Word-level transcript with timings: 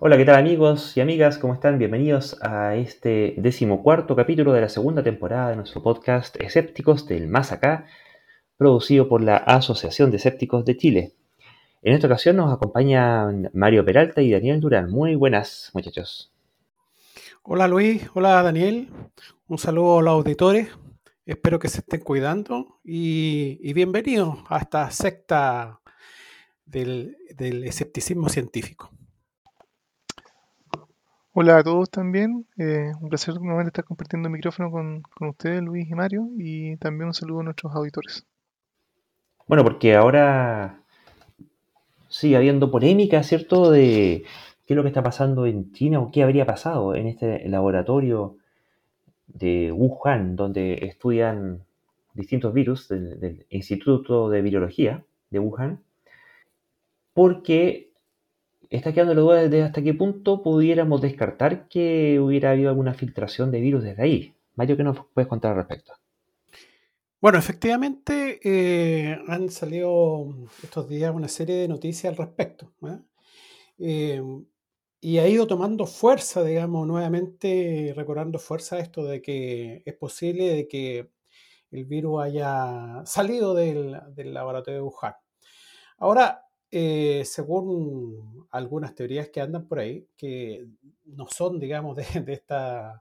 Hola, 0.00 0.16
¿qué 0.16 0.24
tal 0.24 0.34
amigos 0.34 0.96
y 0.96 1.00
amigas? 1.00 1.38
¿Cómo 1.38 1.54
están? 1.54 1.78
Bienvenidos 1.78 2.36
a 2.42 2.74
este 2.74 3.36
decimocuarto 3.38 4.16
capítulo 4.16 4.52
de 4.52 4.60
la 4.60 4.68
segunda 4.68 5.04
temporada 5.04 5.50
de 5.50 5.56
nuestro 5.56 5.84
podcast 5.84 6.34
Escépticos 6.42 7.06
del 7.06 7.28
Más 7.28 7.52
Acá, 7.52 7.86
producido 8.56 9.08
por 9.08 9.22
la 9.22 9.36
Asociación 9.36 10.10
de 10.10 10.16
Escépticos 10.16 10.64
de 10.64 10.76
Chile. 10.76 11.12
En 11.80 11.94
esta 11.94 12.08
ocasión 12.08 12.36
nos 12.36 12.52
acompañan 12.52 13.50
Mario 13.54 13.84
Peralta 13.84 14.20
y 14.20 14.32
Daniel 14.32 14.60
Durán. 14.60 14.90
Muy 14.90 15.14
buenas, 15.14 15.70
muchachos. 15.74 16.32
Hola 17.44 17.68
Luis, 17.68 18.10
hola 18.14 18.42
Daniel, 18.42 18.88
un 19.46 19.58
saludo 19.58 20.00
a 20.00 20.02
los 20.02 20.12
auditores, 20.12 20.70
espero 21.24 21.60
que 21.60 21.68
se 21.68 21.78
estén 21.78 22.00
cuidando 22.00 22.80
y, 22.82 23.72
bienvenidos 23.72 24.40
a 24.48 24.58
esta 24.58 24.90
secta 24.90 25.80
del 26.66 27.16
escepticismo 27.36 28.28
científico. 28.28 28.90
Hola 31.36 31.58
a 31.58 31.64
todos 31.64 31.90
también. 31.90 32.46
Eh, 32.58 32.92
un 33.00 33.08
placer 33.08 33.34
nuevamente 33.40 33.70
estar 33.70 33.84
compartiendo 33.84 34.28
el 34.28 34.34
micrófono 34.34 34.70
con, 34.70 35.02
ustedes, 35.28 35.60
Luis 35.62 35.90
y 35.90 35.94
Mario, 35.94 36.28
y 36.38 36.76
también 36.76 37.08
un 37.08 37.14
saludo 37.14 37.40
a 37.40 37.42
nuestros 37.42 37.74
auditores. 37.74 38.24
Bueno, 39.48 39.64
porque 39.64 39.96
ahora 39.96 40.78
sigue 42.08 42.36
habiendo 42.36 42.70
polémica, 42.70 43.24
¿cierto?, 43.24 43.72
de 43.72 44.22
qué 44.64 44.74
es 44.74 44.76
lo 44.76 44.82
que 44.82 44.90
está 44.90 45.02
pasando 45.02 45.44
en 45.44 45.72
China 45.72 45.98
o 45.98 46.12
qué 46.12 46.22
habría 46.22 46.46
pasado 46.46 46.94
en 46.94 47.08
este 47.08 47.48
laboratorio 47.48 48.36
de 49.26 49.72
Wuhan, 49.72 50.36
donde 50.36 50.86
estudian 50.86 51.64
distintos 52.12 52.54
virus 52.54 52.86
del, 52.86 53.18
del 53.18 53.44
Instituto 53.50 54.30
de 54.30 54.40
Virología 54.40 55.02
de 55.30 55.40
Wuhan, 55.40 55.80
porque 57.12 57.90
está 58.76 58.92
quedando 58.92 59.14
la 59.14 59.20
duda 59.20 59.48
de 59.48 59.62
hasta 59.62 59.82
qué 59.82 59.94
punto 59.94 60.42
pudiéramos 60.42 61.00
descartar 61.00 61.68
que 61.68 62.18
hubiera 62.20 62.50
habido 62.50 62.70
alguna 62.70 62.94
filtración 62.94 63.50
de 63.50 63.60
virus 63.60 63.84
desde 63.84 64.02
ahí. 64.02 64.34
Mario, 64.56 64.76
¿qué 64.76 64.84
nos 64.84 64.98
puedes 65.12 65.28
contar 65.28 65.52
al 65.52 65.58
respecto? 65.58 65.94
Bueno, 67.20 67.38
efectivamente 67.38 68.40
eh, 68.44 69.18
han 69.28 69.48
salido 69.48 70.26
estos 70.62 70.88
días 70.88 71.14
una 71.14 71.28
serie 71.28 71.56
de 71.56 71.68
noticias 71.68 72.10
al 72.10 72.18
respecto. 72.18 72.72
¿eh? 72.82 72.98
Eh, 73.78 74.22
y 75.00 75.18
ha 75.18 75.28
ido 75.28 75.46
tomando 75.46 75.86
fuerza, 75.86 76.42
digamos, 76.42 76.86
nuevamente 76.86 77.92
recobrando 77.96 78.38
fuerza 78.38 78.78
esto 78.78 79.04
de 79.04 79.22
que 79.22 79.82
es 79.84 79.94
posible 79.94 80.48
de 80.54 80.68
que 80.68 81.10
el 81.70 81.84
virus 81.84 82.22
haya 82.22 83.02
salido 83.06 83.54
del, 83.54 83.98
del 84.14 84.34
laboratorio 84.34 84.80
de 84.80 84.86
Wuhan. 84.86 85.14
Ahora, 85.98 86.43
eh, 86.76 87.24
según 87.24 88.48
algunas 88.50 88.96
teorías 88.96 89.28
que 89.28 89.40
andan 89.40 89.68
por 89.68 89.78
ahí, 89.78 90.08
que 90.16 90.66
no 91.04 91.28
son, 91.28 91.60
digamos, 91.60 91.94
de, 91.96 92.04
esta, 92.32 93.00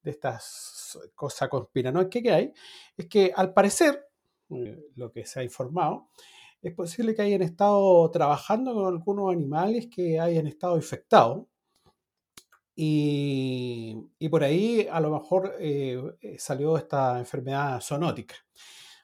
de 0.00 0.10
estas 0.12 0.96
cosas 1.16 1.48
conspiranoicas 1.48 2.22
que 2.22 2.30
hay, 2.30 2.52
es 2.96 3.06
que 3.06 3.32
al 3.34 3.52
parecer, 3.52 4.06
eh, 4.50 4.86
lo 4.94 5.10
que 5.10 5.26
se 5.26 5.40
ha 5.40 5.42
informado, 5.42 6.10
es 6.62 6.72
posible 6.74 7.12
que 7.12 7.22
hayan 7.22 7.42
estado 7.42 8.08
trabajando 8.12 8.72
con 8.72 8.86
algunos 8.86 9.32
animales 9.32 9.88
que 9.88 10.20
hayan 10.20 10.46
estado 10.46 10.76
infectados. 10.76 11.44
Y, 12.76 14.28
por 14.30 14.44
ahí 14.44 14.86
a 14.88 15.00
lo 15.00 15.10
mejor 15.10 15.56
eh, 15.58 16.00
salió 16.38 16.76
esta 16.76 17.18
enfermedad 17.18 17.80
zoonótica. 17.80 18.36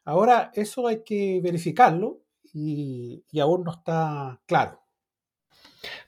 Ahora, 0.04 0.52
eso 0.54 0.86
hay 0.86 1.02
que 1.02 1.40
verificarlo 1.42 2.23
y, 2.54 3.24
aún 3.40 3.64
no 3.64 3.72
está 3.72 4.40
claro. 4.46 4.80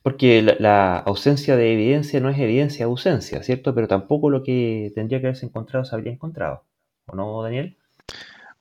Porque 0.02 0.42
la, 0.42 0.98
ausencia 1.00 1.56
de 1.56 1.72
evidencia 1.74 2.20
no 2.20 2.30
es 2.30 2.38
evidencia 2.38 2.86
de 2.86 2.90
ausencia, 2.90 3.42
¿cierto? 3.42 3.74
Pero 3.74 3.88
tampoco 3.88 4.30
lo 4.30 4.42
que 4.42 4.92
tendría 4.94 5.20
que 5.20 5.26
haberse 5.26 5.46
encontrado 5.46 5.84
se 5.84 5.94
habría 5.94 6.12
encontrado. 6.12 6.64
¿O 7.06 7.16
no, 7.16 7.42
Daniel? 7.42 7.76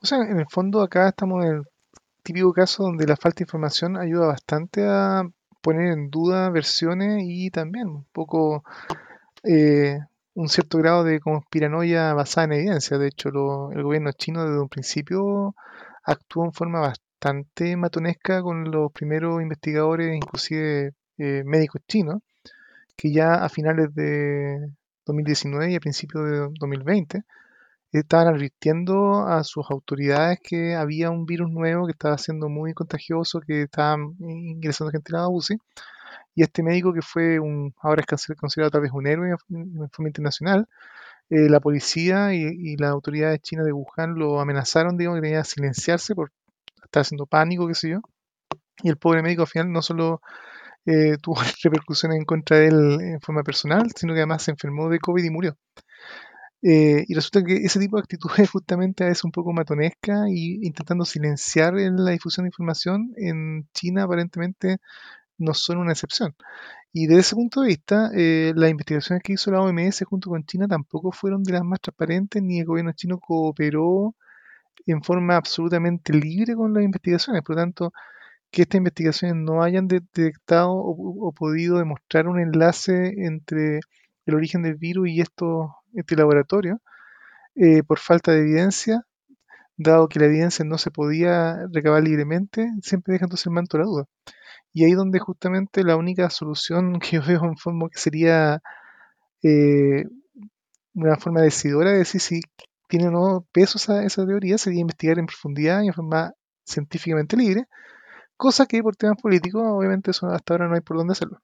O 0.02 0.06
sea, 0.06 0.20
en 0.20 0.40
el 0.40 0.48
fondo 0.50 0.82
acá 0.82 1.10
estamos 1.10 1.46
en 1.46 1.52
el 1.58 1.64
típico 2.24 2.52
caso 2.52 2.84
donde 2.84 3.08
la 3.08 3.16
falta 3.16 3.40
de 3.40 3.44
información 3.44 3.98
ayuda 3.98 4.28
bastante 4.28 4.84
a 4.86 5.24
poner 5.62 5.94
en 5.94 6.10
duda 6.10 6.50
versiones 6.50 7.24
y 7.24 7.50
también 7.52 7.88
un 7.88 8.06
poco 8.12 8.64
eh, 9.44 10.00
un 10.34 10.50
cierto 10.50 10.80
grado 10.80 11.04
de 11.04 11.20
conspiranoia 11.20 12.14
basada 12.14 12.46
en 12.46 12.54
evidencia. 12.54 12.98
De 12.98 13.08
hecho, 13.08 13.30
el 13.72 13.84
gobierno 13.84 14.12
chino 14.12 14.44
desde 14.44 14.60
un 14.60 14.70
principio 14.70 15.56
actuó 16.04 16.46
en 16.46 16.54
forma 16.54 16.82
bastante 17.26 17.76
matonesca 17.76 18.44
con 18.44 18.70
los 18.72 18.92
primeros 18.92 19.42
investigadores, 19.42 20.16
inclusive 20.16 20.94
eh, 21.18 21.44
médicos 21.44 21.82
chinos, 21.88 22.22
que 22.96 23.12
ya 23.12 23.44
a 23.44 23.50
finales 23.50 23.96
de 23.96 24.70
2019 25.08 25.72
y 25.72 25.76
a 25.76 25.80
principios 25.80 26.24
de 26.30 26.38
2020 26.60 27.24
estaban 27.92 28.28
advirtiendo 28.28 29.26
a 29.28 29.44
sus 29.44 29.66
autoridades 29.72 30.40
que 30.44 30.76
había 30.76 31.10
un 31.12 31.26
virus 31.26 31.50
nuevo 31.50 31.88
que 31.88 31.94
estaba 31.94 32.18
siendo 32.18 32.50
muy 32.50 32.74
contagioso, 32.74 33.42
que 33.42 33.64
estaba 33.64 33.98
ingresando 34.20 34.92
gente 34.92 35.16
a 35.16 35.22
la 35.22 35.30
UCI. 35.30 35.58
Y 36.36 36.44
este 36.44 36.64
médico, 36.64 36.94
que 36.94 37.02
fue 37.02 37.40
un, 37.40 37.74
ahora 37.82 38.04
es 38.08 38.28
considerado 38.38 38.72
tal 38.72 38.82
vez 38.82 38.92
un 38.92 39.08
héroe 39.08 39.32
en 39.50 39.90
forma 39.90 40.10
internacional, 40.10 40.68
eh, 41.30 41.50
la 41.50 41.60
policía 41.60 42.34
y, 42.36 42.44
y, 42.44 42.78
las 42.78 42.92
autoridades 42.92 43.42
chinas 43.42 43.66
de 43.66 43.74
Wuhan 43.74 44.16
lo 44.16 44.40
amenazaron, 44.42 44.98
digamos, 44.98 45.18
que 45.20 45.28
tenía 45.28 45.42
que 45.42 45.50
silenciarse 45.50 46.14
por 46.16 46.32
estaba 46.96 47.04
haciendo 47.04 47.26
pánico, 47.26 47.68
qué 47.68 47.76
sé 47.76 47.90
yo. 47.90 48.02
Y 48.84 48.90
el 48.90 48.98
pobre 48.98 49.22
médico 49.22 49.44
al 49.44 49.48
final 49.48 49.72
no 49.72 49.82
solo 49.82 50.22
eh, 50.86 51.18
tuvo 51.22 51.38
repercusiones 51.64 52.18
en 52.18 52.26
contra 52.26 52.58
de 52.58 52.68
él 52.68 52.98
en 53.02 53.22
forma 53.22 53.44
personal, 53.44 53.92
sino 53.96 54.14
que 54.14 54.20
además 54.20 54.44
se 54.44 54.52
enfermó 54.52 54.90
de 54.90 55.00
COVID 55.00 55.24
y 55.24 55.30
murió. 55.30 55.58
Eh, 56.62 57.06
y 57.08 57.14
resulta 57.14 57.44
que 57.44 57.58
ese 57.58 57.80
tipo 57.80 57.98
de 57.98 58.02
actitudes 58.02 58.50
justamente 58.52 59.08
es 59.08 59.24
un 59.24 59.32
poco 59.32 59.54
matonesca 59.54 60.26
y 60.30 60.66
intentando 60.66 61.06
silenciar 61.06 61.74
la 61.76 62.12
difusión 62.12 62.46
de 62.46 62.50
información 62.50 63.14
en 63.18 63.68
China 63.74 64.04
aparentemente 64.04 64.78
no 65.38 65.54
son 65.54 65.78
una 65.80 65.92
excepción. 65.92 66.36
Y 66.94 67.08
desde 67.08 67.22
ese 67.22 67.36
punto 67.36 67.62
de 67.62 67.68
vista, 67.68 68.10
eh, 68.16 68.54
las 68.56 68.72
investigaciones 68.72 69.22
que 69.24 69.34
hizo 69.34 69.52
la 69.52 69.62
OMS 69.62 70.04
junto 70.06 70.30
con 70.30 70.46
China 70.46 70.68
tampoco 70.68 71.12
fueron 71.12 71.44
de 71.44 71.54
las 71.54 71.64
más 71.64 71.82
transparentes, 71.82 72.42
ni 72.42 72.60
el 72.60 72.66
gobierno 72.66 72.94
chino 72.94 73.20
cooperó 73.20 74.16
en 74.86 75.04
forma 75.04 75.36
absolutamente 75.36 76.14
libre 76.14 76.56
con 76.56 76.74
las 76.74 76.84
investigaciones. 76.84 77.42
Por 77.44 77.56
lo 77.56 77.62
tanto, 77.62 77.94
que 78.52 78.64
estas 78.64 78.80
investigaciones 78.80 79.38
no 79.38 79.64
hayan 79.64 79.88
detectado 79.88 80.72
o, 80.74 81.32
podido 81.34 81.80
demostrar 81.80 82.28
un 82.28 82.40
enlace 82.40 83.14
entre 83.26 83.82
el 84.26 84.36
origen 84.36 84.64
del 84.64 84.76
virus 84.76 85.10
y 85.10 85.22
esto, 85.22 85.76
este 85.94 86.16
laboratorio, 86.16 86.82
eh, 87.56 87.84
por 87.84 88.00
falta 88.00 88.32
de 88.32 88.40
evidencia, 88.40 89.06
dado 89.78 90.08
que 90.10 90.20
la 90.20 90.28
evidencia 90.28 90.66
no 90.66 90.78
se 90.78 90.92
podía 90.92 91.68
recabar 91.72 92.04
libremente, 92.04 92.70
siempre 92.82 93.14
deja 93.14 93.26
entonces 93.26 93.48
el 93.48 93.54
manto 93.54 93.78
de 93.78 93.84
la 93.84 93.90
duda. 93.90 94.06
Y 94.74 94.86
ahí 94.86 94.94
donde 94.94 95.20
justamente 95.20 95.84
la 95.84 95.98
única 95.98 96.30
solución 96.30 97.00
que 97.00 97.18
yo 97.18 97.24
veo 97.26 97.44
en 97.46 97.58
forma 97.58 97.90
que 97.90 98.00
sería 98.00 98.62
eh, 99.44 100.06
una 100.94 101.18
forma 101.18 101.42
decidora 101.42 101.92
de 101.92 102.00
decir 102.00 102.22
si 102.22 102.42
tiene 102.98 103.10
o 103.10 103.12
no 103.12 103.48
peso 103.52 103.78
esa, 103.78 104.04
esa 104.04 104.26
teoría 104.26 104.58
sería 104.58 104.82
investigar 104.82 105.20
en 105.20 105.26
profundidad 105.26 105.82
y 105.84 105.88
en 105.88 105.94
forma 105.94 106.34
científicamente 106.66 107.38
libre, 107.38 107.66
cosa 108.38 108.66
que 108.66 108.82
por 108.82 108.96
temas 108.96 109.22
políticos 109.22 109.62
obviamente 109.66 110.12
hasta 110.12 110.54
ahora 110.54 110.68
no 110.68 110.76
hay 110.76 110.82
por 110.82 110.98
dónde 110.98 111.14
hacerlo. 111.14 111.42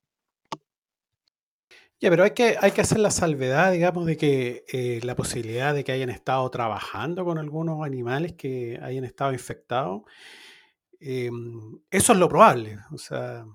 Ya, 2.00 2.10
pero 2.10 2.24
hay 2.24 2.32
que, 2.32 2.58
hay 2.60 2.72
que 2.72 2.82
hacer 2.82 2.98
la 2.98 3.12
salvedad, 3.12 3.72
digamos, 3.72 4.08
de 4.08 4.18
que 4.18 4.66
eh, 4.74 5.00
la 5.04 5.16
posibilidad 5.16 5.76
de 5.76 5.84
que 5.84 5.92
hayan 5.92 6.10
estado 6.10 6.50
trabajando 6.50 7.24
con 7.26 7.38
algunos 7.38 7.86
animales 7.86 8.34
que 8.34 8.80
hayan 8.82 9.04
estado 9.04 9.34
infectados, 9.34 10.02
em, 11.00 11.80
eso 11.92 12.14
es 12.14 12.20
lo 12.20 12.28
probable. 12.28 12.80
O 12.92 12.98
sea, 12.98 13.46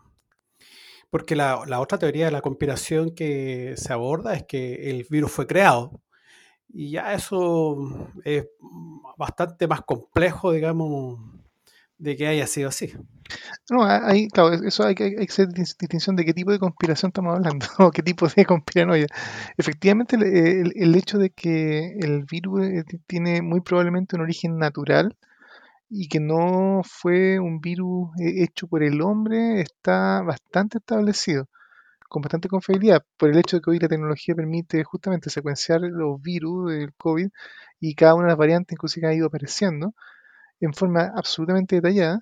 porque 1.10 1.34
la, 1.34 1.64
la, 1.66 1.80
otra 1.80 1.98
teoría 1.98 2.26
de 2.26 2.31
la 2.31 2.40
conspiración 2.40 3.14
que 3.16 3.75
se 3.76 3.92
aborda 3.92 4.34
es 4.34 4.44
que 4.44 4.90
el 4.90 5.04
virus 5.10 5.32
fue 5.32 5.49
creado 5.49 6.00
y 6.68 6.90
ya 6.90 7.14
eso 7.14 7.76
es 8.24 8.46
bastante 9.16 9.66
más 9.66 9.82
complejo, 9.82 10.52
digamos, 10.52 11.20
de 11.98 12.16
que 12.16 12.26
haya 12.26 12.46
sido 12.46 12.68
así. 12.68 12.92
No, 13.70 13.84
hay, 13.84 14.28
claro, 14.28 14.52
eso 14.52 14.84
hay 14.84 14.94
que, 14.94 15.04
hay 15.04 15.14
que 15.16 15.32
hacer 15.32 15.48
distinción 15.48 16.16
de 16.16 16.24
qué 16.24 16.34
tipo 16.34 16.52
de 16.52 16.58
conspiración 16.58 17.10
estamos 17.10 17.34
hablando, 17.34 17.66
o 17.78 17.90
qué 17.90 18.02
tipo 18.02 18.28
de 18.28 18.44
conspiranoia. 18.44 19.06
Efectivamente, 19.56 20.16
el, 20.16 20.72
el, 20.76 20.94
hecho 20.94 21.18
de 21.18 21.30
que 21.30 21.96
el 22.00 22.24
virus 22.24 22.64
eh, 22.66 22.84
tiene 23.06 23.42
muy 23.42 23.60
probablemente 23.60 24.16
un 24.16 24.22
origen 24.22 24.58
natural 24.58 25.16
y 25.88 26.08
que 26.08 26.20
no 26.20 26.82
fue 26.84 27.38
un 27.38 27.60
virus 27.60 28.10
eh, 28.20 28.42
hecho 28.42 28.66
por 28.66 28.82
el 28.82 29.00
hombre 29.00 29.60
está 29.60 30.22
bastante 30.22 30.78
establecido 30.78 31.48
con 32.08 32.23
bastante 32.23 32.49
confiabilidad 32.49 33.05
por 33.17 33.31
el 33.31 33.38
hecho 33.38 33.56
de 33.56 33.62
que 33.62 33.70
hoy 33.70 33.79
la 33.79 33.88
tecnología 33.88 34.35
permite 34.35 34.85
justamente 34.85 35.31
secuenciar 35.31 35.81
los 35.81 36.20
virus 36.20 36.73
del 36.73 36.94
COVID 36.94 37.29
y 37.81 37.94
cada 37.94 38.14
una 38.14 38.25
de 38.25 38.31
las 38.31 38.38
variantes 38.38 38.75
inclusive 38.75 39.06
que 39.06 39.12
ha 39.12 39.14
ido 39.14 39.26
apareciendo 39.26 39.94
en 40.61 40.73
forma 40.73 41.12
absolutamente 41.17 41.76
detallada 41.76 42.20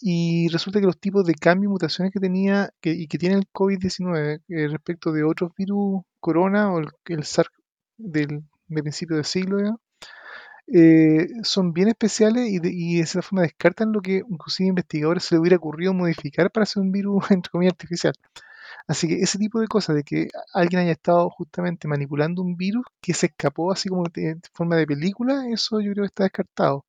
y 0.00 0.48
resulta 0.48 0.80
que 0.80 0.86
los 0.86 0.98
tipos 0.98 1.24
de 1.24 1.34
cambio 1.34 1.68
y 1.68 1.72
mutaciones 1.72 2.12
que 2.12 2.20
tenía 2.20 2.70
y 2.82 3.06
que 3.06 3.18
tiene 3.18 3.36
el 3.36 3.46
COVID-19 3.52 4.42
eh, 4.48 4.68
respecto 4.68 5.12
de 5.12 5.24
otros 5.24 5.52
virus 5.56 6.02
corona 6.20 6.72
o 6.72 6.80
el, 6.80 7.24
SARS 7.24 7.50
del, 7.96 8.42
principio 8.68 9.16
del 9.16 9.24
siglo 9.24 9.78
eh, 10.66 11.28
son 11.42 11.72
bien 11.72 11.88
especiales 11.88 12.48
y 12.48 12.58
de, 12.58 13.00
esa 13.00 13.22
forma 13.22 13.42
descartan 13.42 13.92
lo 13.92 14.00
que 14.00 14.22
inclusive 14.28 14.68
investigadores 14.68 15.24
se 15.24 15.34
le 15.34 15.40
hubiera 15.40 15.56
ocurrido 15.56 15.92
modificar 15.92 16.50
para 16.50 16.64
hacer 16.64 16.82
un 16.82 16.92
virus 16.92 17.24
entre 17.30 17.50
comillas 17.50 17.74
artificial. 17.74 18.14
Así 18.86 19.08
que 19.08 19.20
ese 19.22 19.38
tipo 19.38 19.60
de 19.60 19.68
cosas, 19.68 19.96
de 19.96 20.04
que 20.04 20.28
alguien 20.52 20.82
haya 20.82 20.92
estado 20.92 21.30
justamente 21.30 21.88
manipulando 21.88 22.42
un 22.42 22.56
virus 22.56 22.84
que 23.00 23.14
se 23.14 23.26
escapó 23.26 23.72
así 23.72 23.88
como 23.88 24.04
de 24.12 24.38
forma 24.52 24.76
de 24.76 24.86
película, 24.86 25.48
eso 25.48 25.80
yo 25.80 25.92
creo 25.92 26.04
que 26.04 26.08
está 26.08 26.24
descartado. 26.24 26.84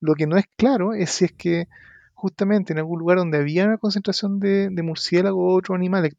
Lo 0.00 0.14
que 0.14 0.26
no 0.26 0.36
es 0.36 0.46
claro 0.56 0.94
es 0.94 1.10
si 1.10 1.26
es 1.26 1.32
que 1.32 1.68
justamente 2.14 2.72
en 2.72 2.78
algún 2.78 2.98
lugar 2.98 3.18
donde 3.18 3.38
había 3.38 3.66
una 3.66 3.78
concentración 3.78 4.40
de, 4.40 4.70
murciélagos 4.82 5.38
u 5.38 5.56
otros 5.56 5.76
animales 5.76 6.14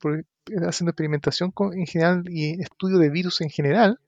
haciendo 0.67 0.91
experimentación 0.91 1.53
en 1.73 1.85
general 1.87 2.23
y 2.29 2.61
estudio 2.61 2.99
de 2.99 3.09
virus 3.09 3.41
en 3.41 3.49
general, 3.49 3.99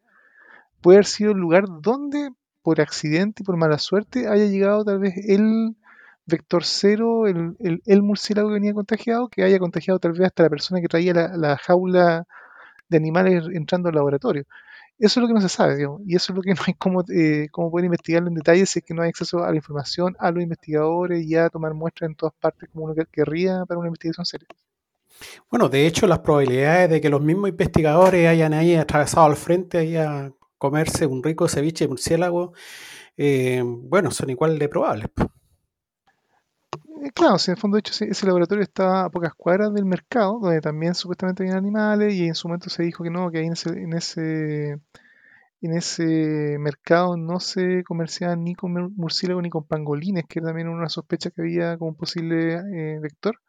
puede 0.82 0.98
haber 0.98 1.06
sido 1.06 1.32
el 1.32 1.38
lugar 1.40 1.66
donde 1.82 2.30
por 2.62 2.82
accidente 2.82 3.44
y 3.44 3.46
por 3.46 3.58
mala 3.58 3.80
suerte 3.80 4.28
haya 4.28 4.46
llegado 4.46 4.86
tal 4.86 5.00
vez 5.00 5.16
el 5.28 5.76
vector 6.28 6.64
cero, 6.66 7.26
el, 7.28 7.56
el, 7.86 8.02
murciélago 8.04 8.50
que 8.50 8.56
venía 8.56 8.74
contagiado, 8.74 9.30
que 9.30 9.44
haya 9.44 9.60
contagiado 9.60 10.00
tal 10.00 10.12
vez 10.12 10.28
hasta 10.28 10.44
la 10.44 10.50
persona 10.50 10.82
que 10.82 10.88
traía 10.88 11.14
la, 11.14 11.58
jaula 11.58 12.28
de 12.90 12.98
animales 12.98 13.46
entrando 13.54 13.90
al 13.90 13.96
laboratorio. 13.96 14.46
Eso 15.00 15.20
es 15.20 15.22
lo 15.22 15.28
que 15.28 15.34
no 15.34 15.42
se 15.42 15.50
sabe, 15.50 15.78
digamos, 15.78 16.02
y 16.06 16.16
eso 16.16 16.34
es 16.34 16.36
lo 16.36 16.42
que 16.42 16.54
no 16.54 16.62
hay 16.68 16.74
cómo, 16.74 17.04
eh, 17.10 17.48
cómo 17.52 17.72
poder 17.72 17.86
investigarlo 17.86 18.30
en 18.30 18.36
detalle 18.36 18.66
si 18.66 18.80
es 18.80 18.86
que 18.86 18.94
no 18.94 19.04
hay 19.04 19.10
acceso 19.10 19.44
a 19.44 19.50
la 19.50 19.56
información, 19.56 20.16
a 20.20 20.32
los 20.32 20.44
investigadores 20.44 21.26
y 21.26 21.36
a 21.36 21.50
tomar 21.50 21.74
muestras 21.74 22.10
en 22.10 22.16
todas 22.16 22.34
partes 22.40 22.70
como 22.72 22.86
uno 22.86 22.96
querría 23.12 23.66
para 23.66 23.80
una 23.80 23.88
investigación 23.88 24.26
seria. 24.26 24.48
Bueno, 25.50 25.70
de 25.70 25.88
hecho, 25.88 26.08
las 26.08 26.20
probabilidades 26.20 26.90
de 26.90 27.02
que 27.02 27.10
los 27.10 27.22
mismos 27.22 27.50
investigadores 27.50 28.28
hayan 28.28 28.54
ahí 28.54 28.76
atravesado 28.76 29.26
al 29.26 29.36
frente 29.36 29.86
y 29.86 29.96
a 29.96 30.32
comerse 30.58 31.06
un 31.06 31.24
rico 31.24 31.48
ceviche 31.48 31.86
de 31.86 31.90
murciélago, 31.90 32.54
eh, 33.16 33.64
bueno, 33.66 34.12
son 34.12 34.30
igual 34.30 34.60
de 34.60 34.70
probables. 34.70 35.08
Eh, 37.08 37.12
claro, 37.14 37.38
si 37.38 37.52
en 37.52 37.56
el 37.56 37.62
fondo, 37.62 37.76
de 37.76 37.80
hecho, 37.80 37.94
ese, 38.06 38.26
laboratorio 38.26 38.64
está 38.64 39.06
a 39.06 39.10
pocas 39.10 39.34
cuadras 39.34 39.74
del 39.74 39.86
mercado, 39.86 40.40
donde 40.40 40.60
también 40.62 40.94
supuestamente 40.94 41.44
había 41.44 41.56
animales, 41.58 42.14
y 42.14 42.28
en 42.28 42.36
su 42.36 42.48
momento 42.50 42.70
se 42.70 42.84
dijo 42.84 43.04
que 43.04 43.10
no, 43.10 43.32
que 43.32 43.40
ahí 43.40 43.46
en 43.46 43.54
ese, 43.54 43.70
en 43.70 43.94
ese, 43.94 44.72
en 45.62 45.74
ese 45.78 46.58
mercado 46.60 47.18
no 47.18 47.40
se 47.40 47.84
comerciaban 47.86 48.44
ni 48.44 48.56
con 48.56 48.74
murciélagos 48.96 49.44
ni 49.44 49.50
con 49.50 49.66
pangolines, 49.66 50.26
que 50.28 50.40
era 50.40 50.50
también 50.50 50.68
una 50.70 50.90
sospecha 50.90 51.32
que 51.32 51.42
había 51.42 51.78
como 51.78 51.96
posible 51.96 52.56
eh, 52.56 53.00
vector. 53.00 53.40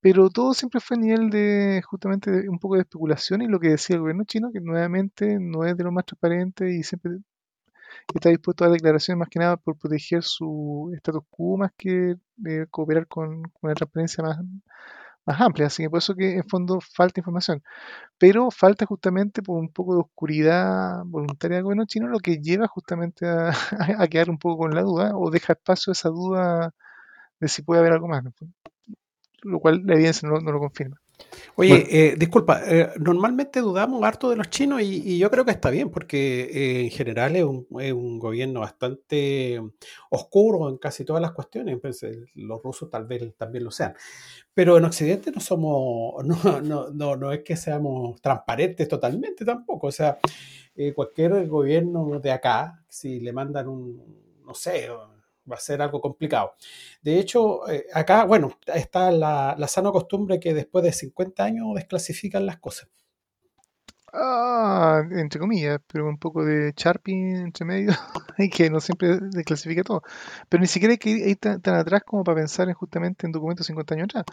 Pero 0.00 0.30
todo 0.30 0.54
siempre 0.54 0.80
fue 0.80 0.96
a 0.96 1.00
nivel 1.00 1.30
de 1.30 1.82
justamente 1.86 2.48
un 2.48 2.58
poco 2.58 2.74
de 2.76 2.82
especulación 2.82 3.42
y 3.42 3.48
lo 3.48 3.60
que 3.60 3.70
decía 3.70 3.96
el 3.96 4.02
gobierno 4.02 4.24
chino, 4.24 4.50
que 4.52 4.60
nuevamente 4.60 5.38
no 5.40 5.64
es 5.64 5.76
de 5.76 5.84
lo 5.84 5.92
más 5.92 6.04
transparente 6.06 6.70
y 6.70 6.82
siempre 6.82 7.18
está 8.14 8.30
dispuesto 8.30 8.64
a 8.64 8.70
declaraciones 8.70 9.18
más 9.18 9.28
que 9.28 9.38
nada 9.38 9.56
por 9.56 9.76
proteger 9.76 10.22
su 10.22 10.90
status 10.96 11.22
quo 11.30 11.58
más 11.58 11.72
que 11.76 12.16
de 12.36 12.66
cooperar 12.68 13.06
con, 13.06 13.42
una 13.60 13.74
transparencia 13.74 14.24
más, 14.24 14.38
más 15.26 15.40
amplia. 15.40 15.66
Así 15.68 15.82
que 15.82 15.90
por 15.90 15.98
eso 15.98 16.14
que 16.14 16.36
en 16.36 16.44
fondo 16.48 16.80
falta 16.80 17.20
información. 17.20 17.62
Pero 18.18 18.50
falta 18.50 18.86
justamente 18.86 19.42
por 19.42 19.58
un 19.58 19.70
poco 19.72 19.94
de 19.94 20.00
oscuridad 20.00 21.02
voluntaria 21.06 21.56
del 21.58 21.64
gobierno 21.64 21.86
chino, 21.86 22.08
lo 22.08 22.20
que 22.20 22.38
lleva 22.38 22.68
justamente 22.68 23.26
a, 23.28 23.52
quedar 24.10 24.30
un 24.30 24.38
poco 24.38 24.58
con 24.64 24.74
la 24.74 24.82
duda 24.82 25.12
o 25.16 25.30
deja 25.30 25.54
espacio 25.54 25.92
a 25.92 25.94
esa 25.94 26.10
duda 26.10 26.74
de 27.40 27.48
si 27.48 27.62
puede 27.62 27.80
haber 27.80 27.94
algo 27.94 28.08
más. 28.08 28.24
Lo 29.42 29.60
cual 29.60 29.82
la 29.84 29.94
evidencia 29.94 30.28
no 30.28 30.38
lo 30.40 30.58
confirma. 30.60 31.00
Oye, 31.56 31.86
eh, 31.90 32.14
disculpa, 32.16 32.62
eh, 32.66 32.90
normalmente 33.00 33.60
dudamos 33.60 34.02
harto 34.04 34.30
de 34.30 34.36
los 34.36 34.48
chinos 34.48 34.80
y, 34.80 35.18
yo 35.18 35.28
creo 35.28 35.44
que 35.44 35.50
está 35.50 35.70
bien 35.70 35.90
porque 35.90 36.42
eh, 36.42 36.84
en 36.84 36.90
general 36.90 37.34
es 37.34 37.44
un, 37.44 38.18
gobierno 38.18 38.60
bastante 38.60 39.60
oscuro 40.10 40.68
en 40.68 40.78
casi 40.78 41.04
todas 41.04 41.20
las 41.20 41.32
cuestiones, 41.32 41.78
pues, 41.80 42.06
los 42.34 42.62
rusos 42.62 42.88
tal 42.88 43.06
vez 43.06 43.34
también 43.36 43.64
lo 43.64 43.72
sean, 43.72 43.94
pero 44.54 44.78
en 44.78 44.84
Occidente 44.84 45.32
no 45.32 45.40
somos, 45.40 46.24
no, 46.24 46.60
no, 46.60 46.90
no, 46.90 47.16
no 47.16 47.32
es 47.32 47.42
que 47.42 47.56
seamos 47.56 48.20
transparentes 48.20 48.86
totalmente 48.86 49.44
tampoco, 49.44 49.88
o 49.88 49.92
sea, 49.92 50.18
cualquier 50.94 51.48
gobierno 51.48 52.20
de 52.20 52.30
acá, 52.30 52.84
si 52.88 53.18
le 53.18 53.32
mandan 53.32 53.66
un, 53.66 54.40
no 54.46 54.54
sé, 54.54 54.88
va 55.50 55.56
a 55.56 55.60
ser 55.60 55.82
algo 55.82 56.00
complicado. 56.00 56.54
De 57.02 57.18
hecho, 57.18 57.68
eh, 57.68 57.86
acá, 57.92 58.24
bueno, 58.24 58.58
está 58.66 59.10
la, 59.10 59.56
sana 59.68 59.90
costumbre 59.90 60.40
que 60.40 60.54
después 60.54 60.84
de 60.84 60.92
50 60.92 61.44
años 61.44 61.66
desclasifican 61.74 62.46
las 62.46 62.58
cosas. 62.58 62.88
Ah, 64.12 65.02
entre 65.10 65.38
comillas, 65.38 65.80
pero 65.86 66.08
un 66.08 66.18
poco 66.18 66.42
de 66.42 66.72
Sharpie 66.74 67.42
entre 67.42 67.66
medio 67.66 67.92
que 68.52 68.70
no 68.70 68.80
siempre 68.80 69.18
desclasifica 69.20 69.82
todo. 69.82 70.02
Pero 70.48 70.60
ni 70.62 70.66
siquiera 70.66 70.92
hay 70.92 70.98
que 70.98 71.10
ir 71.10 71.36
tan, 71.36 71.60
atrás 71.74 72.02
como 72.06 72.24
para 72.24 72.36
pensar 72.36 72.68
en 72.68 72.74
justamente 72.74 73.26
en 73.26 73.32
documentos 73.32 73.66
50 73.66 73.94
años 73.94 74.04
atrás. 74.06 74.24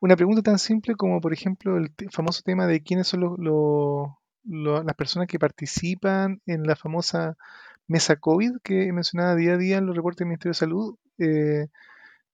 Una 0.00 0.16
pregunta 0.16 0.42
tan 0.42 0.58
simple 0.58 0.94
como, 0.96 1.20
por 1.20 1.32
ejemplo, 1.32 1.78
el 1.78 1.90
famoso 2.10 2.42
tema 2.44 2.66
de 2.66 2.82
quiénes 2.82 3.08
son 3.08 3.20
los, 3.38 4.10
las 4.44 4.96
personas 4.96 5.28
que 5.28 5.38
participan 5.38 6.42
en 6.46 6.64
la 6.64 6.76
famosa 6.76 7.36
mesa 7.92 8.16
COVID 8.16 8.58
que 8.64 8.92
mencionaba 8.92 9.36
día 9.36 9.54
a 9.54 9.58
día 9.58 9.78
en 9.78 9.86
los 9.86 9.96
reportes 9.96 10.20
del 10.20 10.28
Ministerio 10.28 10.52
de 10.52 10.54
Salud, 10.58 10.96
eh, 11.18 11.68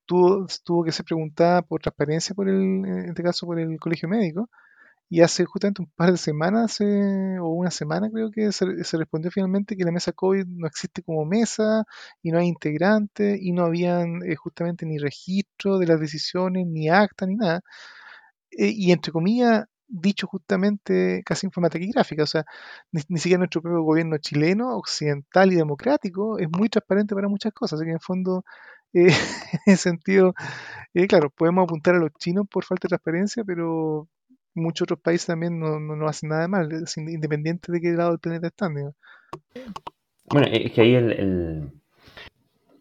tuvo, 0.07 0.47
tuvo, 0.65 0.85
que 0.85 0.93
ser 0.93 1.05
preguntada 1.07 1.63
por 1.63 1.83
transparencia, 1.83 2.35
por 2.35 2.49
el, 2.49 2.57
en 2.57 3.09
este 3.11 3.23
caso 3.23 3.47
por 3.47 3.59
el 3.61 3.79
Colegio 3.81 4.09
Médico, 4.09 4.51
y 5.11 5.23
hace 5.23 5.45
justamente 5.47 5.83
un 5.83 5.91
par 5.97 6.13
de 6.13 6.19
semanas, 6.19 6.81
o 6.81 7.49
una 7.49 7.71
semana 7.71 8.11
creo 8.11 8.31
que 8.31 8.53
se, 8.53 8.67
respondió 8.99 9.31
finalmente 9.31 9.77
que 9.77 9.85
la 9.85 9.93
mesa 9.93 10.13
COVID 10.13 10.47
no 10.47 10.67
existe 10.67 11.03
como 11.03 11.25
mesa 11.25 11.85
y 12.23 12.31
no 12.31 12.39
hay 12.39 12.47
integrante 12.49 13.39
y 13.41 13.53
no 13.53 13.65
habían 13.65 14.23
eh, 14.25 14.37
justamente 14.37 14.87
ni 14.87 14.99
registro 14.99 15.79
de 15.79 15.87
las 15.87 16.01
decisiones, 16.01 16.67
ni 16.67 16.89
acta, 16.91 17.27
ni 17.27 17.37
nada. 17.37 17.63
Eh, 18.51 18.73
y 18.75 18.93
entre 18.93 19.13
comillas, 19.13 19.67
dicho 19.89 20.27
justamente 20.27 21.23
casi 21.25 21.47
en 21.47 21.53
forma 21.53 21.71
taquigráfica. 21.71 22.23
O 22.23 22.27
sea, 22.27 22.45
ni, 22.93 23.19
siquiera 23.19 23.39
nuestro 23.39 23.63
propio 23.63 23.83
gobierno 23.83 24.19
chileno, 24.19 24.77
occidental 24.77 25.53
y 25.53 25.57
democrático, 25.57 26.39
es 26.39 26.49
muy 26.51 26.69
transparente 26.69 27.15
para 27.15 27.29
muchas 27.29 27.53
cosas. 27.53 27.81
Así 27.81 27.87
que 27.87 27.93
en 27.93 28.01
fondo, 28.01 28.45
eh, 28.93 29.09
en 29.67 29.77
sentido, 29.77 30.35
eh, 30.95 31.07
claro, 31.07 31.31
podemos 31.31 31.65
apuntar 31.65 31.95
a 31.97 31.99
los 31.99 32.13
chinos 32.19 32.47
por 32.51 32.65
falta 32.65 32.87
de 32.87 32.91
transparencia, 32.91 33.45
pero 33.45 34.09
muchos 34.55 34.85
otros 34.85 35.01
países 35.01 35.27
también 35.27 35.59
no, 35.59 35.79
no, 35.81 36.09
hacen 36.09 36.31
nada 36.31 36.43
de 36.43 36.49
mal, 36.49 36.69
independiente 36.97 37.73
de 37.73 37.81
qué 37.81 37.93
lado 37.93 38.11
del 38.11 38.19
planeta 38.19 38.49
están. 38.49 38.75
Bueno, 40.31 40.47
es 40.51 40.73
que 40.73 40.81
ahí 40.81 40.95
el, 40.95 41.13
el, 41.13 41.73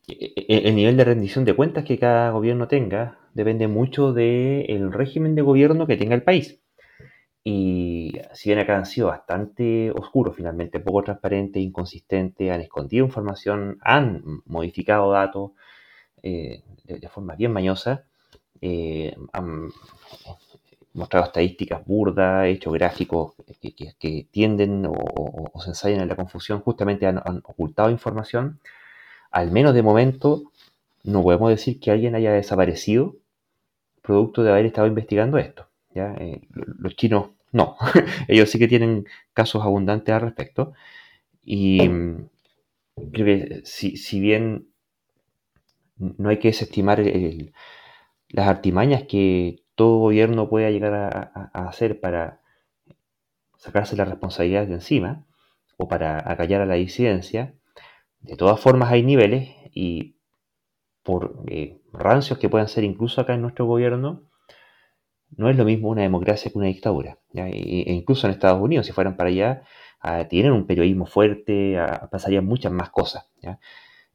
el, 0.08 0.76
nivel 0.76 0.98
de 0.98 1.04
rendición 1.04 1.46
de 1.46 1.56
cuentas 1.56 1.86
que 1.86 2.00
cada 2.00 2.32
gobierno 2.32 2.68
tenga 2.68 3.20
depende 3.34 3.68
mucho 3.68 4.14
del 4.14 4.92
régimen 4.92 5.36
de 5.36 5.44
gobierno 5.44 5.86
que 5.86 5.98
tenga 5.98 6.16
el 6.16 6.24
país. 6.24 6.60
Y 7.50 8.12
si 8.34 8.50
bien 8.50 8.60
acá 8.60 8.76
han 8.76 8.86
sido 8.86 9.08
bastante 9.08 9.90
oscuros 9.92 10.36
finalmente, 10.36 10.82
poco 10.82 11.04
transparentes, 11.04 11.64
inconsistentes, 11.64 12.52
han 12.52 12.60
escondido 12.60 13.06
información, 13.06 13.78
han 13.84 14.22
modificado 14.44 15.14
datos 15.14 15.52
eh, 16.24 16.62
de, 16.84 17.08
forma 17.08 17.36
bien 17.36 17.54
mañosa, 17.54 18.04
eh, 18.60 19.16
han 19.32 19.70
mostrado 20.92 21.28
estadísticas 21.28 21.86
burdas, 21.86 22.48
hecho 22.48 22.70
gráficos 22.72 23.36
que, 23.98 24.28
tienden 24.30 24.86
o, 24.86 25.62
se 25.62 25.70
ensayan 25.70 26.02
en 26.02 26.10
la 26.10 26.18
confusión, 26.18 26.60
justamente 26.60 27.08
han, 27.08 27.20
ocultado 27.46 27.90
información. 27.90 28.60
Al 29.32 29.52
menos 29.52 29.74
de 29.74 29.84
momento, 29.84 30.52
no 31.06 31.24
podemos 31.24 31.50
decir 31.50 31.80
que 31.80 31.92
alguien 31.92 32.14
haya 32.14 32.34
desaparecido 32.34 33.16
producto 34.02 34.44
de 34.44 34.52
haber 34.52 34.66
estado 34.66 34.88
investigando 34.88 35.38
esto. 35.38 35.70
¿ya? 35.94 36.14
Eh, 36.20 36.42
los 36.52 36.94
chinos 36.98 37.37
no, 37.58 37.76
ellos 38.28 38.50
sí 38.50 38.60
que 38.60 38.68
tienen 38.68 39.06
casos 39.34 39.64
abundantes 39.64 40.14
al 40.14 40.22
respecto. 40.22 40.74
Y 41.44 41.88
mm, 41.90 42.30
creo 43.12 43.26
que 43.26 43.62
si, 43.66 44.20
bien 44.20 44.68
no 45.98 46.30
hay 46.30 46.38
que 46.38 46.50
desestimar 46.50 47.02
las 48.30 48.48
artimañas 48.48 49.04
que 49.04 49.64
todo 49.76 50.00
gobierno 50.00 50.50
pueda 50.50 50.70
llegar 50.70 50.94
a, 50.94 51.52
hacer 51.54 52.00
para 52.00 52.42
sacarse 53.58 53.96
la 53.96 54.06
responsabilidad 54.06 54.68
de 54.68 54.76
encima 54.76 55.26
o 55.78 55.88
para 55.88 56.30
acallar 56.32 56.62
a 56.62 56.66
la 56.66 56.76
disidencia, 56.76 57.56
de 58.22 58.36
todas 58.36 58.60
formas 58.60 58.92
hay 58.92 59.04
niveles 59.04 59.50
y 59.74 60.16
por 61.04 61.44
eh, 61.48 61.80
rancios 61.94 62.38
que 62.40 62.50
puedan 62.50 62.68
ser 62.68 62.84
incluso 62.84 63.22
acá 63.22 63.34
en 63.34 63.42
nuestro 63.42 63.66
gobierno, 63.66 64.24
no 65.36 65.50
es 65.50 65.58
lo 65.58 65.66
mismo 65.66 65.90
una 65.90 66.04
democracia 66.04 66.52
que 66.52 66.58
una 66.58 66.68
dictadura. 66.68 67.18
E 67.34 67.94
incluso 67.94 68.28
en 68.28 68.34
Estados 68.34 68.62
Unidos, 68.62 68.86
si 68.86 68.94
fueran 68.94 69.18
para 69.18 69.30
allá, 69.30 69.64
ah, 70.02 70.26
tienen 70.26 70.52
un 70.54 70.66
periodismo 70.66 71.06
fuerte, 71.06 71.78
ah, 71.78 72.08
pasarían 72.12 72.46
muchas 72.46 72.72
más 72.72 72.90
cosas. 72.90 73.30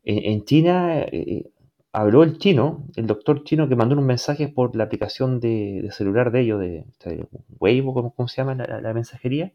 En, 0.05 0.45
China, 0.45 1.01
eh, 1.01 1.51
habló 1.93 2.23
el 2.23 2.39
chino, 2.39 2.87
el 2.97 3.07
doctor 3.07 3.45
chino 3.45 3.69
que 3.69 3.77
mandó 3.77 3.95
unos 3.95 4.07
mensajes 4.07 4.51
por 4.51 4.75
la 4.75 4.85
aplicación 4.85 5.39
de, 5.41 5.89
celular 5.93 6.33
de 6.33 6.41
ellos, 6.41 6.61
de, 6.61 6.87
de 7.05 7.27
Weibo, 7.61 8.13
¿cómo, 8.15 8.29
se 8.29 8.39
llama 8.39 8.55
la, 8.55 8.95
mensajería? 8.95 9.53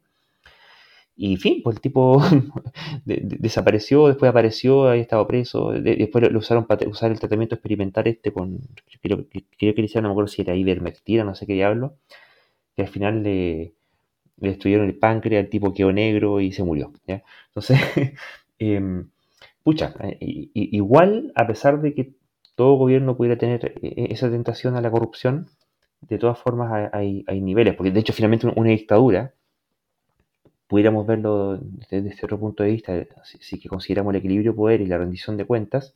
Y 1.20 1.38
fin, 1.38 1.62
pues 1.64 1.78
el 1.78 1.82
tipo 1.82 2.22
desapareció, 3.06 4.08
después 4.08 4.30
apareció, 4.30 4.88
ahí 4.88 5.02
estaba 5.02 5.28
preso, 5.28 5.72
después 5.72 6.32
lo, 6.32 6.38
usaron 6.38 6.66
para 6.68 6.88
usar 6.88 7.12
el 7.12 7.20
tratamiento 7.20 7.56
experimental 7.56 8.06
este 8.08 8.32
con, 8.32 8.60
creo, 9.02 9.28
que 9.28 9.74
le 9.76 9.84
hicieron, 9.86 10.04
no 10.04 10.10
me 10.10 10.14
acuerdo 10.14 10.28
si 10.28 10.44
era 10.44 10.56
ivermectina, 10.56 11.24
no 11.24 11.34
sé 11.34 11.48
qué 11.48 11.54
diablo, 11.54 11.98
que 12.76 12.84
al 12.84 12.88
final 12.90 13.24
le, 13.24 13.74
destruyeron 14.38 14.88
el 14.88 14.98
páncreas, 14.98 15.44
el 15.44 15.50
tipo 15.50 15.74
quedó 15.74 15.92
negro 15.92 16.40
y 16.40 16.52
se 16.52 16.64
murió. 16.64 16.94
Entonces, 17.48 17.80
em, 18.60 19.10
pucha, 19.64 19.96
eh, 20.02 20.18
igual, 20.54 21.32
a 21.36 21.48
pesar 21.48 21.82
de 21.82 21.94
que 21.94 22.14
todo 22.56 22.76
gobierno 22.76 23.18
pudiera 23.18 23.38
tener 23.38 23.66
eh, 23.66 23.80
eh, 23.82 24.08
esa 24.12 24.30
tentación 24.30 24.76
a 24.76 24.82
la 24.82 24.92
corrupción, 24.92 25.48
de 26.02 26.18
todas 26.20 26.40
formas 26.40 26.92
hay, 26.94 27.24
niveles, 27.42 27.76
porque 27.76 27.92
de 27.92 28.00
hecho 28.00 28.14
finalmente 28.14 28.48
una 28.56 28.70
dictadura, 28.70 29.34
pudiéramos 30.68 31.08
verlo 31.08 31.58
desde 31.58 32.10
este 32.10 32.26
otro 32.26 32.40
punto 32.40 32.64
de 32.64 32.72
vista, 32.72 32.94
si, 33.24 33.60
que 33.60 33.70
consideramos 33.70 34.14
el 34.14 34.20
equilibrio 34.20 34.52
de 34.52 34.56
poder 34.56 34.82
y 34.82 34.86
la 34.86 34.98
rendición 34.98 35.38
de 35.38 35.46
cuentas, 35.46 35.96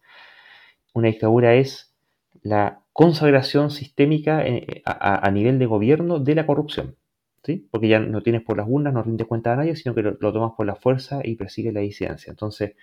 una 0.93 1.07
dictadura 1.07 1.55
es 1.55 1.93
la 2.41 2.81
consagración 2.93 3.71
sistémica 3.71 4.45
eh, 4.45 4.81
a, 4.85 5.29
nivel 5.31 5.59
de 5.59 5.65
gobierno 5.65 6.19
de 6.19 6.35
la 6.35 6.45
corrupción. 6.45 6.95
¿sí? 7.43 7.67
Porque 7.71 7.87
ya 7.87 7.99
no 7.99 8.21
tienes 8.23 8.41
por 8.41 8.57
las 8.57 8.67
urnas, 8.69 8.93
no 8.93 9.03
rindes 9.03 9.27
cuenta 9.27 9.53
a 9.53 9.57
nadie, 9.57 9.75
sino 9.75 9.93
que 9.93 10.01
lo, 10.01 10.17
tomas 10.17 10.53
por 10.55 10.65
la 10.65 10.75
fuerza 10.75 11.21
y 11.23 11.35
persigue 11.35 11.71
la 11.71 11.81
disidencia. 11.81 12.31
Entonces, 12.31 12.75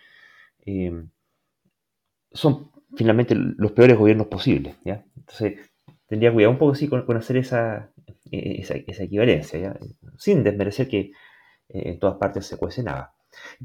son 2.33 2.71
finalmente 2.97 3.35
los 3.35 3.73
peores 3.73 3.97
gobiernos 3.97 4.27
posibles. 4.27 4.77
Entonces, 4.85 5.71
tendría 6.07 6.33
cuidado 6.33 6.53
un 6.53 6.59
poco 6.59 6.75
sí 6.75 6.89
con, 6.89 7.05
hacer 7.17 7.37
esa, 7.39 7.91
esa, 8.31 9.05
equivalencia, 9.05 9.61
¿ya? 9.61 9.79
sin 10.17 10.43
desmerecer 10.43 10.89
que 10.89 11.01
eh, 11.01 11.13
en 11.69 11.99
todas 11.99 12.17
partes 12.17 12.47
se 12.47 12.83
nada. 12.83 13.15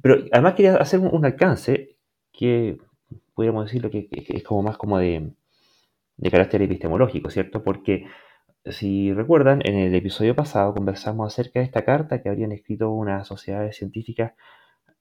Pero 0.02 0.16
además 0.32 0.56
quería 0.56 0.76
hacer 0.76 1.00
un, 1.00 1.26
alcance 1.26 1.96
que 2.32 2.78
podríamos 3.34 3.66
decirlo 3.66 3.90
que, 3.90 4.08
es 4.12 4.44
como 4.44 4.64
más 4.64 4.78
como 4.78 4.98
de, 4.98 5.32
de 6.18 6.32
carácter 6.32 6.62
epistemológico, 6.62 7.30
¿cierto? 7.30 7.64
Porque 7.64 8.06
si 8.66 9.14
recuerdan, 9.14 9.62
en 9.66 9.76
el 9.76 9.96
episodio 9.96 10.36
pasado 10.36 10.74
conversamos 10.74 11.34
acerca 11.34 11.60
de 11.60 11.66
esta 11.66 11.84
carta 11.84 12.22
que 12.22 12.30
habrían 12.30 12.52
escrito 12.52 12.92
unas 12.92 13.28
sociedades 13.28 13.78
científicas 13.78 14.34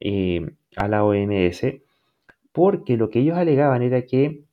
eh, 0.00 0.54
a 0.76 0.88
la 0.88 1.04
OMS 1.04 1.64
porque 2.52 2.97
lo 2.97 3.11
que 3.11 3.21
ellos 3.21 3.37
alegaban 3.37 3.82
era 3.82 4.02
que 4.02 4.44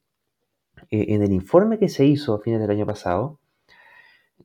eh, 0.91 1.05
en 1.09 1.21
el 1.21 1.31
informe 1.31 1.77
que 1.79 1.89
se 1.89 2.05
hizo 2.05 2.33
a 2.33 2.39
fines 2.39 2.61
del 2.61 2.71
año 2.71 2.85
pasado, 2.85 3.38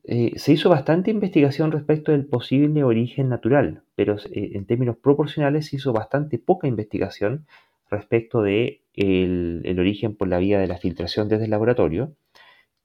eh, 0.07 0.33
se 0.37 0.53
hizo 0.53 0.69
bastante 0.69 1.09
investigación 1.09 1.71
respecto 1.71 2.11
del 2.11 2.25
posible 2.25 2.83
origen 2.83 3.27
natural, 3.29 3.81
pero 3.95 4.17
eh, 4.17 4.51
en 4.53 4.65
términos 4.65 4.97
proporcionales 4.97 5.67
se 5.67 5.77
hizo 5.77 5.93
bastante 5.93 6.37
poca 6.37 6.67
investigación 6.67 7.47
respecto 7.89 8.43
de 8.43 8.81
el, 8.93 9.75
origen 9.79 10.15
por 10.15 10.27
la 10.27 10.37
vía 10.37 10.59
de 10.59 10.67
la 10.67 10.77
filtración 10.77 11.27
desde 11.27 11.45
el 11.45 11.51
laboratorio 11.51 12.13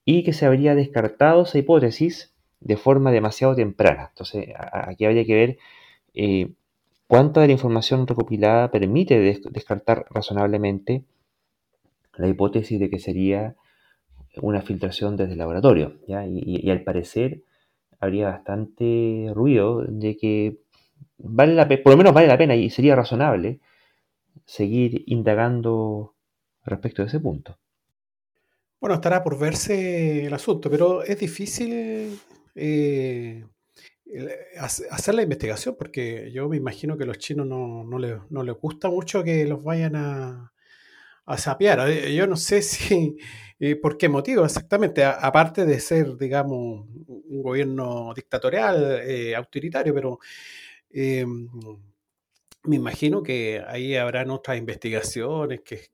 y 0.03 0.23
que 0.23 0.33
se 0.33 0.47
habría 0.47 0.73
descartado 0.73 1.43
esa 1.43 1.59
hipótesis 1.59 2.33
de 2.59 2.77
forma 2.77 3.11
demasiado 3.11 3.55
temprana. 3.55 4.07
Entonces, 4.09 4.49
aquí 4.57 5.05
habría 5.05 5.25
que 5.25 5.35
ver 5.35 5.57
cuánta 7.07 7.41
de 7.41 7.47
la 7.47 7.53
información 7.53 8.07
recopilada 8.07 8.71
permite 8.71 9.19
descartar 9.19 10.05
razonablemente 10.09 11.03
la 12.17 12.27
hipótesis 12.27 12.79
de 12.79 12.89
que 12.89 12.99
sería 12.99 13.55
una 14.37 14.61
filtración 14.61 15.17
desde 15.17 15.33
el 15.33 15.39
laboratorio. 15.39 15.99
Y, 16.07 16.69
al 16.69 16.83
parecer 16.83 17.43
habría 17.99 18.29
bastante 18.29 19.31
ruido 19.33 19.83
de 19.87 20.17
que 20.17 20.57
vale 21.17 21.53
la 21.53 21.67
por 21.67 21.93
lo 21.93 21.97
menos 21.97 22.13
vale 22.13 22.27
la 22.27 22.37
pena 22.37 22.55
y 22.55 22.69
sería 22.69 22.95
razonable 22.95 23.59
seguir 24.45 25.03
indagando 25.07 26.15
respecto 26.65 27.01
de 27.01 27.09
ese 27.09 27.19
punto. 27.19 27.57
Bueno, 28.79 28.95
estará 28.95 29.23
por 29.23 29.37
verse 29.37 30.25
el 30.25 30.33
asunto, 30.33 30.69
pero 30.69 31.03
es 31.03 31.19
difícil 31.19 32.19
eh, 32.55 33.45
hacer 34.57 35.13
la 35.13 35.21
investigación, 35.21 35.75
porque 35.77 36.31
yo 36.31 36.49
me 36.49 36.57
imagino 36.57 36.97
que 36.97 37.03
a 37.03 37.07
los 37.07 37.19
chinos 37.19 37.45
no, 37.45 37.83
no, 37.83 37.99
les, 37.99 38.17
no 38.31 38.41
les 38.41 38.55
gusta 38.55 38.89
mucho 38.89 39.23
que 39.23 39.45
los 39.45 39.63
vayan 39.63 39.95
a, 39.95 40.51
a 41.25 41.37
sapear. 41.37 41.89
Eh, 41.89 42.13
yo 42.13 42.27
no 42.27 42.35
sé 42.35 42.61
si, 42.61 43.17
eh, 43.59 43.75
por 43.75 43.97
qué 43.97 44.09
motivo 44.09 44.45
exactamente, 44.45 45.03
aparte 45.03 45.65
de 45.65 45.79
ser, 45.79 46.17
digamos, 46.17 46.87
un 47.07 47.41
gobierno 47.41 48.13
dictatorial, 48.15 49.01
eh, 49.03 49.35
autoritario, 49.35 49.93
pero 49.93 50.19
me 52.63 52.75
imagino 52.75 53.23
que 53.23 53.63
ahí 53.65 53.95
habrán 53.95 54.29
otras 54.29 54.57
investigaciones 54.57 55.61
que 55.61 55.89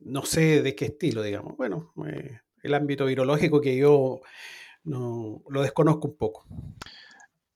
no 0.00 0.24
sé 0.24 0.62
de 0.62 0.74
qué 0.74 0.86
estilo, 0.86 1.22
digamos. 1.22 1.56
Bueno, 1.56 1.92
el 2.62 2.74
ámbito 2.74 3.06
virológico 3.06 3.60
que 3.60 3.76
yo 3.76 4.20
no, 4.84 5.42
lo 5.48 5.62
desconozco 5.62 6.08
un 6.08 6.16
poco. 6.16 6.46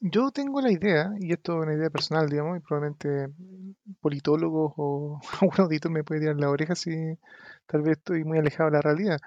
Yo 0.01 0.31
tengo 0.31 0.61
la 0.61 0.71
idea, 0.71 1.13
y 1.19 1.33
esto 1.33 1.55
es 1.55 1.63
una 1.67 1.75
idea 1.75 1.91
personal, 1.91 2.29
digamos, 2.29 2.59
y 2.59 2.61
probablemente 2.61 3.29
politólogos 4.01 4.75
o 4.77 5.21
algún 5.41 5.61
auditor 5.61 5.91
me 5.91 6.05
puede 6.05 6.21
tirar 6.21 6.37
la 6.37 6.51
oreja 6.51 6.75
si 6.75 7.19
tal 7.67 7.83
vez 7.83 7.99
estoy 7.99 8.25
muy 8.25 8.39
alejado 8.39 8.71
de 8.71 8.77
la 8.77 8.83
realidad. 8.83 9.19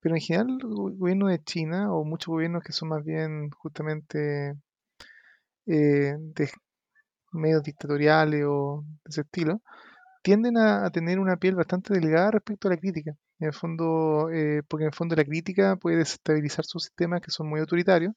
Pero 0.00 0.14
en 0.14 0.20
general, 0.20 0.58
el 0.60 0.96
gobierno 0.98 1.28
de 1.28 1.42
China, 1.42 1.92
o 1.92 2.04
muchos 2.04 2.28
gobiernos 2.28 2.62
que 2.62 2.72
son 2.72 2.90
más 2.90 3.04
bien 3.04 3.50
justamente 3.50 4.54
eh, 5.66 6.16
de 6.18 6.50
medios 7.32 7.62
dictatoriales 7.62 8.44
o 8.46 8.84
de 9.04 9.10
ese 9.10 9.22
estilo, 9.22 9.62
tienden 10.22 10.58
a, 10.58 10.90
tener 10.90 11.20
una 11.20 11.36
piel 11.38 11.56
bastante 11.56 11.94
delgada 11.94 12.32
respecto 12.32 12.68
a 12.68 12.72
la 12.72 12.78
crítica. 12.78 13.16
En 13.38 13.48
el 13.48 13.52
fondo, 13.52 14.30
eh, 14.30 14.62
porque 14.66 14.84
en 14.84 14.88
el 14.88 14.94
fondo 14.94 15.14
la 15.14 15.24
crítica 15.24 15.76
puede 15.76 15.98
desestabilizar 15.98 16.64
sus 16.64 16.84
sistemas 16.84 17.20
que 17.20 17.30
son 17.30 17.48
muy 17.48 17.60
autoritarios, 17.60 18.14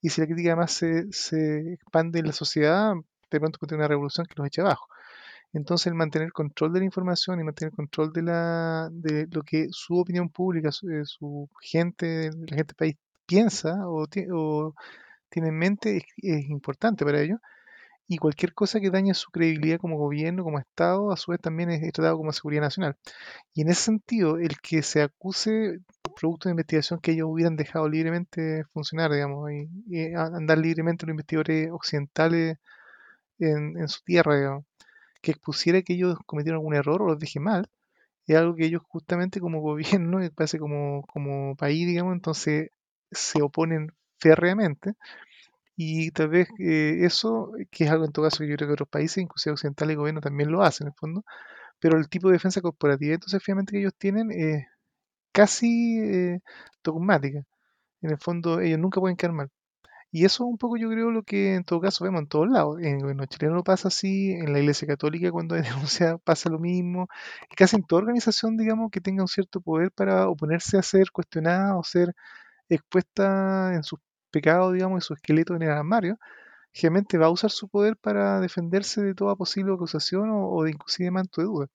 y 0.00 0.10
si 0.10 0.20
la 0.20 0.26
crítica 0.26 0.50
además 0.50 0.72
se, 0.72 1.12
se 1.12 1.74
expande 1.74 2.20
en 2.20 2.26
la 2.26 2.32
sociedad, 2.32 2.94
de 3.30 3.40
pronto 3.40 3.58
tiene 3.66 3.82
una 3.82 3.88
revolución 3.88 4.26
que 4.26 4.34
los 4.36 4.46
echa 4.46 4.62
abajo. 4.62 4.86
Entonces, 5.52 5.88
el 5.88 5.94
mantener 5.94 6.32
control 6.32 6.72
de 6.72 6.80
la 6.80 6.86
información 6.86 7.40
y 7.40 7.44
mantener 7.44 7.72
control 7.74 8.12
de, 8.12 8.22
la, 8.22 8.88
de 8.92 9.26
lo 9.30 9.42
que 9.42 9.68
su 9.70 9.98
opinión 9.98 10.30
pública, 10.30 10.72
su, 10.72 10.90
eh, 10.90 11.04
gente, 11.60 12.30
la 12.30 12.56
gente 12.56 12.74
del 12.74 12.76
país 12.76 12.96
piensa 13.26 13.86
o, 13.88 14.06
o 14.32 14.74
tiene 15.28 15.48
en 15.48 15.58
mente 15.58 16.06
es 16.16 16.50
importante 16.50 17.04
para 17.04 17.20
ellos 17.20 17.38
y 18.08 18.18
cualquier 18.18 18.54
cosa 18.54 18.80
que 18.80 18.90
dañe 18.90 19.14
su 19.14 19.30
credibilidad 19.30 19.78
como 19.78 19.96
gobierno, 19.96 20.44
como 20.44 20.58
Estado, 20.58 21.12
a 21.12 21.16
su 21.16 21.30
vez 21.30 21.40
también 21.40 21.70
es, 21.70 21.92
tratado 21.92 22.18
como 22.18 22.32
seguridad 22.32 22.62
nacional. 22.62 22.96
Y 23.54 23.62
en 23.62 23.70
ese 23.70 23.82
sentido, 23.82 24.38
el 24.38 24.58
que 24.60 24.82
se 24.82 25.02
acuse 25.02 25.80
producto 26.16 26.48
de 26.48 26.52
investigación 26.52 27.00
que 27.00 27.12
ellos 27.12 27.28
hubieran 27.30 27.56
dejado 27.56 27.88
libremente 27.88 28.64
funcionar, 28.72 29.12
digamos, 29.12 29.50
y, 29.50 30.14
andar 30.14 30.58
libremente 30.58 31.06
los 31.06 31.12
investigadores 31.12 31.70
occidentales 31.72 32.58
en, 33.38 33.88
su 33.88 34.02
tierra, 34.04 34.36
digamos, 34.36 34.64
que 35.22 35.32
expusiera 35.32 35.82
que 35.82 35.94
ellos 35.94 36.16
cometieron 36.26 36.58
algún 36.60 36.74
error 36.74 37.02
o 37.02 37.06
los 37.06 37.18
dije 37.18 37.40
mal, 37.40 37.68
es 38.26 38.36
algo 38.36 38.54
que 38.54 38.66
ellos 38.66 38.82
justamente 38.86 39.40
como 39.40 39.60
gobierno, 39.62 40.24
y 40.24 40.30
parece 40.30 40.58
como, 40.58 41.02
como 41.06 41.56
país, 41.56 41.86
digamos, 41.86 42.14
entonces 42.14 42.70
se 43.10 43.42
oponen 43.42 43.92
férreamente 44.18 44.94
y 45.76 46.10
tal 46.12 46.28
vez 46.28 46.48
eh, 46.58 46.98
eso, 47.04 47.52
que 47.70 47.84
es 47.84 47.90
algo 47.90 48.04
en 48.04 48.12
todo 48.12 48.26
caso 48.26 48.38
que 48.38 48.48
yo 48.50 48.56
creo 48.56 48.68
que 48.68 48.74
otros 48.74 48.88
países, 48.88 49.18
inclusive 49.18 49.54
occidentales 49.54 49.94
y 49.94 49.96
gobierno 49.96 50.20
también 50.20 50.50
lo 50.52 50.62
hacen 50.62 50.86
en 50.86 50.92
el 50.92 50.98
fondo, 50.98 51.24
pero 51.80 51.98
el 51.98 52.08
tipo 52.08 52.28
de 52.28 52.34
defensa 52.34 52.60
corporativa 52.62 53.14
entonces 53.14 53.42
finalmente 53.42 53.72
que 53.72 53.80
ellos 53.80 53.94
tienen 53.98 54.30
es 54.32 54.66
casi 55.32 55.98
eh, 56.00 56.40
dogmática. 56.84 57.44
En 58.02 58.10
el 58.12 58.18
fondo 58.18 58.60
ellos 58.60 58.78
nunca 58.80 59.00
pueden 59.00 59.16
quedar 59.16 59.32
mal. 59.34 59.50
Y 60.12 60.26
eso 60.26 60.44
es 60.44 60.50
un 60.50 60.58
poco 60.58 60.76
yo 60.76 60.90
creo 60.90 61.10
lo 61.10 61.22
que 61.24 61.54
en 61.54 61.64
todo 61.64 61.80
caso 61.80 62.04
vemos 62.04 62.22
en 62.22 62.28
todos 62.28 62.48
lados. 62.48 62.78
En 62.80 62.96
el 62.96 63.00
gobierno 63.02 63.26
chileno 63.26 63.64
pasa 63.64 63.88
así, 63.88 64.32
en 64.32 64.52
la 64.52 64.60
iglesia 64.60 64.86
católica 64.86 65.32
cuando 65.32 65.54
hay 65.56 65.62
denuncia 65.62 66.18
pasa 66.18 66.50
lo 66.50 66.58
mismo. 66.58 67.08
Casi 67.56 67.76
en 67.76 67.84
toda 67.84 68.02
organización, 68.02 68.56
digamos, 68.58 68.90
que 68.90 69.00
tenga 69.00 69.22
un 69.22 69.28
cierto 69.28 69.60
poder 69.60 69.90
para 69.92 70.28
oponerse 70.28 70.78
a 70.78 70.82
ser 70.82 71.10
cuestionada 71.12 71.76
o 71.78 71.84
ser 71.84 72.14
expuesta 72.68 73.74
en 73.74 73.82
sus 73.84 74.00
pecado, 74.32 74.72
digamos, 74.72 75.04
y 75.04 75.06
su 75.06 75.14
esqueleto 75.14 75.54
en 75.56 75.62
el 75.62 75.70
armario, 75.70 76.18
generalmente 76.72 77.18
va 77.18 77.26
a 77.26 77.30
usar 77.30 77.50
su 77.50 77.68
poder 77.68 77.96
para 77.96 78.40
defenderse 78.40 79.02
de 79.02 79.14
toda 79.14 79.36
posible 79.36 79.72
acusación 79.74 80.30
o, 80.32 80.62
de 80.64 80.70
inclusive 80.72 81.10
manto 81.10 81.40
de 81.42 81.46
duda. 81.46 81.66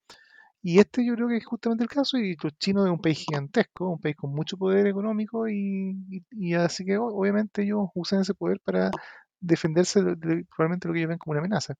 Y 0.61 0.79
este 0.79 1.05
yo 1.05 1.15
creo 1.15 1.29
que 1.29 1.37
es 1.37 1.45
justamente 1.45 1.83
el 1.83 1.89
caso, 1.89 2.17
y 2.17 2.35
los 2.43 2.57
chinos 2.59 2.85
es 2.85 2.91
un 2.91 3.01
país 3.01 3.19
gigantesco, 3.19 3.89
un 3.89 4.01
país 4.01 4.15
con 4.17 4.33
mucho 4.33 4.57
poder 4.57 4.87
económico, 4.87 5.47
y, 5.47 6.23
así 6.55 6.85
que 6.85 6.97
obviamente 6.97 7.63
ellos 7.63 7.89
usan 7.95 8.21
ese 8.21 8.33
poder 8.33 8.59
para 8.61 8.91
defenderse 9.39 10.03
de, 10.03 10.45
probablemente 10.55 10.87
lo 10.87 10.93
que 10.93 10.99
ellos 10.99 11.09
ven 11.09 11.19
como 11.19 11.31
una 11.33 11.41
amenaza. 11.41 11.75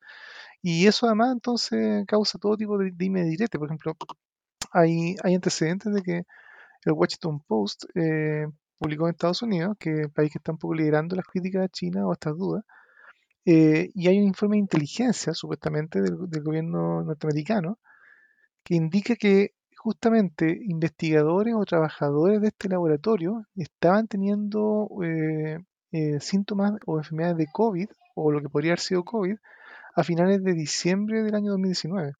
Y 0.61 0.87
eso 0.87 1.07
además 1.07 1.31
entonces 1.33 2.05
causa 2.07 2.39
todo 2.39 2.57
tipo 2.57 2.77
de 2.77 2.91
dime 2.95 3.23
direte. 3.25 3.59
Por 3.59 3.69
ejemplo, 3.69 3.95
hay, 4.71 5.15
hay 5.23 5.35
antecedentes 5.35 5.93
de 5.93 6.01
que 6.03 6.23
el 6.85 6.93
Washington 6.93 7.41
Post 7.47 7.85
eh, 7.95 8.47
publicó 8.77 9.05
en 9.05 9.11
Estados 9.11 9.41
Unidos, 9.41 9.75
que 9.79 9.91
es 9.91 9.99
el 10.01 10.11
país 10.11 10.31
que 10.31 10.39
está 10.39 10.51
un 10.51 10.57
poco 10.57 10.75
liderando 10.75 11.15
las 11.15 11.25
críticas 11.25 11.65
a 11.65 11.69
China 11.69 12.07
o 12.07 12.13
estas 12.13 12.37
dudas, 12.37 12.63
eh, 13.45 13.91
y 13.93 14.07
hay 14.09 14.19
un 14.19 14.25
informe 14.25 14.57
de 14.57 14.61
inteligencia, 14.61 15.33
supuestamente, 15.33 16.01
del, 16.01 16.17
gobierno 16.43 17.01
norteamericano, 17.03 17.79
que 18.63 18.75
indica 18.75 19.15
que 19.15 19.53
justamente 19.77 20.59
investigadores 20.63 21.55
o 21.55 21.63
trabajadores 21.65 22.41
de 22.41 22.49
este 22.49 22.67
laboratorio 22.69 23.45
estaban 23.55 24.07
teniendo 24.07 24.89
eh, 25.03 25.59
eh, 25.93 26.19
síntomas 26.19 26.73
o 26.85 26.97
enfermedades 26.97 27.37
de 27.37 27.47
COVID, 27.53 27.87
o 28.15 28.31
lo 28.31 28.41
que 28.41 28.49
podría 28.49 28.71
haber 28.71 28.81
sido 28.81 29.05
COVID, 29.05 29.37
a 29.95 30.03
finales 30.03 30.43
de 30.43 30.53
diciembre 30.53 31.23
del 31.23 31.35
año 31.35 31.51
2019. 31.51 32.13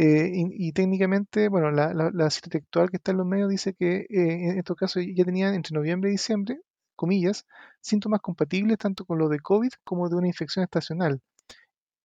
Y, 0.00 0.72
técnicamente, 0.72 1.48
bueno, 1.48 1.70
la, 1.72 1.92
la, 1.92 2.28
textual 2.28 2.90
que 2.90 2.98
está 2.98 3.10
en 3.10 3.18
los 3.18 3.26
medios 3.26 3.50
dice 3.50 3.74
que 3.74 4.06
en 4.08 4.56
estos 4.58 4.76
casos 4.76 5.02
ya 5.14 5.24
tenían 5.24 5.54
entre 5.54 5.74
noviembre 5.74 6.10
y 6.10 6.12
diciembre 6.12 6.60
comillas, 6.98 7.46
síntomas 7.80 8.20
compatibles 8.20 8.76
tanto 8.76 9.06
con 9.06 9.18
lo 9.18 9.28
de 9.28 9.38
COVID 9.38 9.70
como 9.84 10.08
de 10.10 10.16
una 10.16 10.26
infección 10.26 10.64
estacional, 10.64 11.22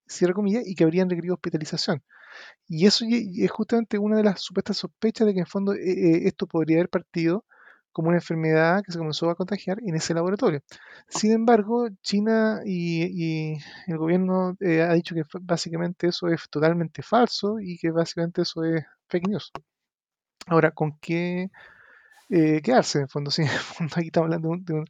cierra 0.07 0.33
comillas, 0.33 0.63
y 0.65 0.75
que 0.75 0.83
habrían 0.85 1.09
requerido 1.09 1.33
hospitalización. 1.33 2.03
Y 2.67 2.85
eso 2.85 3.05
es 3.09 3.51
justamente 3.51 3.97
una 3.97 4.17
de 4.17 4.23
las 4.23 4.41
supuestas 4.41 4.77
sospechas 4.77 5.27
de 5.27 5.33
que 5.33 5.41
en 5.41 5.47
fondo 5.47 5.73
eh, 5.73 5.79
eh, 5.81 6.21
esto 6.27 6.47
podría 6.47 6.77
haber 6.77 6.89
partido 6.89 7.45
como 7.93 8.09
una 8.09 8.17
enfermedad 8.17 8.83
que 8.83 8.91
se 8.91 8.97
comenzó 8.97 9.29
a 9.29 9.35
contagiar 9.35 9.79
en 9.85 9.95
ese 9.95 10.13
laboratorio. 10.13 10.61
Sin 11.07 11.31
embargo, 11.31 11.87
China 12.01 12.61
y, 12.65 13.53
el 13.87 13.97
gobierno 13.97 14.57
eh, 14.59 14.81
ha 14.81 14.93
dicho 14.93 15.15
que 15.15 15.23
básicamente 15.41 16.07
eso 16.07 16.27
es 16.27 16.49
totalmente 16.49 17.03
falso 17.03 17.59
y 17.59 17.77
que 17.77 17.91
básicamente 17.91 18.41
eso 18.41 18.63
es 18.65 18.83
fake 19.07 19.27
news. 19.29 19.51
Ahora, 20.47 20.71
¿con 20.71 20.97
qué 20.99 21.49
eh, 22.29 22.61
quedarse, 22.61 22.99
en 22.99 23.03
el 23.03 23.09
fondo, 23.09 23.31
sí, 23.31 23.43
en 23.43 23.49
el 23.49 23.53
fondo 23.53 23.93
aquí 23.97 24.07
estamos 24.07 24.27
hablando 24.27 24.49
de 24.57 24.73
un, 24.73 24.85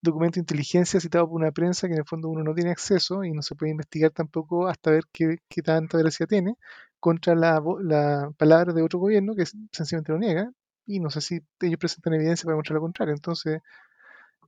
documento 0.00 0.36
de 0.36 0.40
inteligencia 0.40 1.00
citado 1.00 1.26
por 1.28 1.36
una 1.40 1.52
prensa 1.52 1.88
que 1.88 1.94
en 1.94 2.00
el 2.00 2.06
fondo 2.06 2.28
uno 2.28 2.44
no 2.44 2.54
tiene 2.54 2.70
acceso 2.70 3.24
y 3.24 3.32
no 3.32 3.42
se 3.42 3.54
puede 3.56 3.72
investigar 3.72 4.12
tampoco 4.12 4.68
hasta 4.68 4.92
ver 4.92 5.04
qué, 5.12 5.38
tanta 5.62 5.96
veracidad 5.96 6.28
tiene 6.28 6.54
contra 7.00 7.34
la, 7.34 7.62
la, 7.80 8.30
palabra 8.38 8.72
de 8.72 8.82
otro 8.82 9.00
gobierno 9.00 9.34
que 9.34 9.44
sencillamente 9.72 10.12
lo 10.12 10.18
niega 10.18 10.52
y 10.88 11.00
no 11.00 11.10
sé 11.10 11.20
si 11.20 11.40
ellos 11.60 11.78
presentan 11.78 12.14
evidencia 12.14 12.44
para 12.44 12.54
demostrar 12.54 12.76
lo 12.76 12.82
contrario. 12.82 13.14
Entonces, 13.14 13.60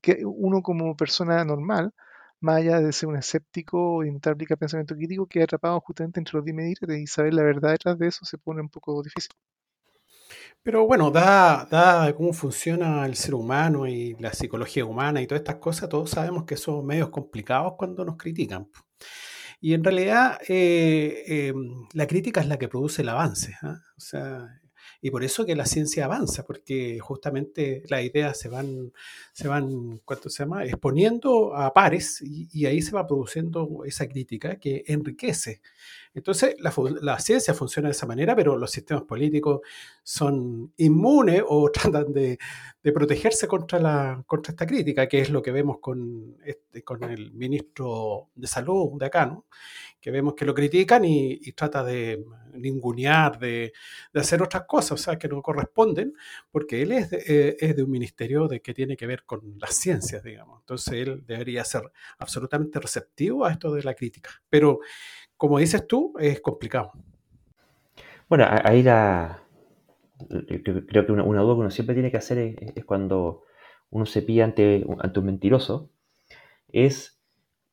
que 0.02 0.22
uno 0.24 0.62
como 0.62 0.96
persona 0.96 1.44
normal, 1.44 1.92
más 2.40 2.58
allá 2.58 2.80
de 2.80 2.92
ser 2.92 3.08
un 3.08 3.16
escéptico 3.16 3.96
o 3.96 4.04
intentar 4.04 4.32
aplicar 4.32 4.58
pensamiento 4.58 4.96
crítico, 4.96 5.26
queda 5.26 5.44
atrapado 5.44 5.80
justamente 5.80 6.20
entre 6.20 6.34
los 6.36 6.44
dime 6.44 6.72
y 6.72 7.06
saber 7.06 7.34
la 7.34 7.42
verdad 7.42 7.72
detrás 7.72 7.98
de 7.98 8.08
eso 8.08 8.24
se 8.24 8.38
pone 8.38 8.62
un 8.62 8.70
poco 8.70 9.02
difícil. 9.02 9.32
Pero 10.62 10.86
bueno, 10.86 11.10
da, 11.10 11.68
cómo 12.16 12.32
funciona 12.32 13.04
el 13.06 13.16
ser 13.16 13.34
humano 13.34 13.86
y 13.86 14.14
la 14.18 14.32
psicología 14.32 14.84
humana 14.84 15.20
y 15.20 15.26
todas 15.26 15.40
estas 15.40 15.56
cosas, 15.56 15.88
todos 15.88 16.10
sabemos 16.10 16.44
que 16.44 16.56
son 16.56 16.84
medios 16.86 17.10
complicados 17.10 17.74
cuando 17.76 18.04
nos 18.04 18.16
critican. 18.16 18.68
Y 19.60 19.74
en 19.74 19.84
realidad 19.84 20.38
eh, 20.48 21.48
em, 21.48 21.86
la 21.92 22.06
crítica 22.06 22.40
es 22.40 22.46
la 22.48 22.58
que 22.58 22.68
produce 22.68 23.02
el 23.02 23.10
avance. 23.10 23.54
¿ah? 23.62 23.78
O 23.96 24.00
sea, 24.00 24.60
y 25.02 25.10
por 25.10 25.24
eso 25.24 25.46
que 25.46 25.56
la 25.56 25.66
ciencia 25.66 26.04
avanza, 26.04 26.44
porque 26.44 26.98
justamente 27.00 27.82
las 27.88 28.02
ideas 28.04 28.38
se 28.38 28.48
van, 28.48 28.92
se 29.32 29.48
van 29.48 29.98
¿cuánto 30.04 30.28
se 30.28 30.42
llama?, 30.42 30.64
exponiendo 30.64 31.54
a 31.56 31.72
pares 31.72 32.20
y, 32.22 32.66
ahí 32.66 32.82
se 32.82 32.92
va 32.92 33.06
produciendo 33.06 33.84
esa 33.86 34.06
crítica 34.08 34.58
que 34.58 34.84
enriquece. 34.86 35.60
Entonces, 36.14 36.56
la, 36.58 37.18
ciencia 37.20 37.54
funciona 37.54 37.88
de 37.88 37.92
esa 37.92 38.06
manera, 38.06 38.34
pero 38.34 38.56
los 38.56 38.70
sistemas 38.70 39.04
políticos 39.04 39.60
son 40.02 40.72
inmunes 40.76 41.42
o 41.46 41.70
tratan 41.72 42.12
de, 42.12 42.38
protegerse 42.82 43.46
contra, 43.46 43.78
la, 43.78 44.22
contra 44.26 44.52
esta 44.52 44.66
crítica, 44.66 45.08
que 45.08 45.20
es 45.20 45.30
lo 45.30 45.42
que 45.42 45.52
vemos 45.52 45.78
con, 45.80 46.36
este, 46.44 46.82
con 46.82 47.04
el 47.04 47.32
ministro 47.32 48.28
de 48.34 48.46
Salud 48.46 48.98
de 48.98 49.06
acá, 49.06 49.26
¿no? 49.26 49.46
que 50.00 50.10
vemos 50.10 50.34
que 50.34 50.44
lo 50.44 50.54
critican 50.54 51.04
y, 51.04 51.52
trata 51.52 51.84
de 51.84 52.24
ningunear, 52.54 53.38
de, 53.38 53.72
hacer 54.14 54.42
otras 54.42 54.64
cosas, 54.66 54.92
o 54.92 54.96
sea, 54.96 55.18
que 55.18 55.28
no 55.28 55.42
corresponden, 55.42 56.14
porque 56.50 56.82
él 56.82 56.92
es 56.92 57.10
de, 57.10 57.22
eh, 57.26 57.56
es 57.60 57.76
de 57.76 57.82
un 57.82 57.90
ministerio 57.90 58.48
de 58.48 58.60
que 58.62 58.72
tiene 58.72 58.96
que 58.96 59.06
ver 59.06 59.24
con 59.24 59.58
las 59.58 59.74
ciencias, 59.76 60.22
digamos. 60.24 60.60
Entonces 60.60 60.94
él 60.94 61.22
debería 61.26 61.64
ser 61.64 61.82
absolutamente 62.18 62.80
receptivo 62.80 63.44
a 63.44 63.52
esto 63.52 63.72
de 63.74 63.82
la 63.82 63.94
crítica. 63.94 64.30
Pero, 64.48 64.80
como 65.40 65.58
dices 65.58 65.86
tú, 65.86 66.12
es 66.18 66.38
complicado. 66.42 66.92
Bueno, 68.28 68.44
ahí 68.46 68.82
la, 68.82 69.42
creo 70.28 71.06
que 71.06 71.12
una, 71.12 71.22
duda 71.22 71.54
que 71.54 71.60
uno 71.60 71.70
siempre 71.70 71.94
tiene 71.94 72.10
que 72.10 72.18
hacer 72.18 72.56
es, 72.76 72.84
cuando 72.84 73.44
uno 73.88 74.04
se 74.04 74.20
pilla 74.20 74.44
ante, 74.44 74.84
ante 74.98 75.18
un 75.18 75.24
mentiroso, 75.24 75.88
es, 76.68 77.18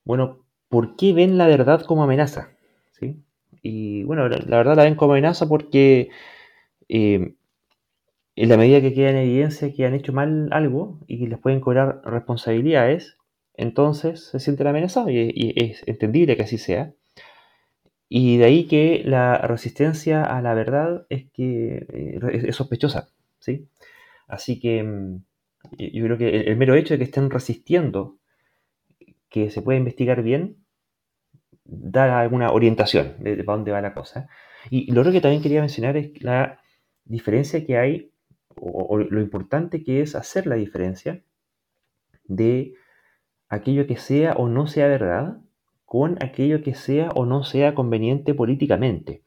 bueno, 0.06 0.46
¿por 0.70 0.96
qué 0.96 1.12
ven 1.12 1.38
la 1.38 1.48
verdad 1.48 1.82
como 1.82 2.06
amenaza? 2.06 2.52
¿Sí? 2.94 3.22
Y 3.62 4.04
bueno, 4.04 4.30
la, 4.30 4.58
verdad 4.58 4.78
la 4.78 4.86
ven 4.86 4.96
como 4.96 5.12
amenaza 5.12 5.50
porque 5.50 6.08
eh, 6.88 7.36
en 8.38 8.50
la 8.50 8.56
medida 8.56 8.80
que 8.80 8.94
queda 8.94 9.10
en 9.10 9.18
evidencia 9.18 9.74
que 9.74 9.86
han 9.86 9.94
hecho 9.94 10.14
mal 10.14 10.48
algo 10.54 11.00
y 11.06 11.20
que 11.20 11.28
les 11.28 11.38
pueden 11.38 11.60
cobrar 11.60 12.02
responsabilidades, 12.06 13.18
entonces 13.56 14.24
se 14.24 14.40
sienten 14.40 14.68
amenazados 14.68 15.12
y 15.12 15.54
es 15.58 15.84
entendible 15.86 16.38
que 16.38 16.44
así 16.44 16.58
sea. 16.58 16.94
Y 18.10 18.38
de 18.38 18.46
ahí 18.46 18.68
que 18.68 19.02
la 19.06 19.38
resistencia 19.40 20.24
a 20.24 20.42
la 20.42 20.54
verdad 20.54 21.06
es 21.10 21.30
que 21.32 21.86
eh, 21.92 22.20
es, 22.48 22.56
sospechosa, 22.56 23.10
¿sí? 23.40 23.68
Así 24.28 24.60
que 24.60 24.84
mm, 24.84 25.24
yo 25.78 26.06
creo 26.06 26.18
que 26.18 26.42
el, 26.42 26.58
mero 26.58 26.76
hecho 26.76 26.94
de 26.94 27.00
que 27.00 27.04
estén 27.04 27.30
resistiendo 27.30 28.18
que 29.30 29.52
se 29.52 29.62
puede 29.62 29.78
investigar 29.78 30.24
bien, 30.24 30.58
da 31.66 32.22
alguna 32.22 32.52
orientación 32.52 33.16
de, 33.20 33.44
para 33.44 33.58
dónde 33.58 33.72
va 33.72 33.82
la 33.82 33.94
cosa. 33.94 34.30
Y 34.70 34.92
lo 34.92 35.02
otro 35.02 35.12
que 35.12 35.20
también 35.20 35.44
quería 35.44 35.60
mencionar 35.60 35.98
es 35.98 36.22
la 36.24 36.62
diferencia 37.04 37.66
que 37.66 37.78
hay, 37.78 38.12
o, 38.56 38.98
lo 38.98 39.22
importante 39.22 39.84
que 39.84 40.02
es 40.02 40.16
hacer 40.16 40.48
la 40.48 40.56
diferencia 40.56 41.22
de 42.24 42.74
aquello 43.50 43.86
que 43.86 43.98
sea 43.98 44.34
o 44.34 44.48
no 44.48 44.68
sea 44.68 44.88
verdad 44.88 45.42
con 45.88 46.22
aquello 46.22 46.62
que 46.62 46.76
sea 46.76 47.10
o 47.16 47.26
no 47.26 47.46
sea 47.46 47.74
conveniente 47.74 48.34
políticamente. 48.34 49.24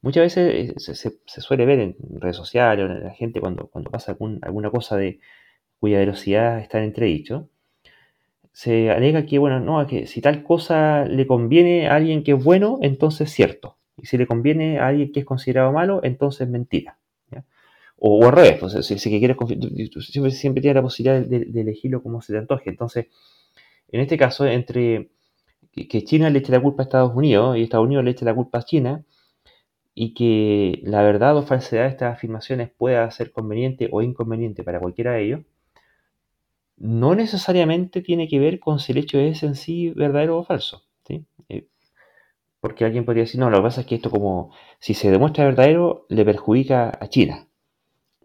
Muchas 0.00 0.22
veces 0.22 0.70
eh, 0.88 0.94
se, 1.26 1.40
suele 1.42 1.66
ver 1.66 1.80
en 1.80 1.96
redes 2.18 2.36
sociales 2.36 2.88
o 2.88 2.92
en 2.92 3.04
la 3.04 3.10
gente 3.10 3.40
cuando, 3.40 3.68
cuando 3.68 3.90
pasa 3.90 4.16
alguna 4.42 4.70
cosa 4.70 4.96
de 4.96 5.20
cuya 5.78 5.98
velocidad 5.98 6.60
está 6.60 6.78
en 6.78 6.84
entredicho, 6.84 7.50
se 8.52 8.90
alega 8.90 9.26
que, 9.26 9.38
bueno, 9.38 9.60
no, 9.60 9.86
que 9.86 10.06
si 10.06 10.22
tal 10.22 10.42
cosa 10.42 11.04
le 11.04 11.26
conviene 11.26 11.88
a 11.88 11.96
alguien 11.96 12.24
que 12.24 12.32
es 12.32 12.42
bueno, 12.42 12.78
entonces 12.80 13.28
es 13.28 13.34
cierto. 13.34 13.76
Y 13.98 14.06
si 14.06 14.16
le 14.16 14.26
conviene 14.26 14.78
a 14.78 14.88
alguien 14.88 15.12
que 15.12 15.20
es 15.20 15.26
considerado 15.26 15.72
malo, 15.72 16.00
entonces 16.02 16.42
es 16.42 16.48
mentira. 16.48 16.98
O, 18.00 18.24
al 18.24 18.32
revés, 18.32 18.58
pues, 18.58 18.86
si, 18.86 18.98
si 18.98 19.10
quieres, 19.18 19.36
siempre, 20.08 20.30
siempre 20.30 20.62
tienes 20.62 20.76
la 20.76 20.82
posibilidad 20.82 21.20
de, 21.20 21.60
elegirlo 21.60 22.02
como 22.02 22.22
se 22.22 22.32
te 22.32 22.38
antoje. 22.38 22.70
Entonces, 22.70 23.08
en 23.90 24.00
este 24.00 24.16
caso, 24.16 24.46
entre 24.46 25.10
que 25.72 26.04
China 26.04 26.30
le 26.30 26.40
eche 26.40 26.52
la 26.52 26.60
culpa 26.60 26.82
a 26.82 26.84
Estados 26.84 27.14
Unidos 27.14 27.56
y 27.56 27.62
Estados 27.62 27.86
Unidos 27.86 28.04
le 28.04 28.10
eche 28.12 28.24
la 28.24 28.34
culpa 28.34 28.58
a 28.58 28.62
China, 28.62 29.04
y 30.00 30.14
que 30.14 30.80
la 30.84 31.02
verdad 31.02 31.36
o 31.36 31.42
falsedad 31.42 31.82
de 31.82 31.88
estas 31.88 32.14
afirmaciones 32.14 32.70
pueda 32.70 33.10
ser 33.10 33.32
conveniente 33.32 33.88
o 33.90 34.00
inconveniente 34.00 34.62
para 34.62 34.78
cualquiera 34.78 35.14
de 35.14 35.24
ellos, 35.24 35.40
no 36.76 37.16
necesariamente 37.16 38.00
tiene 38.00 38.28
que 38.28 38.38
ver 38.38 38.60
con 38.60 38.78
si 38.78 38.92
el 38.92 38.98
hecho 38.98 39.18
es 39.18 39.42
en 39.42 39.56
sí 39.56 39.90
verdadero 39.90 40.38
o 40.38 40.44
falso. 40.44 40.84
¿sí? 41.04 41.24
Eh, 41.48 41.66
porque 42.60 42.84
alguien 42.84 43.04
podría 43.04 43.24
decir, 43.24 43.40
no, 43.40 43.50
lo 43.50 43.56
que 43.56 43.62
pasa 43.64 43.80
es 43.80 43.88
que 43.88 43.96
esto 43.96 44.08
como, 44.08 44.52
si 44.78 44.94
se 44.94 45.10
demuestra 45.10 45.46
verdadero, 45.46 46.06
le 46.08 46.24
perjudica 46.24 46.96
a 47.00 47.08
China. 47.08 47.48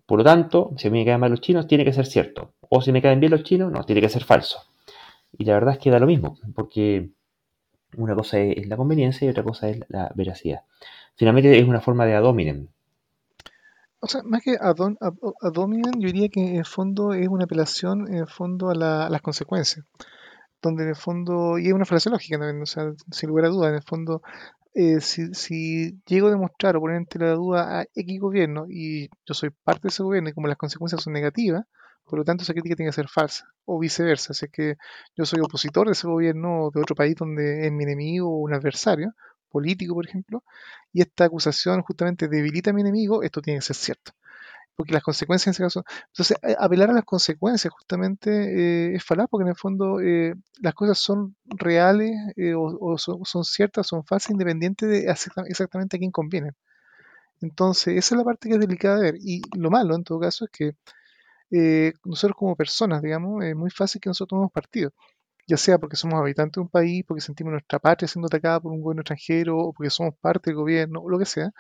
Por 0.06 0.20
lo 0.20 0.24
tanto, 0.24 0.74
si 0.78 0.88
a 0.88 0.92
mí 0.92 1.00
me 1.00 1.06
caen 1.06 1.22
mal 1.22 1.32
los 1.32 1.42
chinos, 1.42 1.66
tiene 1.66 1.86
que 1.86 1.94
ser 1.94 2.06
cierto. 2.06 2.54
O 2.70 2.82
si 2.84 2.92
me 2.92 3.02
caen 3.02 3.20
bien 3.20 3.32
los 3.32 3.42
chinos, 3.42 3.72
no, 3.72 3.84
tiene 3.84 4.00
que 4.00 4.10
ser 4.10 4.24
falso. 4.24 4.60
Y 5.36 5.46
la 5.46 5.54
verdad 5.54 5.74
es 5.74 5.80
que 5.80 5.90
da 5.90 5.98
lo 5.98 6.06
mismo, 6.06 6.38
porque 6.54 7.10
una 7.98 8.16
cosa 8.16 8.40
es 8.40 8.68
la 8.68 8.78
conveniencia 8.78 9.26
y 9.26 9.30
otra 9.30 9.44
cosa 9.44 9.70
es 9.70 9.80
la 9.90 10.12
veracidad. 10.16 10.62
Finalmente 11.16 11.58
es 11.58 11.68
una 11.68 11.82
forma 11.82 12.06
de 12.06 12.16
adominen, 12.16 12.70
o 14.04 14.08
sea, 14.08 14.22
más 14.24 14.42
que 14.44 14.58
a 14.60 14.74
Dominant, 15.50 15.96
yo 15.98 16.08
diría 16.08 16.28
que 16.28 16.42
en 16.42 16.58
el 16.58 16.66
fondo 16.66 17.14
es 17.14 17.30
una 17.30 17.46
apelación 17.46 18.10
en 18.10 18.16
el 18.16 18.28
fondo 18.28 18.70
a, 18.70 18.76
las 18.76 19.22
consecuencias. 19.22 19.86
Donde 20.62 20.84
en 20.84 20.90
el 20.90 20.96
fondo, 20.98 21.58
y 21.58 21.68
es 21.68 21.74
una 21.74 21.86
falacia 21.86 22.12
lógica 22.12 22.38
o 22.38 22.66
sea, 22.66 22.94
sin 23.12 23.30
lugar 23.30 23.46
a 23.46 23.50
duda, 23.50 23.70
en 23.70 23.76
el 23.76 23.84
fondo, 23.84 24.22
eh, 24.74 25.00
si, 25.00 26.02
llego 26.06 26.28
a 26.28 26.32
demostrar 26.32 26.76
o 26.76 26.82
poner 26.82 26.98
en 26.98 27.22
la 27.22 27.32
duda 27.32 27.80
a 27.80 27.86
X 27.96 28.20
gobierno 28.20 28.66
y 28.70 29.10
yo 29.26 29.34
soy 29.34 29.52
parte 29.52 29.84
de 29.84 29.90
ese 29.90 30.04
gobierno 30.04 30.30
y 30.30 30.34
como 30.34 30.48
las 30.48 30.58
consecuencias 30.58 31.02
son 31.02 31.14
negativas, 31.14 31.66
por 32.06 32.20
lo 32.20 32.26
tanto 32.26 32.44
esa 32.44 32.54
crítica 32.54 32.76
tiene 32.76 32.90
que 32.90 32.96
ser 32.96 33.08
falsa, 33.08 33.46
o 33.66 33.80
viceversa. 33.80 34.34
Si 34.34 34.46
es 34.46 34.52
que 34.52 34.76
yo 35.16 35.26
soy 35.26 35.40
opositor 35.42 35.88
de 35.88 35.94
ese 35.94 36.08
gobierno 36.08 36.70
de 36.74 36.82
otro 36.82 36.96
país 36.96 37.16
donde 37.16 37.66
es 37.68 37.72
mi 37.72 37.84
enemigo 37.84 38.30
o 38.30 38.38
un 38.40 38.54
adversario, 38.54 39.14
político, 39.54 39.94
por 39.94 40.08
ejemplo, 40.08 40.44
y 40.92 41.02
esta 41.02 41.26
acusación 41.26 41.82
justamente 41.84 42.28
debilita 42.28 42.72
a 42.72 42.74
mi 42.74 42.82
enemigo, 42.82 43.24
esto 43.24 43.42
tiene 43.42 43.60
que 43.60 43.66
ser 43.66 43.76
cierto. 43.78 44.12
Porque 44.76 44.94
las 44.94 45.04
consecuencias 45.04 45.48
en 45.48 45.52
ese 45.52 45.64
caso. 45.64 45.86
Entonces, 46.08 46.38
apelar 46.58 46.90
a 46.90 46.94
las 46.94 47.06
consecuencias 47.06 47.72
justamente 47.72 48.30
eh, 48.32 48.96
es 48.96 49.04
falaz, 49.06 49.28
porque 49.30 49.44
en 49.44 49.50
el 49.50 49.56
fondo 49.56 50.00
eh, 50.02 50.34
las 50.62 50.74
cosas 50.74 50.98
son 50.98 51.36
reales 51.46 52.12
eh, 52.38 52.56
o, 52.56 52.98
son, 52.98 53.44
ciertas, 53.46 53.88
son 53.88 54.04
falsas, 54.04 54.32
independientes 54.32 54.90
de 54.90 55.00
exactamente 55.48 55.98
a 55.98 56.00
quién 56.00 56.12
conviene. 56.12 56.52
Entonces, 57.42 57.98
esa 57.98 58.16
es 58.16 58.20
la 58.20 58.26
parte 58.26 58.50
que 58.50 58.56
es 58.56 58.62
delicada 58.62 58.98
de 58.98 59.12
ver. 59.12 59.16
Y 59.22 59.42
lo 59.58 59.70
malo, 59.70 59.96
en 59.96 60.04
todo 60.04 60.20
caso, 60.20 60.46
es 60.46 60.52
que 60.52 60.76
nosotros 62.04 62.36
como 62.38 62.56
personas, 62.56 63.02
digamos, 63.02 63.44
es 63.44 63.56
muy 63.56 63.70
fácil 63.70 64.02
que 64.02 64.10
nosotros 64.10 64.30
tomemos 64.30 64.52
partido 64.52 64.92
ya 65.48 65.58
sea 65.58 65.78
porque 65.78 65.96
somos 65.96 66.20
habitantes 66.20 66.56
de 66.56 66.62
un 66.62 66.70
país, 66.70 67.04
porque 67.08 67.22
sentimos 67.22 67.52
nuestra 67.52 67.80
patria 67.80 68.08
siendo 68.08 68.28
atacada 68.28 68.60
por 68.62 68.72
un 68.72 68.82
gobierno 68.82 69.02
extranjero, 69.02 69.58
o 69.58 69.74
porque 69.74 69.90
somos 69.90 70.16
parte 70.20 70.52
del 70.52 70.58
gobierno, 70.58 71.02
o 71.02 71.10
lo 71.10 71.20
que 71.20 71.26
sea. 71.26 71.52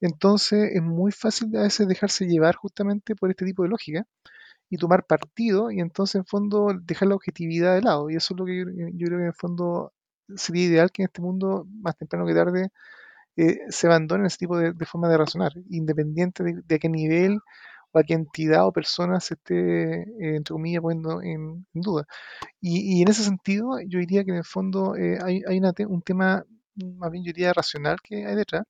Entonces 0.00 0.72
es 0.74 0.82
muy 0.82 1.12
fácil 1.12 1.56
a 1.56 1.62
veces 1.62 1.88
dejarse 1.88 2.26
llevar 2.26 2.56
justamente 2.56 3.16
por 3.16 3.30
este 3.30 3.44
tipo 3.46 3.62
de 3.64 3.70
lógica 3.70 4.06
y 4.70 4.78
tomar 4.78 5.06
partido 5.06 5.70
y 5.72 5.80
entonces 5.80 6.16
en 6.16 6.26
fondo 6.26 6.72
dejar 6.82 7.08
la 7.08 7.16
objetividad 7.16 7.74
de 7.76 7.82
lado. 7.82 8.10
Y 8.10 8.16
eso 8.16 8.34
es 8.34 8.40
lo 8.40 8.46
que 8.46 8.58
yo, 8.58 9.06
creo 9.06 9.18
que 9.20 9.26
en 9.26 9.34
fondo 9.34 9.92
sería 10.36 10.64
ideal 10.66 10.92
que 10.92 11.02
en 11.02 11.06
este 11.08 11.22
mundo, 11.22 11.66
más 11.82 11.96
temprano 11.98 12.26
que 12.26 12.34
tarde, 12.34 12.70
eh, 13.36 13.60
se 13.70 13.86
abandone 13.88 14.26
ese 14.28 14.38
tipo 14.38 14.58
de, 14.58 14.74
forma 14.86 15.08
de 15.08 15.18
razonar, 15.18 15.52
independiente 15.70 16.44
de, 16.44 16.74
a 16.74 16.78
qué 16.78 16.88
nivel 16.88 17.40
o 17.92 17.98
a 17.98 18.04
qué 18.04 18.14
entidad 18.14 18.66
o 18.66 18.72
persona 18.72 19.20
se 19.20 19.34
esté, 19.34 20.02
eh, 20.02 20.36
entre 20.36 20.52
comillas, 20.52 20.82
poniendo 20.82 21.22
en, 21.22 21.66
duda. 21.72 22.06
Y, 22.60 23.02
en 23.02 23.08
ese 23.08 23.24
sentido, 23.24 23.80
yo 23.86 23.98
diría 23.98 24.24
que 24.24 24.30
en 24.32 24.38
el 24.38 24.44
fondo 24.44 24.96
eh, 24.96 25.18
hay, 25.24 25.60
un 25.86 26.02
tema, 26.02 26.44
más 26.76 27.10
bien 27.10 27.24
yo 27.24 27.32
diría 27.32 27.52
racional 27.52 27.98
que 28.02 28.26
hay 28.26 28.36
detrás, 28.36 28.64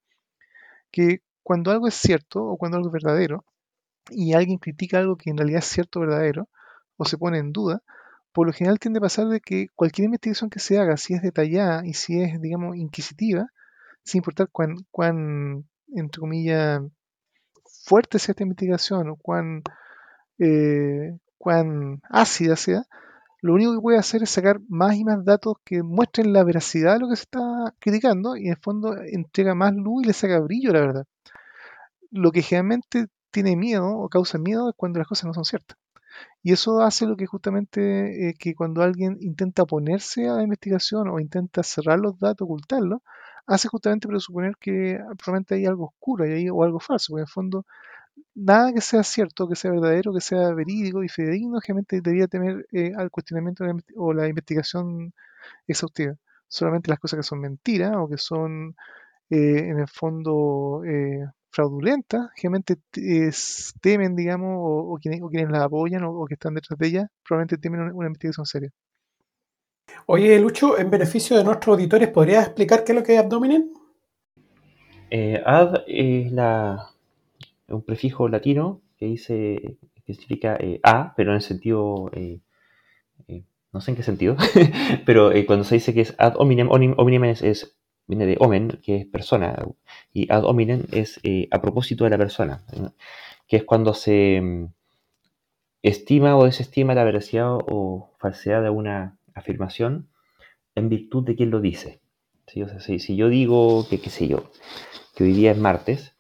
que 0.90 1.20
cuando 1.42 1.70
algo 1.70 1.88
es 1.88 1.94
cierto 1.94 2.44
o 2.44 2.56
cuando 2.58 2.76
algo 2.78 2.88
es 2.88 2.92
verdadero, 2.92 3.44
y 4.10 4.34
alguien 4.34 4.58
critica 4.58 4.98
algo 4.98 5.16
que 5.16 5.30
en 5.30 5.36
realidad 5.36 5.60
es 5.60 5.66
cierto 5.66 6.00
o 6.00 6.02
verdadero, 6.02 6.48
o 6.96 7.04
se 7.04 7.18
pone 7.18 7.38
en 7.38 7.52
duda, 7.52 7.82
por 8.32 8.46
lo 8.46 8.52
general 8.52 8.78
tiende 8.78 8.98
a 8.98 9.02
pasar 9.02 9.28
de 9.28 9.40
que 9.40 9.68
cualquier 9.74 10.06
investigación 10.06 10.50
que 10.50 10.60
se 10.60 10.78
haga, 10.78 10.96
si 10.96 11.14
es 11.14 11.22
detallada 11.22 11.86
y 11.86 11.94
si 11.94 12.20
es, 12.22 12.40
digamos, 12.40 12.76
inquisitiva, 12.76 13.48
sin 14.04 14.20
importar 14.20 14.48
cuán, 14.52 14.76
cuán 14.90 15.68
entre 15.94 16.20
comillas, 16.20 16.82
fuerte 17.90 18.20
sea 18.20 18.34
esta 18.34 18.44
investigación 18.44 19.08
o 19.10 19.16
cuán, 19.16 19.62
eh, 20.38 21.18
ácida 22.08 22.54
sea, 22.54 22.84
lo 23.42 23.54
único 23.54 23.74
que 23.74 23.80
puede 23.80 23.98
hacer 23.98 24.22
es 24.22 24.30
sacar 24.30 24.60
más 24.68 24.94
y 24.94 25.04
más 25.04 25.24
datos 25.24 25.56
que 25.64 25.82
muestren 25.82 26.32
la 26.32 26.44
veracidad 26.44 26.94
de 26.94 27.00
lo 27.00 27.08
que 27.08 27.16
se 27.16 27.24
está 27.24 27.40
criticando 27.80 28.36
y 28.36 28.46
en 28.46 28.52
el 28.52 28.58
fondo 28.58 28.96
entrega 28.96 29.54
más 29.56 29.74
luz 29.74 30.04
y 30.04 30.06
le 30.06 30.12
saca 30.12 30.38
brillo 30.38 30.72
la 30.72 30.80
verdad. 30.80 31.06
Lo 32.12 32.30
que 32.30 32.42
generalmente 32.42 33.06
tiene 33.32 33.56
miedo 33.56 33.88
o 33.88 34.08
causa 34.08 34.38
miedo 34.38 34.70
es 34.70 34.76
cuando 34.76 35.00
las 35.00 35.08
cosas 35.08 35.24
no 35.26 35.34
son 35.34 35.44
ciertas. 35.44 35.76
Y 36.42 36.52
eso 36.52 36.80
hace 36.82 37.06
lo 37.06 37.16
que 37.16 37.26
justamente 37.26 38.28
eh, 38.28 38.34
que 38.38 38.54
cuando 38.54 38.82
alguien 38.82 39.16
intenta 39.20 39.62
oponerse 39.64 40.28
a 40.28 40.34
la 40.34 40.42
investigación 40.44 41.08
o 41.08 41.18
intenta 41.18 41.62
cerrar 41.64 41.98
los 41.98 42.18
datos, 42.20 42.44
ocultarlos, 42.44 43.00
hace 43.50 43.68
justamente 43.68 44.08
presuponer 44.08 44.56
que 44.58 44.98
probablemente 45.18 45.56
hay 45.56 45.66
algo 45.66 45.86
oscuro 45.86 46.24
ahí, 46.24 46.48
o 46.50 46.62
algo 46.62 46.80
falso, 46.80 47.12
porque 47.12 47.22
en 47.22 47.26
el 47.26 47.32
fondo 47.32 47.66
nada 48.34 48.72
que 48.72 48.80
sea 48.80 49.02
cierto, 49.04 49.48
que 49.48 49.56
sea 49.56 49.70
verdadero, 49.72 50.12
que 50.14 50.20
sea 50.20 50.52
verídico 50.54 51.02
y 51.04 51.08
fidedigno, 51.08 51.58
realmente 51.60 52.00
debería 52.00 52.28
tener 52.28 52.66
eh, 52.72 52.92
al 52.96 53.10
cuestionamiento 53.10 53.64
o 53.96 54.12
la 54.14 54.28
investigación 54.28 55.12
exhaustiva. 55.66 56.16
Solamente 56.48 56.90
las 56.90 57.00
cosas 57.00 57.18
que 57.18 57.22
son 57.24 57.40
mentiras 57.40 57.94
o 57.96 58.08
que 58.08 58.18
son 58.18 58.76
eh, 59.30 59.68
en 59.70 59.78
el 59.80 59.88
fondo 59.88 60.82
eh, 60.86 61.26
fraudulentas, 61.50 62.30
realmente 62.42 62.76
temen, 63.80 64.16
digamos, 64.16 64.56
o, 64.60 64.98
quienes, 65.00 65.20
quienes, 65.30 65.50
la 65.50 65.64
apoyan 65.64 66.04
o, 66.04 66.24
que 66.26 66.34
están 66.34 66.54
detrás 66.54 66.78
de 66.78 66.86
ella, 66.88 67.08
probablemente 67.26 67.58
temen 67.58 67.80
una, 67.92 68.06
investigación 68.08 68.46
seria. 68.46 68.70
Oye, 70.06 70.38
Lucho, 70.40 70.78
en 70.78 70.90
beneficio 70.90 71.36
de 71.36 71.44
nuestros 71.44 71.74
auditores, 71.74 72.08
¿podrías 72.08 72.46
explicar 72.46 72.84
qué 72.84 72.92
es 72.92 72.98
lo 72.98 73.04
que 73.04 73.14
es 73.14 73.20
abdominen? 73.20 73.72
ad 75.44 75.82
es 75.86 76.30
la, 76.32 76.90
un 77.68 77.82
prefijo 77.82 78.28
latino 78.28 78.80
que 78.96 79.06
dice 79.06 79.78
que 80.04 80.14
significa 80.14 80.56
eh, 80.58 80.80
a, 80.82 81.14
pero 81.14 81.30
en 81.30 81.36
el 81.36 81.42
sentido, 81.42 82.10
eh, 82.12 82.40
eh, 83.28 83.44
no 83.72 83.80
sé 83.80 83.92
en 83.92 83.96
qué 83.96 84.02
sentido, 84.02 84.36
pero 85.06 85.30
cuando 85.46 85.64
se 85.64 85.76
dice 85.76 85.94
que 85.94 86.00
es 86.00 86.14
ad 86.18 86.34
hominem, 86.36 86.68
hominem 86.70 87.24
es, 87.24 87.76
viene 88.06 88.26
de 88.26 88.36
omen, 88.40 88.80
que 88.82 88.96
es 88.96 89.06
persona, 89.06 89.56
y 90.12 90.30
ad 90.32 90.44
hominem 90.44 90.84
es 90.92 91.20
a 91.50 91.60
propósito 91.60 92.04
de 92.04 92.10
la 92.10 92.18
persona, 92.18 92.62
que 93.46 93.58
es 93.58 93.64
cuando 93.64 93.94
se 93.94 94.40
mm, 94.40 94.66
estima 95.82 96.36
o 96.36 96.44
desestima 96.44 96.94
la 96.94 97.04
veracidad 97.04 97.58
o 97.68 98.10
falsedad 98.18 98.62
de 98.62 98.70
una 98.70 99.16
afirmación 99.40 100.08
en 100.74 100.88
virtud 100.88 101.24
de 101.24 101.36
quien 101.36 101.50
lo 101.50 101.60
dice. 101.60 102.00
si, 102.46 103.16
yo 103.16 103.28
digo 103.28 103.86
que, 103.88 104.00
qué 104.00 104.10
sé 104.10 104.28
yo, 104.28 104.50
que 105.14 105.24
hoy 105.24 105.32
día 105.32 105.52
es 105.52 105.58
martes, 105.58 106.14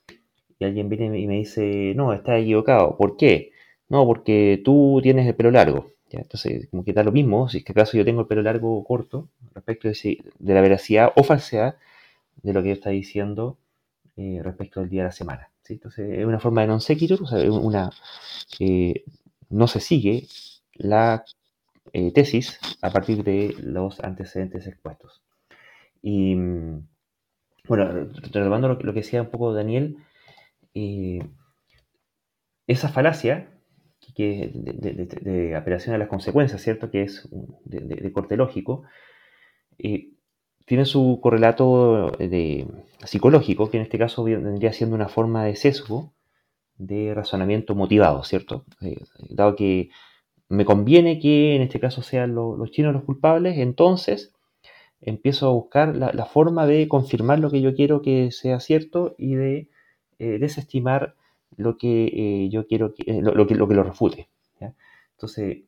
y 0.58 0.64
alguien 0.64 0.88
viene 0.88 1.18
y 1.18 1.26
me 1.26 1.36
dice, 1.38 1.94
no, 1.96 2.12
está 2.12 2.38
equivocado. 2.38 2.96
¿Por 2.96 3.16
qué? 3.16 3.52
No, 3.88 4.04
porque 4.06 4.60
tú 4.64 5.00
tienes 5.02 5.26
el 5.26 5.34
pelo 5.34 5.50
largo. 5.50 5.92
Entonces, 6.10 6.68
como 6.70 6.84
que 6.84 6.92
da 6.92 7.02
lo 7.02 7.12
mismo, 7.12 7.48
si 7.48 7.58
es 7.58 7.64
que 7.64 7.72
acaso 7.72 7.96
yo 7.96 8.04
tengo 8.04 8.22
el 8.22 8.26
pelo 8.26 8.42
largo 8.42 8.76
o 8.76 8.84
corto, 8.84 9.28
respecto 9.54 9.88
de, 9.88 10.18
la 10.40 10.60
veracidad 10.60 11.12
o 11.16 11.22
falsedad 11.22 11.76
de 12.42 12.52
lo 12.52 12.62
que 12.62 12.72
está 12.72 12.90
diciendo 12.90 13.58
eh, 14.16 14.40
respecto 14.42 14.80
del 14.80 14.90
día 14.90 15.02
de 15.02 15.08
la 15.08 15.12
semana. 15.12 15.50
Entonces, 15.68 16.18
es 16.18 16.26
una 16.26 16.40
forma 16.40 16.62
de 16.62 16.66
non 16.66 16.80
sequitur, 16.80 17.22
o 17.22 17.60
una, 17.62 17.90
eh, 18.58 19.04
no 19.50 19.66
se 19.68 19.78
sigue 19.78 20.26
la 20.74 21.24
eh, 21.92 22.12
tesis 22.12 22.58
a 22.82 22.90
partir 22.90 23.24
de 23.24 23.54
los 23.62 24.00
antecedentes 24.00 24.66
expuestos. 24.66 25.22
Y, 26.02 26.34
mm, 26.34 26.88
bueno, 27.68 28.08
retomando 28.32 28.68
lo, 28.68 28.78
que 28.78 29.00
decía 29.00 29.22
un 29.22 29.30
poco 29.30 29.52
Daniel, 29.52 29.98
esa 32.66 32.88
falacia 32.88 33.48
que 34.14 34.50
de, 34.54 35.54
apelación 35.54 35.94
a 35.94 35.98
las 35.98 36.08
consecuencias, 36.08 36.62
¿cierto? 36.62 36.90
Que 36.90 37.02
es 37.02 37.28
de, 37.64 38.12
corte 38.12 38.36
lógico, 38.36 38.82
eh, 39.78 40.10
tiene 40.66 40.84
su 40.84 41.20
correlato 41.22 42.12
de, 42.18 42.66
psicológico, 43.04 43.70
que 43.70 43.78
en 43.78 43.84
este 43.84 43.98
caso 43.98 44.24
vendría 44.24 44.72
siendo 44.72 44.96
una 44.96 45.08
forma 45.08 45.44
de 45.44 45.56
sesgo 45.56 46.12
de 46.76 47.14
razonamiento 47.14 47.74
motivado, 47.74 48.22
¿cierto? 48.24 48.64
Eh, 48.80 48.98
dado 49.28 49.56
que 49.56 49.90
me 50.50 50.64
conviene 50.64 51.20
que 51.20 51.54
en 51.54 51.62
este 51.62 51.78
caso 51.78 52.02
sean 52.02 52.34
los 52.34 52.70
chinos 52.72 52.92
los 52.92 53.04
culpables, 53.04 53.56
entonces 53.56 54.32
empiezo 55.00 55.46
a 55.48 55.52
buscar 55.52 55.94
la, 55.96 56.26
forma 56.26 56.66
de 56.66 56.88
confirmar 56.88 57.38
lo 57.38 57.50
que 57.50 57.62
yo 57.62 57.74
quiero 57.74 58.02
que 58.02 58.32
sea 58.32 58.58
cierto 58.58 59.14
y 59.16 59.36
de 59.36 59.68
eh, 60.18 60.38
desestimar 60.38 61.14
lo 61.56 61.78
que 61.78 62.06
eh, 62.12 62.48
yo 62.50 62.66
quiero 62.66 62.94
que, 62.94 63.04
eh, 63.06 63.22
lo, 63.22 63.46
que, 63.46 63.54
lo 63.54 63.68
que 63.68 63.74
lo 63.74 63.84
refute. 63.84 64.28
Entonces, 65.12 65.58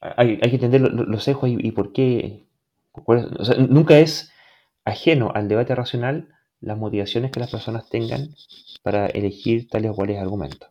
hay, 0.00 0.38
que 0.38 0.56
entender 0.56 0.80
los 0.80 1.24
sesgos 1.24 1.48
y, 1.50 1.70
por 1.70 1.92
qué. 1.92 2.44
nunca 3.68 3.98
es 3.98 4.32
ajeno 4.84 5.30
al 5.34 5.48
debate 5.48 5.74
racional 5.74 6.28
las 6.60 6.76
motivaciones 6.76 7.30
que 7.30 7.40
las 7.40 7.50
personas 7.50 7.88
tengan 7.88 8.28
para 8.82 9.06
elegir 9.06 9.68
tales 9.68 9.92
o 9.92 9.94
cuales 9.94 10.18
argumentos. 10.18 10.68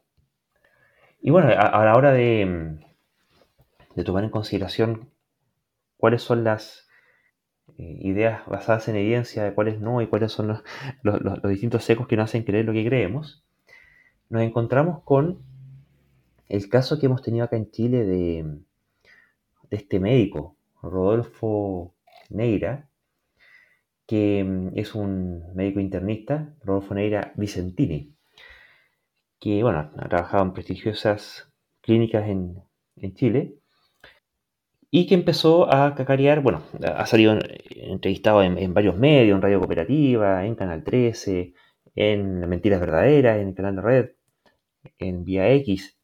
Y 1.21 1.31
bueno, 1.31 1.49
a, 1.49 1.85
la 1.85 1.95
hora 1.95 2.11
de, 2.11 2.79
de, 3.99 4.03
tomar 4.05 4.23
en 4.23 4.29
consideración 4.29 5.09
cuáles 5.97 6.21
son 6.21 6.43
las 6.43 6.87
eh, 7.77 7.99
ideas 8.01 8.45
basadas 8.47 8.87
en 8.87 8.95
evidencia 8.95 9.43
de 9.43 9.53
cuáles 9.53 9.79
no 9.79 10.01
y 10.01 10.07
cuáles 10.07 10.31
son 10.31 10.47
los, 11.03 11.41
distintos 11.43 11.83
secos 11.83 12.07
que 12.07 12.15
nos 12.15 12.29
hacen 12.29 12.43
creer 12.43 12.65
lo 12.65 12.73
que 12.73 12.85
creemos, 12.85 13.43
nos 14.29 14.41
encontramos 14.41 15.03
con 15.03 15.39
el 16.47 16.69
caso 16.69 16.99
que 16.99 17.05
hemos 17.05 17.21
tenido 17.21 17.45
acá 17.45 17.57
en 17.57 17.69
Chile 17.71 18.03
de, 18.05 18.43
de 19.69 19.77
este 19.77 19.99
médico, 19.99 20.55
Rodolfo 20.81 21.93
Neira, 22.29 22.89
que 24.07 24.43
mm, 24.43 24.77
es 24.77 24.95
un 24.95 25.53
médico 25.53 25.79
internista, 25.79 26.55
Rodolfo 26.63 26.95
Neira 26.95 27.33
Vicentini, 27.35 28.15
que 29.39 29.61
bueno, 29.63 29.91
ha 29.95 30.09
trabajado 30.09 30.43
en 30.43 30.53
prestigiosas 30.53 31.51
clínicas 31.81 32.27
en, 32.27 32.61
en 32.97 33.13
Chile 33.13 33.58
y 34.91 35.05
que 35.07 35.15
empezó 35.15 35.71
a 35.71 35.93
cacarear, 35.95 36.41
bueno, 36.41 36.63
ha 36.83 37.05
salido 37.05 37.37
entrevistado 37.69 38.41
en, 38.41 38.73
varios 38.73 38.97
medios, 38.97 39.35
en 39.35 39.41
Radio 39.41 39.59
Cooperativa, 39.59 40.45
en 40.45 40.55
Canal 40.55 40.83
13, 40.83 41.53
en 41.95 42.49
Mentiras 42.49 42.79
Verdaderas, 42.79 43.39
en 43.39 43.49
el 43.49 43.55
canal 43.55 43.75
de 43.75 43.81
Red, 43.81 44.09
en 44.97 45.23
Vía 45.23 45.51
X, 45.53 45.97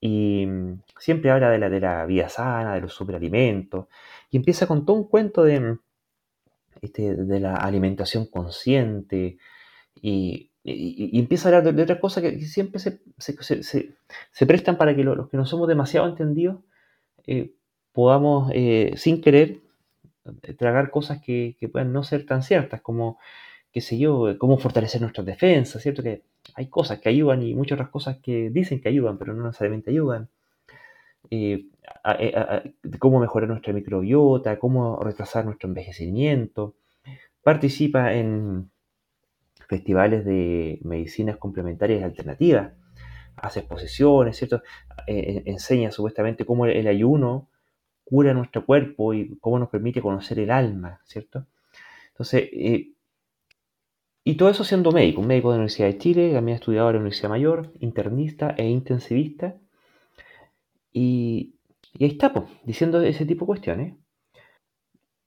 y 0.00 0.44
mm, 0.46 0.82
siempre 0.98 1.30
habla 1.30 1.50
de 1.50 1.58
la, 1.58 1.70
de 1.70 1.80
la 1.80 2.04
vida 2.06 2.28
sana, 2.28 2.74
de 2.74 2.80
los 2.80 2.92
superalimentos, 2.92 3.86
y 4.30 4.38
empieza 4.38 4.66
con 4.66 4.84
todo 4.84 4.96
un 4.96 5.08
cuento 5.08 5.44
de, 5.44 5.78
este, 6.82 7.14
de 7.14 7.40
la 7.40 7.54
alimentación 7.54 8.26
consciente 8.26 9.38
y, 9.94 10.50
empieza 10.66 11.48
a 11.48 11.56
hablar 11.56 11.74
de, 11.74 11.82
otras 11.82 11.98
cosas 11.98 12.22
que 12.22 12.40
siempre 12.40 12.80
se, 12.80 13.00
se, 13.18 14.46
prestan 14.46 14.78
para 14.78 14.96
que 14.96 15.04
los 15.04 15.28
que 15.28 15.36
no 15.36 15.44
somos 15.44 15.68
demasiado 15.68 16.08
entendidos 16.08 16.60
eh, 17.26 17.52
podamos, 17.94 18.50
eh, 18.54 18.92
sin 18.96 19.22
querer, 19.22 19.60
tragar 20.58 20.90
cosas 20.90 21.22
que, 21.22 21.56
que, 21.58 21.68
puedan 21.68 21.92
no 21.92 22.02
ser 22.02 22.26
tan 22.26 22.42
ciertas, 22.42 22.80
como, 22.82 23.18
qué 23.72 23.80
sé 23.80 23.98
yo, 23.98 24.36
cómo 24.38 24.58
fortalecer 24.58 25.00
nuestras 25.00 25.26
defensas, 25.26 25.82
¿cierto? 25.82 26.02
Que 26.02 26.24
hay 26.54 26.68
cosas 26.68 26.98
que 27.00 27.08
ayudan 27.08 27.42
y 27.42 27.54
muchas 27.54 27.76
otras 27.76 27.90
cosas 27.90 28.18
que 28.18 28.50
dicen 28.50 28.80
que 28.80 28.88
ayudan, 28.88 29.16
pero 29.16 29.32
no 29.32 29.46
necesariamente 29.46 29.90
ayudan. 29.90 30.28
Eh, 31.30 31.66
cómo 32.98 33.20
mejorar 33.20 33.48
nuestra 33.48 33.72
microbiota, 33.72 34.58
cómo 34.58 34.98
retrasar 35.02 35.44
nuestro 35.44 35.68
envejecimiento. 35.68 36.74
Participa 37.42 38.14
en 38.14 38.70
festivales 39.68 40.24
de 40.24 40.80
medicinas 40.82 41.36
complementarias 41.36 42.00
y 42.00 42.04
alternativas, 42.04 42.72
hace 43.36 43.60
exposiciones, 43.60 44.36
¿cierto? 44.36 44.62
Eh, 45.06 45.42
enseña 45.46 45.90
supuestamente 45.92 46.44
cómo 46.44 46.66
el 46.66 46.86
ayuno 46.88 47.48
cura 48.04 48.34
nuestro 48.34 48.64
cuerpo 48.64 49.14
y 49.14 49.36
cómo 49.38 49.58
nos 49.58 49.68
permite 49.68 50.02
conocer 50.02 50.38
el 50.38 50.50
alma, 50.50 51.00
¿cierto? 51.04 51.46
Entonces, 52.10 52.48
eh, 52.52 52.94
y 54.24 54.36
todo 54.36 54.48
eso 54.48 54.64
siendo 54.64 54.90
médico, 54.92 55.20
un 55.20 55.26
médico 55.26 55.50
de 55.50 55.56
la 55.56 55.60
Universidad 55.60 55.88
de 55.88 55.98
Chile, 55.98 56.32
también 56.32 56.56
ha 56.56 56.58
estudiado 56.58 56.88
en 56.88 56.94
la 56.94 57.00
Universidad 57.00 57.28
Mayor, 57.28 57.72
internista 57.80 58.54
e 58.56 58.66
intensivista, 58.68 59.56
y, 60.92 61.56
ahí 62.00 62.06
está, 62.06 62.32
pues, 62.32 62.46
diciendo 62.64 63.02
ese 63.02 63.26
tipo 63.26 63.44
de 63.44 63.46
cuestiones. 63.48 63.94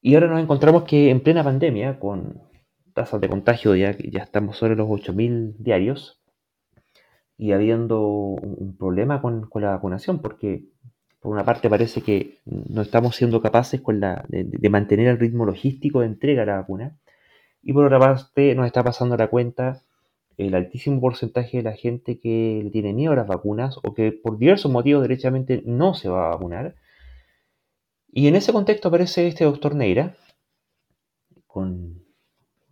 Y 0.02 0.16
ahora 0.16 0.28
nos 0.28 0.42
encontramos 0.42 0.84
que 0.84 1.10
en 1.10 1.22
plena 1.22 1.44
pandemia, 1.44 2.00
con 2.00 2.42
tasas 2.94 3.22
de 3.22 3.30
contagio 3.30 3.76
ya, 3.76 3.96
ya 3.98 4.24
estamos 4.24 4.58
sobre 4.58 4.76
los 4.76 4.88
8.000 4.88 5.56
diarios, 5.60 6.20
y 7.38 7.52
habiendo 7.52 8.02
un, 8.08 8.76
problema 8.78 9.22
con, 9.22 9.48
la 9.56 9.72
vacunación, 9.72 10.22
porque 10.22 10.66
por 11.20 11.34
una 11.34 11.46
parte 11.46 11.70
parece 11.70 12.02
que 12.02 12.38
no 12.46 12.82
estamos 12.82 13.16
siendo 13.16 13.42
capaces 13.42 13.82
la, 13.88 14.26
de, 14.28 14.70
mantener 14.70 15.08
el 15.08 15.20
ritmo 15.20 15.46
logístico 15.46 16.02
de 16.02 16.08
entrega 16.08 16.42
de 16.42 16.48
la 16.48 16.58
vacuna, 16.58 16.98
y 17.62 17.74
por 17.74 17.86
otra 17.86 18.00
parte 18.00 18.56
nos 18.56 18.66
está 18.66 18.84
pasando 18.84 19.18
la 19.18 19.28
cuenta 19.28 19.82
el 20.38 20.54
altísimo 20.54 21.02
porcentaje 21.02 21.58
de 21.58 21.64
la 21.64 21.74
gente 21.74 22.20
que 22.20 22.62
le 22.64 22.70
tiene 22.70 22.94
miedo 22.94 23.14
a 23.14 23.16
las 23.16 23.28
vacunas 23.28 23.78
o 23.84 23.94
que 23.94 24.12
por 24.12 24.38
diversos 24.38 24.72
motivos 24.72 25.02
derechamente 25.02 25.64
no 25.66 25.96
se 25.96 26.10
va 26.10 26.28
a 26.28 26.30
vacunar. 26.30 26.76
Y 28.12 28.28
en 28.28 28.36
ese 28.36 28.54
contexto 28.54 28.88
aparece 28.88 29.28
este 29.28 29.46
doctor 29.46 29.76
Neira, 29.76 30.16
con 31.48 32.04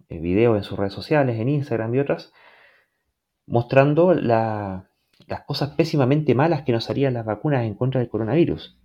eh, 0.10 0.20
videos 0.20 0.58
en 0.58 0.64
sus 0.64 0.78
redes 0.78 0.94
sociales, 0.94 1.40
en 1.40 1.50
Instagram 1.50 1.94
y 1.96 2.00
otras, 2.00 2.32
mostrando 3.48 4.14
las 5.28 5.42
cosas 5.46 5.72
pésimamente 5.72 6.36
malas 6.36 6.64
que 6.64 6.72
nos 6.72 6.90
harían 6.90 7.14
las 7.14 7.26
vacunas 7.26 7.66
en 7.66 7.76
contra 7.76 8.00
del 8.00 8.10
coronavirus. 8.10 8.78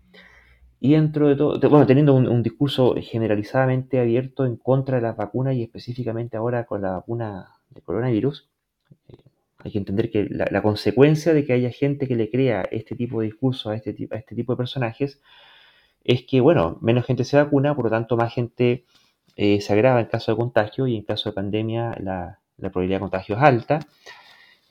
Y 0.83 0.93
dentro 0.93 1.29
de 1.29 1.37
todo, 1.37 1.61
bueno, 1.69 1.87
teniendo 1.87 2.15
un, 2.15 2.43
discurso 2.43 2.95
generalizadamente 2.99 4.01
abierto 4.01 4.47
en 4.47 4.57
contra 4.57 4.97
de 4.97 5.03
las 5.03 5.17
vacunas 5.17 5.55
y 5.55 5.63
específicamente 5.63 6.39
ahora 6.39 6.65
con 6.65 6.81
la 6.81 6.93
vacuna 6.93 7.49
de 7.69 7.83
coronavirus, 7.83 8.49
eh, 9.09 9.17
hay 9.59 9.73
que 9.73 9.79
entender 9.79 10.11
que 10.11 10.27
la, 10.31 10.63
consecuencia 10.63 11.35
de 11.35 11.45
que 11.45 11.53
haya 11.53 11.71
gente 11.71 12.09
que 12.09 12.17
le 12.17 12.31
crea 12.31 12.63
este 12.71 12.97
tipo 12.97 13.21
de 13.21 13.27
discurso 13.27 13.69
a 13.69 13.77
este, 13.77 14.09
a 14.11 14.17
este 14.17 14.35
tipo 14.35 14.55
de 14.55 14.57
personajes 14.57 15.21
es 16.03 16.25
que, 16.25 16.41
bueno, 16.41 16.79
menos 16.81 17.05
gente 17.05 17.25
se 17.25 17.37
vacuna, 17.37 17.77
por 17.77 17.85
lo 17.85 17.91
tanto 17.91 18.17
más 18.17 18.33
gente 18.33 18.87
eh, 19.37 19.61
se 19.61 19.73
agrava 19.75 20.01
en 20.01 20.07
caso 20.07 20.33
de 20.33 20.39
contagio 20.39 20.87
y 20.87 20.97
en 20.97 21.03
caso 21.03 21.29
de 21.31 21.35
pandemia 21.35 21.95
la, 22.01 22.39
probabilidad 22.59 22.97
de 22.97 23.01
contagio 23.01 23.37
es 23.37 23.43
alta 23.43 23.81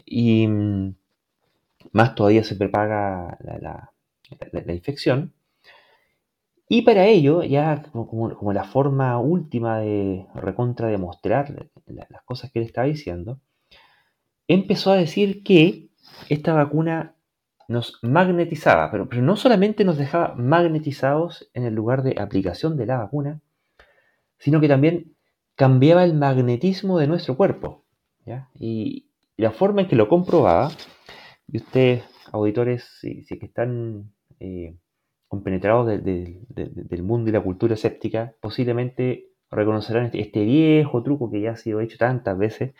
y 0.05 0.47
mm, 0.47 0.95
más 1.91 2.15
todavía 2.15 2.43
se 2.43 2.55
propaga 2.55 3.37
la, 3.41 4.73
infección. 4.73 5.33
Y 6.67 6.83
para 6.83 7.07
ello, 7.07 7.43
ya 7.43 7.83
como, 7.91 8.53
la 8.53 8.63
forma 8.63 9.19
última 9.19 9.79
de 9.79 10.27
recontra 10.35 10.87
demostrar 10.87 11.69
las 11.87 12.23
cosas 12.23 12.51
que 12.51 12.59
él 12.59 12.65
estaba 12.65 12.87
diciendo, 12.87 13.39
empezó 14.47 14.91
a 14.91 14.97
decir 14.97 15.43
que 15.43 15.89
esta 16.29 16.53
vacuna 16.53 17.15
nos 17.67 17.99
magnetizaba, 18.01 18.91
pero, 18.91 19.07
pero 19.09 19.21
no 19.21 19.35
solamente 19.35 19.83
nos 19.83 19.97
dejaba 19.97 20.35
magnetizados 20.35 21.49
en 21.53 21.63
el 21.63 21.73
lugar 21.73 22.03
de 22.03 22.15
aplicación 22.19 22.77
de 22.77 22.85
la 22.85 22.97
vacuna, 22.97 23.41
sino 24.37 24.59
que 24.59 24.67
también 24.67 25.15
cambiaba 25.55 26.03
el 26.03 26.13
magnetismo 26.13 26.99
de 26.99 27.07
nuestro 27.07 27.35
cuerpo. 27.35 27.83
Y 28.55 29.07
la 29.37 29.51
forma 29.51 29.81
en 29.81 29.87
que 29.87 29.95
lo 29.95 30.07
comprobaba, 30.07 30.71
y 31.51 31.57
ustedes, 31.57 32.03
auditores, 32.31 32.83
si, 32.99 33.25
que 33.25 33.45
están 33.45 34.11
eh, 34.39 34.75
compenetrados 35.27 35.87
del 35.87 37.03
mundo 37.03 37.29
y 37.29 37.33
la 37.33 37.41
cultura 37.41 37.73
escéptica, 37.73 38.33
posiblemente 38.41 39.27
reconocerán 39.51 40.05
este, 40.05 40.21
este, 40.21 40.43
viejo 40.43 41.03
truco 41.03 41.31
que 41.31 41.41
ya 41.41 41.51
ha 41.51 41.55
sido 41.57 41.81
hecho 41.81 41.97
tantas 41.97 42.37
veces, 42.37 42.73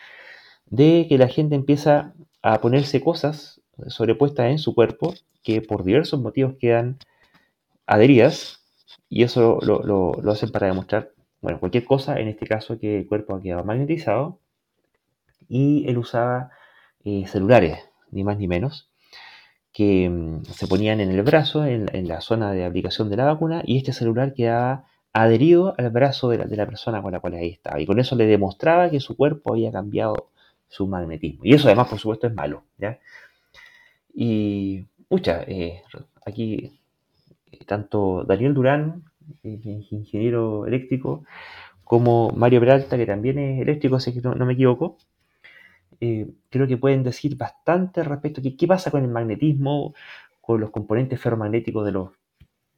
de 0.66 1.06
que 1.08 1.18
la 1.18 1.28
gente 1.28 1.54
empieza 1.54 2.14
a 2.42 2.60
ponerse 2.60 3.00
cosas 3.00 3.60
sobrepuestas 3.88 4.50
en 4.50 4.58
su 4.58 4.74
cuerpo 4.74 5.14
que 5.42 5.62
por 5.62 5.84
diversos 5.84 6.20
motivos 6.20 6.54
quedan 6.60 6.98
adheridas, 7.86 8.64
y 9.08 9.24
eso 9.24 9.58
lo, 9.62 9.82
lo 9.82 10.30
hacen 10.30 10.50
para 10.52 10.68
demostrar, 10.68 11.12
bueno, 11.40 11.58
cualquier 11.58 11.84
cosa, 11.84 12.20
en 12.20 12.28
este 12.28 12.46
caso 12.46 12.78
que 12.78 12.98
el 12.98 13.06
cuerpo 13.06 13.34
ha 13.34 13.42
quedado 13.42 13.64
magnetizado, 13.64 14.38
y 15.48 15.88
él 15.88 15.98
usaba 15.98 16.50
eh, 17.04 17.26
celulares, 17.26 17.89
ni 18.12 18.24
más 18.24 18.38
ni 18.38 18.48
menos, 18.48 18.90
que 19.72 20.08
mm, 20.08 20.44
se 20.44 20.66
ponían 20.66 21.00
en 21.00 21.10
el 21.10 21.22
brazo, 21.22 21.64
en, 21.64 22.08
la 22.08 22.20
zona 22.20 22.52
de 22.52 22.64
aplicación 22.64 23.08
de 23.10 23.16
la 23.16 23.24
vacuna, 23.24 23.62
y 23.64 23.78
este 23.78 23.92
celular 23.92 24.34
quedaba 24.34 24.84
adherido 25.12 25.74
al 25.78 25.90
brazo 25.90 26.28
de 26.28 26.38
la, 26.38 26.66
persona 26.66 27.02
con 27.02 27.12
la 27.12 27.20
cual 27.20 27.34
ahí 27.34 27.50
estaba. 27.50 27.80
Y 27.80 27.86
con 27.86 27.98
eso 27.98 28.16
le 28.16 28.26
demostraba 28.26 28.90
que 28.90 29.00
su 29.00 29.16
cuerpo 29.16 29.52
había 29.52 29.72
cambiado 29.72 30.30
su 30.68 30.86
magnetismo. 30.86 31.44
Y 31.44 31.54
eso 31.54 31.68
además, 31.68 31.88
por 31.88 31.98
supuesto, 31.98 32.26
es 32.26 32.34
malo. 32.34 32.64
¿ya? 32.78 32.98
Y, 34.14 34.86
pucha, 35.08 35.42
eh, 35.46 35.82
aquí 36.24 36.78
eh, 37.50 37.64
tanto 37.66 38.24
Daniel 38.24 38.54
Durán, 38.54 39.04
ingeniero 39.42 40.66
eléctrico, 40.66 41.24
como 41.84 42.30
Mario 42.30 42.60
Peralta, 42.60 42.96
que 42.96 43.06
también 43.06 43.38
es 43.38 43.60
eléctrico, 43.62 43.96
así 43.96 44.12
que 44.14 44.20
no 44.20 44.46
me 44.46 44.52
equivoco, 44.52 44.96
eh, 46.00 46.26
creo 46.48 46.66
que 46.66 46.76
pueden 46.76 47.02
decir 47.02 47.36
bastante 47.36 48.02
respecto 48.02 48.40
a 48.40 48.44
qué 48.56 48.66
pasa 48.66 48.90
con 48.90 49.02
el 49.04 49.10
magnetismo, 49.10 49.94
con 50.40 50.60
los 50.60 50.70
componentes 50.70 51.20
ferromagnéticos 51.20 51.84
de 51.84 51.92
los, 51.92 52.10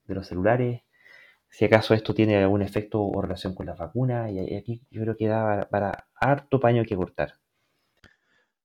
de 0.07 0.15
los 0.15 0.27
celulares, 0.27 0.83
si 1.53 1.67
acaso 1.67 1.93
esto 1.93 2.15
tiene 2.15 2.37
algún 2.39 2.63
efecto 2.63 3.03
o 3.03 3.21
relación 3.21 3.55
con 3.55 3.67
las 3.67 3.79
vacunas, 3.79 4.31
y 4.33 4.57
aquí 4.57 4.83
yo 4.91 5.03
creo 5.03 5.17
que 5.17 5.29
da 5.29 5.69
para, 5.71 6.07
harto 6.15 6.59
paño 6.59 6.83
que 6.85 6.97
cortar. 6.97 7.35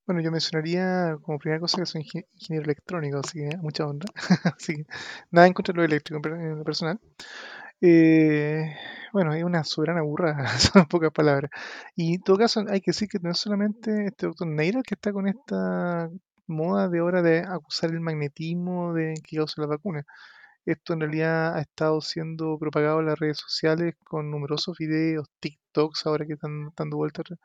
Bueno, 0.05 0.21
yo 0.21 0.31
mencionaría 0.31 1.17
como 1.21 1.37
primera 1.37 1.59
cosa 1.59 1.79
que 1.79 1.85
soy 1.85 2.07
ingeniero 2.33 2.63
electrónico, 2.63 3.19
así 3.19 3.39
que 3.39 3.57
mucha 3.57 3.85
onda. 3.85 4.05
así 4.57 4.85
nada 5.31 5.47
en 5.47 5.53
contra 5.53 5.73
de 5.73 5.77
lo 5.79 5.83
eléctrico 5.83 6.25
en 6.29 6.59
lo 6.59 6.63
personal. 6.63 6.97
Eh, 7.81 8.75
bueno, 9.13 9.33
es 9.33 9.43
una 9.43 9.63
soberana 9.63 10.01
burra, 10.01 10.35
son 10.59 10.85
pocas 10.87 11.11
palabras. 11.11 11.51
Y 11.95 12.15
en 12.15 12.21
todo 12.21 12.37
caso, 12.37 12.63
hay 12.69 12.81
que 12.81 12.91
decir 12.91 13.07
que 13.09 13.19
no 13.19 13.31
es 13.31 13.37
solamente 13.39 14.07
este 14.07 14.27
doctor 14.27 14.47
Neira 14.47 14.81
que 14.83 14.95
está 14.95 15.11
con 15.13 15.27
esta 15.27 16.09
moda 16.47 16.87
de 16.89 16.99
ahora 16.99 17.21
de 17.21 17.39
acusar 17.39 17.91
el 17.91 17.99
magnetismo 17.99 18.93
de 18.93 19.15
que 19.23 19.37
causa 19.37 19.61
la 19.61 19.67
vacuna. 19.67 20.05
Esto 20.65 20.93
en 20.93 21.01
realidad 21.01 21.55
ha 21.55 21.61
estado 21.61 22.01
siendo 22.01 22.59
propagado 22.59 22.99
en 23.01 23.07
las 23.07 23.19
redes 23.19 23.39
sociales 23.39 23.95
con 24.05 24.31
numerosos 24.31 24.77
videos, 24.77 25.29
TikToks 25.39 26.05
ahora 26.07 26.25
que 26.27 26.33
están 26.33 26.71
dando 26.77 26.97
vueltas 26.97 27.25
en 27.31 27.37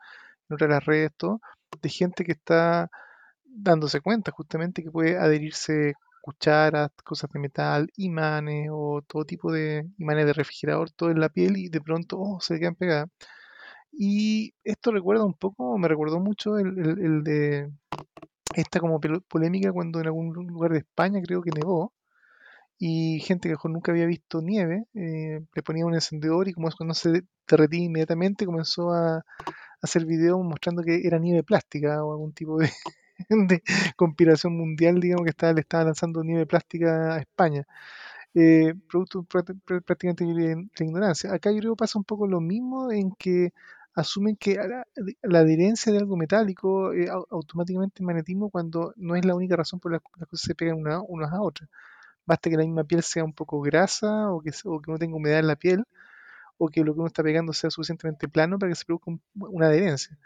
otras 0.55 0.69
las 0.69 0.85
redes, 0.85 1.11
todo, 1.17 1.41
de 1.81 1.89
gente 1.89 2.25
que 2.25 2.33
está 2.33 2.89
dándose 3.45 4.01
cuenta 4.01 4.31
justamente 4.31 4.83
que 4.83 4.91
puede 4.91 5.17
adherirse 5.17 5.95
cucharas, 6.23 6.89
cosas 7.03 7.29
de 7.31 7.39
metal, 7.39 7.91
imanes 7.97 8.69
o 8.71 9.01
todo 9.05 9.25
tipo 9.25 9.51
de 9.51 9.85
imanes 9.97 10.25
de 10.25 10.33
refrigerador, 10.33 10.89
todo 10.91 11.11
en 11.11 11.19
la 11.19 11.29
piel 11.29 11.57
y 11.57 11.69
de 11.69 11.81
pronto 11.81 12.17
oh, 12.19 12.39
se 12.41 12.59
quedan 12.59 12.75
pegadas. 12.75 13.09
Y 13.91 14.53
esto 14.63 14.91
recuerda 14.91 15.25
un 15.25 15.35
poco, 15.35 15.77
me 15.77 15.87
recordó 15.89 16.19
mucho 16.19 16.57
el, 16.59 17.23
de 17.23 17.71
esta 18.55 18.79
como 18.79 19.01
polémica 19.27 19.73
cuando 19.73 19.99
en 19.99 20.07
algún 20.07 20.33
lugar 20.33 20.71
de 20.71 20.79
España 20.79 21.21
creo 21.21 21.41
que 21.41 21.51
nevó 21.51 21.93
y 22.79 23.19
gente 23.19 23.49
que 23.49 23.55
nunca 23.69 23.91
había 23.91 24.05
visto 24.05 24.41
nieve 24.41 24.85
eh, 24.93 25.41
le 25.53 25.63
ponía 25.63 25.85
un 25.85 25.95
encendedor 25.95 26.47
y 26.47 26.53
como 26.53 26.69
eso 26.69 26.83
no 26.85 26.93
se 26.93 27.23
derretía 27.47 27.83
inmediatamente 27.83 28.45
comenzó 28.45 28.91
a, 28.91 29.17
a 29.17 29.23
hacer 29.81 30.05
videos 30.05 30.43
mostrando 30.43 30.83
que 30.83 31.05
era 31.05 31.19
nieve 31.19 31.43
plástica 31.43 32.03
o 32.03 32.13
algún 32.13 32.33
tipo 32.33 32.57
de, 32.59 32.69
de 33.29 33.63
conspiración 33.95 34.57
mundial, 34.57 34.99
digamos, 34.99 35.25
que 35.25 35.31
estaba, 35.31 35.53
le 35.53 35.61
estaba 35.61 35.85
lanzando 35.85 36.23
nieve 36.23 36.45
plástica 36.45 37.15
a 37.15 37.19
España. 37.19 37.65
eh, 38.35 38.73
producto 38.89 39.23
prácticamente 39.23 40.25
de 40.25 40.55
la 40.55 40.85
ignorancia. 40.85 41.33
Acá 41.33 41.51
yo 41.51 41.59
creo 41.59 41.73
que 41.75 41.79
pasa 41.79 41.99
un 41.99 42.05
poco 42.05 42.27
lo 42.27 42.41
mismo 42.41 42.91
en 42.91 43.11
que 43.13 43.53
asumen 43.95 44.35
que 44.37 44.55
la, 44.55 45.39
adherencia 45.39 45.91
de 45.91 45.99
algo 45.99 46.17
metálico 46.17 46.93
es 46.93 47.09
automáticamente 47.09 48.03
magnetismo 48.03 48.49
cuando 48.49 48.93
no 48.97 49.15
es 49.15 49.25
la 49.25 49.35
única 49.35 49.55
razón 49.55 49.79
por 49.79 49.91
la 49.93 49.99
que 49.99 50.05
las 50.19 50.29
cosas 50.29 50.45
se 50.47 50.55
pegan 50.55 50.77
una, 50.79 51.01
unas 51.01 51.31
a 51.33 51.41
otras. 51.41 51.69
Basta 52.25 52.49
que 52.49 52.57
la 52.57 52.63
misma 52.63 52.85
piel 52.85 53.03
sea 53.03 53.23
un 53.23 53.33
poco 53.33 53.61
grasa 53.61 54.31
o 54.31 54.41
que, 54.41 54.51
o 54.65 54.81
que 54.81 54.91
no 54.91 54.97
tenga 54.99 55.15
humedad 55.17 55.39
en 55.39 55.47
la 55.47 55.55
piel 55.57 55.85
o 56.57 56.69
que 56.69 56.83
lo 56.83 56.93
que 56.93 56.99
uno 56.99 57.07
está 57.07 57.23
pegando 57.23 57.53
sea 57.53 57.69
suficientemente 57.69 58.27
plano 58.29 58.59
para 58.59 58.71
que 58.71 58.75
se 58.75 58.85
produzca 58.85 59.11
una 59.35 59.67
adherencia, 59.67 60.17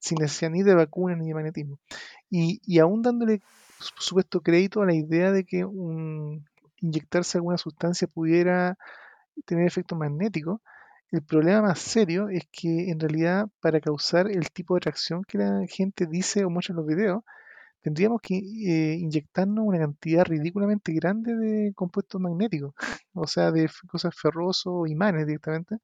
sin 0.00 0.18
necesidad 0.18 0.50
ni 0.50 0.62
de 0.62 0.74
vacuna 0.74 1.16
ni 1.16 1.28
de 1.28 1.34
magnetismo. 1.34 1.78
Y, 2.28 2.60
y 2.64 2.78
aún 2.80 3.02
dándole 3.02 3.40
supuesto 3.98 4.40
crédito 4.40 4.82
a 4.82 4.86
la 4.86 4.94
idea 4.94 5.30
de 5.32 5.44
que 5.44 5.64
inyectarse 6.80 7.38
alguna 7.38 7.58
sustancia 7.58 8.08
pudiera 8.08 8.76
tener 9.46 9.66
efecto 9.66 9.96
magnético, 9.96 10.60
el 11.10 11.22
problema 11.22 11.62
más 11.62 11.80
serio 11.80 12.28
es 12.28 12.44
que 12.52 12.90
en 12.90 13.00
realidad 13.00 13.48
para 13.60 13.80
causar 13.80 14.30
el 14.30 14.50
tipo 14.50 14.74
de 14.74 14.78
atracción 14.78 15.24
que 15.24 15.38
la 15.38 15.66
gente 15.68 16.06
dice 16.06 16.44
o 16.44 16.50
muestra 16.50 16.72
en 16.72 16.76
los 16.76 16.86
videos, 16.86 17.24
tendríamos 17.82 18.20
que 18.22 18.36
eh, 18.36 18.96
inyectarnos 19.00 19.64
una 19.66 19.78
cantidad 19.78 20.24
ridículamente 20.24 20.92
grande 20.92 21.34
de 21.36 21.72
compuestos 21.74 22.20
magnéticos, 22.20 22.74
o 23.14 23.26
sea, 23.26 23.50
de 23.50 23.68
cosas 23.88 24.14
ferrosos 24.16 24.66
o 24.66 24.86
imanes 24.86 25.26
directamente. 25.26 25.78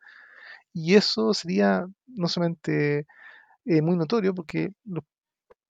Y 0.73 0.95
eso 0.95 1.35
sería 1.35 1.87
no 2.07 2.29
solamente 2.29 3.07
eh, 3.67 3.83
muy 3.83 3.97
notorio, 3.97 4.35
porque 4.35 4.73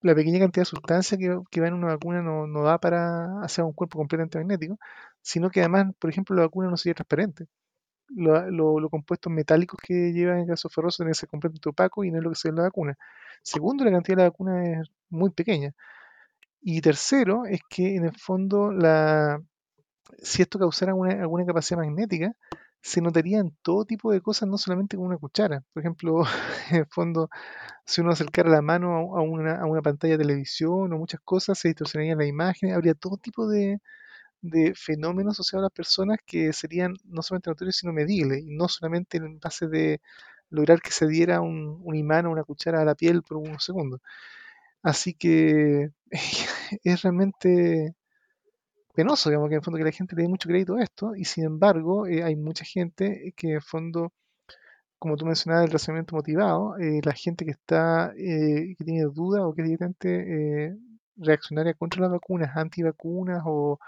la 0.03 0.15
pequeña 0.15 0.39
cantidad 0.39 0.63
de 0.63 0.67
sustancia 0.67 1.19
que, 1.19 1.61
va 1.61 1.69
en 1.69 1.75
una 1.75 1.89
vacuna 1.89 2.23
no, 2.23 2.47
no, 2.47 2.63
da 2.63 2.79
para 2.79 3.43
hacer 3.43 3.65
un 3.65 3.73
cuerpo 3.73 3.99
completamente 3.99 4.39
magnético, 4.39 4.79
sino 5.23 5.51
que 5.51 5.61
además, 5.61 5.95
por 5.99 6.11
ejemplo, 6.11 6.37
la 6.37 6.43
vacuna 6.43 6.71
no 6.71 6.77
sería 6.77 6.95
transparente. 6.95 7.47
Los 8.09 8.91
compuestos 8.91 9.33
metálicos 9.33 9.81
que 9.83 10.13
llevan 10.13 10.37
en 10.37 10.43
el 10.43 10.49
caso 10.49 10.69
ferroso 10.69 11.03
deben 11.03 11.15
ser 11.15 11.29
completamente 11.29 11.69
opacos 11.69 12.07
y 12.07 12.11
no 12.13 12.19
es 12.19 12.25
lo 12.25 12.31
que 12.31 12.37
se 12.37 12.49
ve 12.49 12.51
en 12.51 12.57
la 12.57 12.63
vacuna. 12.65 12.97
Segundo, 13.43 13.85
la 13.85 13.91
cantidad 13.93 14.17
de 14.19 14.23
la 14.25 14.29
vacuna 14.31 14.81
es 14.81 14.89
muy 15.11 15.31
pequeña. 15.31 15.73
Y 16.61 16.81
tercero, 16.81 17.47
es 17.47 17.61
que 17.69 17.97
en 17.97 18.05
el 18.07 18.19
fondo, 18.19 18.73
la, 18.73 19.41
si 20.19 20.43
esto 20.43 20.59
causara 20.59 20.93
alguna 20.93 21.47
capacidad 21.47 21.79
magnética, 21.79 22.33
se 22.87 23.01
notaría 23.01 23.40
en 23.40 23.57
todo 23.62 23.85
tipo 23.85 24.12
de 24.12 24.20
cosas, 24.20 24.49
no 24.49 24.59
solamente 24.59 24.96
con 24.96 25.07
una 25.07 25.18
cuchara. 25.18 25.64
Por 25.72 25.83
ejemplo, 25.83 26.22
en 26.70 26.77
el 26.79 26.87
fondo, 26.87 27.29
si 27.87 28.01
uno 28.03 28.12
acercara 28.12 28.51
la 28.51 28.62
mano 28.62 29.16
a 29.16 29.22
una, 29.22 29.61
a 29.61 29.66
una 29.66 29.83
pantalla 29.83 30.14
de 30.18 30.25
televisión 30.25 30.92
o 30.92 30.99
muchas 30.99 31.20
cosas, 31.25 31.59
se 31.59 31.68
distorsionaría 31.68 32.16
la 32.16 32.27
imagen, 32.27 32.72
habría 32.72 32.94
todo 32.94 33.16
tipo 33.18 33.49
de, 33.49 33.81
de 34.42 34.75
fenómenos 34.77 35.35
asociados 35.35 35.64
a 35.64 35.66
las 35.68 35.72
personas 35.72 36.18
que 36.27 36.53
serían 36.53 36.94
no 37.05 37.22
solamente 37.22 37.51
notorios, 37.51 37.77
sino 37.77 37.92
medibles, 37.92 38.40
y 38.44 38.57
no 38.57 38.68
solamente 38.68 39.18
en 39.18 39.40
base 39.40 39.68
de 39.68 40.01
lograr 40.51 40.81
que 40.83 40.92
se 40.92 41.07
diera 41.09 41.40
un, 41.42 41.81
un 41.85 41.96
imán 41.96 42.27
o 42.27 42.33
una 42.33 42.44
cuchara 42.44 42.83
a 42.83 42.85
la 42.87 42.94
piel 42.96 43.22
por 43.22 43.38
unos 43.38 43.64
segundos. 43.64 44.01
Así 44.83 45.14
que 45.14 45.90
es 46.85 47.03
realmente 47.03 47.96
penoso, 48.97 49.31
digamos, 49.31 49.51
que 49.51 49.57
en 49.57 49.63
fondo 49.63 49.79
que 49.79 49.85
la 49.85 49.93
gente 49.93 50.17
le 50.17 50.23
dé 50.23 50.29
mucho 50.29 50.49
crédito 50.49 50.77
a 50.77 50.83
esto, 50.83 51.15
y 51.15 51.25
sin 51.25 51.45
embargo 51.45 52.07
eh, 52.07 52.25
hay 52.25 52.35
mucha 52.37 52.65
gente 52.65 53.35
que 53.37 53.55
en 53.55 53.61
fondo, 53.63 54.13
como 54.99 55.17
tú 55.17 55.27
mencionabas, 55.27 55.67
el 55.67 55.73
razonamiento 55.73 56.17
motivado, 56.17 56.79
eh, 56.79 57.01
la 57.05 57.13
gente 57.13 57.45
que 57.45 57.53
está, 57.53 58.13
eh, 58.17 58.75
que 58.79 58.85
tiene 58.85 59.05
dudas 59.05 59.43
o 59.45 59.55
que 59.55 59.63
es 59.63 59.69
directamente 59.69 60.77
reaccionaria 61.17 61.75
contra 61.75 62.03
las 62.03 62.11
vacunas, 62.13 62.57
antivacunas 62.57 63.43
o 63.47 63.79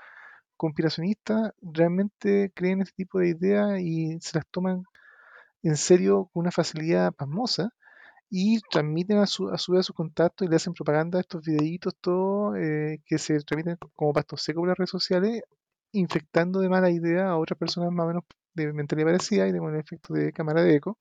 conspiracionistas, 0.56 1.52
realmente 1.62 2.52
creen 2.54 2.82
este 2.82 2.94
tipo 2.96 3.20
de 3.20 3.28
ideas 3.30 3.80
y 3.80 4.18
se 4.20 4.38
las 4.38 4.46
toman 4.48 4.84
en 5.62 5.76
serio 5.76 6.30
con 6.32 6.42
una 6.42 6.52
facilidad 6.52 7.12
pasmosa 7.14 7.72
y 8.30 8.60
transmiten 8.70 9.18
a 9.18 9.26
su, 9.26 9.48
a 9.48 9.58
su 9.58 9.72
vez 9.72 9.80
a 9.80 9.82
sus 9.84 9.96
contactos 9.96 10.46
y 10.46 10.50
le 10.50 10.56
hacen 10.56 10.74
propaganda 10.74 11.18
a 11.18 11.20
estos 11.22 11.42
videitos 11.44 11.94
todos 12.00 12.56
eh, 12.58 13.00
que 13.06 13.18
se 13.18 13.40
transmiten 13.40 13.78
como 13.96 14.12
pasto 14.12 14.36
seco 14.36 14.60
por 14.60 14.68
las 14.68 14.78
redes 14.78 14.90
sociales, 14.90 15.42
infectando 15.92 16.60
de 16.60 16.68
mala 16.68 16.90
idea 16.90 17.30
a 17.30 17.38
otras 17.38 17.58
personas 17.58 17.90
más 17.92 18.04
o 18.04 18.08
menos 18.08 18.24
de 18.54 18.72
mentalidad 18.72 19.08
parecida 19.08 19.48
y 19.48 19.52
de 19.52 19.60
un 19.60 19.76
efecto 19.76 20.12
de 20.14 20.32
cámara 20.32 20.62
de 20.62 20.76
eco. 20.76 20.98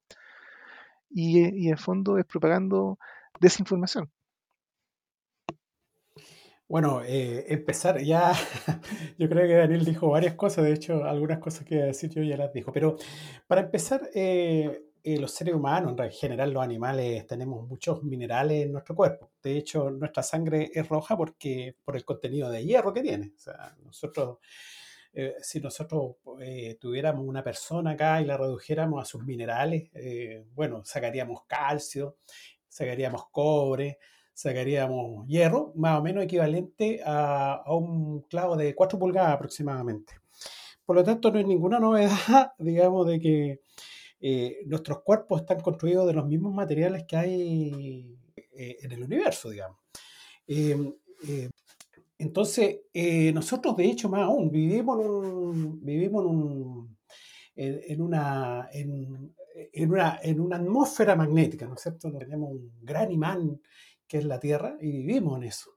Y, 1.09 1.41
eh, 1.41 1.69
en 1.69 1.77
fondo 1.77 2.17
es 2.17 2.25
propagando 2.25 2.97
desinformación. 3.39 4.11
Bueno, 6.69 7.01
eh, 7.05 7.45
empezar 7.47 8.01
ya, 8.01 8.33
yo 9.17 9.29
creo 9.29 9.47
que 9.47 9.55
Daniel 9.55 9.85
dijo 9.85 10.09
varias 10.09 10.35
cosas, 10.35 10.65
de 10.65 10.73
hecho 10.73 11.05
algunas 11.05 11.39
cosas 11.39 11.65
que 11.65 11.75
decir 11.75 12.09
yo 12.09 12.21
ya 12.23 12.35
las 12.35 12.51
dijo, 12.51 12.73
pero 12.73 12.97
para 13.47 13.61
empezar, 13.61 14.01
eh, 15.09 15.17
los 15.17 15.31
seres 15.31 15.55
humanos, 15.55 15.95
en 15.97 16.11
general 16.11 16.51
los 16.51 16.61
animales, 16.61 17.25
tenemos 17.27 17.65
muchos 17.65 18.03
minerales 18.03 18.65
en 18.65 18.73
nuestro 18.73 18.93
cuerpo. 18.93 19.31
De 19.41 19.57
hecho, 19.57 19.89
nuestra 19.89 20.21
sangre 20.21 20.69
es 20.73 20.85
roja 20.89 21.15
porque 21.15 21.77
por 21.85 21.95
el 21.95 22.03
contenido 22.03 22.49
de 22.49 22.65
hierro 22.65 22.93
que 22.93 23.01
tiene. 23.01 23.31
O 23.33 23.39
sea, 23.39 23.73
nosotros, 23.85 24.39
eh, 25.13 25.35
si 25.41 25.61
nosotros 25.61 26.17
eh, 26.41 26.75
tuviéramos 26.77 27.25
una 27.25 27.41
persona 27.41 27.91
acá 27.91 28.19
y 28.21 28.25
la 28.25 28.35
redujéramos 28.35 29.01
a 29.01 29.05
sus 29.05 29.23
minerales, 29.23 29.89
bueno, 30.53 30.83
sacaríamos 30.83 31.45
calcio, 31.47 32.17
sacaríamos 32.67 33.29
cobre, 33.31 33.99
sacaríamos 34.33 35.25
hierro, 35.25 35.71
más 35.75 35.99
o 35.99 36.03
menos 36.03 36.25
equivalente 36.25 37.01
a, 37.05 37.53
a 37.65 37.73
un 37.73 38.23
clavo 38.23 38.57
de 38.57 38.75
4 38.75 38.99
pulgadas 38.99 39.35
aproximadamente. 39.35 40.15
Por 40.85 40.97
lo 40.97 41.03
tanto, 41.05 41.31
no 41.31 41.37
hay 41.37 41.45
ninguna 41.45 41.79
novedad, 41.79 42.51
digamos, 42.57 43.07
de 43.07 43.21
que 43.21 43.61
eh, 44.19 44.63
nuestros 44.65 45.01
cuerpos 45.01 45.41
están 45.41 45.59
construidos 45.59 46.07
de 46.07 46.13
los 46.13 46.25
mismos 46.25 46.53
materiales 46.53 47.05
que 47.07 47.17
hay 47.17 48.17
eh, 48.55 48.77
en 48.81 48.91
el 48.91 49.03
universo, 49.03 49.49
digamos. 49.49 49.77
Em, 50.47 50.93
eh, 51.27 51.49
entonces, 52.17 52.79
nosotros 53.33 53.77
de 53.77 53.85
hecho 53.85 54.09
más 54.09 54.21
aún 54.21 54.49
vivimos 54.49 54.99
en, 55.05 55.11
un, 55.11 56.97
una, 57.99 58.67
en 58.71 60.39
una 60.39 60.55
atmósfera 60.55 61.15
magnética, 61.15 61.67
¿no 61.67 61.75
es 61.75 61.81
cierto? 61.81 62.11
Tenemos 62.17 62.51
un 62.51 62.71
gran 62.81 63.11
imán 63.11 63.61
que 64.07 64.17
es 64.17 64.25
la 64.25 64.39
Tierra 64.39 64.77
y 64.81 64.91
vivimos 64.91 65.37
en 65.37 65.43
eso. 65.43 65.76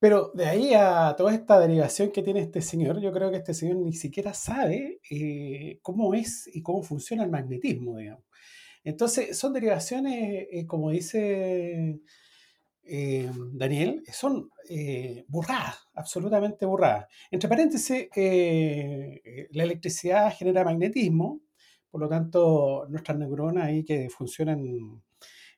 Pero 0.00 0.30
de 0.34 0.46
ahí 0.46 0.74
a 0.74 1.14
toda 1.16 1.34
esta 1.34 1.58
derivación 1.58 2.12
que 2.12 2.22
tiene 2.22 2.40
este 2.40 2.62
señor, 2.62 3.00
yo 3.00 3.12
creo 3.12 3.30
que 3.30 3.38
este 3.38 3.54
señor 3.54 3.76
ni 3.78 3.92
siquiera 3.92 4.32
sabe 4.32 5.00
eh, 5.10 5.80
cómo 5.82 6.14
es 6.14 6.48
y 6.52 6.62
cómo 6.62 6.82
funciona 6.82 7.24
el 7.24 7.30
magnetismo, 7.30 7.96
digamos. 7.96 8.24
Entonces, 8.84 9.36
son 9.36 9.52
derivaciones, 9.52 10.46
eh, 10.52 10.66
como 10.66 10.90
dice 10.90 12.00
eh, 12.84 13.30
Daniel, 13.52 14.02
son 14.12 14.50
burradas, 15.26 15.76
absolutamente 15.94 16.64
burradas. 16.64 17.06
Entre 17.30 17.48
paréntesis, 17.48 18.08
la 18.14 19.62
electricidad 19.64 20.32
genera 20.32 20.64
magnetismo, 20.64 21.40
por 21.90 22.00
lo 22.02 22.08
tanto, 22.08 22.86
nuestras 22.88 23.18
neuronas 23.18 23.64
ahí 23.66 23.84
que 23.84 24.08
funcionan 24.10 25.02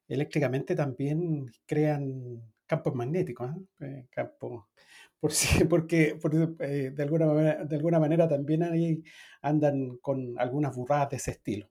eléctricamente 0.09 0.75
también 0.75 1.47
crean 1.67 2.43
campos 2.71 2.95
magnéticos, 2.95 3.51
¿eh? 3.81 3.81
eh 3.81 4.07
por 4.39 4.67
porque 5.69 6.17
eh, 6.61 6.93
de, 6.95 7.03
alguna 7.03 7.27
manera, 7.27 7.65
de 7.65 7.77
alguna 7.77 7.99
manera 7.99 8.29
también 8.29 8.63
ahí 8.63 9.03
andan 9.43 9.99
con 9.99 10.39
algunas 10.39 10.75
burradas 10.75 11.11
de 11.11 11.17
ese 11.17 11.33
estilo. 11.33 11.69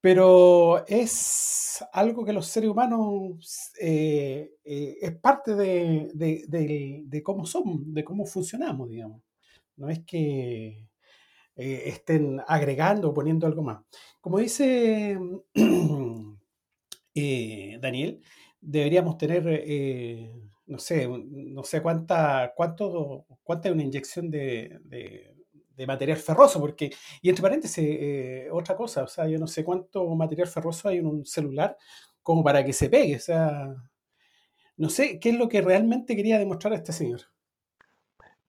Pero 0.00 0.86
es 0.86 1.84
algo 1.92 2.24
que 2.24 2.32
los 2.32 2.46
seres 2.46 2.70
humanos 2.70 3.72
eh, 3.80 4.52
es 4.64 5.16
parte 5.16 5.56
de, 5.56 6.12
de, 6.14 7.22
cómo 7.24 7.44
somos, 7.44 7.80
de 7.92 8.04
cómo 8.04 8.24
funcionamos, 8.24 8.88
digamos. 8.88 9.20
No 9.76 9.90
es 9.90 10.04
que 10.04 10.88
estén 11.56 12.40
agregando 12.46 13.10
o 13.10 13.14
poniendo 13.14 13.48
algo 13.48 13.64
más. 13.64 13.80
Como 14.20 14.38
dice 14.38 15.18
Daniel, 17.80 18.22
deberíamos 18.60 19.18
tener, 19.18 19.44
eh, 19.46 20.32
no 20.66 20.78
sé, 20.78 21.08
no 21.08 21.62
sé 21.64 21.80
cuánta, 21.82 22.52
cuánto, 22.56 23.26
cuánta 23.42 23.68
es 23.68 23.74
una 23.74 23.84
inyección 23.84 24.30
de, 24.30 24.78
de, 24.84 25.34
material 25.86 26.18
ferroso, 26.18 26.58
porque, 26.60 26.90
y 27.22 27.28
entre 27.28 27.42
paréntesis, 27.42 27.84
eh, 27.88 28.48
otra 28.50 28.76
cosa, 28.76 29.04
o 29.04 29.06
sea, 29.06 29.28
yo 29.28 29.38
no 29.38 29.46
sé 29.46 29.62
cuánto 29.62 30.04
material 30.16 30.48
ferroso 30.48 30.88
hay 30.88 30.98
en 30.98 31.06
un 31.06 31.24
celular 31.24 31.76
como 32.20 32.42
para 32.42 32.64
que 32.64 32.72
se 32.72 32.90
pegue, 32.90 33.14
o 33.14 33.20
sea, 33.20 33.76
no 34.76 34.90
sé 34.90 35.20
qué 35.20 35.30
es 35.30 35.36
lo 35.36 35.48
que 35.48 35.60
realmente 35.60 36.16
quería 36.16 36.38
demostrar 36.38 36.72
este 36.72 36.92
señor. 36.92 37.20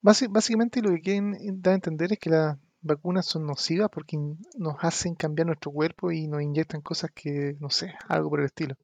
básicamente 0.01 0.81
lo 0.81 0.89
que 0.89 1.01
quieren 1.01 1.61
dar 1.61 1.73
a 1.73 1.75
entender 1.75 2.13
es 2.13 2.19
que 2.19 2.31
las 2.31 2.57
vacunas 2.81 3.25
son 3.25 3.45
nocivas 3.45 3.89
porque 3.91 4.17
nos 4.57 4.75
hacen 4.79 5.15
cambiar 5.15 5.47
nuestro 5.47 5.71
cuerpo 5.71 6.11
y 6.11 6.27
nos 6.27 6.41
inyectan 6.41 6.81
cosas 6.81 7.11
que, 7.13 7.55
no 7.59 7.69
sé, 7.69 7.93
algo 8.07 8.29
por 8.29 8.39
el 8.39 8.47
estilo. 8.47 8.75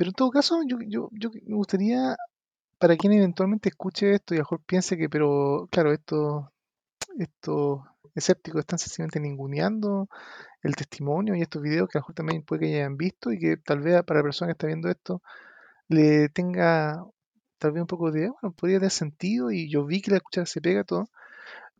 Pero 0.00 0.12
en 0.12 0.14
todo 0.14 0.30
caso, 0.30 0.62
yo, 0.66 0.78
yo, 0.88 1.10
yo 1.12 1.28
me 1.44 1.56
gustaría, 1.56 2.16
para 2.78 2.96
quien 2.96 3.12
eventualmente 3.12 3.68
escuche 3.68 4.14
esto 4.14 4.34
y 4.34 4.38
a 4.38 4.40
lo 4.40 4.44
mejor 4.44 4.62
piense 4.64 4.96
que, 4.96 5.10
pero 5.10 5.68
claro, 5.70 5.92
esto, 5.92 6.50
estos 7.18 7.80
escépticos 8.14 8.60
están 8.60 8.78
sencillamente 8.78 9.20
ninguneando 9.20 10.08
el 10.62 10.74
testimonio 10.76 11.34
y 11.36 11.42
estos 11.42 11.62
videos 11.62 11.88
que 11.90 11.98
a 11.98 12.00
lo 12.00 12.04
mejor 12.04 12.14
también 12.14 12.42
puede 12.44 12.62
que 12.62 12.76
hayan 12.76 12.96
visto 12.96 13.30
y 13.32 13.38
que 13.38 13.58
tal 13.58 13.80
vez 13.80 14.02
para 14.04 14.20
la 14.20 14.24
persona 14.24 14.48
que 14.48 14.52
está 14.52 14.68
viendo 14.68 14.88
esto 14.88 15.22
le 15.88 16.30
tenga 16.30 17.04
tal 17.58 17.72
vez 17.72 17.82
un 17.82 17.88
poco 17.88 18.10
de, 18.10 18.30
bueno, 18.30 18.54
podría 18.56 18.78
tener 18.78 18.92
sentido 18.92 19.50
y 19.52 19.70
yo 19.70 19.84
vi 19.86 20.02
que 20.02 20.12
la 20.12 20.20
cuchara 20.20 20.46
se 20.46 20.62
pega 20.62 20.84
todo. 20.84 21.10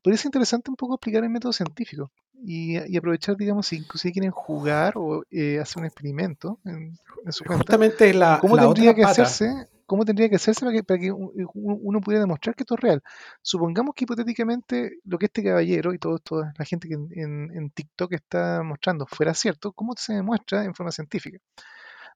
Podría 0.02 0.18
ser 0.18 0.28
interesante 0.28 0.70
un 0.70 0.76
poco 0.76 0.96
explicar 0.96 1.24
el 1.24 1.30
método 1.30 1.54
científico 1.54 2.12
y, 2.42 2.78
y 2.92 2.96
aprovechar, 2.96 3.36
digamos, 3.36 3.66
si 3.66 3.76
inclusive 3.76 4.12
quieren 4.12 4.30
jugar 4.30 4.94
o 4.96 5.22
eh, 5.30 5.58
hacer 5.60 5.78
un 5.80 5.86
experimento 5.86 6.58
en, 6.64 6.96
en 7.24 7.32
su 7.32 7.44
cuenta. 7.44 7.64
Justamente 7.64 8.14
la, 8.14 8.38
¿Cómo 8.40 8.56
la 8.56 8.62
tendría 8.62 8.90
otra 8.90 8.94
que 8.96 9.02
pata. 9.02 9.22
hacerse? 9.22 9.66
¿Cómo 9.86 10.04
tendría 10.04 10.28
que 10.28 10.36
hacerse 10.36 10.60
para 10.60 10.72
que, 10.72 10.84
para 10.84 11.00
que 11.00 11.10
un- 11.10 11.32
uno, 11.54 12.00
pudiera 12.00 12.20
demostrar 12.20 12.54
que 12.54 12.62
esto 12.62 12.74
es 12.76 12.80
real? 12.80 13.02
Supongamos 13.42 13.92
que 13.94 14.04
hipotéticamente 14.04 14.98
lo 15.04 15.18
que 15.18 15.26
este 15.26 15.42
caballero 15.42 15.92
y 15.92 15.98
todo, 15.98 16.18
toda 16.18 16.52
la 16.56 16.64
gente 16.64 16.86
que 16.88 16.94
en, 16.94 17.08
en- 17.12 17.50
en 17.56 17.70
TikTok 17.70 18.12
está 18.12 18.62
mostrando 18.62 19.06
fuera 19.06 19.34
cierto, 19.34 19.72
¿cómo 19.72 19.94
se 19.96 20.12
demuestra 20.14 20.64
en 20.64 20.74
forma 20.74 20.92
científica? 20.92 21.38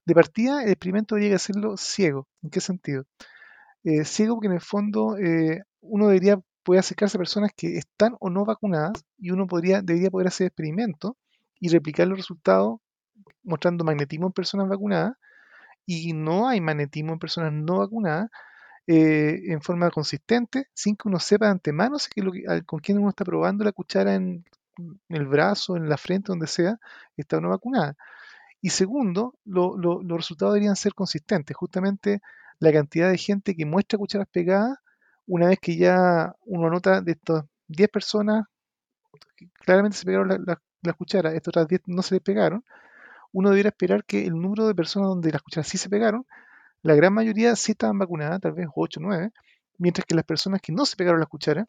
De 0.05 0.13
partida, 0.13 0.63
el 0.63 0.69
experimento 0.69 1.15
que 1.17 1.33
hacerlo 1.33 1.75
ciego. 1.77 2.27
¿En 2.43 2.49
qué 2.49 2.61
sentido? 2.61 3.05
Eh, 3.83 4.05
ciego 4.05 4.35
porque 4.35 4.47
en 4.47 4.53
el 4.53 4.61
fondo 4.61 5.17
eh, 5.17 5.61
uno 5.81 6.07
debería 6.07 6.39
poder 6.65 6.81
acercarse 6.81 7.17
a 7.17 7.21
personas 7.21 7.51
que 7.57 7.77
están 7.79 8.17
o 8.21 8.31
no 8.31 8.45
vacunadas 8.45 9.05
y 9.19 9.31
uno 9.31 9.47
podría, 9.47 9.83
debería 9.83 10.11
poder 10.11 10.29
hacer 10.29 10.47
experimentos 10.49 11.13
y 11.61 11.69
replicar 11.69 12.07
los 12.09 12.19
resultados 12.19 12.79
mostrando 13.43 13.83
magnetismo 13.85 14.27
en 14.27 14.33
personas 14.33 14.69
vacunadas 14.69 15.15
y 15.85 16.13
no 16.13 16.47
hay 16.47 16.61
magnetismo 16.61 17.13
en 17.13 17.19
personas 17.19 17.53
no 17.53 17.79
vacunadas 17.79 18.29
eh, 18.87 19.41
en 19.47 19.61
forma 19.61 19.91
consistente, 19.91 20.67
sin 20.73 20.95
que 20.95 21.07
uno 21.09 21.19
sepa 21.19 21.45
de 21.45 21.51
antemano 21.53 21.99
si 21.99 22.09
que 22.11 22.21
lo 22.23 22.31
que- 22.31 22.43
con 22.65 22.79
quién 22.81 22.99
uno 22.99 23.09
está 23.09 23.25
probando 23.25 23.63
la 23.63 23.71
cuchara 23.73 24.15
en, 24.15 24.45
el 25.09 25.27
brazo, 25.27 25.77
en 25.77 25.89
la 25.89 25.97
frente, 25.97 26.27
donde 26.31 26.47
sea, 26.47 26.79
está 27.17 27.37
o 27.37 27.41
no 27.41 27.49
vacunada. 27.49 27.95
Y 28.61 28.69
segundo, 28.71 29.35
lo- 29.45 29.77
los 29.77 30.17
resultados 30.17 30.53
deberían 30.55 30.75
ser 30.75 30.93
consistentes. 30.93 31.55
Justamente 31.57 32.21
la 32.59 32.71
cantidad 32.73 33.09
de 33.09 33.17
gente 33.17 33.55
que 33.55 33.65
muestra 33.65 33.97
cucharas 33.99 34.27
pegadas, 34.31 34.77
una 35.27 35.47
vez 35.47 35.59
que 35.59 35.77
ya 35.77 36.35
uno 36.45 36.69
nota 36.69 37.01
de 37.01 37.13
estas 37.13 37.45
10 37.67 37.89
personas 37.89 38.45
claramente 39.63 39.97
se 39.97 40.05
pegaron 40.05 40.27
la- 40.29 40.37
la- 40.45 40.61
las 40.81 40.95
cucharas, 40.95 41.33
estas 41.33 41.51
otras 41.51 41.67
10 41.67 41.81
no 41.87 42.01
se 42.01 42.15
les 42.15 42.21
pegaron, 42.23 42.63
uno 43.33 43.49
debería 43.51 43.69
esperar 43.69 44.05
que 44.05 44.25
el 44.25 44.33
número 44.33 44.67
de 44.67 44.75
personas 44.75 45.09
donde 45.09 45.31
las 45.31 45.41
cucharas 45.43 45.67
sí 45.67 45.77
se 45.79 45.89
pegaron, 45.89 46.25
la 46.83 46.95
gran 46.95 47.13
mayoría 47.13 47.55
sí 47.55 47.73
estaban 47.73 47.99
vacunadas, 47.99 48.41
tal 48.41 48.53
vez 48.53 48.67
8 48.75 48.99
o 49.01 49.03
9, 49.03 49.31
mientras 49.79 50.05
que 50.05 50.15
las 50.15 50.25
personas 50.25 50.61
que 50.61 50.73
no 50.73 50.85
se 50.85 50.97
pegaron 50.97 51.19
las 51.21 51.29
cucharas, 51.29 51.65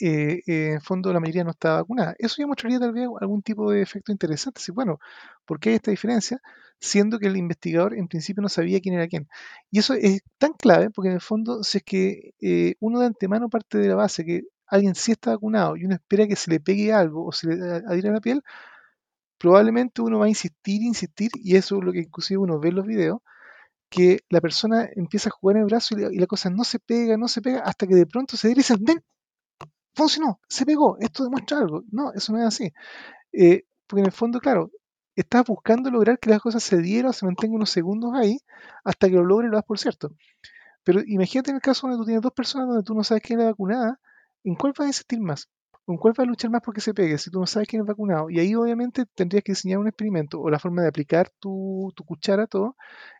eh, 0.00 0.42
eh, 0.46 0.72
en 0.74 0.80
fondo 0.80 1.12
la 1.12 1.20
mayoría 1.20 1.44
no 1.44 1.50
estaba 1.50 1.76
vacunada. 1.76 2.14
Eso 2.18 2.36
ya 2.38 2.46
mostraría 2.46 2.78
tal 2.78 2.92
vez 2.92 3.08
algún 3.20 3.42
tipo 3.42 3.70
de 3.70 3.82
efecto 3.82 4.12
interesante. 4.12 4.60
Sí, 4.60 4.72
bueno, 4.72 4.98
¿por 5.44 5.60
qué 5.60 5.70
hay 5.70 5.76
esta 5.76 5.90
diferencia? 5.90 6.40
Siendo 6.80 7.18
que 7.18 7.26
el 7.26 7.36
investigador 7.36 7.94
en 7.94 8.08
principio 8.08 8.42
no 8.42 8.48
sabía 8.48 8.80
quién 8.80 8.94
era 8.94 9.08
quién. 9.08 9.28
Y 9.70 9.78
eso 9.80 9.94
es 9.94 10.22
tan 10.38 10.52
clave 10.54 10.90
porque 10.90 11.08
en 11.08 11.14
el 11.14 11.20
fondo, 11.20 11.62
si 11.64 11.78
es 11.78 11.84
que 11.84 12.34
eh, 12.40 12.74
uno 12.80 13.00
de 13.00 13.06
antemano 13.06 13.48
parte 13.48 13.78
de 13.78 13.88
la 13.88 13.96
base 13.96 14.24
que 14.24 14.44
alguien 14.66 14.94
sí 14.94 15.12
está 15.12 15.32
vacunado 15.32 15.76
y 15.76 15.84
uno 15.84 15.94
espera 15.94 16.26
que 16.26 16.36
se 16.36 16.50
le 16.50 16.60
pegue 16.60 16.92
algo 16.92 17.26
o 17.26 17.32
se 17.32 17.48
le 17.48 17.54
adhiera 17.86 18.10
a 18.10 18.14
la 18.14 18.20
piel, 18.20 18.42
probablemente 19.38 20.02
uno 20.02 20.18
va 20.18 20.26
a 20.26 20.28
insistir, 20.28 20.82
insistir, 20.82 21.30
y 21.34 21.56
eso 21.56 21.78
es 21.78 21.84
lo 21.84 21.92
que 21.92 22.00
inclusive 22.00 22.38
uno 22.38 22.60
ve 22.60 22.68
en 22.68 22.74
los 22.76 22.86
videos, 22.86 23.20
que 23.90 24.20
la 24.30 24.40
persona 24.40 24.88
empieza 24.96 25.30
a 25.30 25.32
jugar 25.32 25.56
en 25.56 25.62
el 25.62 25.68
brazo 25.68 25.96
y 25.96 26.02
la, 26.02 26.12
y 26.12 26.18
la 26.18 26.26
cosa 26.26 26.50
no 26.50 26.64
se 26.64 26.78
pega, 26.78 27.16
no 27.16 27.28
se 27.28 27.42
pega, 27.42 27.60
hasta 27.60 27.86
que 27.86 27.94
de 27.94 28.06
pronto 28.06 28.36
se 28.36 28.48
dicen, 28.54 28.78
ven, 28.82 29.02
funcionó, 29.94 30.40
se 30.48 30.66
pegó, 30.66 30.96
esto 31.00 31.24
demuestra 31.24 31.58
algo. 31.58 31.82
No, 31.90 32.12
eso 32.12 32.32
no 32.32 32.38
es 32.40 32.46
así. 32.46 32.72
Eh, 33.32 33.64
porque 33.86 34.00
en 34.00 34.06
el 34.06 34.12
fondo, 34.12 34.40
claro, 34.40 34.70
estás 35.16 35.44
buscando 35.46 35.90
lograr 35.90 36.18
que 36.18 36.30
las 36.30 36.40
cosas 36.42 36.62
se 36.64 36.78
dieran, 36.78 37.12
se 37.12 37.26
mantengan 37.26 37.56
unos 37.56 37.70
segundos 37.70 38.12
ahí, 38.14 38.38
hasta 38.84 39.08
que 39.08 39.14
lo 39.16 39.24
logres 39.24 39.50
lo 39.50 39.56
das 39.58 39.66
por 39.66 39.78
cierto. 39.78 40.14
Pero 40.84 41.00
imagínate 41.06 41.50
en 41.50 41.56
el 41.56 41.62
caso 41.62 41.86
donde 41.86 42.00
tú 42.02 42.06
tienes 42.06 42.22
dos 42.22 42.32
personas 42.32 42.68
donde 42.68 42.82
tú 42.84 42.94
no 42.94 43.04
sabes 43.04 43.22
quién 43.22 43.40
es 43.40 43.46
vacunada, 43.46 44.00
¿en 44.44 44.54
cuál 44.54 44.72
vas 44.76 44.86
a 44.86 44.88
insistir 44.88 45.20
más? 45.20 45.48
¿Con 45.84 45.96
cuál 45.96 46.14
vas 46.16 46.24
a 46.24 46.28
luchar 46.28 46.50
más 46.50 46.62
porque 46.64 46.80
se 46.80 46.94
pegue 46.94 47.18
si 47.18 47.30
tú 47.30 47.40
no 47.40 47.46
sabes 47.46 47.68
quién 47.68 47.82
es 47.82 47.88
vacunado? 47.88 48.30
Y 48.30 48.38
ahí 48.38 48.54
obviamente 48.54 49.06
tendrías 49.14 49.42
que 49.44 49.52
diseñar 49.52 49.78
un 49.78 49.88
experimento 49.88 50.40
o 50.40 50.50
la 50.50 50.58
forma 50.58 50.82
de 50.82 50.88
aplicar 50.88 51.30
tu, 51.40 51.92
tu 51.96 52.04
cuchara, 52.04 52.46
todo, 52.46 52.76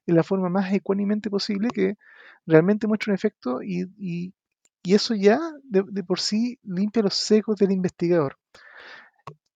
en 0.07 0.15
la 0.17 0.23
forma 0.23 0.49
más 0.49 0.73
ecuánimente 0.73 1.31
posible 1.31 1.69
que 1.73 1.97
realmente 2.47 2.87
muestre 2.87 3.13
un 3.13 3.15
efecto 3.17 3.63
y, 3.63 3.87
y- 3.99 4.35
y 4.83 4.95
eso 4.95 5.15
ya 5.15 5.41
de, 5.65 6.03
por 6.05 6.21
sí 6.21 6.59
limpia 6.63 7.03
los 7.03 7.15
sesgos 7.15 7.57
del 7.57 7.73
investigador. 7.73 8.37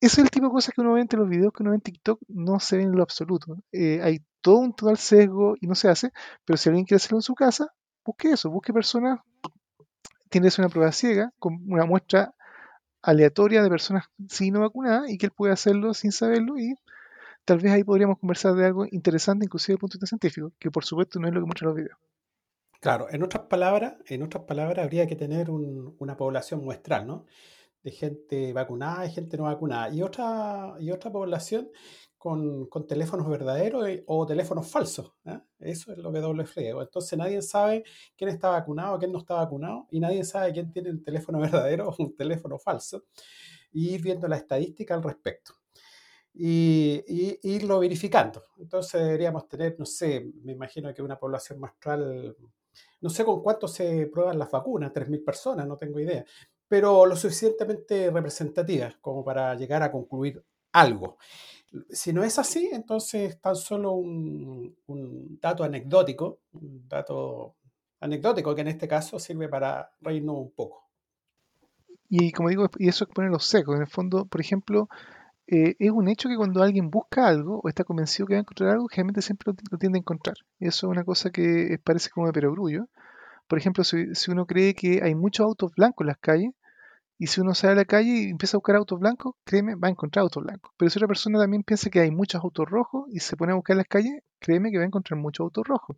Ese 0.00 0.20
es 0.20 0.24
el 0.24 0.30
tipo 0.30 0.46
de 0.46 0.52
cosas 0.52 0.74
que 0.74 0.80
uno 0.82 0.92
ve 0.92 1.00
entre 1.00 1.18
los 1.18 1.28
videos 1.28 1.52
que 1.52 1.62
uno 1.62 1.70
ve 1.70 1.76
en 1.76 1.82
TikTok, 1.82 2.20
no 2.28 2.60
se 2.60 2.76
ven 2.76 2.88
en 2.88 2.96
lo 2.96 3.02
absoluto. 3.02 3.56
Eh, 3.72 4.00
hay 4.02 4.20
todo 4.42 4.58
un 4.58 4.74
total 4.74 4.98
sesgo 4.98 5.54
y 5.60 5.66
no 5.66 5.74
se 5.74 5.88
hace, 5.88 6.12
pero 6.44 6.58
si 6.58 6.68
alguien 6.68 6.84
quiere 6.84 6.96
hacerlo 6.96 7.18
en 7.18 7.22
su 7.22 7.34
casa, 7.34 7.68
busque 8.04 8.30
eso, 8.30 8.50
busque 8.50 8.72
personas, 8.72 9.20
tiene 10.28 10.48
que 10.48 10.50
ser 10.50 10.64
una 10.64 10.72
prueba 10.72 10.92
ciega, 10.92 11.32
con 11.38 11.58
una 11.66 11.86
muestra 11.86 12.34
aleatoria 13.00 13.62
de 13.62 13.68
personas 13.68 14.04
sí 14.28 14.50
no 14.50 14.60
vacunadas 14.60 15.10
y 15.10 15.18
que 15.18 15.26
él 15.26 15.32
puede 15.32 15.52
hacerlo 15.52 15.94
sin 15.94 16.12
saberlo 16.12 16.58
y 16.58 16.74
tal 17.44 17.58
vez 17.58 17.72
ahí 17.72 17.84
podríamos 17.84 18.18
conversar 18.18 18.54
de 18.54 18.66
algo 18.66 18.86
interesante, 18.90 19.44
inclusive 19.46 19.74
desde 19.74 19.76
el 19.76 19.80
punto 19.80 19.94
de 19.94 19.98
vista 19.98 20.06
científico, 20.06 20.52
que 20.58 20.70
por 20.70 20.84
supuesto 20.84 21.20
no 21.20 21.28
es 21.28 21.34
lo 21.34 21.40
que 21.40 21.46
muestran 21.46 21.68
los 21.68 21.76
videos. 21.76 21.98
Claro, 22.85 23.07
en 23.11 23.22
otras 23.22 23.45
palabras, 23.45 23.95
en 24.09 24.22
otras 24.22 24.45
palabras, 24.45 24.85
habría 24.85 25.07
que 25.07 25.16
tener 25.16 25.51
un- 25.51 25.97
una 25.99 26.16
población 26.18 26.62
muestral, 26.64 27.07
¿no? 27.07 27.24
De 27.85 27.91
gente 27.93 28.53
vacunada 28.55 29.07
y 29.07 29.12
gente 29.12 29.37
no 29.39 29.45
vacunada. 29.45 29.91
Y 29.95 30.03
otra, 30.03 30.74
y 30.80 30.91
otra 30.91 31.12
población 31.12 31.70
con, 32.18 32.66
con 32.68 32.87
teléfonos 32.87 33.28
verdaderos 33.28 33.89
y- 33.91 34.03
o 34.07 34.26
teléfonos 34.26 34.70
falsos. 34.70 35.14
¿eh? 35.26 35.41
Eso 35.61 35.93
es 35.93 35.99
lo 35.99 36.12
que 36.12 36.20
doble 36.20 36.47
friego. 36.47 36.82
Entonces 36.82 37.18
nadie 37.18 37.43
sabe 37.43 37.85
quién 38.16 38.30
está 38.30 38.51
vacunado, 38.51 38.99
quién 38.99 39.12
no 39.12 39.18
está 39.20 39.35
vacunado, 39.37 39.87
y 39.93 40.01
nadie 40.01 40.24
sabe 40.24 40.53
quién 40.53 40.72
tiene 40.72 40.91
un 40.91 41.03
teléfono 41.05 41.39
verdadero 41.70 41.89
o 41.91 41.97
un 42.03 42.16
teléfono 42.16 42.59
falso. 42.59 43.05
Y 43.72 43.91
ir 43.95 44.03
viendo 44.03 44.28
la 44.28 44.37
estadística 44.39 44.95
al 44.95 45.03
respecto. 45.05 45.55
Y- 46.35 47.03
y 47.09 47.39
irlo 47.57 47.78
verificando. 47.80 48.43
Entonces 48.59 49.03
deberíamos 49.03 49.49
tener, 49.49 49.76
no 49.78 49.87
sé, 49.87 50.32
me 50.43 50.53
imagino 50.53 50.93
que 50.95 51.03
una 51.03 51.18
población 51.18 51.61
muestral 51.61 52.37
no 53.00 53.10
sé 53.10 53.24
con 53.24 53.42
cuánto 53.42 53.68
se 53.68 54.06
prueban 54.06 54.38
las 54.38 54.50
vacunas, 54.50 54.92
3.000 54.92 55.24
personas, 55.24 55.66
no 55.66 55.76
tengo 55.76 56.00
idea, 56.00 56.24
pero 56.68 57.06
lo 57.06 57.16
suficientemente 57.16 58.10
representativas 58.10 58.96
como 59.00 59.24
para 59.24 59.54
llegar 59.54 59.82
a 59.82 59.92
concluir 59.92 60.42
algo. 60.72 61.18
Si 61.90 62.12
no 62.12 62.22
es 62.22 62.38
así, 62.38 62.68
entonces 62.72 63.40
tan 63.40 63.56
solo 63.56 63.92
un, 63.92 64.76
un 64.86 65.38
dato 65.40 65.64
anecdótico, 65.64 66.40
un 66.52 66.88
dato 66.88 67.56
anecdótico 68.00 68.54
que 68.54 68.60
en 68.60 68.68
este 68.68 68.86
caso 68.86 69.18
sirve 69.18 69.48
para 69.48 69.92
reírnos 70.00 70.36
un 70.36 70.50
poco. 70.52 70.84
Y 72.08 72.32
como 72.32 72.48
digo, 72.48 72.68
y 72.78 72.88
eso 72.88 73.04
expone 73.04 73.30
los 73.30 73.44
secos. 73.44 73.74
En 73.74 73.82
el 73.82 73.88
fondo, 73.88 74.26
por 74.26 74.40
ejemplo, 74.40 74.88
eh, 75.47 75.76
es 75.78 75.90
un 75.90 76.09
hecho 76.09 76.28
que 76.28 76.36
cuando 76.36 76.62
alguien 76.62 76.90
busca 76.90 77.26
algo 77.28 77.61
o 77.62 77.68
está 77.68 77.84
convencido 77.84 78.26
que 78.26 78.34
va 78.34 78.38
a 78.38 78.40
encontrar 78.40 78.70
algo, 78.70 78.88
generalmente 78.88 79.22
siempre 79.22 79.53
lo, 79.70 79.78
tiende 79.78 79.99
a 79.99 80.01
encontrar. 80.01 80.36
Eso 80.59 80.86
es 80.86 80.90
una 80.90 81.05
cosa 81.05 81.30
que 81.30 81.78
parece 81.84 82.11
como 82.11 82.26
de 82.26 82.32
perogrullo. 82.32 82.88
Por 83.49 83.59
ejemplo, 83.59 83.84
si, 83.84 84.14
si 84.14 84.30
uno 84.30 84.47
cree 84.47 84.74
que 84.74 85.01
hay 85.03 85.14
muchos 85.14 85.45
autos 85.45 85.72
blancos 85.76 86.05
en 86.05 86.09
las 86.09 86.18
calles, 86.18 86.53
y 87.18 87.28
si 87.28 87.40
uno 87.40 87.55
sale 87.55 87.74
a 87.74 87.76
la 87.76 87.84
calle 87.84 88.11
y 88.11 88.30
empieza 88.30 88.57
a 88.57 88.59
buscar 88.59 88.76
autos 88.76 88.99
blancos, 88.99 89.34
créeme, 89.45 89.76
va 89.76 89.88
a 89.88 89.90
encontrar 89.90 90.22
autos 90.22 90.42
blancos. 90.42 90.72
Pero 90.76 90.90
si 90.90 90.99
otra 90.99 91.09
persona 91.09 91.38
también 91.38 91.62
piensa 91.62 91.90
que 91.90 92.01
hay 92.01 92.11
muchos 92.11 92.42
autos 92.42 92.68
rojos 92.68 93.07
y 93.11 93.20
se 93.20 93.36
pone 93.36 93.53
a 93.53 93.55
buscar 93.55 93.74
en 93.74 93.78
las 93.78 93.86
calles, 93.86 94.22
créeme 94.40 94.70
que 94.70 94.78
va 94.78 94.84
a 94.84 94.86
encontrar 94.86 95.18
muchos 95.20 95.45
autos 95.45 95.64
rojos. 95.66 95.97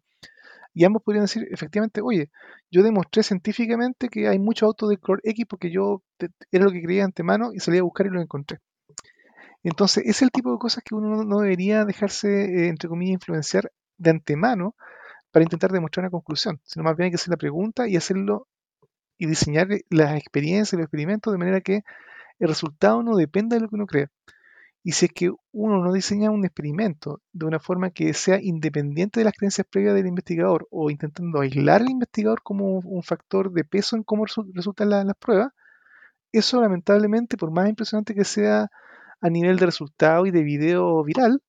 Y 0.74 0.84
ambos 0.84 1.02
podrían 1.02 1.24
decir, 1.24 1.48
efectivamente, 1.50 2.02
oye, 2.02 2.30
yo 2.70 2.82
demostré 2.82 3.22
científicamente 3.22 4.08
que 4.10 4.28
hay 4.28 4.38
muchos 4.38 4.66
autos 4.66 4.90
de 4.90 4.98
color 4.98 5.20
X 5.24 5.46
porque 5.48 5.70
yo 5.70 6.02
era 6.50 6.64
lo 6.64 6.70
que 6.70 6.82
creía 6.82 7.04
antemano 7.04 7.52
y 7.54 7.60
salí 7.60 7.78
a 7.78 7.82
buscar 7.82 8.06
y 8.06 8.10
lo 8.10 8.20
encontré. 8.20 8.58
Entonces, 9.66 10.04
es 10.06 10.22
el 10.22 10.30
tipo 10.30 10.52
de 10.52 10.58
cosas 10.58 10.82
que 10.84 10.94
uno 10.94 11.24
no- 11.24 11.40
debería 11.40 11.84
dejarse, 11.84 12.28
eh, 12.66 12.68
entre 12.68 12.88
comillas, 12.88 13.14
influenciar 13.14 13.72
de 13.98 14.10
antemano 14.10 14.74
para 15.32 15.44
intentar 15.44 15.72
demostrar 15.72 16.04
una 16.04 16.10
conclusión, 16.12 16.60
sino 16.64 16.84
más 16.84 16.96
bien 16.96 17.06
hay 17.06 17.10
que 17.12 17.16
hacer 17.16 17.30
la 17.30 17.38
pregunta 17.38 17.88
y 17.88 17.96
hacerlo 17.96 18.48
y 19.18 19.26
diseñar 19.26 19.68
las 19.90 20.16
experiencias, 20.16 20.74
los 20.74 20.84
experimentos 20.84 21.32
de 21.32 21.38
manera 21.38 21.60
que 21.60 21.82
el 22.40 22.48
resultado 22.48 23.02
no 23.02 23.16
dependa 23.16 23.56
de 23.56 23.62
lo 23.62 23.68
que 23.68 23.76
uno 23.76 23.86
crea. 23.86 24.10
Y 24.84 24.92
si 24.92 25.06
es 25.06 25.12
que 25.12 25.32
uno 25.52 25.82
no 25.82 25.92
diseña 25.92 26.30
un 26.30 26.44
experimento 26.44 27.20
de 27.32 27.46
una 27.46 27.58
forma 27.60 27.90
que 27.90 28.14
sea 28.14 28.40
independiente 28.40 29.20
de 29.20 29.24
las 29.24 29.34
creencias 29.34 29.66
previas 29.68 29.94
del 29.94 30.06
investigador 30.06 30.66
o 30.70 30.90
intentando 30.90 31.40
aislar 31.40 31.82
al 31.82 31.90
investigador 31.90 32.42
como 32.42 32.78
un, 32.78 33.02
factor 33.02 33.52
de 33.52 33.64
peso 33.64 33.96
en 33.96 34.04
cómo 34.04 34.24
resu- 34.26 34.50
resultan 34.54 34.90
la- 34.90 35.04
las 35.04 35.16
pruebas, 35.16 35.52
eso 36.32 36.60
lamentablemente, 36.60 37.36
por 37.36 37.50
más 37.50 37.68
impresionante 37.68 38.14
que 38.14 38.24
sea 38.24 38.70
a 39.20 39.30
nivel 39.30 39.58
de 39.58 39.66
resultado 39.66 40.26
y 40.26 40.30
de 40.30 40.42
video 40.42 41.02
viral, 41.04 41.42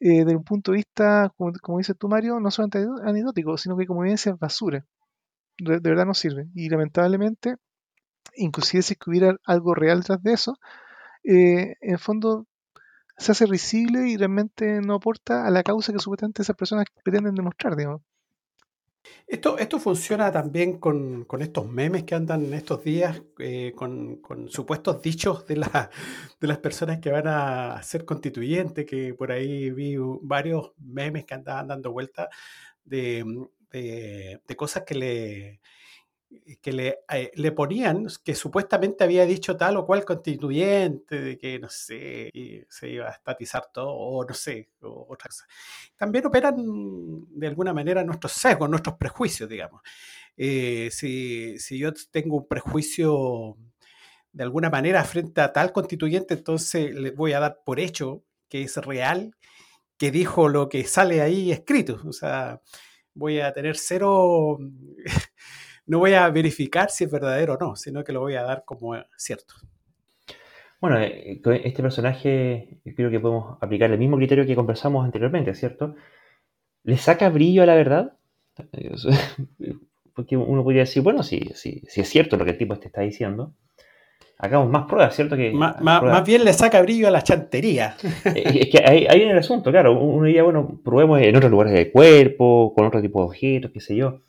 eh, 0.00 0.24
desde 0.24 0.36
un 0.36 0.44
punto 0.44 0.72
de 0.72 0.78
vista, 0.78 1.32
como, 1.36 1.78
dices 1.78 1.96
tú, 1.98 2.08
Mario, 2.08 2.40
no 2.40 2.50
solamente 2.50 2.80
ane- 2.80 3.10
anecdótico, 3.10 3.58
sino 3.58 3.76
que 3.76 3.86
como 3.86 4.02
evidencia 4.02 4.32
es 4.32 4.38
basura. 4.38 4.84
De, 5.58 5.80
verdad 5.80 6.06
no 6.06 6.14
sirve. 6.14 6.48
Y 6.54 6.68
lamentablemente, 6.70 7.56
inclusive 8.36 8.82
si 8.82 8.96
hubiera 9.06 9.36
algo 9.46 9.74
real 9.74 10.00
detrás 10.00 10.22
de 10.22 10.32
eso, 10.34 10.58
eh, 11.24 11.76
en 11.80 11.98
fondo 11.98 12.46
se 13.18 13.32
hace 13.32 13.46
risible 13.46 14.08
y 14.08 14.16
realmente 14.16 14.80
no 14.82 14.94
aporta 14.96 15.46
a 15.46 15.50
la 15.50 15.62
causa 15.62 15.92
que 15.92 15.98
supuestamente 16.00 16.42
esas 16.42 16.56
personas 16.56 16.86
pretenden 17.04 17.34
demostrar, 17.34 17.76
digamos. 17.76 18.02
Esto, 19.26 19.58
esto 19.58 19.78
funciona 19.78 20.30
también 20.32 20.78
con, 20.78 21.24
con 21.24 21.42
estos 21.42 21.68
memes 21.68 22.04
que 22.04 22.14
andan 22.14 22.44
en 22.44 22.54
estos 22.54 22.84
días, 22.84 23.22
eh, 23.38 23.72
con, 23.76 24.16
con 24.16 24.48
supuestos 24.48 25.02
dichos 25.02 25.46
de, 25.46 25.56
la, 25.56 25.90
de 26.40 26.48
las 26.48 26.58
personas 26.58 27.00
que 27.00 27.10
van 27.10 27.26
a 27.26 27.82
ser 27.82 28.04
constituyentes, 28.04 28.86
que 28.86 29.14
por 29.14 29.32
ahí 29.32 29.70
vi 29.70 29.96
varios 30.22 30.72
memes 30.78 31.24
que 31.24 31.34
andaban 31.34 31.68
dando 31.68 31.92
vuelta 31.92 32.28
de, 32.84 33.24
de, 33.70 34.40
de 34.46 34.56
cosas 34.56 34.84
que 34.84 34.94
le, 34.94 35.60
que 36.60 36.72
le, 36.72 36.98
eh, 37.12 37.30
le, 37.34 37.52
ponían 37.52 38.06
que 38.22 38.34
supuestamente 38.34 39.04
había 39.04 39.26
dicho 39.26 39.56
tal 39.56 39.76
o 39.76 39.86
cual 39.86 40.04
constituyente, 40.04 41.20
de 41.20 41.38
que 41.38 41.58
no 41.58 41.68
sé, 41.68 42.30
se 42.68 42.88
iba 42.88 43.08
a 43.08 43.12
estatizar 43.12 43.70
todo, 43.72 43.90
o 43.90 44.24
no 44.24 44.34
sé, 44.34 44.70
o 44.82 45.06
otra 45.08 45.28
cosa. 45.28 45.46
También 45.96 46.26
operan 46.26 46.56
de 46.56 47.46
alguna 47.46 47.72
manera 47.72 48.04
nuestros 48.04 48.32
sesgos, 48.32 48.68
nuestros 48.68 48.96
prejuicios, 48.96 49.48
digamos. 49.48 49.82
Eh, 50.36 50.88
si, 50.90 51.58
si, 51.58 51.78
yo 51.78 51.92
tengo 52.10 52.36
un 52.38 52.48
prejuicio 52.48 53.56
de 54.32 54.42
alguna 54.42 54.70
manera 54.70 55.04
frente 55.04 55.40
a 55.40 55.52
tal 55.52 55.72
constituyente, 55.72 56.34
entonces 56.34 56.94
le 56.94 57.10
voy 57.12 57.32
a 57.32 57.40
dar 57.40 57.60
por 57.64 57.80
hecho 57.80 58.24
que 58.48 58.62
es 58.62 58.76
real, 58.78 59.34
que 59.96 60.10
dijo 60.10 60.48
lo 60.48 60.68
que 60.68 60.84
sale 60.84 61.20
ahí 61.22 61.52
escrito. 61.52 62.00
O 62.06 62.12
sea, 62.12 62.60
voy 63.14 63.40
a 63.40 63.52
tener 63.52 63.76
cero 63.76 64.58
no 65.86 65.98
voy 65.98 66.14
a 66.14 66.28
verificar 66.30 66.90
si 66.90 67.04
es 67.04 67.10
verdadero 67.10 67.54
o 67.54 67.58
no, 67.58 67.76
sino 67.76 68.04
que 68.04 68.12
lo 68.12 68.20
voy 68.20 68.34
a 68.34 68.42
dar 68.42 68.64
como 68.64 68.94
cierto. 69.16 69.54
Bueno, 70.80 71.00
eh, 71.00 71.40
este 71.64 71.82
personaje 71.82 72.80
creo 72.96 73.10
que 73.10 73.20
podemos 73.20 73.58
aplicar 73.60 73.90
el 73.90 73.98
mismo 73.98 74.16
criterio 74.16 74.46
que 74.46 74.54
conversamos 74.54 75.04
anteriormente, 75.04 75.54
¿cierto? 75.54 75.94
¿Le 76.82 76.98
saca 76.98 77.30
brillo 77.30 77.62
a 77.62 77.66
la 77.66 77.74
verdad? 77.74 78.16
Porque 80.14 80.36
uno 80.36 80.62
podría 80.62 80.82
decir, 80.82 81.02
bueno, 81.02 81.22
si, 81.22 81.40
si, 81.54 81.82
si 81.88 82.00
es 82.00 82.08
cierto 82.08 82.36
lo 82.36 82.44
que 82.44 82.52
el 82.52 82.58
tipo 82.58 82.78
te 82.78 82.86
está 82.86 83.00
diciendo, 83.00 83.54
hagamos 84.38 84.70
más 84.70 84.86
pruebas, 84.86 85.14
¿cierto? 85.14 85.36
Que 85.36 85.52
más, 85.52 86.24
bien 86.24 86.44
le 86.44 86.52
saca 86.52 86.82
brillo 86.82 87.08
a 87.08 87.10
la 87.10 87.22
chantería. 87.22 87.96
Eh, 88.34 88.60
es 88.62 88.68
que 88.70 88.82
ahí, 88.84 89.06
ahí 89.08 89.18
viene 89.18 89.32
el 89.32 89.38
asunto, 89.38 89.70
claro. 89.70 89.98
Uno 89.98 90.26
diría, 90.26 90.42
bueno, 90.42 90.80
probemos 90.84 91.20
en 91.20 91.36
otros 91.36 91.50
lugares 91.50 91.72
del 91.72 91.92
cuerpo, 91.92 92.72
con 92.74 92.86
otro 92.86 93.00
tipo 93.00 93.20
de 93.20 93.26
objetos, 93.26 93.70
qué 93.72 93.80
sé 93.80 93.96
yo. 93.96 94.22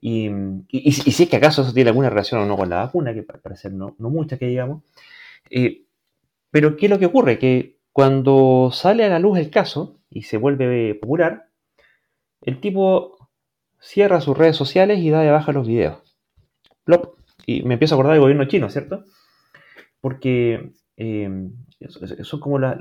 Y, 0.00 0.30
si 0.92 1.22
es 1.22 1.28
que 1.28 1.36
acaso 1.36 1.62
eso 1.62 1.72
tiene 1.72 1.90
alguna 1.90 2.10
relación 2.10 2.40
o 2.40 2.46
no 2.46 2.56
con 2.56 2.68
la 2.68 2.76
vacuna, 2.76 3.14
que 3.14 3.22
parece 3.22 3.70
no, 3.70 3.94
no 3.98 4.10
mucha 4.10 4.38
que 4.38 4.46
digamos. 4.46 4.82
Eh, 5.50 5.82
pero 6.50 6.76
¿qué 6.76 6.86
es 6.86 6.90
lo 6.90 6.98
que 6.98 7.06
ocurre? 7.06 7.38
Que 7.38 7.78
cuando 7.92 8.70
sale 8.72 9.04
a 9.04 9.08
la 9.08 9.18
luz 9.18 9.38
el 9.38 9.50
caso 9.50 9.98
y 10.10 10.22
se 10.22 10.36
vuelve 10.36 10.94
popular, 10.94 11.48
el 12.42 12.60
tipo 12.60 13.28
cierra 13.80 14.20
sus 14.20 14.36
redes 14.36 14.56
sociales 14.56 14.98
y 15.00 15.10
da 15.10 15.20
de 15.20 15.30
baja 15.30 15.52
los 15.52 15.66
videos. 15.66 15.98
Y 17.46 17.62
me 17.62 17.74
empiezo 17.74 17.94
a 17.94 17.96
acordar 17.96 18.14
del 18.14 18.22
gobierno 18.22 18.46
chino, 18.46 18.68
¿cierto? 18.68 19.04
Porque 20.00 20.72
eh, 20.96 21.48
son 22.22 22.40
como 22.40 22.58
los, 22.58 22.76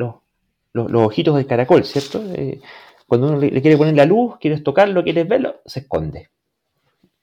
los, 0.74 0.92
ojitos 0.94 1.36
del 1.36 1.46
caracol, 1.46 1.84
¿cierto? 1.86 2.24
Eh, 2.34 2.60
cuando 3.08 3.28
uno 3.28 3.38
le, 3.38 3.52
le, 3.52 3.62
quiere 3.62 3.78
poner 3.78 3.96
la 3.96 4.06
luz, 4.06 4.38
quieres 4.40 4.64
tocarlo, 4.64 5.04
quieres 5.04 5.28
verlo, 5.28 5.62
se 5.66 5.82
esconde. 5.82 6.30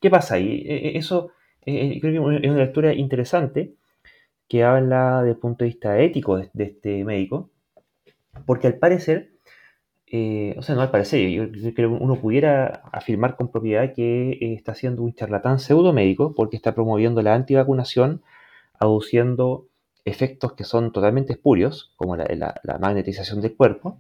¿Qué 0.02 0.10
pasa 0.10 0.34
ahí? 0.34 0.64
E, 0.66 0.88
e, 0.88 0.98
eso 0.98 1.30
eh, 1.64 1.98
creo 2.00 2.12
que 2.12 2.46
es 2.46 2.50
una 2.50 2.58
lectura 2.58 2.92
interesante 2.92 3.76
que 4.48 4.64
habla 4.64 5.22
desde 5.22 5.30
el 5.32 5.38
punto 5.38 5.64
de 5.64 5.70
vista 5.70 5.98
ético 6.00 6.36
de, 6.38 6.50
este 6.64 7.04
médico, 7.04 7.50
porque 8.46 8.66
al 8.66 8.78
parecer, 8.78 9.32
eh, 10.06 10.54
o 10.58 10.62
sea, 10.62 10.74
no 10.74 10.82
al 10.82 10.90
parecer, 10.90 11.30
yo, 11.30 11.50
creo 11.74 11.96
que 11.96 12.04
uno 12.04 12.16
pudiera 12.16 12.82
afirmar 12.92 13.36
con 13.36 13.50
propiedad 13.50 13.94
que 13.94 14.32
eh, 14.32 14.54
está 14.54 14.74
siendo 14.74 15.02
un 15.02 15.14
charlatán 15.14 15.60
pseudomédico 15.60 16.34
porque 16.34 16.56
está 16.56 16.74
promoviendo 16.74 17.22
la 17.22 17.34
antivacunación, 17.34 18.22
aduciendo 18.78 19.68
efectos 20.04 20.54
que 20.54 20.64
son 20.64 20.92
totalmente 20.92 21.32
espurios, 21.34 21.92
como 21.96 22.16
la 22.16 22.78
magnetización 22.80 23.40
del 23.40 23.56
cuerpo. 23.56 23.98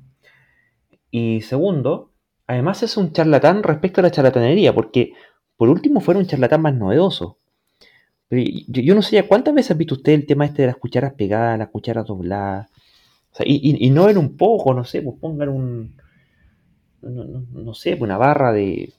Y 1.12 1.42
segundo, 1.42 2.10
además 2.48 2.82
es 2.82 2.96
un 2.96 3.12
charlatán 3.12 3.62
respecto 3.62 4.00
a 4.00 4.02
la 4.02 4.10
charlatanería, 4.10 4.74
porque 4.74 5.12
por 5.56 5.68
último, 5.68 6.00
fuera 6.00 6.20
un 6.20 6.26
charlatán 6.26 6.62
más 6.62 6.74
novedoso. 6.74 7.38
yo, 8.30 8.94
no 8.94 9.02
sé 9.02 9.22
cuántas 9.26 9.54
veces 9.54 9.72
ha 9.72 9.74
visto 9.74 9.94
usted 9.94 10.12
el 10.12 10.26
tema 10.26 10.46
este 10.46 10.62
de 10.62 10.68
las 10.68 10.76
cucharas 10.76 11.14
pegadas, 11.14 11.58
las 11.58 11.68
cucharas 11.68 12.06
dobladas. 12.06 12.68
y, 13.44 13.90
no 13.90 14.08
en 14.08 14.18
un 14.18 14.36
poco, 14.36 14.74
no 14.74 14.84
sé, 14.84 15.02
pues 15.02 15.16
pongan 15.20 15.48
un. 15.48 15.96
No, 17.02 17.74
sé, 17.74 17.90
pues 17.92 18.02
una 18.02 18.16
barra 18.16 18.52
de, 18.52 18.92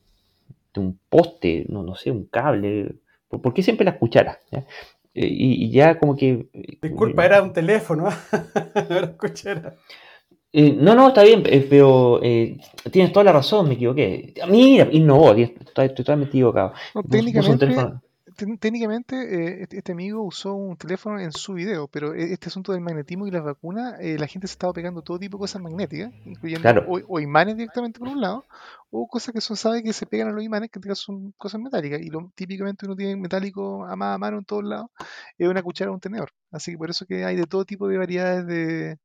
un 0.76 1.00
poste, 1.10 1.66
no, 1.70 1.84
no 1.84 1.96
sé, 1.96 2.12
un 2.12 2.26
cable. 2.26 2.96
¿Por, 3.30 3.54
qué 3.54 3.64
siempre 3.64 3.86
las 3.86 3.98
cucharas? 3.98 4.40
Eh, 4.52 5.28
y, 5.30 5.70
ya 5.72 6.00
como 6.00 6.16
que. 6.16 6.48
Disculpa, 6.82 7.26
era 7.26 7.42
un 7.42 7.54
teléfono, 7.54 8.10
no 8.90 8.98
era 8.98 9.18
cuchara. 9.18 9.76
Eh, 10.56 10.72
no, 10.72 10.94
no, 10.94 11.08
está 11.08 11.24
bien, 11.24 11.42
eh, 11.48 11.66
pero 11.68 12.22
eh, 12.22 12.60
tienes 12.92 13.12
toda 13.12 13.24
la 13.24 13.32
razón, 13.32 13.68
me 13.68 13.74
equivoqué. 13.74 14.36
Mira, 14.48 14.88
innovó, 14.92 15.34
estoy, 15.34 15.96
totalmente 15.96 16.30
equivocado. 16.30 16.74
técnicamente, 18.60 19.64
este, 19.64 19.78
este, 19.78 19.92
amigo 19.94 20.22
usó 20.22 20.54
un 20.54 20.78
teléfono 20.78 21.20
en 21.20 21.32
su 21.32 21.54
video, 21.56 21.88
pero 21.88 22.14
este 22.14 22.50
asunto 22.50 22.72
del 22.72 22.82
magnetismo 22.82 23.26
y 23.26 23.32
las 23.32 23.44
vacunas, 23.44 23.96
la 24.00 24.28
gente 24.28 24.46
se 24.46 24.54
estaba 24.54 24.74
pegando 24.74 25.02
todo 25.02 25.18
tipo 25.18 25.38
de 25.38 25.42
cosas 25.42 25.60
magnéticas, 25.60 26.14
incluyendo 26.24 26.86
o, 26.88 27.20
imanes 27.20 27.58
directamente 27.58 27.98
por 27.98 28.10
un 28.10 28.22
lado, 28.22 28.46
o 28.92 29.08
cosas 29.08 29.34
que 29.34 29.42
se 29.42 29.56
sabe 29.56 29.82
que 29.82 29.92
se 29.92 30.06
pegan 30.06 30.28
a 30.28 30.34
los 30.34 30.44
imanes, 30.44 30.70
que 30.70 30.78
en 30.78 30.92
este 30.92 31.04
son 31.04 31.32
cosas 31.36 31.62
metálicas, 31.62 32.00
y 32.00 32.10
lo, 32.12 32.32
típicamente 32.36 32.86
uno 32.86 32.96
tiene 32.96 33.16
metálico 33.16 33.86
a 33.86 33.96
mano, 33.96 34.14
a 34.14 34.18
mano 34.20 34.38
en 34.38 34.46
todos 34.46 34.64
lados, 34.64 34.92
es 35.36 35.48
una 35.48 35.64
cuchara 35.64 35.90
o 35.90 35.96
un 35.96 36.00
tenedor. 36.00 36.30
Así 36.52 36.74
que 36.74 36.78
por 36.78 36.92
eso 36.92 37.08
que 37.08 37.26
hay 37.26 37.36
de 37.36 37.48
todo 37.48 37.66
tipo 37.66 37.88
de 37.88 37.98
variedades 37.98 38.46
de 38.46 39.00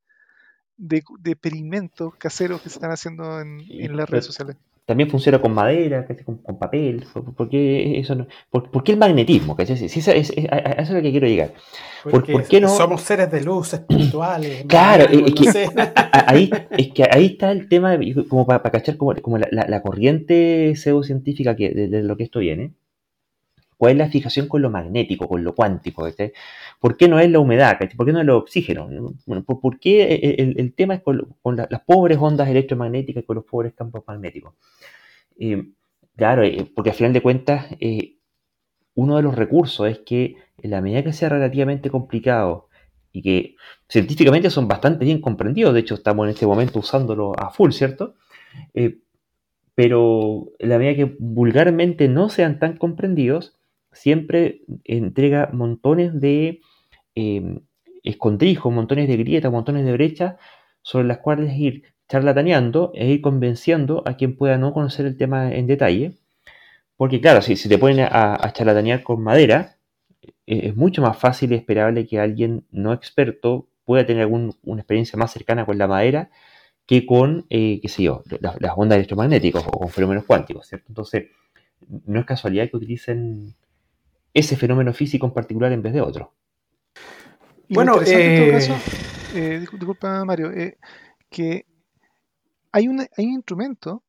de, 0.78 1.02
experimentos 1.26 2.14
caseros 2.14 2.62
que 2.62 2.70
se 2.70 2.76
están 2.76 2.90
haciendo 2.90 3.40
en, 3.40 3.96
las 3.96 4.08
redes 4.08 4.26
sociales. 4.26 4.56
También 4.86 5.10
funciona 5.10 5.38
con 5.38 5.52
madera, 5.52 6.06
con, 6.24 6.38
con 6.38 6.58
papel. 6.58 7.04
¿Por, 7.36 7.50
qué 7.50 8.00
eso 8.00 8.14
no? 8.14 8.26
¿Por, 8.48 8.82
qué 8.82 8.92
el 8.92 8.98
magnetismo? 8.98 9.54
eso, 9.58 9.74
es, 9.74 10.32
a, 10.50 10.92
lo 10.94 11.02
que 11.02 11.10
quiero 11.10 11.26
llegar. 11.26 11.52
Porque 12.10 12.60
no? 12.60 12.68
somos 12.68 13.02
seres 13.02 13.30
de 13.30 13.42
luz 13.42 13.74
espirituales. 13.74 14.64
claro, 14.68 15.04
es, 15.04 15.34
que, 15.34 15.68
ahí, 16.12 16.50
es 16.70 16.88
que 16.92 17.06
ahí 17.10 17.26
está 17.26 17.50
el 17.50 17.68
tema, 17.68 17.98
como 18.30 18.46
para, 18.46 18.62
cachar 18.62 18.96
como, 18.96 19.12
la, 19.36 19.82
corriente 19.82 20.74
pseudocientífica 20.74 21.54
que, 21.54 21.68
de, 21.70 22.02
lo 22.02 22.16
que 22.16 22.24
esto 22.24 22.38
viene. 22.38 22.72
¿Cuál 23.76 23.92
es 23.92 23.98
la 23.98 24.08
fijación 24.08 24.48
con 24.48 24.62
lo 24.62 24.70
magnético, 24.70 25.28
con 25.28 25.44
lo 25.44 25.54
cuántico? 25.54 26.08
¿Por 26.78 26.96
qué 26.96 27.08
no 27.08 27.18
es 27.18 27.30
la 27.30 27.40
humedad? 27.40 27.76
¿Por 27.96 28.06
qué 28.06 28.12
no 28.12 28.18
es 28.18 28.22
el 28.22 28.30
oxígeno? 28.30 28.88
Bueno, 29.26 29.44
¿por, 29.44 29.80
qué 29.80 30.36
el, 30.38 30.74
tema 30.74 30.94
es 30.94 31.02
con, 31.02 31.56
las 31.56 31.82
pobres 31.84 32.18
ondas 32.20 32.48
electromagnéticas 32.48 33.24
y 33.24 33.26
con 33.26 33.36
los 33.36 33.44
pobres 33.44 33.74
campos 33.74 34.04
magnéticos? 34.06 34.54
Eh, 35.38 35.70
claro, 36.16 36.44
eh, 36.44 36.70
porque 36.74 36.90
al 36.90 36.96
final 36.96 37.12
de 37.12 37.20
cuentas, 37.20 37.66
eh, 37.80 38.16
uno 38.94 39.16
de 39.16 39.22
los 39.22 39.34
recursos 39.34 39.88
es 39.88 39.98
que 40.00 40.36
en 40.62 40.70
la 40.70 40.80
medida 40.80 41.02
que 41.02 41.12
sea 41.12 41.28
relativamente 41.28 41.90
complicado 41.90 42.68
y 43.12 43.22
que 43.22 43.56
científicamente 43.88 44.50
son 44.50 44.68
bastante 44.68 45.04
bien 45.04 45.20
comprendidos, 45.20 45.74
de 45.74 45.80
hecho 45.80 45.94
estamos 45.94 46.26
en 46.26 46.30
este 46.30 46.46
momento 46.46 46.78
usándolo 46.78 47.32
a 47.38 47.50
full, 47.50 47.72
¿cierto? 47.72 48.14
pero 49.74 50.48
en 50.58 50.68
la 50.70 50.78
medida 50.78 50.96
que 50.96 51.16
vulgarmente 51.20 52.08
no 52.08 52.28
sean 52.28 52.58
tan 52.58 52.76
comprendidos, 52.76 53.57
siempre 53.92 54.62
entrega 54.84 55.50
montones 55.52 56.20
de 56.20 56.60
eh, 57.14 57.60
escondrijos, 58.02 58.72
montones 58.72 59.08
de 59.08 59.16
grietas, 59.16 59.52
montones 59.52 59.84
de 59.84 59.92
brechas 59.92 60.36
sobre 60.82 61.06
las 61.06 61.18
cuales 61.18 61.54
ir 61.56 61.82
charlataneando 62.08 62.92
e 62.94 63.08
ir 63.08 63.20
convenciendo 63.20 64.02
a 64.06 64.16
quien 64.16 64.36
pueda 64.36 64.56
no 64.56 64.72
conocer 64.72 65.06
el 65.06 65.16
tema 65.16 65.52
en 65.52 65.66
detalle. 65.66 66.14
Porque 66.96 67.20
claro, 67.20 67.42
si, 67.42 67.56
si 67.56 67.68
te 67.68 67.78
ponen 67.78 68.00
a, 68.10 68.52
charlatanear 68.52 69.02
con 69.02 69.22
madera, 69.22 69.76
e, 70.46 70.68
es 70.68 70.76
mucho 70.76 71.02
más 71.02 71.18
fácil 71.18 71.52
y 71.52 71.56
esperable 71.56 72.06
que 72.06 72.18
alguien 72.18 72.64
no 72.70 72.92
experto 72.92 73.68
pueda 73.84 74.06
tener 74.06 74.22
alguna 74.22 74.52
experiencia 74.76 75.18
más 75.18 75.32
cercana 75.32 75.64
con 75.66 75.78
la 75.78 75.86
madera 75.86 76.30
que 76.88 77.04
con, 77.04 77.46
eh, 77.50 77.80
qué 77.82 78.02
yo, 78.02 78.22
las, 78.40 78.56
ondas 78.76 78.96
electromagnéticas 78.96 79.62
o 79.66 79.70
con 79.78 79.90
fenómenos 79.90 80.24
cuánticos, 80.24 80.66
¿cierto? 80.66 80.86
Entonces, 80.88 81.26
no 82.06 82.18
es 82.18 82.24
casualidad 82.24 82.70
que 82.70 82.78
utilicen 82.78 83.54
ese 84.34 84.56
fenómeno 84.56 84.92
físico 84.92 85.26
en 85.26 85.32
particular 85.32 85.72
en 85.72 85.82
vez 85.82 85.92
de 85.92 86.00
otro. 86.00 86.34
bueno, 87.68 88.00
en 88.04 88.42
todo 88.42 88.52
caso, 88.52 88.72
eh, 89.34 89.54
eh, 89.54 89.60
disculpa 89.60 90.24
Mario, 90.24 90.50
eh, 90.52 90.78
que 91.30 91.66
hay, 92.72 92.88
un 92.88 93.06
instrumento 93.16 94.02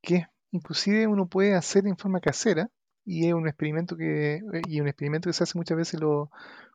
que 0.00 0.26
inclusive 0.52 1.06
uno 1.06 1.26
puede 1.26 1.54
hacer 1.54 1.86
en 1.86 1.96
forma 1.96 2.20
casera 2.20 2.70
y 3.04 3.26
es 3.26 3.34
un 3.34 3.48
experimento 3.48 3.96
que 3.96 4.40
y 4.68 4.80
un 4.80 4.88
experimento 4.88 5.28
que 5.28 5.32
se 5.32 5.44
hace 5.44 5.58
muchas 5.58 5.76
veces 5.76 6.00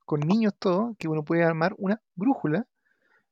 con 0.06 0.20
niños 0.20 0.54
todo, 0.58 0.96
que 1.00 1.08
uno 1.08 1.24
puede 1.24 1.44
armar 1.44 1.74
una 1.78 2.02
brújula 2.16 2.68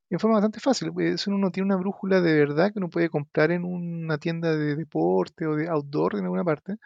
en 0.10 0.20
forma 0.20 0.36
bastante 0.36 0.60
fácil. 0.60 0.92
Eh, 1.00 1.18
Si 1.18 1.30
uno 1.30 1.40
no 1.40 1.52
tiene 1.52 1.68
una 1.68 1.76
brújula 1.76 2.22
de 2.22 2.34
verdad 2.34 2.72
que 2.72 2.80
uno 2.80 2.90
puede 2.90 3.10
comprar 3.10 3.52
en 3.52 3.64
una 3.64 4.18
tienda 4.18 4.56
de 4.56 4.76
deporte 4.76 5.46
o 5.46 5.56
de 5.56 5.68
outdoor 5.70 6.16
en 6.16 6.24
alguna 6.24 6.44
parte, 6.44 6.78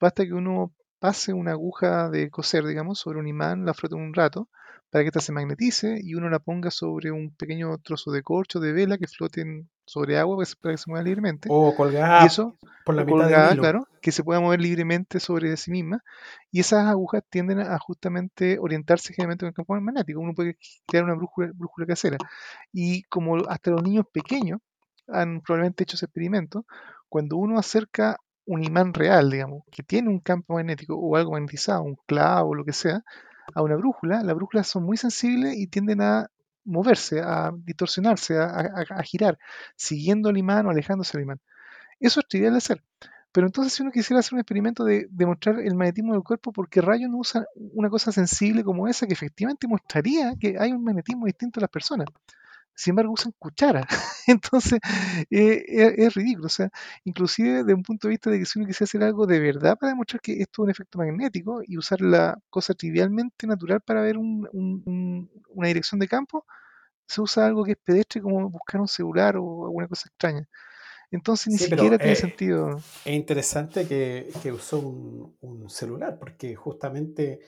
basta 0.00 0.24
que 0.24 0.32
uno 0.32 0.72
pase 1.00 1.32
una 1.32 1.52
aguja 1.52 2.10
de 2.10 2.30
coser, 2.30 2.64
digamos, 2.66 2.98
sobre 3.00 3.18
un 3.20 3.26
imán, 3.28 3.64
la 3.66 3.74
frote 3.74 3.94
un 3.96 4.14
rato 4.14 4.48
para 4.90 5.04
que 5.04 5.08
ésta 5.08 5.20
se 5.20 5.32
magnetice 5.32 5.98
y 6.02 6.14
uno 6.14 6.28
la 6.30 6.40
ponga 6.40 6.70
sobre 6.70 7.12
un 7.12 7.34
pequeño 7.36 7.78
trozo 7.78 8.10
de 8.12 8.22
corcho, 8.22 8.60
de 8.60 8.72
vela 8.72 8.98
que 8.98 9.06
floten 9.08 9.68
sobre 9.86 10.18
agua 10.18 10.36
para 10.36 10.44
que 10.46 10.50
se- 10.50 10.56
para 10.60 10.74
que 10.74 10.78
se 10.78 10.90
mueva 10.90 11.04
libremente. 11.04 11.48
O 11.48 11.74
Y 11.76 11.76
colgada 11.76 12.26
eso, 12.26 12.56
por 12.84 12.94
la 12.94 13.04
mitad 13.04 13.28
colgada, 13.28 13.50
hilo. 13.52 13.62
claro, 13.62 13.88
que 14.02 14.12
se 14.12 14.24
pueda 14.24 14.40
mover 14.40 14.60
libremente 14.60 15.20
sobre 15.20 15.56
sí 15.56 15.70
misma. 15.70 16.02
Y 16.50 16.60
esas 16.60 16.86
agujas 16.88 17.22
tienden 17.30 17.60
a 17.60 17.78
justamente 17.78 18.58
orientarse 18.58 19.12
generalmente 19.14 19.42
con 19.44 19.48
el 19.48 19.54
campo 19.54 19.80
magnético. 19.80 20.20
Uno 20.20 20.34
puede 20.34 20.56
crear 20.86 21.04
una 21.04 21.14
brújula, 21.14 21.50
brújula 21.54 21.86
casera. 21.86 22.18
Y 22.72 23.02
como 23.04 23.36
hasta 23.48 23.70
los 23.70 23.82
niños 23.82 24.06
pequeños 24.12 24.60
han 25.08 25.40
probablemente 25.40 25.84
hecho 25.84 25.96
ese 25.96 26.06
experimento, 26.06 26.66
cuando 27.08 27.36
uno 27.36 27.58
acerca 27.58 28.18
un 28.50 28.64
imán 28.64 28.92
real, 28.92 29.30
digamos, 29.30 29.62
que 29.70 29.84
tiene 29.84 30.08
un 30.08 30.18
campo 30.18 30.54
magnético 30.54 30.96
o 30.96 31.16
algo 31.16 31.32
magnetizado, 31.32 31.82
un 31.84 31.96
clavo 32.06 32.50
o 32.50 32.54
lo 32.54 32.64
que 32.64 32.72
sea, 32.72 33.04
a 33.54 33.62
una 33.62 33.76
brújula, 33.76 34.22
las 34.24 34.34
brújulas 34.34 34.66
son 34.66 34.82
muy 34.82 34.96
sensibles 34.96 35.56
y 35.56 35.68
tienden 35.68 36.02
a 36.02 36.28
moverse, 36.64 37.20
a 37.20 37.52
distorsionarse, 37.54 38.38
a, 38.38 39.02
girar, 39.04 39.38
siguiendo 39.76 40.30
el 40.30 40.38
imán 40.38 40.66
o 40.66 40.70
alejándose 40.70 41.16
del 41.16 41.26
imán. 41.26 41.40
Eso 42.00 42.20
es 42.20 42.26
trivial 42.26 42.52
de 42.52 42.58
hacer. 42.58 42.82
Pero 43.30 43.46
entonces 43.46 43.72
si 43.72 43.82
uno 43.82 43.92
quisiera 43.92 44.18
hacer 44.18 44.34
un 44.34 44.40
experimento 44.40 44.84
de 44.84 45.06
demostrar 45.10 45.60
el 45.60 45.76
magnetismo 45.76 46.14
del 46.14 46.24
cuerpo, 46.24 46.52
¿por 46.52 46.68
qué 46.68 46.80
rayos 46.80 47.08
no 47.08 47.18
usa 47.18 47.46
una 47.54 47.88
cosa 47.88 48.10
sensible 48.10 48.64
como 48.64 48.88
esa 48.88 49.06
que 49.06 49.12
efectivamente 49.12 49.68
mostraría 49.68 50.34
que 50.40 50.56
hay 50.58 50.72
un 50.72 50.82
magnetismo 50.82 51.26
distinto 51.26 51.60
a 51.60 51.62
las 51.62 51.70
personas? 51.70 52.08
Sin 52.80 52.92
embargo, 52.92 53.12
usan 53.12 53.32
cuchara. 53.38 53.86
Entonces, 54.26 54.78
eh, 55.30 55.64
es, 55.68 55.94
es 55.98 56.14
ridículo. 56.14 56.46
O 56.46 56.48
sea, 56.50 56.70
inclusive 57.04 57.58
desde 57.58 57.74
un 57.74 57.82
punto 57.82 58.08
de 58.08 58.12
vista 58.12 58.30
de 58.30 58.38
que 58.38 58.46
si 58.46 58.58
uno 58.58 58.66
quisiera 58.68 58.84
hacer 58.86 59.02
algo 59.02 59.26
de 59.26 59.38
verdad 59.40 59.76
para 59.78 59.90
demostrar 59.92 60.20
que 60.22 60.32
esto 60.40 60.62
es 60.62 60.64
un 60.64 60.70
efecto 60.70 60.98
magnético 60.98 61.60
y 61.66 61.76
usar 61.76 62.00
la 62.00 62.38
cosa 62.48 62.74
trivialmente 62.74 63.46
natural 63.46 63.80
para 63.82 64.00
ver 64.02 64.16
un- 64.18 64.48
un- 64.52 64.82
un- 64.86 65.30
una 65.50 65.68
dirección 65.68 65.98
de 66.00 66.08
campo, 66.08 66.46
se 67.06 67.20
usa 67.20 67.46
algo 67.46 67.64
que 67.64 67.72
es 67.72 67.78
pedestre 67.82 68.22
como 68.22 68.48
buscar 68.50 68.80
un 68.80 68.88
celular 68.88 69.36
o 69.36 69.64
alguna 69.66 69.88
cosa 69.88 70.08
extraña. 70.08 70.48
Entonces 71.10 71.48
ni 71.48 71.58
Sí, 71.58 71.64
siquiera 71.64 71.98
tiene 71.98 72.12
eh, 72.12 72.16
sentido. 72.16 72.80
es 73.04 73.12
interesante 73.14 73.86
que, 73.86 74.30
que 74.42 74.52
usó 74.52 74.78
un, 74.78 75.36
un 75.40 75.68
celular, 75.70 76.18
porque 76.18 76.54
justamente 76.54 77.40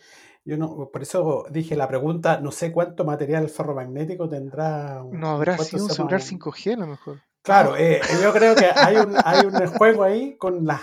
yo 0.44 0.56
no, 0.56 0.88
por 0.92 1.02
eso 1.02 1.44
dije 1.50 1.76
la 1.76 1.86
pregunta, 1.88 2.40
no 2.40 2.50
sé 2.50 2.72
cuánto 2.72 3.04
material 3.04 3.48
ferromagnético 3.48 4.28
tendrá, 4.28 5.02
No 5.10 5.28
habrá 5.30 5.56
sido 5.58 5.84
un 5.84 5.90
celular 5.90 6.20
un- 6.20 6.26
5G 6.40 6.72
a 6.74 6.76
lo 6.76 6.86
mejor. 6.86 7.20
Claro, 7.42 7.76
eh, 7.76 8.00
yo 8.22 8.32
creo 8.32 8.54
que 8.54 8.66
hay 8.74 8.96
un, 8.96 9.14
hay 9.24 9.46
un 9.46 9.66
juego 9.68 10.04
ahí 10.04 10.36
con 10.36 10.64
las, 10.64 10.80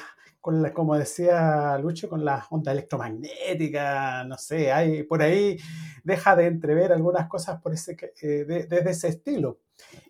con 0.50 0.64
la, 0.64 0.74
como 0.74 0.96
decía 0.98 1.78
Lucho, 1.78 2.10
con 2.10 2.26
las 2.26 2.46
ondas 2.50 2.72
electromagnéticas, 2.74 4.26
no 4.28 4.36
sé, 4.38 4.72
hay 4.72 5.04
por 5.04 5.22
ahí 5.22 5.58
deja 6.04 6.36
de 6.36 6.48
entrever 6.48 6.92
algunas 6.92 7.28
cosas 7.28 7.62
por 7.62 7.72
ese, 7.74 7.96
que- 7.96 8.14
eh, 8.22 8.46
de- 8.46 8.66
desde 8.66 8.90
ese 8.90 9.08
estilo. 9.10 9.60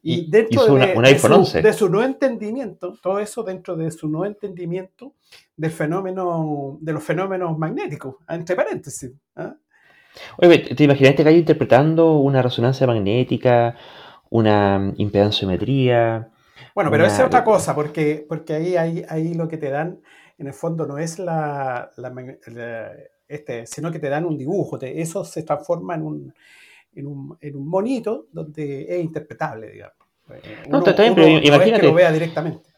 Y, 0.02 0.14
Y- 0.22 0.32
dentro 0.32 0.64
de, 0.66 0.72
una- 0.72 0.86
un 0.96 1.04
de 1.04 1.10
iPhone 1.10 1.32
su, 1.34 1.40
11. 1.40 1.62
de 1.62 1.74
su 1.74 1.90
no 1.90 2.04
entendimiento, 2.04 2.94
todo 3.02 3.20
eso 3.20 3.44
dentro 3.44 3.76
de 3.76 3.92
su 3.92 4.08
no 4.08 4.26
entendimiento 4.26 5.14
del 5.58 5.72
fenómeno, 5.72 6.78
de 6.80 6.94
los 6.94 7.04
fenómenos 7.04 7.58
magnéticos, 7.58 8.16
entre 8.30 8.56
paréntesis. 8.56 9.12
¿ah? 9.36 9.56
Oye, 10.38 10.58
¿te 10.60 10.74
te 10.76 10.84
imaginas 10.86 11.12
este 11.12 11.24
gallo 11.24 11.38
interpretando 11.38 12.14
una 12.18 12.42
resonancia 12.42 12.88
magnética, 12.88 13.76
una 14.30 14.94
impedanciometría? 14.96 16.30
Bueno, 16.76 16.92
pero 16.92 17.06
esa 17.06 17.22
es 17.22 17.28
otra 17.28 17.44
cosa, 17.44 17.74
porque, 17.76 18.26
porque 18.28 18.54
ahí, 18.54 18.76
ahí, 18.78 19.04
ahí 19.10 19.34
lo 19.34 19.48
que 19.48 19.58
te 19.58 19.70
dan, 19.70 20.00
en 20.40 20.48
el 20.48 20.54
fondo, 20.54 20.88
no 20.88 20.98
es 20.98 21.20
la, 21.20 21.92
la 21.98 22.12
este, 23.28 23.66
sino 23.68 23.92
que 23.92 24.00
te 24.00 24.10
dan 24.10 24.26
un 24.26 24.38
dibujo. 24.38 24.80
te- 24.80 25.00
eso 25.02 25.24
se 25.24 25.44
transforma 25.44 25.96
en 25.96 26.02
un, 26.02 26.34
en 26.96 27.08
un, 27.08 27.38
en 27.42 27.56
un 27.56 27.68
monito 27.68 28.28
donde 28.32 28.86
es 28.90 29.04
interpretable, 29.04 29.70
digamos. 29.70 29.96
Eh, 30.32 30.42
No, 30.70 30.80
está 30.80 31.04
bien, 31.04 31.14
pero 31.16 31.28
no 31.28 31.36
es 31.36 31.42
que 31.42 31.48
imagínate- 31.48 31.84
lo 31.88 31.94
vea 31.94 32.12
directamente. 32.12 32.70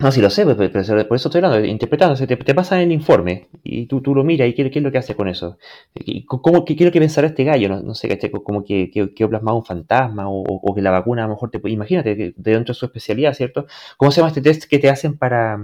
No, 0.00 0.12
sí 0.12 0.20
lo 0.20 0.30
sé, 0.30 0.46
pero, 0.46 0.56
pero 0.72 1.08
por 1.08 1.16
eso 1.16 1.28
estoy 1.28 1.42
hablando, 1.42 1.66
interpretando, 1.66 2.14
se 2.14 2.28
te, 2.28 2.36
te 2.36 2.54
pasan 2.54 2.78
el 2.82 2.92
informe 2.92 3.48
y 3.64 3.86
tú, 3.86 4.00
tú 4.00 4.14
lo 4.14 4.22
miras 4.22 4.48
y 4.48 4.54
qué, 4.54 4.70
qué 4.70 4.78
es 4.78 4.82
lo 4.84 4.92
que 4.92 4.98
hace 4.98 5.16
con 5.16 5.26
eso. 5.26 5.58
Y 5.92 6.24
¿Cómo, 6.24 6.64
qué, 6.64 6.76
qué 6.76 6.84
es 6.84 6.88
lo 6.88 6.92
que 6.92 7.00
pensará 7.00 7.26
este 7.26 7.42
gallo? 7.42 7.68
No, 7.68 7.80
no 7.82 7.94
sé, 7.96 8.06
¿cachai? 8.08 8.30
como 8.30 8.62
que, 8.62 8.90
que, 8.92 9.12
que 9.12 9.26
plasmado 9.26 9.56
un 9.56 9.64
fantasma 9.64 10.28
o, 10.28 10.42
o- 10.42 10.60
o 10.70 10.74
que 10.74 10.82
la 10.82 10.92
vacuna 10.92 11.24
a 11.24 11.26
lo 11.26 11.32
mejor 11.34 11.50
te 11.50 11.60
imagínate, 11.68 12.32
dentro 12.36 12.74
de 12.74 12.78
su 12.78 12.86
especialidad, 12.86 13.34
¿cierto? 13.34 13.66
¿Cómo 13.96 14.12
se 14.12 14.20
llama 14.20 14.28
este 14.28 14.40
test 14.42 14.64
que 14.70 14.78
te 14.78 14.88
hacen 14.88 15.18
para, 15.18 15.58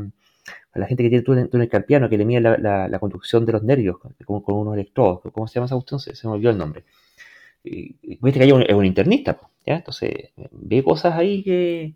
para 0.70 0.82
la 0.82 0.86
gente 0.86 1.02
que 1.02 1.08
tiene 1.10 1.24
túnel, 1.24 1.48
túnel 1.48 1.68
carpiano, 1.68 2.08
que 2.08 2.18
le 2.18 2.24
mide 2.24 2.40
la, 2.40 2.88
la, 2.88 2.98
conducción 2.98 3.44
de 3.46 3.52
los 3.52 3.62
nervios 3.62 3.98
con, 3.98 4.40
con 4.42 4.56
unos 4.56 4.74
electrodos? 4.74 5.20
¿Cómo 5.32 5.46
se 5.48 5.54
llama 5.54 5.66
esa 5.66 5.76
cuestión? 5.76 6.00
Se, 6.00 6.14
se 6.14 6.26
me 6.28 6.34
olvidó 6.34 6.50
el 6.50 6.58
nombre. 6.58 6.84
Y, 7.64 7.96
y 8.02 8.18
este 8.26 8.40
gallo 8.40 8.60
es 8.60 8.74
un 8.74 8.84
internista. 8.86 9.38
Entonces, 9.66 10.32
ve 10.52 10.82
cosas 10.84 11.14
ahí 11.16 11.42
que 11.44 11.94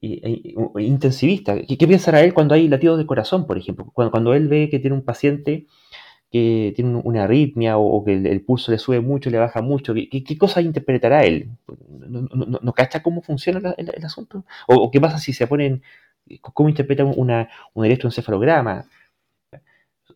y- 0.00 0.54
intensivista. 0.78 1.60
¿Qué, 1.62 1.76
qué 1.78 1.86
pensará 1.86 2.20
él 2.22 2.34
cuando 2.34 2.54
hay 2.54 2.68
latidos 2.68 2.98
de 2.98 3.06
corazón, 3.06 3.46
por 3.46 3.58
ejemplo? 3.58 3.86
Cuando, 3.92 4.10
cuando 4.10 4.34
él 4.34 4.48
ve 4.48 4.68
que 4.70 4.78
tiene 4.78 4.96
un 4.96 5.04
paciente 5.04 5.66
que 6.32 6.72
tiene 6.76 6.90
un- 6.96 7.02
una 7.04 7.24
arritmia 7.24 7.78
o, 7.78 8.04
que 8.04 8.14
el, 8.14 8.42
pulso 8.44 8.72
le 8.72 8.78
sube 8.78 9.00
mucho, 9.00 9.30
le 9.30 9.38
baja 9.38 9.62
mucho, 9.62 9.94
¿qué, 9.94 10.08
qué, 10.10 10.24
qué 10.24 10.38
cosa 10.38 10.62
interpretará 10.62 11.24
él? 11.24 11.50
¿No, 12.00 12.22
no, 12.22 12.46
no- 12.46 12.60
no 12.62 12.72
cacha 12.74 13.02
cómo 13.02 13.22
funciona 13.22 13.74
el, 13.78 13.92
el 13.94 14.04
asunto? 14.04 14.44
¿O, 14.68 14.76
o 14.76 14.90
qué 14.90 15.00
pasa 15.00 15.18
si 15.18 15.32
se 15.32 15.46
ponen, 15.46 15.82
cómo 16.40 16.68
interpreta 16.68 17.04
una, 17.04 17.48
un 17.74 17.84
electroencefalograma? 17.84 18.84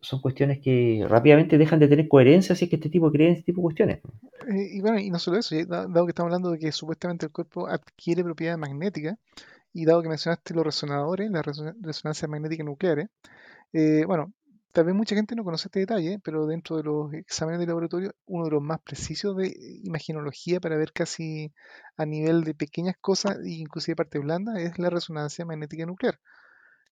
Son 0.01 0.21
cuestiones 0.21 0.59
que 0.59 1.05
rápidamente 1.07 1.57
dejan 1.57 1.79
de 1.79 1.87
tener 1.87 2.07
coherencia 2.07 2.55
si 2.55 2.65
es 2.65 2.69
que 2.69 2.77
este 2.77 2.89
tipo 2.89 3.11
cree 3.11 3.27
en 3.27 3.33
este 3.33 3.45
tipo 3.45 3.59
de 3.59 3.63
cuestiones. 3.63 3.99
Eh, 4.47 4.69
y 4.71 4.81
bueno, 4.81 4.99
y 4.99 5.09
no 5.09 5.19
solo 5.19 5.37
eso, 5.37 5.55
dado 5.65 6.05
que 6.05 6.11
estamos 6.11 6.27
hablando 6.29 6.51
de 6.51 6.59
que 6.59 6.71
supuestamente 6.71 7.25
el 7.25 7.31
cuerpo 7.31 7.67
adquiere 7.67 8.23
propiedades 8.23 8.59
magnéticas, 8.59 9.17
y 9.73 9.85
dado 9.85 10.01
que 10.01 10.09
mencionaste 10.09 10.53
los 10.53 10.65
resonadores, 10.65 11.31
las 11.31 11.45
reso- 11.45 11.75
resonancias 11.81 12.29
magnéticas 12.29 12.65
nucleares, 12.65 13.09
eh, 13.73 14.03
bueno, 14.07 14.33
tal 14.71 14.85
vez 14.85 14.95
mucha 14.95 15.15
gente 15.15 15.35
no 15.35 15.43
conoce 15.43 15.67
este 15.67 15.79
detalle, 15.79 16.19
pero 16.23 16.45
dentro 16.47 16.77
de 16.77 16.83
los 16.83 17.13
exámenes 17.13 17.59
de 17.59 17.67
laboratorio, 17.67 18.13
uno 18.25 18.45
de 18.45 18.51
los 18.51 18.61
más 18.61 18.79
precisos 18.81 19.35
de 19.37 19.53
imagenología 19.83 20.59
para 20.59 20.77
ver 20.77 20.93
casi 20.93 21.53
a 21.97 22.05
nivel 22.05 22.43
de 22.43 22.53
pequeñas 22.53 22.95
cosas, 22.99 23.37
e 23.43 23.49
inclusive 23.51 23.95
parte 23.95 24.19
blanda, 24.19 24.59
es 24.59 24.79
la 24.79 24.89
resonancia 24.89 25.45
magnética 25.45 25.85
nuclear, 25.85 26.19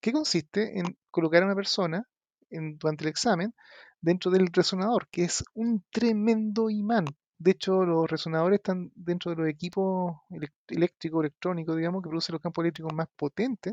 que 0.00 0.12
consiste 0.12 0.78
en 0.78 0.96
colocar 1.10 1.42
a 1.42 1.46
una 1.46 1.54
persona 1.54 2.06
durante 2.50 3.04
el 3.04 3.10
examen 3.10 3.54
dentro 4.00 4.30
del 4.30 4.48
resonador, 4.48 5.08
que 5.10 5.24
es 5.24 5.44
un 5.54 5.84
tremendo 5.90 6.70
imán. 6.70 7.04
De 7.38 7.52
hecho, 7.52 7.86
los 7.86 8.10
resonadores 8.10 8.58
están 8.58 8.92
dentro 8.94 9.30
de 9.30 9.36
los 9.38 9.48
equipos 9.48 10.14
eléctricos, 10.68 11.20
electrónicos, 11.22 11.76
digamos, 11.76 12.02
que 12.02 12.08
producen 12.10 12.34
los 12.34 12.42
campos 12.42 12.64
eléctricos 12.64 12.92
más 12.92 13.08
potentes, 13.16 13.72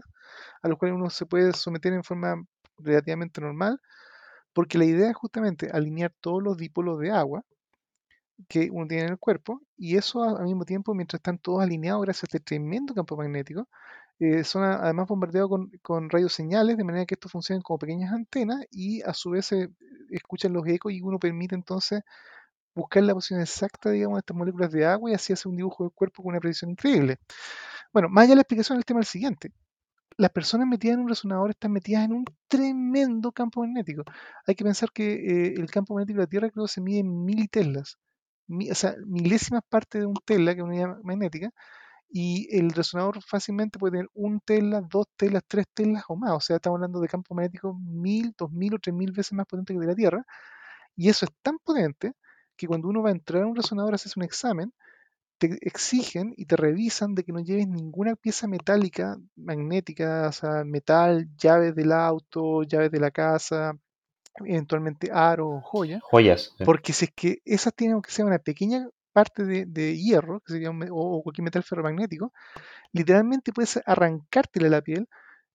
a 0.62 0.68
los 0.70 0.78
cuales 0.78 0.96
uno 0.96 1.10
se 1.10 1.26
puede 1.26 1.52
someter 1.52 1.92
en 1.92 2.04
forma 2.04 2.42
relativamente 2.80 3.42
normal, 3.42 3.82
porque 4.54 4.78
la 4.78 4.86
idea 4.86 5.10
es 5.10 5.16
justamente 5.16 5.70
alinear 5.72 6.14
todos 6.22 6.44
los 6.44 6.58
dipolos 6.58 7.00
de 7.00 7.12
agua 7.12 7.44
que 8.48 8.70
uno 8.72 8.88
tiene 8.88 9.06
en 9.06 9.10
el 9.12 9.18
cuerpo, 9.18 9.62
y 9.78 9.98
eso 9.98 10.24
al 10.24 10.46
mismo 10.46 10.66
tiempo, 10.66 10.94
mientras 10.94 11.20
están 11.20 11.40
todos 11.40 11.64
alineados 11.64 12.04
gracias 12.04 12.24
a 12.24 12.28
este 12.28 12.40
tremendo 12.40 12.94
campo 12.94 13.18
magnético, 13.18 13.68
eh, 14.20 14.44
son 14.44 14.64
además 14.64 15.08
bombardeados 15.08 15.50
con, 15.50 15.72
con 15.82 16.10
rayos 16.10 16.34
señales, 16.34 16.78
de 16.78 16.84
manera 16.84 17.06
que 17.06 17.16
estos 17.16 17.32
funcionan 17.32 17.62
como 17.62 17.80
pequeñas 17.80 18.12
antenas 18.14 18.66
y 18.72 19.02
a 19.04 19.14
su 19.14 19.32
vez 19.32 19.48
se 19.48 19.70
escuchan 20.10 20.54
los 20.54 20.66
ecos 20.68 20.92
y 20.94 21.02
uno 21.02 21.20
permite 21.20 21.56
entonces 21.56 22.02
buscar 22.76 23.04
la 23.04 23.14
posición 23.14 23.42
exacta, 23.42 23.92
digamos, 23.92 24.18
de 24.18 24.20
estas 24.20 24.38
moléculas 24.38 24.72
de 24.72 24.86
agua 24.86 25.12
y 25.12 25.14
así 25.16 25.34
hacer 25.34 25.50
un 25.50 25.58
dibujo 25.58 25.84
del 25.84 25.94
cuerpo 25.94 26.24
con 26.24 26.32
una 26.32 26.40
precisión 26.40 26.72
increíble. 26.72 27.18
Bueno, 27.94 28.10
más 28.10 28.24
allá 28.24 28.32
de 28.32 28.36
la 28.38 28.42
explicación, 28.42 28.78
el 28.78 28.86
tema 28.86 29.02
es 29.02 29.08
el 29.08 29.12
siguiente. 29.12 29.52
Las 30.18 30.32
personas 30.32 30.68
metidas 30.68 30.96
en 30.96 31.02
un 31.04 31.10
resonador 31.10 31.52
están 31.52 31.72
metidas 31.72 32.04
en 32.06 32.14
un 32.14 32.26
tremendo 32.48 33.32
campo 33.32 33.62
magnético. 33.62 34.04
Hay 34.48 34.56
que 34.56 34.64
pensar 34.64 34.92
que 34.92 35.14
eh, 35.14 35.54
el 35.58 35.70
campo 35.70 35.94
magnético 35.94 36.18
de 36.20 36.24
la 36.24 36.30
Tierra 36.30 36.50
creo 36.50 36.68
se 36.68 36.82
mide 36.82 37.00
en 37.00 37.24
militeslas, 37.26 37.98
mi- 38.48 38.72
o 38.72 38.76
sea, 38.76 38.96
milésimas 39.06 39.62
partes 39.70 40.02
de 40.02 40.08
un 40.08 40.16
tesla, 40.26 40.54
que 40.56 40.62
es 40.62 40.64
una 40.66 40.74
unidad 40.74 40.98
magnética, 41.04 41.52
y 42.10 42.48
el 42.58 42.72
resonador 42.72 43.22
fácilmente 43.24 43.80
puede 43.80 43.94
tener 43.94 44.10
un 44.16 44.40
tesla, 44.42 44.82
dos 44.82 45.08
teslas, 45.18 45.44
tres 45.48 45.66
teslas 45.74 46.04
o 46.10 46.16
más. 46.18 46.32
O 46.34 46.40
sea, 46.42 46.58
estamos 46.58 46.78
hablando 46.78 47.02
de 47.02 47.08
campos 47.10 47.36
magnéticos 47.36 47.76
mil, 47.82 48.34
dos 48.38 48.52
mil 48.52 48.76
o 48.76 48.80
tres 48.80 48.96
mil 48.96 49.12
veces 49.14 49.34
más 49.34 49.46
potentes 49.48 49.74
que 49.76 49.80
el 49.80 49.82
de 49.82 49.88
la 49.94 49.96
Tierra. 49.96 50.26
Y 50.96 51.10
eso 51.10 51.26
es 51.26 51.32
tan 51.42 51.58
potente 51.60 52.14
que 52.56 52.68
cuando 52.68 52.88
uno 52.90 53.02
va 53.04 53.10
a 53.10 53.14
entrar 53.14 53.44
a 53.44 53.48
un 53.48 53.56
resonador, 53.56 53.94
haces 53.96 54.18
un 54.18 54.24
examen, 54.24 54.74
te 55.38 55.58
exigen 55.62 56.34
y 56.36 56.46
te 56.46 56.56
revisan 56.56 57.16
de 57.16 57.24
que 57.24 57.32
no 57.32 57.40
lleves 57.40 57.68
ninguna 57.68 58.16
pieza 58.16 58.48
metálica, 58.48 59.18
magnética, 59.36 60.28
o 60.30 60.32
sea, 60.32 60.64
metal, 60.64 61.28
llaves 61.38 61.76
del 61.76 61.92
auto, 61.92 62.64
llaves 62.64 62.92
de 62.92 63.00
la 63.00 63.12
casa, 63.12 63.74
eventualmente 64.46 65.10
aro 65.12 65.50
o 65.50 65.62
joya, 65.62 66.00
Joyas. 66.02 66.54
porque 66.66 66.94
si 66.94 67.06
es 67.06 67.12
que 67.16 67.42
esas 67.46 67.74
tienen 67.74 68.02
que 68.02 68.12
ser 68.12 68.26
una 68.26 68.40
pequeña 68.40 68.88
parte 69.14 69.46
de, 69.46 69.98
hierro, 69.98 70.42
que 70.42 70.54
sería 70.54 70.70
o, 70.70 71.24
cualquier 71.24 71.44
metal 71.44 71.64
ferromagnético, 71.64 72.34
literalmente 72.92 73.52
puedes 73.52 73.80
arrancártela 73.86 74.70
la 74.70 74.82
piel, 74.82 75.08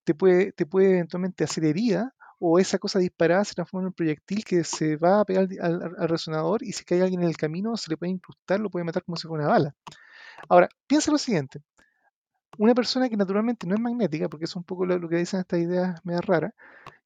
te 0.04 0.14
puede, 0.14 0.52
te 0.52 0.66
puede 0.66 0.90
eventualmente 0.90 1.44
hacer 1.44 1.64
herida, 1.64 2.12
o 2.44 2.58
esa 2.58 2.78
cosa 2.78 2.98
disparada 2.98 3.44
se 3.44 3.54
transforma 3.54 3.84
en 3.84 3.86
un 3.86 3.92
proyectil 3.92 4.44
que 4.44 4.64
se 4.64 4.96
va 4.96 5.20
a 5.20 5.24
pegar 5.24 5.46
al, 5.60 6.08
resonador 6.08 6.64
y 6.64 6.72
si 6.72 6.84
cae 6.84 7.00
alguien 7.00 7.22
en 7.22 7.28
el 7.28 7.36
camino 7.36 7.76
se 7.76 7.88
le 7.88 7.96
puede 7.96 8.10
incrustar, 8.10 8.58
lo 8.58 8.68
puede 8.68 8.84
matar 8.84 9.04
como 9.04 9.16
si 9.16 9.28
fuera 9.28 9.44
una 9.44 9.52
bala. 9.52 9.74
Ahora, 10.48 10.68
piensa 10.88 11.12
lo 11.12 11.18
siguiente. 11.18 11.62
Una 12.58 12.74
persona 12.74 13.08
que 13.08 13.16
naturalmente 13.16 13.64
no 13.66 13.76
es 13.76 13.80
magnética, 13.80 14.28
porque 14.28 14.46
es 14.46 14.56
un 14.56 14.64
poco 14.64 14.84
lo, 14.84 15.08
que 15.08 15.16
dicen 15.16 15.38
estas 15.40 15.60
ideas 15.60 16.00
medio 16.04 16.20
raras, 16.20 16.52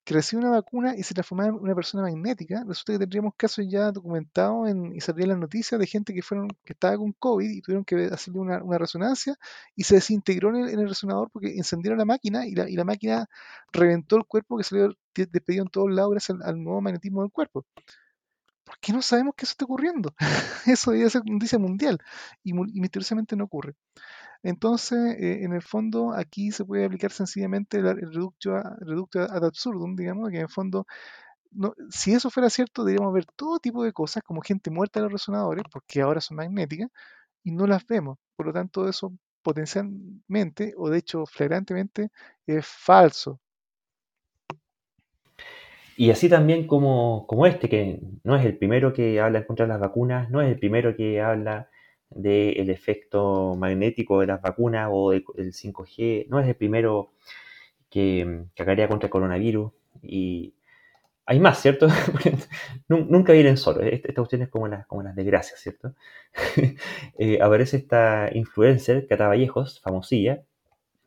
que 0.06 0.14
recibe 0.14 0.40
una 0.40 0.52
vacuna 0.52 0.94
y 0.96 1.02
se 1.02 1.14
transforma 1.14 1.46
en 1.46 1.54
una 1.54 1.74
persona 1.74 2.04
magnética, 2.04 2.62
resulta 2.64 2.92
que 2.92 3.00
tendríamos 3.00 3.34
casos 3.36 3.66
ya 3.68 3.90
documentados 3.90 4.68
en, 4.70 4.94
y 4.94 5.00
saldrían 5.00 5.30
las 5.30 5.38
noticias 5.38 5.80
de 5.80 5.86
gente 5.88 6.14
que 6.14 6.22
fueron 6.22 6.46
que 6.64 6.74
estaba 6.74 6.96
con 6.96 7.12
COVID 7.12 7.50
y 7.50 7.60
tuvieron 7.60 7.84
que 7.84 8.04
hacerle 8.12 8.38
una, 8.38 8.78
resonancia 8.78 9.36
y 9.74 9.82
se 9.82 9.96
desintegró 9.96 10.56
en 10.56 10.78
el, 10.78 10.88
resonador 10.88 11.28
porque 11.32 11.56
encendieron 11.56 11.98
la 11.98 12.04
máquina 12.04 12.46
y 12.46 12.54
la, 12.54 12.70
y 12.70 12.76
la, 12.76 12.84
máquina 12.84 13.26
reventó 13.72 14.16
el 14.16 14.26
cuerpo 14.26 14.56
que 14.58 14.62
salió 14.62 14.94
despedido 15.12 15.64
en 15.64 15.70
todos 15.70 15.90
lados 15.90 16.12
gracias 16.12 16.38
al, 16.40 16.62
nuevo 16.62 16.80
magnetismo 16.80 17.22
del 17.22 17.32
cuerpo. 17.32 17.66
¿Por 18.62 18.78
qué 18.78 18.92
no 18.92 19.02
sabemos 19.02 19.34
que 19.36 19.44
eso 19.44 19.52
está 19.54 19.64
ocurriendo? 19.64 20.14
eso 20.66 20.92
debería 20.92 21.10
ser 21.10 21.22
noticia 21.24 21.58
mundial 21.58 21.98
y, 22.44 22.50
y 22.50 22.80
misteriosamente 22.80 23.34
no 23.34 23.44
ocurre. 23.44 23.74
Entonces, 24.46 25.16
eh, 25.18 25.42
en 25.42 25.54
el 25.54 25.60
fondo, 25.60 26.12
aquí 26.12 26.52
se 26.52 26.64
puede 26.64 26.84
aplicar 26.84 27.10
sencillamente 27.10 27.78
el, 27.78 27.96
reducto, 27.96 28.54
ad 28.54 29.44
absurdum, 29.44 29.96
digamos, 29.96 30.30
que 30.30 30.36
en 30.36 30.42
el 30.42 30.48
fondo, 30.48 30.86
si 31.90 32.12
eso 32.12 32.30
fuera 32.30 32.48
cierto, 32.48 32.84
deberíamos 32.84 33.12
ver 33.12 33.26
todo 33.34 33.58
tipo 33.58 33.82
de 33.82 33.92
cosas, 33.92 34.22
como 34.22 34.40
gente 34.42 34.70
muerta 34.70 35.00
en 35.00 35.04
los 35.06 35.12
resonadores, 35.14 35.64
porque 35.72 36.00
ahora 36.00 36.20
son 36.20 36.36
magnéticas, 36.36 36.90
y 37.42 37.50
no 37.50 37.66
las 37.66 37.84
vemos. 37.88 38.18
Por 38.36 38.46
lo 38.46 38.52
tanto, 38.52 38.88
eso 38.88 39.12
potencialmente, 39.42 40.74
o 40.76 40.90
de 40.90 40.98
hecho 40.98 41.26
flagrantemente, 41.26 42.10
es 42.46 42.64
falso. 42.66 43.40
Y 45.96 46.10
así 46.10 46.28
también 46.28 46.68
como, 46.68 47.26
como 47.26 47.46
este, 47.46 47.68
que 47.68 48.00
no 48.22 48.36
es 48.36 48.44
el 48.46 48.56
primero 48.56 48.92
que 48.92 49.20
habla 49.20 49.40
en 49.40 49.44
contra 49.44 49.66
las 49.66 49.80
vacunas, 49.80 50.30
no 50.30 50.40
es 50.40 50.48
el 50.48 50.58
primero 50.60 50.94
que 50.94 51.20
habla 51.20 51.68
del 52.10 52.70
efecto 52.70 53.54
magnético 53.56 54.20
de 54.20 54.26
las 54.28 54.42
vacunas 54.42 54.88
o 54.92 55.10
del 55.10 55.24
5G. 55.24 56.26
No 56.28 56.40
es 56.40 56.48
el 56.48 56.56
primero 56.56 57.12
que, 57.90 58.44
que 58.54 58.88
contra 58.88 59.06
el 59.06 59.10
coronavirus. 59.10 59.72
Y 60.02 60.54
hay 61.26 61.40
más, 61.40 61.60
¿cierto? 61.60 61.88
Nunca 62.88 63.32
vienen 63.32 63.56
solos. 63.56 63.82
Esta 63.84 64.14
cuestión 64.14 64.42
es 64.42 64.48
como, 64.48 64.68
las, 64.68 64.86
como 64.86 65.02
las 65.02 65.16
desgracias, 65.16 65.60
¿cierto? 65.60 65.94
Eh, 67.18 67.38
aparece 67.40 67.78
esta 67.78 68.28
influencer, 68.32 69.06
Cata 69.06 69.28
Vallejos, 69.28 69.80
famosilla, 69.80 70.42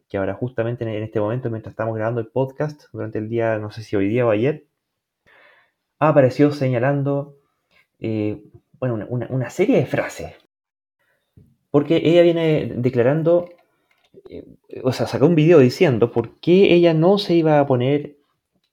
que 0.10 0.18
ahora 0.18 0.34
justamente 0.34 0.84
en 0.84 1.04
este 1.04 1.20
momento, 1.20 1.50
mientras 1.52 1.74
estamos 1.74 1.95
grabando 1.95 2.20
el 2.20 2.28
podcast, 2.28 2.86
durante 2.91 3.20
el 3.20 3.30
día, 3.30 3.60
no 3.60 3.72
sé 3.72 3.84
si 3.84 3.95
hoy 3.95 4.10
día 4.10 4.26
o 4.26 4.32
ayer, 4.32 4.66
ha 6.00 6.10
aparecido 6.10 6.52
señalando 6.52 7.38
eh, 8.00 8.41
bueno, 8.80 9.06
una, 9.10 9.50
serie 9.50 9.78
de 9.78 9.86
frases 9.86 10.34
porque 11.72 12.01
ella 12.03 12.22
viene 12.22 12.74
declarando, 12.76 13.49
eh, 14.30 14.45
o 14.84 14.91
sea, 14.91 15.07
sacó 15.07 15.28
un 15.28 15.36
video 15.36 15.59
diciendo 15.59 16.11
por 16.11 16.39
qué 16.39 16.74
ella 16.74 16.93
no 16.93 17.17
se 17.17 17.36
iba 17.36 17.59
a 17.59 17.67
poner 17.67 18.17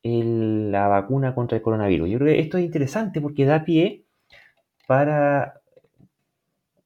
la 0.02 0.88
vacuna 0.88 1.34
contra 1.34 1.56
el 1.56 1.62
coronavirus. 1.62 2.08
Yo 2.08 2.18
creo 2.18 2.34
que 2.34 2.40
esto 2.40 2.58
es 2.58 2.64
interesante 2.64 3.20
porque 3.20 3.44
da 3.44 3.64
pie 3.64 4.04
para 4.86 5.60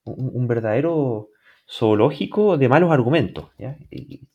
un, 0.04 0.48
verdadero 0.48 1.28
zoológico 1.68 2.56
de 2.56 2.68
malos 2.68 2.90
argumentos. 2.90 3.50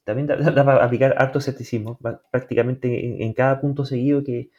También 0.03 0.27
da, 0.27 0.37
para 0.37 0.85
aplicar 0.85 1.15
harto 1.17 1.39
escepticismo. 1.39 1.97
Prácticamente 2.31 3.23
en, 3.23 3.33
cada 3.33 3.59
punto 3.59 3.85
seguido 3.85 4.23
que, 4.23 4.49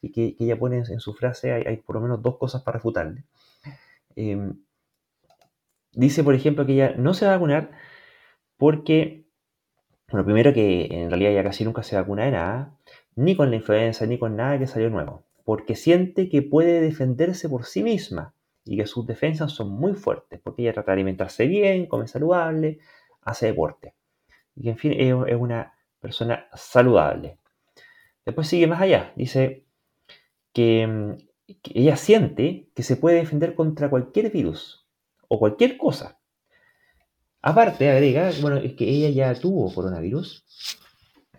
ella 0.00 0.58
pone 0.58 0.78
en, 0.78 1.00
su 1.00 1.12
frase 1.14 1.52
hay, 1.52 1.76
por 1.78 1.96
lo 1.96 2.02
menos 2.02 2.22
dos 2.22 2.38
cosas 2.38 2.62
para 2.62 2.76
refutarle. 2.76 3.24
Em, 4.14 4.54
dice, 5.96 6.22
por 6.22 6.34
ejemplo, 6.34 6.66
que 6.66 6.74
ella 6.74 6.94
no 6.96 7.14
se 7.14 7.26
va 7.26 7.32
a 7.32 7.36
vacunar 7.36 7.70
porque, 8.56 9.26
bueno, 10.08 10.24
primero 10.24 10.52
que 10.52 10.86
en 10.90 11.10
realidad 11.10 11.32
ya 11.32 11.42
casi 11.42 11.64
nunca 11.64 11.82
se 11.82 11.96
vacuna 11.96 12.24
de 12.26 12.30
nada, 12.32 12.78
ni 13.16 13.34
con 13.34 13.50
la 13.50 13.56
influenza, 13.56 14.06
ni 14.06 14.18
con 14.18 14.36
nada 14.36 14.58
que 14.58 14.66
salió 14.66 14.90
nuevo, 14.90 15.24
porque 15.44 15.74
siente 15.74 16.28
que 16.28 16.42
puede 16.42 16.80
defenderse 16.80 17.48
por 17.48 17.64
sí 17.64 17.82
misma 17.82 18.34
y 18.64 18.76
que 18.76 18.86
sus 18.86 19.06
defensas 19.06 19.52
son 19.52 19.70
muy 19.70 19.94
fuertes, 19.94 20.40
porque 20.42 20.62
ella 20.62 20.74
trata 20.74 20.92
de 20.92 20.96
alimentarse 20.96 21.46
bien, 21.46 21.86
come 21.86 22.06
saludable, 22.06 22.78
hace 23.22 23.46
deporte. 23.46 23.94
Y 24.54 24.68
en 24.68 24.78
fin 24.78 24.92
es, 24.92 25.14
una 25.36 25.74
persona 26.00 26.46
saludable. 26.54 27.38
Después 28.24 28.48
sigue 28.48 28.66
más 28.66 28.80
allá, 28.80 29.12
dice 29.16 29.64
que 30.52 31.16
ella 31.74 31.96
siente 31.96 32.68
que 32.74 32.82
se 32.82 32.96
puede 32.96 33.16
defender 33.16 33.54
contra 33.54 33.88
cualquier 33.88 34.30
virus, 34.30 34.85
o 35.28 35.38
cualquier 35.38 35.76
cosa. 35.76 36.18
Aparte, 37.42 37.88
agrega, 37.88 38.32
bueno, 38.40 38.56
es 38.56 38.74
que 38.74 38.88
ella 38.88 39.08
ya 39.10 39.40
tuvo 39.40 39.72
coronavirus, 39.72 40.44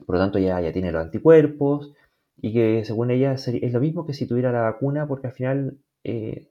por 0.05 0.15
lo 0.15 0.21
tanto 0.21 0.39
ya, 0.39 0.61
ya 0.61 0.71
tiene 0.71 0.91
los 0.91 1.01
anticuerpos, 1.01 1.93
y 2.37 2.53
que 2.53 2.85
según 2.85 3.11
ella 3.11 3.33
es 3.33 3.73
lo 3.73 3.79
mismo 3.81 4.05
que 4.05 4.13
si 4.13 4.25
tuviera 4.25 4.53
la 4.53 4.61
vacuna, 4.61 5.07
porque 5.07 5.27
al 5.27 5.33
final 5.33 5.77
eh, 6.05 6.49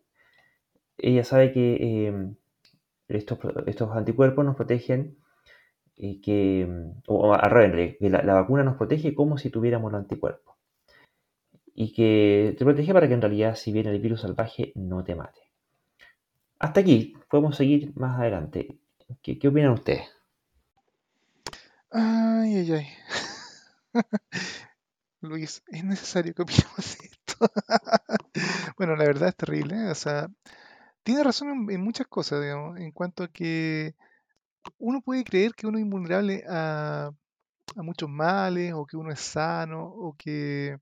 ella 0.98 1.24
sabe 1.24 1.52
que 1.52 1.78
eh, 1.80 2.34
estos, 3.08 3.38
estos, 3.66 3.96
anticuerpos 3.96 4.44
nos 4.44 4.56
protegen, 4.56 5.16
y 5.96 6.20
que, 6.20 6.68
o, 7.06 7.32
al 7.32 7.50
revés, 7.50 7.96
que 7.98 8.10
la, 8.10 8.22
la, 8.22 8.34
vacuna 8.34 8.62
nos 8.62 8.76
protege 8.76 9.14
como 9.14 9.38
si 9.38 9.48
tuviéramos 9.48 9.90
los 9.90 10.02
anticuerpos. 10.02 10.54
Y 11.74 11.94
que 11.94 12.54
te 12.58 12.64
protege 12.64 12.92
para 12.92 13.08
que 13.08 13.14
en 13.14 13.22
realidad 13.22 13.54
si 13.54 13.72
viene 13.72 13.90
el 13.90 14.00
virus 14.00 14.20
salvaje 14.22 14.72
no 14.74 15.02
te 15.04 15.14
mate. 15.14 15.45
Hasta 16.58 16.80
aquí, 16.80 17.14
podemos 17.28 17.56
seguir 17.56 17.92
más 17.96 18.18
adelante. 18.18 18.78
¿Qué, 19.22 19.38
opinan 19.46 19.72
ustedes? 19.72 20.08
Ay, 21.90 22.56
ay, 22.56 22.72
ay. 22.72 22.88
Luis, 25.20 25.62
¿es 25.68 25.84
necesario 25.84 26.34
que 26.34 26.42
opinemos 26.42 26.98
esto? 27.02 27.36
bueno, 28.78 28.96
la 28.96 29.04
verdad 29.04 29.28
es 29.28 29.36
terrible. 29.36 29.76
¿eh? 29.76 29.90
O 29.90 29.94
sea, 29.94 30.28
tiene 31.02 31.22
razón 31.22 31.70
en, 31.70 31.80
muchas 31.82 32.06
cosas, 32.06 32.40
digamos, 32.40 32.78
en 32.78 32.90
cuanto 32.90 33.24
a 33.24 33.28
que 33.28 33.94
uno 34.78 35.02
puede 35.02 35.24
creer 35.24 35.54
que 35.54 35.66
uno 35.66 35.78
es 35.78 35.84
invulnerable 35.84 36.42
a, 36.48 37.10
muchos 37.76 38.08
males, 38.08 38.72
o 38.74 38.86
que 38.86 38.96
uno 38.96 39.12
es 39.12 39.20
sano, 39.20 39.84
o 39.84 40.14
que... 40.16 40.78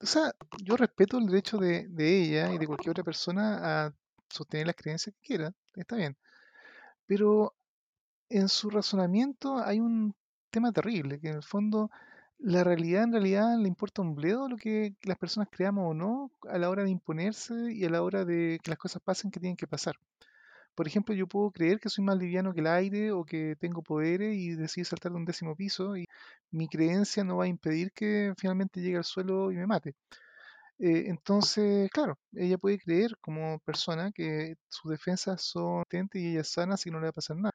O 0.00 0.06
sea, 0.06 0.34
yo 0.62 0.76
respeto 0.76 1.18
el 1.18 1.26
derecho 1.26 1.56
de, 1.58 1.86
de 1.88 2.22
ella 2.22 2.52
y 2.52 2.58
de 2.58 2.66
cualquier 2.66 2.90
otra 2.90 3.04
persona 3.04 3.86
a 3.86 3.94
sostener 4.30 4.66
las 4.66 4.76
creencias 4.76 5.14
que 5.16 5.22
quiera, 5.22 5.52
está 5.74 5.96
bien. 5.96 6.16
Pero 7.06 7.54
en 8.28 8.48
su 8.48 8.70
razonamiento 8.70 9.58
hay 9.58 9.80
un 9.80 10.14
tema 10.50 10.72
terrible, 10.72 11.20
que 11.20 11.28
en 11.28 11.36
el 11.36 11.42
fondo 11.42 11.90
la 12.38 12.64
realidad 12.64 13.04
en 13.04 13.12
realidad 13.12 13.58
le 13.58 13.68
importa 13.68 14.02
un 14.02 14.14
bledo 14.14 14.48
lo 14.48 14.56
que 14.56 14.94
las 15.02 15.18
personas 15.18 15.48
creamos 15.50 15.90
o 15.90 15.94
no 15.94 16.30
a 16.48 16.58
la 16.58 16.70
hora 16.70 16.84
de 16.84 16.90
imponerse 16.90 17.54
y 17.72 17.84
a 17.84 17.90
la 17.90 18.02
hora 18.02 18.24
de 18.24 18.58
que 18.62 18.70
las 18.70 18.78
cosas 18.78 19.02
pasen 19.02 19.30
que 19.30 19.40
tienen 19.40 19.56
que 19.56 19.66
pasar. 19.66 19.96
Por 20.74 20.86
ejemplo, 20.86 21.14
yo 21.14 21.26
puedo 21.26 21.50
creer 21.50 21.80
que 21.80 21.88
soy 21.88 22.04
más 22.04 22.18
liviano 22.18 22.52
que 22.52 22.60
el 22.60 22.66
aire 22.66 23.12
o 23.12 23.24
que 23.24 23.56
tengo 23.58 23.82
poderes 23.82 24.36
y 24.36 24.50
decido 24.50 24.84
saltar 24.84 25.12
de 25.12 25.18
un 25.18 25.24
décimo 25.24 25.56
piso 25.56 25.96
y 25.96 26.06
mi 26.50 26.68
creencia 26.68 27.24
no 27.24 27.38
va 27.38 27.44
a 27.44 27.48
impedir 27.48 27.92
que 27.92 28.34
finalmente 28.38 28.80
llegue 28.82 28.98
al 28.98 29.04
suelo 29.04 29.52
y 29.52 29.56
me 29.56 29.66
mate. 29.66 29.94
Eh, 30.78 31.04
entonces, 31.08 31.88
claro, 31.90 32.18
ella 32.32 32.58
puede 32.58 32.78
creer 32.78 33.16
como 33.20 33.58
persona 33.60 34.12
que 34.12 34.56
sus 34.68 34.90
defensas 34.90 35.42
son 35.42 35.82
potentes 35.84 36.20
y 36.20 36.32
ella 36.32 36.40
es 36.42 36.50
sana, 36.52 36.74
así 36.74 36.90
no 36.90 36.98
le 37.00 37.04
va 37.06 37.10
a 37.10 37.12
pasar 37.12 37.36
nada. 37.36 37.54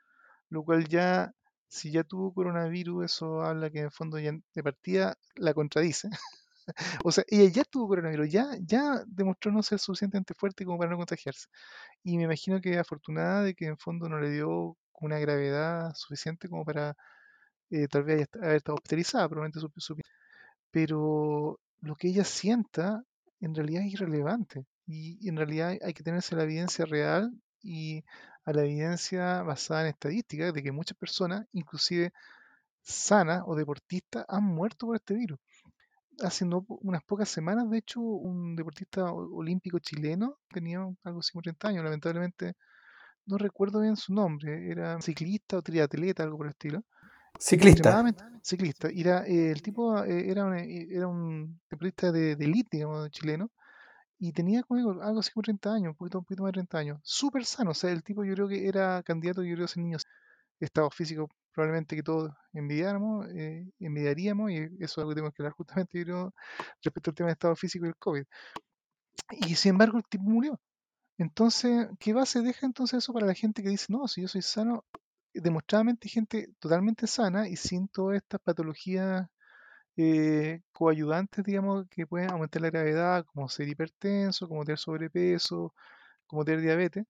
Lo 0.49 0.63
cual 0.63 0.87
ya, 0.87 1.31
si 1.67 1.91
ya 1.91 2.03
tuvo 2.03 2.33
coronavirus, 2.33 3.05
eso 3.05 3.43
habla 3.43 3.69
que 3.69 3.79
en 3.79 3.85
el 3.85 3.91
fondo 3.91 4.19
ya 4.19 4.31
de 4.55 4.63
partida 4.63 5.17
la 5.35 5.53
contradice. 5.53 6.09
o 7.05 7.11
sea, 7.11 7.23
ella 7.27 7.49
ya 7.51 7.63
tuvo 7.65 7.89
coronavirus, 7.89 8.29
ya, 8.31 8.47
ya 8.61 9.03
demostró 9.07 9.51
no 9.51 9.63
ser 9.63 9.79
suficientemente 9.79 10.33
fuerte 10.35 10.65
como 10.65 10.79
para 10.79 10.91
no 10.91 10.97
contagiarse. 10.97 11.47
Y 12.03 12.17
me 12.17 12.23
imagino 12.23 12.61
que 12.61 12.79
afortunada 12.79 13.43
de 13.43 13.55
que 13.55 13.65
en 13.67 13.77
fondo 13.77 14.09
no 14.09 14.19
le 14.19 14.31
dio 14.31 14.77
una 15.01 15.19
gravedad 15.19 15.93
suficiente 15.95 16.49
como 16.49 16.65
para 16.65 16.95
eh, 17.71 17.87
tal 17.87 18.03
vez 18.03 18.27
haber 18.35 18.57
estado 18.57 18.75
hospitalizada, 18.75 19.29
probablemente 19.29 19.59
su, 19.59 19.71
su, 19.77 19.95
pero 20.71 21.59
lo 21.81 21.95
que 21.95 22.09
ella 22.09 22.23
sienta 22.25 23.03
en 23.41 23.55
realidad 23.55 23.83
es 23.83 23.93
irrelevante. 23.93 24.65
Y, 24.87 25.27
en 25.27 25.37
realidad 25.37 25.77
hay 25.81 25.93
que 25.93 26.03
tenerse 26.03 26.35
la 26.35 26.43
evidencia 26.43 26.85
real 26.85 27.31
y 27.61 28.03
a 28.45 28.53
la 28.53 28.63
evidencia 28.63 29.43
basada 29.43 29.81
en 29.81 29.87
estadísticas 29.87 30.53
de 30.53 30.63
que 30.63 30.71
muchas 30.71 30.97
personas, 30.97 31.45
inclusive 31.51 32.13
sanas 32.81 33.43
o 33.45 33.55
deportistas, 33.55 34.25
han 34.27 34.43
muerto 34.45 34.87
por 34.87 34.95
este 34.95 35.15
virus. 35.15 35.39
Hace 36.21 36.45
unas 36.45 37.03
pocas 37.03 37.29
semanas, 37.29 37.69
de 37.69 37.79
hecho, 37.79 38.01
un 38.01 38.55
deportista 38.55 39.11
olímpico 39.11 39.79
chileno 39.79 40.37
tenía 40.49 40.79
algo 41.03 41.19
así 41.19 41.31
como 41.31 41.41
30 41.41 41.69
años, 41.69 41.83
lamentablemente 41.83 42.55
no 43.25 43.37
recuerdo 43.37 43.81
bien 43.81 43.95
su 43.95 44.13
nombre, 44.13 44.69
era 44.71 44.99
ciclista 45.01 45.57
o 45.57 45.61
triatleta, 45.61 46.23
algo 46.23 46.37
por 46.37 46.47
el 46.47 46.51
estilo. 46.51 46.83
Ciclista. 47.39 48.03
Ciclista. 48.41 48.89
Era, 48.89 49.25
eh, 49.25 49.51
el 49.51 49.61
tipo 49.61 50.03
eh, 50.03 50.29
era, 50.29 50.59
eh, 50.59 50.87
era 50.91 51.07
un 51.07 51.59
deportista 51.69 52.11
de, 52.11 52.35
de 52.35 52.45
elite, 52.45 52.77
digamos, 52.77 53.09
chileno, 53.11 53.51
y 54.19 54.33
tenía 54.33 54.63
conmigo 54.63 55.01
algo 55.01 55.19
así 55.19 55.31
como 55.31 55.43
30 55.43 55.73
años, 55.73 55.89
un 55.91 55.95
poquito, 55.95 56.19
un 56.19 56.25
poquito 56.25 56.43
más 56.43 56.49
de 56.49 56.53
30 56.53 56.77
años. 56.77 56.99
Súper 57.03 57.45
sano, 57.45 57.71
o 57.71 57.73
sea, 57.73 57.91
el 57.91 58.03
tipo 58.03 58.23
yo 58.23 58.33
creo 58.33 58.47
que 58.47 58.67
era 58.67 59.03
candidato, 59.03 59.43
yo 59.43 59.55
creo, 59.55 59.65
a 59.65 59.67
ser 59.67 59.83
niño. 59.83 59.97
Estado 60.59 60.91
físico 60.91 61.27
probablemente 61.53 61.95
que 61.95 62.03
todos 62.03 62.31
envidiáramos, 62.53 63.27
envidiaríamos, 63.79 64.51
y 64.51 64.57
eso 64.57 64.75
es 64.79 64.97
algo 64.99 65.09
que 65.09 65.15
tenemos 65.15 65.33
que 65.33 65.41
hablar 65.41 65.53
justamente, 65.53 65.97
yo 65.99 66.05
creo, 66.05 66.33
respecto 66.83 67.09
al 67.11 67.15
tema 67.15 67.27
del 67.27 67.33
estado 67.33 67.55
físico 67.55 67.85
y 67.85 67.89
el 67.89 67.95
COVID. 67.97 68.23
Y 69.47 69.55
sin 69.55 69.71
embargo, 69.71 69.97
el 69.97 70.05
tipo 70.05 70.23
murió. 70.23 70.59
Entonces, 71.17 71.87
¿qué 71.99 72.13
base 72.13 72.41
deja 72.41 72.65
entonces 72.65 72.99
eso 72.99 73.13
para 73.13 73.27
la 73.27 73.33
gente 73.33 73.63
que 73.63 73.69
dice, 73.69 73.87
no, 73.89 74.07
si 74.07 74.21
yo 74.21 74.27
soy 74.27 74.41
sano, 74.41 74.85
demostradamente 75.33 76.09
gente 76.09 76.49
totalmente 76.59 77.07
sana 77.07 77.47
y 77.47 77.55
sin 77.55 77.87
todas 77.87 78.17
estas 78.17 78.41
patologías 78.41 79.27
eh, 79.97 80.61
coayudantes, 80.71 81.43
digamos, 81.45 81.87
que 81.89 82.07
pueden 82.07 82.31
aumentar 82.31 82.61
la 82.61 82.69
gravedad, 82.71 83.25
como 83.25 83.49
ser 83.49 83.67
hipertenso, 83.69 84.47
como 84.47 84.65
tener 84.65 84.79
sobrepeso, 84.79 85.73
como 86.27 86.45
tener 86.45 86.61
diabetes. 86.61 87.05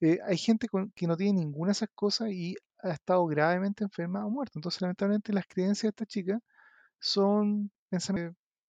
Eh, 0.00 0.18
hay 0.26 0.38
gente 0.38 0.68
que 0.96 1.06
no 1.06 1.16
tiene 1.16 1.40
ninguna 1.40 1.68
de 1.70 1.72
esas 1.72 1.90
cosas 1.94 2.30
y 2.30 2.56
ha 2.82 2.90
estado 2.92 3.26
gravemente 3.26 3.84
enferma 3.84 4.26
o 4.26 4.30
muerta. 4.30 4.58
Entonces, 4.58 4.82
lamentablemente, 4.82 5.32
las 5.32 5.46
creencias 5.48 5.84
de 5.84 5.88
esta 5.90 6.06
chica 6.06 6.40
son, 7.00 7.70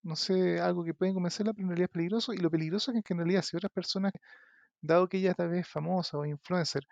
no 0.04 0.16
sé, 0.16 0.60
algo 0.62 0.84
que 0.84 0.94
pueden 0.94 1.14
convencerla, 1.16 1.54
pero 1.54 1.66
en 1.66 1.70
realidad 1.70 1.90
es 1.90 1.94
peligroso. 1.94 2.34
Y 2.34 2.38
lo 2.38 2.52
peligroso 2.52 2.92
es 2.92 3.04
que 3.04 3.14
en 3.14 3.20
realidad 3.20 3.42
si 3.44 3.58
otras 3.58 3.72
personas, 3.72 4.12
dado 4.82 5.08
que 5.10 5.18
ella 5.18 5.34
tal 5.34 5.50
vez 5.50 5.62
es 5.62 5.68
famosa 5.70 6.18
o 6.18 6.26
influencer, 6.26 6.84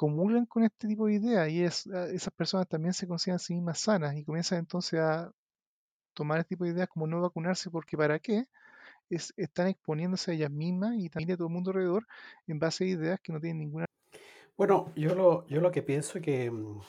comulgan 0.00 0.46
con 0.46 0.64
este 0.64 0.88
tipo 0.88 1.04
de 1.08 1.12
ideas 1.12 1.50
y 1.50 1.62
es, 1.62 1.86
ah, 1.88 2.06
esas 2.06 2.32
personas 2.32 2.66
también 2.66 2.94
se 2.94 3.06
consideran 3.06 3.36
a 3.36 3.38
sí 3.38 3.52
mismas 3.52 3.80
sanas 3.80 4.16
y 4.16 4.24
comienzan 4.24 4.60
entonces 4.60 4.98
a 4.98 5.30
tomar 6.14 6.38
este 6.38 6.54
tipo 6.54 6.64
de 6.64 6.70
ideas 6.70 6.88
como 6.88 7.06
no 7.06 7.20
vacunarse 7.20 7.68
porque 7.68 7.98
para 7.98 8.18
qué, 8.18 8.46
es, 9.10 9.34
están 9.36 9.68
exponiéndose 9.68 10.30
a 10.30 10.34
ellas 10.34 10.50
mismas 10.50 10.94
y 10.96 11.10
también 11.10 11.32
a 11.32 11.36
todo 11.36 11.48
el 11.48 11.52
mundo 11.52 11.70
alrededor 11.72 12.06
en 12.46 12.58
base 12.58 12.84
a 12.84 12.86
ideas 12.86 13.20
que 13.20 13.30
no 13.30 13.40
tienen 13.40 13.58
ninguna... 13.58 13.84
Bueno, 14.56 14.90
yo 14.96 15.14
lo, 15.14 15.46
yo 15.48 15.60
lo 15.60 15.70
que 15.70 15.82
pienso 15.82 16.16
es 16.16 16.24
que 16.24 16.50
mm, 16.50 16.80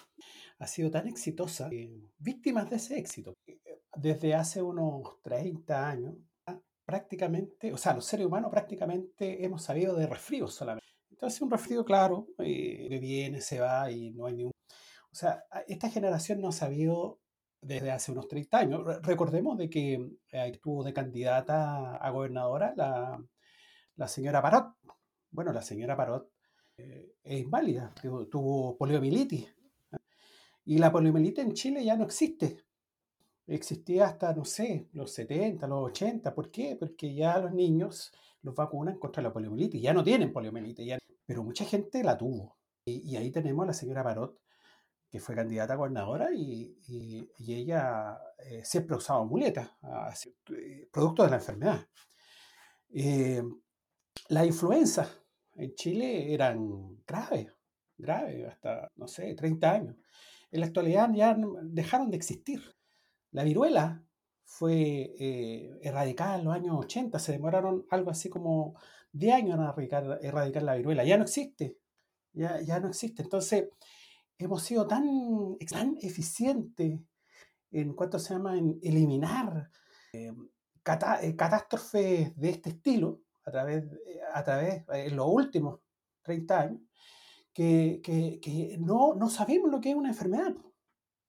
ha 0.59 0.68
sido 0.68 0.89
tan 0.89 1.05
exitosa, 1.05 1.70
víctimas 2.18 2.70
de 2.70 2.78
ese 2.78 2.97
éxito. 2.97 3.34
Eh, 3.45 3.59
desde 3.97 4.36
hace 4.36 4.62
unos 4.62 5.22
30 5.22 5.89
años, 5.89 6.16
prácticamente, 6.86 7.74
o 7.74 7.78
sea, 7.78 7.93
los 7.93 8.05
seres 8.05 8.26
humanos 8.26 8.51
prácticamente 8.51 9.43
hemos 9.43 9.64
sabido 9.64 9.97
de 9.97 10.07
resfríos 10.07 10.53
solamente. 10.53 10.90
Entonces, 11.22 11.41
un 11.43 11.51
resfrío, 11.51 11.86
claro, 11.86 12.30
eh, 12.39 12.88
que 12.89 12.97
viene, 12.97 13.41
se 13.41 13.59
va 13.59 13.91
y 13.91 14.09
no 14.09 14.26
hay 14.26 14.34
ningún... 14.34 14.53
O 15.11 15.15
sea, 15.15 15.43
esta 15.67 15.88
generación 15.88 16.41
no 16.41 16.47
ha 16.47 16.51
sabido 16.51 17.19
desde 17.61 17.91
hace 17.91 18.11
unos 18.11 18.28
30 18.28 18.57
años. 18.57 18.82
Recordemos 19.03 19.55
de 19.55 19.69
que 19.69 20.03
estuvo 20.32 20.84
de 20.84 20.93
candidata 20.93 21.95
a 21.97 22.09
gobernadora 22.09 22.74
la, 22.76 23.24
la 23.97 24.07
señora 24.07 24.41
Parot. 24.41 24.74
Bueno, 25.30 25.53
la 25.53 25.61
señora 25.61 25.95
Parot 25.95 26.28
eh, 26.78 27.13
es 27.24 27.41
inválida, 27.41 27.93
tuvo, 28.01 28.28
tuvo 28.28 28.76
poliomielitis. 28.76 29.47
Y 30.65 30.80
la 30.80 30.91
poliomielitis 30.91 31.45
en 31.45 31.53
Chile 31.53 31.86
ya 31.86 31.95
no 31.95 32.05
existe. 32.05 32.65
Existía 33.45 34.05
hasta, 34.07 34.34
no 34.34 34.43
sé, 34.43 34.89
los 34.93 35.11
70, 35.11 35.67
los 35.67 35.91
80. 35.91 36.34
¿Por 36.34 36.49
qué? 36.49 36.78
Porque 36.80 37.13
ya 37.13 37.38
los 37.38 37.53
niños 37.53 38.11
los 38.41 38.55
vacunan 38.55 38.97
contra 38.97 39.22
la 39.22 39.32
poliomielitis. 39.32 39.80
Ya 39.80 39.93
no 39.93 40.03
tienen 40.03 40.34
poliomielitis. 40.34 40.97
Pero 41.32 41.45
mucha 41.45 41.63
gente 41.63 42.03
la 42.03 42.17
tuvo. 42.17 42.57
Y, 42.84 43.15
ahí 43.15 43.32
tenemos 43.32 43.63
a 43.63 43.67
la 43.67 43.73
señora 43.73 44.03
Parot, 44.03 44.38
que 45.09 45.21
fue 45.21 45.34
candidata 45.34 45.71
a 45.71 45.77
gobernadora 45.77 46.27
y, 46.34 46.75
y, 46.89 47.53
ella 47.53 48.19
eh, 48.38 48.65
siempre 48.65 48.97
usaba 48.97 49.23
muletas, 49.23 49.69
eh, 50.49 50.89
producto 50.91 51.23
de 51.23 51.29
la 51.29 51.38
enfermedad. 51.38 51.88
Eh, 52.89 53.41
la 54.27 54.45
influenza 54.45 55.09
en 55.55 55.73
Chile 55.73 56.34
eran 56.34 57.01
graves, 57.07 57.47
graves, 57.97 58.49
hasta, 58.49 58.91
no 58.97 59.07
sé, 59.07 59.34
30 59.34 59.71
años. 59.71 59.95
En 60.51 60.59
la 60.59 60.65
actualidad 60.65 61.13
ya 61.13 61.34
dejaron 61.63 62.11
de 62.11 62.17
existir. 62.17 62.61
La 63.32 63.45
viruela 63.45 64.03
fue 64.43 65.15
eh, 65.17 65.79
erradicada 65.82 66.39
en 66.39 66.43
los 66.43 66.53
años 66.53 66.75
80, 66.77 67.17
se 67.19 67.32
demoraron 67.32 67.86
algo 67.89 68.11
así 68.11 68.29
como 68.29 68.75
10 69.14 69.34
años 69.34 69.55
en 69.55 69.64
erradicar, 69.64 70.20
erradicar 70.22 70.64
la 70.64 70.76
viruela, 70.76 71.03
ya 71.03 71.18
no 71.18 71.24
existe, 71.24 71.78
ya, 72.34 72.62
ya, 72.62 72.80
no 72.80 72.88
existe. 72.89 73.24
Entonces, 73.24 73.70
hemos 74.38 74.64
sido 74.64 74.88
tan, 74.88 75.57
tan 75.70 75.97
eficientes 76.01 76.99
en 77.72 77.93
cuanto 77.93 78.20
se 78.20 78.34
llama 78.34 78.57
en 78.57 78.80
eliminar 78.82 79.70
eh, 80.14 80.34
eh, 80.34 81.36
catástrofes 81.36 82.36
de 82.36 82.49
este 82.49 82.70
estilo 82.72 83.22
a 83.45 83.51
través, 83.51 83.86
a 84.34 84.43
través 84.43 84.84
en 84.89 85.16
los 85.16 85.28
últimos 85.28 85.80
30 86.24 86.59
años, 86.59 86.82
que, 87.53 88.01
que, 88.03 88.78
no, 88.80 89.14
no 89.16 89.30
sabemos 89.30 89.70
lo 89.70 89.82
que 89.82 89.89
es 89.89 89.95
una 89.95 90.09
enfermedad 90.09 90.55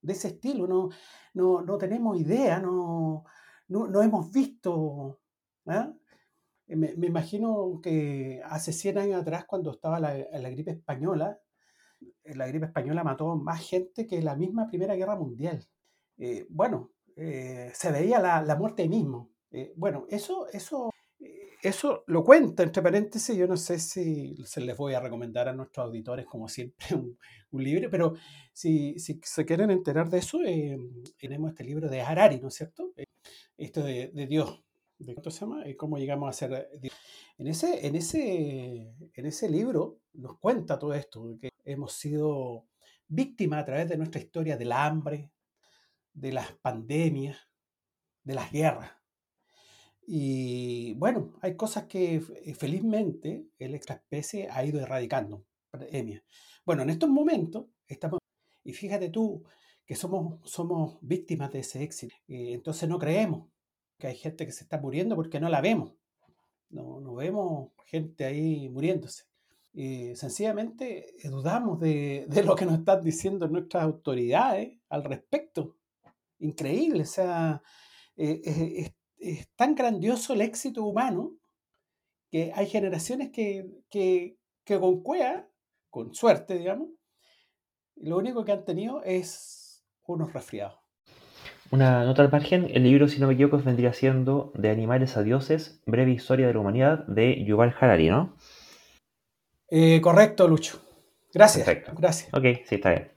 de 0.00 0.12
ese 0.12 0.28
estilo, 0.28 0.66
no, 0.66 0.90
no, 1.34 1.62
no 1.62 1.78
tenemos 1.78 2.18
idea, 2.20 2.60
no, 2.60 3.24
no, 3.68 4.02
hemos 4.02 4.30
visto. 4.30 5.20
¿ah? 5.66 5.92
Eh, 5.92 6.01
me, 6.76 6.94
me, 6.96 7.06
imagino 7.06 7.80
que 7.82 8.40
hace 8.44 8.72
100 8.72 8.98
años 8.98 9.22
atrás, 9.22 9.44
cuando 9.46 9.72
estaba 9.72 10.00
la, 10.00 10.50
gripe 10.50 10.72
española, 10.72 11.38
eh, 12.24 12.34
la 12.34 12.46
gripe 12.46 12.66
española 12.66 13.04
mató 13.04 13.36
más 13.36 13.60
gente 13.66 14.06
que 14.06 14.22
la 14.22 14.36
misma 14.36 14.66
Primera 14.66 14.94
Guerra 14.94 15.16
Mundial. 15.16 15.66
Eh, 16.18 16.46
bueno, 16.48 16.92
se 17.16 17.92
veía 17.92 18.20
la, 18.20 18.56
muerte 18.56 18.88
mismo. 18.88 19.30
bueno, 19.76 20.06
eso, 20.08 20.46
eso 20.52 20.92
eso 21.62 22.02
lo 22.08 22.24
cuenta, 22.24 22.64
entre 22.64 22.82
paréntesis, 22.82 23.36
yo 23.36 23.46
no 23.46 23.56
sé 23.56 23.78
si 23.78 24.34
se 24.44 24.60
les 24.60 24.76
voy 24.76 24.94
a 24.94 25.00
recomendar 25.00 25.48
a 25.48 25.52
nuestros 25.52 25.86
auditores, 25.86 26.26
como 26.26 26.48
siempre, 26.48 26.86
un, 27.52 27.62
libro, 27.62 27.88
pero 27.88 28.14
si, 28.52 28.98
si, 28.98 29.20
se 29.22 29.44
quieren 29.44 29.70
enterar 29.70 30.10
de 30.10 30.18
eso, 30.18 30.40
eh, 30.44 30.76
tenemos 31.16 31.50
este 31.50 31.62
libro 31.62 31.88
de 31.88 32.00
Harari, 32.00 32.40
¿no 32.40 32.48
es 32.48 32.54
cierto? 32.54 32.92
Eh, 32.96 33.04
esto 33.56 33.84
de 33.84 34.26
Dios, 34.28 34.64
de. 35.04 35.14
Eh, 35.64 35.76
¿Cómo 35.76 35.98
llegamos 35.98 36.28
a 36.28 36.32
ser 36.32 36.70
Dios? 36.80 36.94
En 37.38 37.46
ese, 37.46 37.86
en, 37.86 37.96
ese, 37.96 38.94
en 39.14 39.26
ese 39.26 39.48
libro 39.50 40.00
nos 40.12 40.38
cuenta 40.38 40.78
todo 40.78 40.94
esto, 40.94 41.36
que 41.40 41.50
hemos 41.64 41.92
sido 41.92 42.66
víctimas 43.08 43.62
a 43.62 43.64
través 43.64 43.88
de 43.88 43.96
nuestra 43.96 44.20
historia 44.20 44.56
del 44.56 44.72
hambre, 44.72 45.32
de 46.12 46.32
las 46.32 46.52
pandemias, 46.52 47.36
de 48.22 48.34
las 48.34 48.52
guerras 48.52 48.92
y 50.06 50.94
bueno, 50.94 51.34
hay 51.40 51.56
cosas 51.56 51.84
que 51.84 52.16
eh, 52.16 52.54
felizmente 52.54 53.46
el 53.58 53.74
extraespecie 53.74 54.48
ha 54.50 54.64
ido 54.64 54.80
erradicando. 54.80 55.46
Bueno, 56.66 56.82
en 56.82 56.90
estos 56.90 57.08
momentos 57.08 57.66
estamos, 57.86 58.18
y 58.64 58.72
fíjate 58.72 59.08
tú 59.08 59.44
que 59.86 59.94
somos, 59.94 60.38
somos 60.50 60.98
víctimas 61.00 61.52
de 61.52 61.60
ese 61.60 61.82
éxito. 61.82 62.14
Entonces 62.28 62.88
no 62.88 62.98
creemos 62.98 63.48
que 63.98 64.08
hay 64.08 64.16
gente 64.16 64.46
que 64.46 64.52
se 64.52 64.64
está 64.64 64.78
muriendo 64.78 65.16
porque 65.16 65.40
no 65.40 65.48
la 65.48 65.60
vemos. 65.60 65.94
No, 66.70 67.00
no 67.00 67.14
vemos 67.14 67.72
gente 67.86 68.24
ahí 68.24 68.68
muriéndose. 68.68 69.24
Y 69.72 70.14
sencillamente 70.16 71.14
eh, 71.24 71.28
dudamos 71.28 71.80
de, 71.80 72.26
de, 72.28 72.42
lo 72.42 72.54
que 72.54 72.66
nos 72.66 72.78
están 72.78 73.02
diciendo 73.02 73.48
nuestras 73.48 73.84
autoridades 73.84 74.78
al 74.88 75.04
respecto. 75.04 75.76
Increíble, 76.38 77.02
o 77.02 77.06
sea, 77.06 77.62
eh, 78.16 78.92
es 79.22 79.48
tan 79.54 79.74
grandioso 79.74 80.34
el 80.34 80.40
éxito 80.40 80.84
humano 80.84 81.36
que 82.30 82.52
hay 82.54 82.66
generaciones 82.66 83.30
que, 83.30 83.70
que, 83.88 84.38
con 84.66 85.02
cuea, 85.02 85.48
con 85.90 86.14
suerte, 86.14 86.58
digamos, 86.58 86.88
lo 87.96 88.16
único 88.16 88.44
que 88.44 88.52
han 88.52 88.64
tenido 88.64 89.02
es 89.04 89.84
unos 90.06 90.32
resfriados. 90.32 90.81
Una 91.72 92.04
nota 92.04 92.20
al 92.20 92.30
margen, 92.30 92.70
el 92.74 92.82
libro, 92.82 93.08
si 93.08 93.18
no 93.18 93.26
me 93.26 93.32
equivoco, 93.32 93.56
vendría 93.56 93.94
siendo 93.94 94.52
De 94.54 94.68
animales 94.68 95.16
a 95.16 95.22
dioses, 95.22 95.80
breve 95.86 96.10
historia 96.10 96.46
de 96.46 96.52
la 96.52 96.60
humanidad, 96.60 97.06
de 97.06 97.42
Yuval 97.46 97.74
Harari, 97.80 98.10
¿no? 98.10 98.36
Eh, 99.70 100.02
correcto, 100.02 100.46
Lucho. 100.48 100.82
Gracias. 101.32 101.64
Perfecto. 101.64 101.92
Gracias. 101.96 102.28
Ok, 102.34 102.44
sí, 102.66 102.74
está 102.74 102.90
bien. 102.90 103.08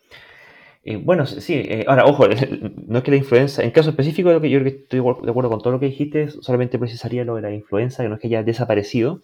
Eh, 0.86 0.96
bueno, 0.96 1.26
sí, 1.26 1.54
eh, 1.54 1.84
ahora, 1.86 2.06
ojo, 2.06 2.28
no 2.88 3.00
es 3.00 3.04
que 3.04 3.12
la 3.12 3.18
influenza, 3.18 3.62
en 3.62 3.72
caso 3.72 3.90
específico, 3.90 4.32
yo 4.32 4.40
creo 4.40 4.64
que 4.64 4.70
estoy 4.70 5.02
de 5.02 5.30
acuerdo 5.30 5.50
con 5.50 5.60
todo 5.60 5.74
lo 5.74 5.82
que 5.82 5.88
dijiste, 5.88 6.30
solamente 6.30 6.80
precisaría 6.80 7.26
lo 7.26 7.36
de 7.36 7.42
la 7.42 7.52
influenza, 7.52 8.04
que 8.04 8.10
no 8.10 8.16
es 8.16 8.22
que 8.22 8.28
haya 8.28 8.42
desaparecido, 8.42 9.20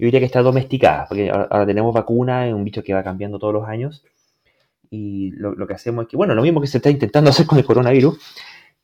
yo 0.00 0.06
diría 0.06 0.18
que 0.18 0.26
está 0.26 0.42
domesticada, 0.42 1.06
porque 1.08 1.30
ahora, 1.30 1.64
tenemos 1.64 1.94
vacuna, 1.94 2.48
es 2.48 2.54
un 2.54 2.64
bicho 2.64 2.82
que 2.82 2.92
va 2.92 3.04
cambiando 3.04 3.38
todos 3.38 3.54
los 3.54 3.68
años, 3.68 4.02
y 4.90 5.30
lo, 5.32 5.66
que 5.66 5.74
hacemos 5.74 6.04
es 6.04 6.08
que, 6.08 6.16
bueno, 6.16 6.34
lo 6.34 6.42
mismo 6.42 6.60
que 6.60 6.66
se 6.66 6.78
está 6.78 6.90
intentando 6.90 7.30
hacer 7.30 7.46
con 7.46 7.58
el 7.58 7.64
coronavirus, 7.64 8.18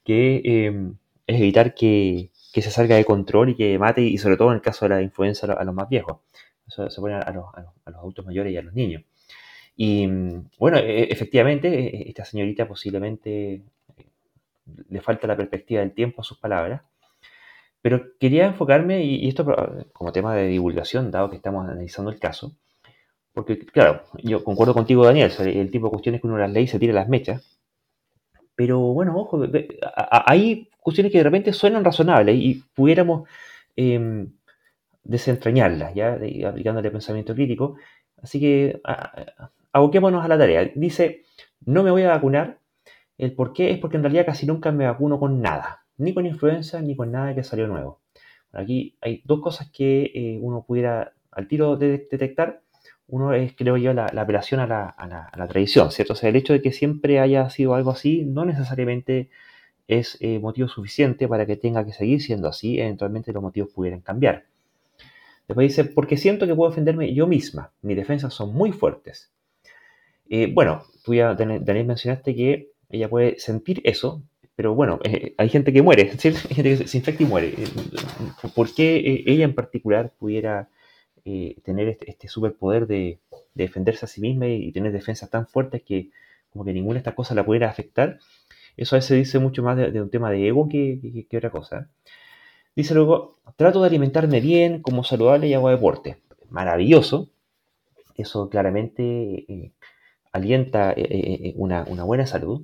que 0.04 0.42
em, 0.44 0.96
es 1.26 1.40
evitar 1.40 1.74
que, 1.74 2.30
se 2.52 2.70
salga 2.70 2.96
de 2.96 3.04
control 3.04 3.50
y 3.50 3.56
que 3.56 3.78
mate, 3.78 4.02
y 4.02 4.18
sobre 4.18 4.36
todo 4.36 4.50
en 4.50 4.56
el 4.56 4.62
caso 4.62 4.84
de 4.84 4.90
la 4.90 5.02
influenza 5.02 5.52
a 5.52 5.64
los 5.64 5.74
más 5.74 5.88
viejos. 5.88 6.18
Eso 6.66 6.88
se 6.88 7.00
pone 7.00 7.14
a 7.14 7.32
los, 7.32 7.46
adultos 7.84 8.24
mayores 8.24 8.52
y 8.52 8.56
a 8.56 8.62
los 8.62 8.74
niños. 8.74 9.02
Y 9.76 10.06
bueno, 10.58 10.78
e, 10.78 11.04
efectivamente, 11.10 11.68
e, 11.68 12.02
e, 12.02 12.08
esta 12.10 12.24
señorita 12.24 12.68
posiblemente 12.68 13.54
eh, 13.54 13.62
le 14.88 15.00
falta 15.00 15.26
la 15.26 15.36
perspectiva 15.36 15.80
del 15.80 15.92
tiempo 15.92 16.20
a 16.22 16.24
sus 16.24 16.38
palabras, 16.38 16.82
pero 17.82 18.16
quería 18.18 18.46
enfocarme, 18.46 19.04
y, 19.04 19.28
esto 19.28 19.44
como 19.92 20.12
tema 20.12 20.34
de 20.34 20.48
divulgación, 20.48 21.10
dado 21.10 21.30
que 21.30 21.36
estamos 21.36 21.68
analizando 21.68 22.10
el 22.10 22.18
caso, 22.18 22.56
porque 23.34 23.58
claro, 23.58 24.02
yo 24.22 24.42
concuerdo 24.44 24.72
contigo, 24.74 25.04
Daniel, 25.04 25.30
el 25.40 25.70
tipo 25.70 25.88
de 25.88 25.90
cuestiones 25.90 26.20
que 26.20 26.26
uno 26.26 26.38
las 26.38 26.50
lee 26.50 26.62
y 26.62 26.66
se 26.68 26.78
tira 26.78 26.94
las 26.94 27.08
mechas, 27.08 27.58
pero 28.56 28.78
bueno, 28.78 29.16
ojo, 29.16 29.42
hay 29.96 30.68
cuestiones 30.80 31.12
que 31.12 31.18
de 31.18 31.24
repente 31.24 31.52
suenan 31.52 31.84
razonables 31.84 32.36
y 32.36 32.62
pudiéramos 32.74 33.28
eh, 33.76 34.28
desentrañarlas, 35.02 35.94
¿ya? 35.94 36.18
aplicándole 36.46 36.90
pensamiento 36.90 37.34
crítico. 37.34 37.76
Así 38.22 38.40
que 38.40 38.80
aboquémonos 39.72 40.24
a 40.24 40.28
la 40.28 40.38
tarea. 40.38 40.70
Dice, 40.74 41.22
no 41.66 41.82
me 41.82 41.90
voy 41.90 42.02
a 42.02 42.10
vacunar. 42.10 42.58
El 43.18 43.32
por 43.34 43.52
qué 43.52 43.70
es 43.70 43.78
porque 43.78 43.96
en 43.96 44.02
realidad 44.02 44.26
casi 44.26 44.46
nunca 44.46 44.72
me 44.72 44.86
vacuno 44.86 45.20
con 45.20 45.40
nada, 45.40 45.84
ni 45.98 46.14
con 46.14 46.26
influenza, 46.26 46.80
ni 46.80 46.96
con 46.96 47.12
nada 47.12 47.34
que 47.34 47.44
salió 47.44 47.68
nuevo. 47.68 48.00
Aquí 48.52 48.96
hay 49.00 49.22
dos 49.24 49.40
cosas 49.40 49.70
que 49.70 50.10
eh, 50.14 50.38
uno 50.40 50.64
pudiera 50.66 51.12
al 51.30 51.46
tiro 51.46 51.76
de 51.76 52.06
detectar 52.10 52.63
uno 53.14 53.32
es, 53.32 53.54
creo 53.54 53.76
yo, 53.76 53.92
la, 53.92 54.06
apelación 54.06 54.58
a 54.58 54.66
la, 54.66 55.46
tradición, 55.48 55.92
¿cierto? 55.92 56.14
O 56.14 56.16
sea, 56.16 56.30
el 56.30 56.34
hecho 56.34 56.52
de 56.52 56.60
que 56.60 56.72
siempre 56.72 57.20
haya 57.20 57.48
sido 57.48 57.76
algo 57.76 57.92
así 57.92 58.24
no 58.24 58.44
necesariamente 58.44 59.30
es 59.86 60.18
eh, 60.20 60.40
motivo 60.40 60.66
suficiente 60.66 61.28
para 61.28 61.46
que 61.46 61.54
tenga 61.54 61.86
que 61.86 61.92
seguir 61.92 62.20
siendo 62.20 62.48
así, 62.48 62.80
eventualmente 62.80 63.32
los 63.32 63.40
motivos 63.40 63.70
pudieran 63.70 64.00
cambiar. 64.00 64.46
Después 65.46 65.68
dice, 65.68 65.84
porque 65.84 66.16
siento 66.16 66.48
que 66.48 66.56
puedo 66.56 66.70
defenderme 66.70 67.14
yo 67.14 67.28
misma, 67.28 67.70
mis 67.82 67.96
defensas 67.96 68.34
son 68.34 68.52
muy 68.52 68.72
fuertes. 68.72 69.30
Eh, 70.28 70.50
bueno, 70.52 70.82
tú 71.04 71.14
ya, 71.14 71.34
Daniel, 71.34 71.86
mencionaste 71.86 72.34
que 72.34 72.70
ella 72.90 73.08
puede 73.08 73.38
sentir 73.38 73.80
eso, 73.84 74.24
pero 74.56 74.74
bueno, 74.74 74.98
eh, 75.04 75.34
hay 75.38 75.48
gente 75.50 75.72
que 75.72 75.82
muere, 75.82 76.10
hay 76.10 76.18
gente 76.18 76.78
que 76.78 76.88
se 76.88 76.98
infecta 76.98 77.22
y 77.22 77.26
muere. 77.26 77.54
¿Por 78.56 78.74
qué 78.74 79.22
ella 79.24 79.44
en 79.44 79.54
particular 79.54 80.12
pudiera 80.18 80.68
eh, 81.24 81.56
tener 81.64 81.88
este, 81.88 82.10
este 82.10 82.28
superpoder 82.28 82.86
de, 82.86 83.18
defenderse 83.54 84.04
a 84.04 84.08
sí 84.08 84.20
misma 84.20 84.46
y, 84.48 84.72
tener 84.72 84.92
defensas 84.92 85.30
tan 85.30 85.46
fuertes 85.46 85.82
que 85.82 86.10
como 86.50 86.64
que 86.64 86.72
ninguna 86.72 86.94
de 86.94 86.98
estas 86.98 87.14
cosas 87.14 87.36
la 87.36 87.44
pudiera 87.44 87.68
afectar, 87.68 88.18
eso 88.76 88.96
a 88.96 88.98
veces 88.98 89.16
dice 89.18 89.38
mucho 89.38 89.62
más 89.62 89.76
de, 89.76 90.00
un 90.00 90.10
tema 90.10 90.30
de 90.30 90.46
ego 90.48 90.68
que, 90.68 91.26
otra 91.36 91.50
cosa. 91.50 91.88
Dice 92.76 92.94
luego, 92.94 93.38
trato 93.56 93.80
de 93.80 93.88
alimentarme 93.88 94.40
bien, 94.40 94.82
como 94.82 95.04
saludable 95.04 95.48
y 95.48 95.54
hago 95.54 95.70
deporte. 95.70 96.18
Maravilloso. 96.50 97.30
Eso 98.16 98.48
claramente 98.48 99.02
eh, 99.02 99.72
alienta 100.32 100.92
eh, 100.96 101.54
una, 101.56 101.84
una, 101.88 102.04
buena 102.04 102.26
salud. 102.26 102.62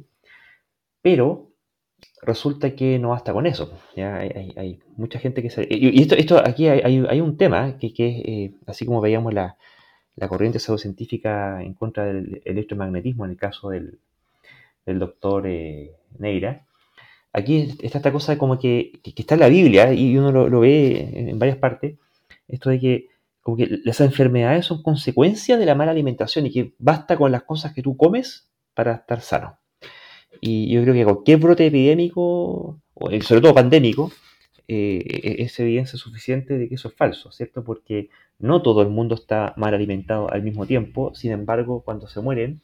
Pero 1.03 1.50
resulta 2.23 2.75
que 2.75 2.99
no 2.99 3.11
basta 3.11 3.33
con 3.33 3.47
eso. 3.47 3.73
¿ya? 3.97 4.17
Hay, 4.17 4.81
mucha 4.97 5.19
gente 5.19 5.43
que 5.43 5.51
se... 5.51 5.67
Y 5.71 6.03
esto, 6.03 6.15
esto 6.15 6.39
aquí 6.39 6.69
hay, 6.69 7.21
un 7.21 7.37
tema 7.37 7.79
que, 7.79 7.93
que 7.93 8.07
eh, 8.07 8.55
así 8.67 8.85
como 8.85 9.01
veíamos 9.01 9.33
la, 9.33 9.57
la 10.21 10.29
corriente 10.29 10.59
pseudocientífica 10.59 11.63
en 11.63 11.75
contra 11.75 12.05
del 12.05 12.43
electromagnetismo 12.45 13.25
en 13.25 13.33
el 13.33 13.37
caso 13.37 13.71
del, 13.71 13.99
doctor 14.85 15.47
eh, 15.47 15.93
Neira, 16.19 16.67
aquí 17.33 17.77
está 17.81 17.99
esta 17.99 18.13
cosa 18.13 18.37
como 18.37 18.59
que, 18.59 18.93
que, 19.03 19.15
está 19.17 19.35
en 19.35 19.41
la 19.41 19.49
Biblia 19.49 19.93
y 19.93 20.19
uno 20.19 20.33
lo, 20.33 20.61
ve 20.61 21.29
en, 21.31 21.39
varias 21.39 21.59
partes, 21.59 21.97
esto 22.49 22.71
de 22.71 22.81
que 22.81 23.07
como 23.41 23.57
que 23.57 23.79
las 23.85 24.01
enfermedades 24.01 24.67
son 24.67 24.83
consecuencia 24.83 25.57
de 25.57 25.65
la 25.65 25.77
mala 25.77 25.93
alimentación 25.93 26.47
y 26.47 26.53
que 26.53 26.75
basta 26.79 27.17
con 27.17 27.31
las 27.31 27.45
cosas 27.45 27.73
que 27.73 27.83
tú 27.83 27.97
comes 27.97 28.51
para 28.75 28.95
estar 28.95 29.21
sano. 29.21 29.60
Y 30.41 30.73
yo 30.73 30.83
creo 30.83 30.95
que 30.95 31.05
cualquier 31.05 31.39
brote 31.39 31.67
epidémico, 31.67 32.81
eh, 33.11 33.21
sobre 33.23 33.41
todo 33.41 33.55
pandémico, 33.55 34.13
eh, 34.69 35.03
e-, 35.07 35.43
es 35.43 35.59
evidencia 35.59 35.99
suficiente 35.99 36.57
de 36.57 36.69
que 36.69 36.77
eso 36.77 36.89
es 36.89 36.95
falso, 36.95 37.33
¿cierto? 37.33 37.65
Porque 37.65 38.09
no 38.39 38.63
todo 38.63 38.83
el 38.83 38.89
mundo 38.89 39.15
está 39.15 39.55
mal 39.57 39.75
alimentado 39.75 40.31
al 40.31 40.43
mismo 40.43 40.67
tiempo, 40.67 41.15
sin 41.15 41.33
embargo, 41.33 41.83
cuando 41.83 42.07
se 42.07 42.21
mueren, 42.21 42.63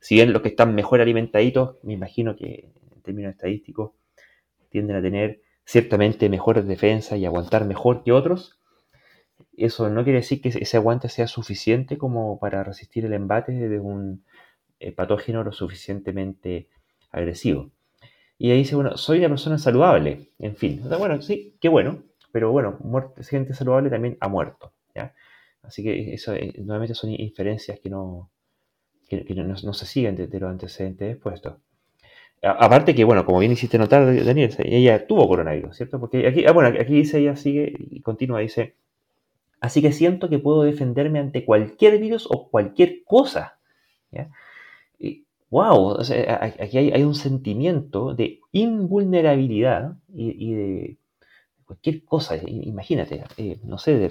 si 0.00 0.16
bien 0.16 0.32
los 0.32 0.42
que 0.42 0.48
están 0.48 0.74
mejor 0.74 1.00
alimentaditos, 1.00 1.76
me 1.82 1.94
imagino 1.94 2.36
que 2.36 2.70
en 2.94 3.02
términos 3.02 3.32
estadísticos 3.32 3.92
tienden 4.68 4.96
a 4.96 5.02
tener 5.02 5.40
ciertamente 5.64 6.28
mejores 6.28 6.66
defensas 6.66 7.18
y 7.18 7.24
aguantar 7.24 7.64
mejor 7.64 8.02
que 8.02 8.12
otros, 8.12 8.60
eso 9.56 9.88
no 9.88 10.04
quiere 10.04 10.18
decir 10.18 10.40
que 10.40 10.48
ese 10.48 10.76
aguante 10.76 11.08
sea 11.08 11.26
suficiente 11.26 11.96
como 11.96 12.38
para 12.38 12.64
resistir 12.64 13.04
el 13.04 13.12
embate 13.12 13.52
de 13.52 13.78
un 13.78 14.24
eh, 14.80 14.92
patógeno 14.92 15.44
lo 15.44 15.52
suficientemente 15.52 16.68
agresivo. 17.14 17.70
Y 18.38 18.50
ahí 18.50 18.58
dice, 18.58 18.74
bueno, 18.74 18.96
soy 18.96 19.18
una 19.18 19.28
persona 19.28 19.58
saludable, 19.58 20.32
en 20.38 20.56
fin. 20.56 20.82
bueno, 20.98 21.22
sí, 21.22 21.56
qué 21.60 21.68
bueno, 21.68 22.02
pero 22.32 22.50
bueno, 22.50 22.78
gente 23.28 23.54
saludable 23.54 23.90
también 23.90 24.16
ha 24.20 24.28
muerto. 24.28 24.72
¿ya? 24.94 25.14
Así 25.62 25.82
que 25.82 26.14
eso 26.14 26.34
eh, 26.34 26.52
nuevamente 26.58 26.94
son 26.94 27.10
inferencias 27.10 27.78
que 27.80 27.88
no, 27.88 28.30
no, 29.10 29.74
se 29.74 29.86
siguen 29.86 30.16
de, 30.16 30.40
los 30.40 30.50
antecedentes 30.50 31.12
expuestos. 31.12 31.54
aparte 32.42 32.94
que, 32.94 33.04
bueno, 33.04 33.24
como 33.24 33.38
bien 33.38 33.52
hiciste 33.52 33.78
notar, 33.78 34.04
Daniel, 34.24 34.54
ella 34.58 35.06
tuvo 35.06 35.28
coronavirus, 35.28 35.76
¿cierto? 35.76 36.00
Porque 36.00 36.26
aquí, 36.26 36.44
ah, 36.44 36.52
bueno, 36.52 36.68
aquí 36.78 36.94
dice, 36.94 37.20
ella 37.20 37.36
sigue 37.36 37.72
y 37.78 38.00
continúa, 38.00 38.40
dice, 38.40 38.74
así 39.60 39.80
que 39.80 39.92
siento 39.92 40.28
que 40.28 40.40
puedo 40.40 40.64
defenderme 40.64 41.20
ante 41.20 41.44
cualquier 41.44 41.98
virus 41.98 42.26
o 42.28 42.50
cualquier 42.50 43.04
cosa. 43.04 43.58
Wow, 45.54 45.98
aquí 46.00 46.78
hay, 46.78 47.04
un 47.04 47.14
sentimiento 47.14 48.12
de 48.12 48.40
invulnerabilidad 48.50 49.96
y, 50.12 50.52
de 50.52 50.96
cualquier 51.64 52.04
cosa, 52.04 52.36
imagínate, 52.44 53.22
eh, 53.36 53.60
no 53.62 53.78
sé, 53.78 54.10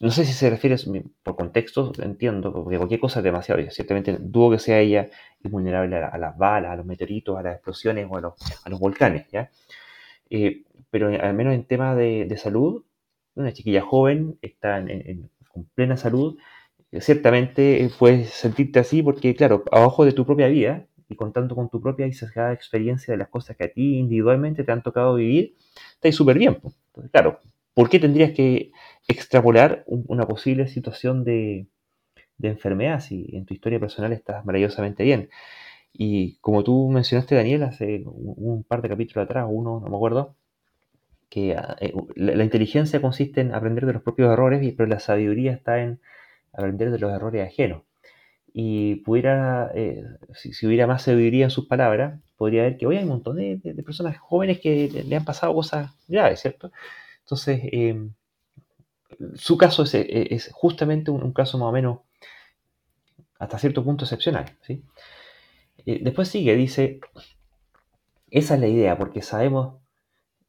no 0.00 0.10
sé 0.10 0.24
si 0.24 0.32
se 0.32 0.48
refiere 0.48 0.76
por 1.22 1.36
contexto, 1.36 1.92
entiendo, 1.98 2.50
porque 2.50 2.78
cualquier 2.78 2.98
cosa 2.98 3.20
es 3.20 3.24
demasiado, 3.24 3.60
ciertamente 3.70 4.16
dudo 4.18 4.52
que 4.52 4.58
sea 4.58 4.78
ella 4.80 5.10
invulnerable 5.44 5.96
a, 5.96 6.16
las 6.16 6.38
balas, 6.38 6.70
a 6.72 6.76
los 6.76 6.86
meteoritos, 6.86 7.38
a 7.38 7.42
las 7.42 7.56
explosiones 7.56 8.06
o 8.08 8.16
a 8.16 8.22
los, 8.22 8.80
volcanes, 8.80 9.26
¿ya? 9.30 9.50
Eh, 10.30 10.62
pero 10.90 11.08
al 11.08 11.34
menos 11.34 11.52
en 11.52 11.64
tema 11.64 11.94
de, 11.94 12.34
salud, 12.38 12.84
una 13.34 13.52
chiquilla 13.52 13.82
joven 13.82 14.38
está 14.40 14.78
en, 14.78 15.28
con 15.52 15.66
plena 15.74 15.98
salud, 15.98 16.38
ciertamente 17.00 17.84
eh, 17.84 17.90
puedes 17.98 18.30
sentirte 18.30 18.80
así 18.80 19.02
porque, 19.02 19.34
claro, 19.34 19.64
abajo 19.72 20.04
de 20.04 20.12
tu 20.12 20.26
propia 20.26 20.48
vida 20.48 20.86
y 21.08 21.16
contando 21.16 21.54
con 21.54 21.68
tu 21.70 21.80
propia 21.80 22.06
y 22.06 22.12
sesgada 22.12 22.52
experiencia 22.52 23.12
de 23.12 23.18
las 23.18 23.28
cosas 23.28 23.56
que 23.56 23.64
a 23.64 23.72
ti 23.72 23.98
individualmente 23.98 24.64
te 24.64 24.72
han 24.72 24.82
tocado 24.82 25.14
vivir, 25.14 25.56
estás 25.94 26.14
súper 26.14 26.38
bien. 26.38 26.58
Claro, 27.12 27.40
¿por 27.74 27.88
qué 27.88 27.98
tendrías 27.98 28.32
que 28.32 28.72
extrapolar 29.08 29.84
una 29.86 30.26
posible 30.26 30.66
situación 30.68 31.24
de, 31.24 31.66
enfermedad 32.42 32.98
si 33.00 33.28
en 33.36 33.46
tu 33.46 33.54
historia 33.54 33.78
personal 33.78 34.12
estás 34.12 34.44
maravillosamente 34.44 35.04
bien? 35.04 35.30
Y 35.92 36.36
como 36.40 36.64
tú 36.64 36.88
mencionaste, 36.90 37.34
Daniel, 37.34 37.62
hace 37.64 38.02
un, 38.06 38.64
par 38.64 38.82
de 38.82 38.88
capítulos 38.88 39.24
atrás, 39.24 39.46
uno, 39.48 39.80
no 39.80 39.88
me 39.88 39.96
acuerdo, 39.96 40.34
que 41.28 41.52
eh, 41.52 41.94
la, 42.16 42.44
inteligencia 42.44 43.00
consiste 43.00 43.40
en 43.40 43.54
aprender 43.54 43.86
de 43.86 43.94
los 43.94 44.02
propios 44.02 44.30
errores, 44.32 44.60
pero 44.76 44.88
la 44.88 45.00
sabiduría 45.00 45.52
está 45.52 45.82
en 45.82 46.00
aprender 46.52 46.90
de 46.90 46.98
los 46.98 47.12
errores 47.12 47.46
ajenos. 47.46 47.82
Y 48.54 48.96
pudiera, 48.96 49.70
eh, 49.74 50.04
si, 50.34 50.66
hubiera 50.66 50.86
más 50.86 51.02
sabiduría 51.02 51.44
en 51.44 51.50
sus 51.50 51.66
palabras, 51.66 52.20
podría 52.36 52.62
ver 52.62 52.76
que 52.76 52.86
hoy 52.86 52.96
hay 52.98 53.04
un 53.04 53.10
montón 53.10 53.36
de, 53.36 53.58
personas 53.84 54.18
jóvenes 54.18 54.60
que 54.60 55.04
le, 55.06 55.16
han 55.16 55.24
pasado 55.24 55.54
cosas 55.54 55.92
graves, 56.06 56.40
¿cierto? 56.40 56.70
Entonces, 57.20 57.60
em, 57.72 58.12
su 59.34 59.56
caso 59.56 59.84
es, 59.84 60.50
justamente 60.52 61.10
un, 61.10 61.32
caso 61.32 61.58
más 61.58 61.68
o 61.68 61.72
menos 61.72 62.00
hasta 63.38 63.58
cierto 63.58 63.84
punto 63.84 64.04
excepcional. 64.04 64.56
¿sí? 64.62 64.84
Eh, 65.86 66.00
después 66.02 66.28
sigue, 66.28 66.54
dice, 66.56 67.00
esa 68.30 68.54
es 68.54 68.60
la 68.60 68.68
idea, 68.68 68.98
porque 68.98 69.22
sabemos 69.22 69.81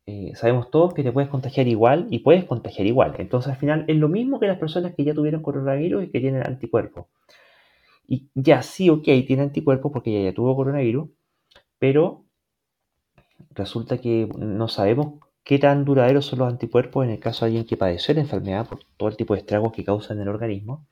eh, 0.06 0.34
sabemos 0.36 0.70
todos 0.70 0.94
que 0.94 1.04
te 1.04 1.12
puedes 1.12 1.30
contagiar 1.30 1.68
igual 1.68 2.08
y 2.10 2.20
puedes 2.20 2.44
contagiar 2.46 2.88
igual. 2.88 3.16
Entonces 3.20 3.52
al 3.52 3.58
final 3.58 3.86
es 3.88 3.96
lo 3.98 4.10
mismo 4.10 4.40
que 4.40 4.48
las 4.48 4.60
personas 4.60 4.94
que 4.96 5.04
ya 5.04 5.14
tuvieron 5.14 5.42
coronavirus 5.42 6.04
y 6.06 6.12
que 6.12 6.20
tienen 6.20 6.46
anticuerpos. 6.46 7.06
Y 8.08 8.30
ya 8.36 8.62
sí, 8.64 8.90
ok, 8.90 9.04
tiene 9.04 9.44
anticuerpos 9.44 9.92
porque 9.94 10.12
ya, 10.12 10.22
ya 10.22 10.34
tuvo 10.34 10.56
coronavirus, 10.56 11.10
pero 11.80 12.26
resulta 13.52 14.00
que 14.00 14.28
no 14.38 14.68
sabemos 14.68 15.20
qué 15.44 15.60
tan 15.60 15.86
duraderos 15.86 16.26
son 16.26 16.40
los 16.40 16.52
anticuerpos 16.52 17.06
en 17.06 17.12
el 17.12 17.20
caso 17.20 17.46
de 17.46 17.50
alguien 17.50 17.66
que 17.66 17.78
padeció 17.78 18.14
la 18.14 18.22
enfermedad 18.22 18.68
por 18.68 18.80
todo 18.98 19.10
el 19.10 19.18
tipo 19.18 19.34
de 19.34 19.42
estragos 19.42 19.72
que 19.74 19.84
causa 19.86 20.14
en 20.14 20.22
el 20.22 20.28
organismo 20.30 20.86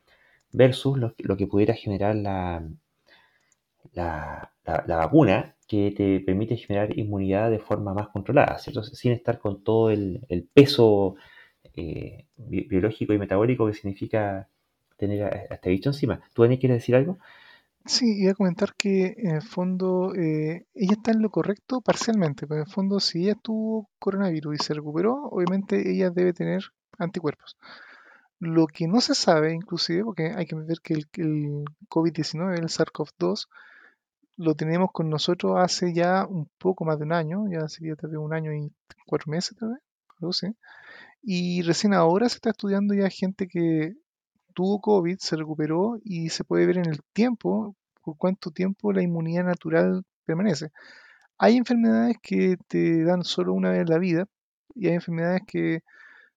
versus 0.52 0.98
lo, 0.98 1.38
que 1.38 1.48
pudiera 1.48 1.74
generar 1.74 2.16
la, 2.16 2.64
la, 3.94 4.52
la 4.66 4.98
vacuna 4.98 5.56
que 5.72 5.94
te 5.96 6.20
permite 6.20 6.58
generar 6.58 7.00
inmunidad 7.00 7.50
de 7.50 7.60
forma 7.60 7.94
más 7.94 8.10
controlada, 8.10 8.60
¿cierto? 8.60 8.84
sin 8.84 9.14
estar 9.14 9.40
con 9.40 9.64
todo 9.64 9.90
el, 9.90 10.50
peso 10.54 11.16
eh, 11.76 12.26
biológico 12.36 13.14
y 13.14 13.18
metabólico 13.18 13.66
que 13.66 13.74
significa 13.74 14.50
tener 14.98 15.24
a, 15.24 15.30
este 15.30 15.70
bicho 15.70 15.90
encima. 15.90 16.20
¿Tú, 16.34 16.42
Daniel, 16.42 16.60
quieres 16.60 16.80
decir 16.80 16.98
algo? 16.98 17.20
Sí, 17.86 18.22
iba 18.22 18.34
a 18.34 18.36
comentar 18.36 18.76
que 18.76 19.16
en 19.18 19.36
el 19.36 19.42
fondo 19.42 20.14
eh, 20.14 20.66
ella 20.74 20.92
está 20.92 21.12
en 21.12 21.22
lo 21.22 21.30
correcto 21.30 21.80
parcialmente, 21.80 22.48
pero 22.48 22.60
en 22.60 22.68
el 22.68 22.74
fondo 22.74 23.00
si 23.00 23.24
ella 23.24 23.36
tuvo 23.42 23.90
coronavirus 23.98 24.56
y 24.56 24.64
se 24.64 24.74
recuperó, 24.74 25.30
obviamente 25.32 25.90
ella 25.90 26.10
debe 26.10 26.34
tener 26.34 26.66
anticuerpos. 26.98 27.56
Lo 28.40 28.68
que 28.68 28.88
no 28.90 29.00
se 29.00 29.16
sabe, 29.16 29.54
inclusive, 29.54 30.04
porque 30.04 30.34
hay 30.36 30.46
que 30.46 30.56
ver 30.56 30.82
que 30.84 30.96
el, 30.96 31.08
el 31.14 31.64
COVID-19, 31.88 32.60
el 32.60 32.68
SARS-CoV-2, 32.68 33.48
lo 34.38 34.56
tenemos 34.56 34.92
con 34.92 35.10
nosotros 35.10 35.56
hace 35.58 35.94
ya 35.94 36.26
un 36.26 36.50
poco 36.58 36.86
más 36.86 36.98
de 37.00 37.06
un 37.06 37.14
año, 37.14 37.46
ya 37.52 37.68
sería 37.68 37.96
tal 37.96 38.12
vez 38.12 38.20
un 38.20 38.34
año 38.34 38.54
y 38.54 38.72
cuatro 39.06 39.32
meses, 39.32 39.58
tal 39.58 39.70
vez, 39.70 39.80
algo 40.20 40.30
así. 40.32 40.48
Y 41.22 41.62
recién 41.64 41.94
ahora 41.94 42.30
se 42.30 42.36
está 42.36 42.52
estudiando 42.52 42.94
ya 42.94 43.10
gente 43.10 43.48
que 43.48 43.94
tuvo 44.54 44.82
COVID, 44.82 45.18
se 45.20 45.36
recuperó 45.36 46.00
y 46.04 46.30
se 46.30 46.44
puede 46.44 46.66
ver 46.66 46.78
en 46.78 46.88
el 46.90 47.02
tiempo 47.14 47.76
por 48.04 48.18
cuánto 48.18 48.52
tiempo 48.52 48.92
la 48.94 49.04
inmunidad 49.04 49.46
natural 49.46 50.04
permanece. 50.26 50.72
Hay 51.38 51.58
enfermedades 51.58 52.18
que 52.22 52.58
te 52.68 53.04
dan 53.04 53.24
solo 53.24 53.54
una 53.54 53.72
vez 53.72 53.90
la 53.90 54.00
vida 54.00 54.26
y 54.76 54.88
hay 54.88 54.96
enfermedades 54.96 55.42
que 55.48 55.82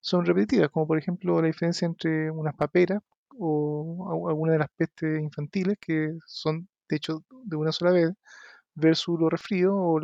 son 0.00 0.26
repetitivas, 0.26 0.70
como 0.70 0.86
por 0.86 0.98
ejemplo 0.98 1.40
la 1.40 1.48
diferencia 1.48 1.86
entre 1.86 2.30
unas 2.30 2.54
paperas 2.54 3.02
o 3.38 4.28
alguna 4.28 4.52
de 4.52 4.58
las 4.60 4.68
pestes 4.76 5.20
infantiles 5.20 5.76
que 5.80 6.16
son 6.26 6.68
de 6.88 6.96
hecho 6.96 7.24
de 7.44 7.56
una 7.56 7.72
sola 7.72 7.92
vez 7.92 8.12
versus 8.74 9.18
los 9.18 9.30
resfríos 9.30 9.74
o, 9.76 10.00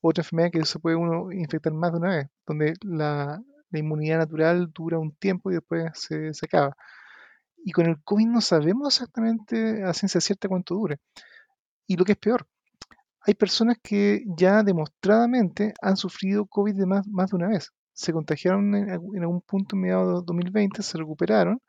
otra 0.00 0.22
enfermedad 0.22 0.50
que 0.50 0.64
se 0.66 0.78
puede 0.78 0.96
uno 0.96 1.32
infectar 1.32 1.72
más 1.72 1.92
de 1.92 1.98
una 1.98 2.16
vez, 2.16 2.26
donde 2.46 2.74
la, 2.82 3.40
inmunidad 3.72 4.18
natural 4.18 4.70
dura 4.72 4.98
un 5.00 5.12
tiempo 5.16 5.50
y 5.50 5.54
después 5.54 5.90
se, 5.94 6.30
acaba. 6.44 6.76
Y 7.64 7.72
con 7.72 7.86
el 7.86 8.00
COVID 8.04 8.26
no 8.26 8.40
sabemos 8.40 8.94
exactamente 8.94 9.82
a 9.82 9.92
ciencia 9.94 10.20
cierta 10.20 10.46
cuánto 10.46 10.74
dure. 10.74 10.98
Y 11.86 11.96
lo 11.96 12.04
que 12.04 12.12
es 12.12 12.18
peor, 12.18 12.46
hay 13.22 13.34
personas 13.34 13.78
que 13.82 14.22
ya 14.26 14.62
demostradamente 14.62 15.74
han 15.82 15.96
sufrido 15.96 16.46
COVID 16.46 16.74
de 16.76 16.86
más, 16.86 17.06
más 17.08 17.30
de 17.30 17.36
una 17.36 17.48
vez. 17.48 17.72
Se 17.94 18.12
contagiaron 18.12 18.74
en, 18.74 18.90
algún 18.90 19.40
punto 19.40 19.74
en 19.74 19.82
mediados 19.82 20.20
de 20.20 20.26
2020, 20.26 20.82
se 20.82 20.98
recuperaron 20.98 21.60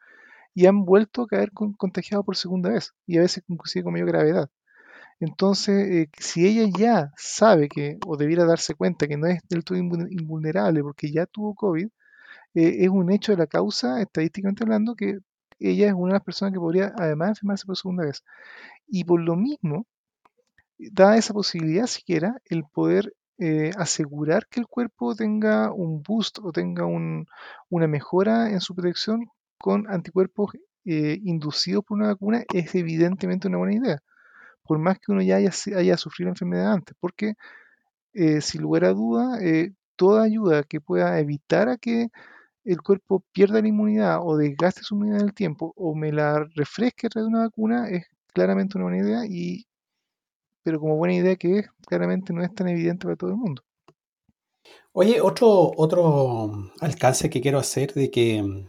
y 0.55 0.67
han 0.67 0.85
vuelto 0.85 1.23
a 1.23 1.27
caer 1.27 1.51
contagiados 1.51 2.25
por 2.25 2.37
segunda 2.37 2.71
vez 2.71 2.93
y 3.05 3.17
a 3.17 3.21
veces 3.21 3.43
inclusive 3.47 3.83
con 3.83 3.93
mayor 3.93 4.07
gravedad. 4.07 4.49
Entonces, 5.19 5.87
eh, 5.89 6.09
si 6.19 6.47
ella 6.47 6.69
ya 6.77 7.13
sabe 7.17 7.69
que, 7.69 7.97
o 8.07 8.17
debiera 8.17 8.45
darse 8.45 8.75
cuenta 8.75 9.07
que 9.07 9.17
no 9.17 9.27
es 9.27 9.41
del 9.49 9.63
todo 9.63 9.77
invulnerable 9.77 10.81
porque 10.83 11.11
ya 11.11 11.25
tuvo 11.25 11.55
COVID, 11.55 11.87
eh, 12.55 12.77
es 12.85 12.89
un 12.89 13.11
hecho 13.11 13.33
de 13.33 13.39
la 13.39 13.47
causa, 13.47 14.01
estadísticamente 14.01 14.63
hablando, 14.63 14.95
que 14.95 15.19
ella 15.59 15.87
es 15.87 15.93
una 15.93 16.13
de 16.13 16.19
las 16.19 16.23
personas 16.23 16.53
que 16.53 16.59
podría 16.59 16.93
además 16.97 17.29
enfermarse 17.31 17.65
por 17.65 17.77
segunda 17.77 18.05
vez. 18.05 18.23
Y 18.87 19.05
por 19.05 19.21
lo 19.21 19.35
mismo, 19.35 19.87
da 20.77 21.17
esa 21.17 21.33
posibilidad 21.33 21.87
siquiera 21.87 22.41
el 22.45 22.63
poder 22.65 23.13
eh, 23.39 23.71
asegurar 23.77 24.47
que 24.47 24.61
el 24.61 24.67
cuerpo 24.67 25.15
tenga 25.15 25.71
un 25.73 26.01
boost 26.03 26.39
o 26.41 26.51
tenga 26.51 26.85
una 26.85 27.87
mejora 27.87 28.49
en 28.51 28.61
su 28.61 28.75
protección 28.75 29.27
con 29.65 29.89
anticuerpos 29.89 30.51
inducidos 30.85 31.83
por 31.83 31.97
una 31.97 32.09
vacuna 32.09 32.43
es 32.53 32.75
evidentemente 32.75 33.47
una 33.47 33.57
buena 33.57 33.73
idea 33.73 34.03
por 34.65 34.79
más 34.79 34.99
que 34.99 35.11
uno 35.11 35.21
ya 35.21 35.37
haya, 35.37 35.97
sufrido 35.97 36.27
la 36.27 36.31
enfermedad 36.31 36.73
antes, 36.73 36.95
porque 36.99 37.35
eh, 38.13 38.41
sin 38.41 38.61
lugar 38.61 38.85
a 38.85 38.93
duda, 38.93 39.39
eh, 39.41 39.71
toda 39.95 40.23
ayuda 40.23 40.63
que 40.63 40.81
pueda 40.81 41.19
evitar 41.19 41.69
a 41.69 41.77
que 41.77 42.09
el 42.63 42.81
cuerpo 42.81 43.23
pierda 43.31 43.61
la 43.61 43.67
inmunidad 43.67 44.19
o 44.23 44.37
desgaste 44.37 44.81
su 44.81 44.95
inmunidad 44.95 45.21
en 45.21 45.27
el 45.27 45.33
tiempo 45.33 45.73
o 45.75 45.95
me 45.95 46.11
la 46.11 46.43
refresque 46.55 47.07
a 47.07 47.09
través 47.09 47.27
de 47.27 47.35
una 47.35 47.45
vacuna 47.45 47.89
es 47.89 48.05
claramente 48.33 48.77
una 48.77 48.85
buena 48.85 49.07
idea 49.07 49.25
y 49.25 49.65
pero 50.63 50.79
como 50.79 50.95
buena 50.95 51.13
idea 51.13 51.35
que 51.35 51.59
es, 51.59 51.67
claramente 51.85 52.33
no 52.33 52.41
es 52.43 52.53
tan 52.55 52.67
evidente 52.67 53.05
para 53.05 53.15
todo 53.15 53.29
el 53.29 53.35
mundo. 53.35 53.61
Oye, 54.93 55.19
otro 55.21 56.71
alcance 56.79 57.29
que 57.29 57.39
quiero 57.39 57.59
hacer 57.59 57.93
de 57.93 58.09
que 58.09 58.65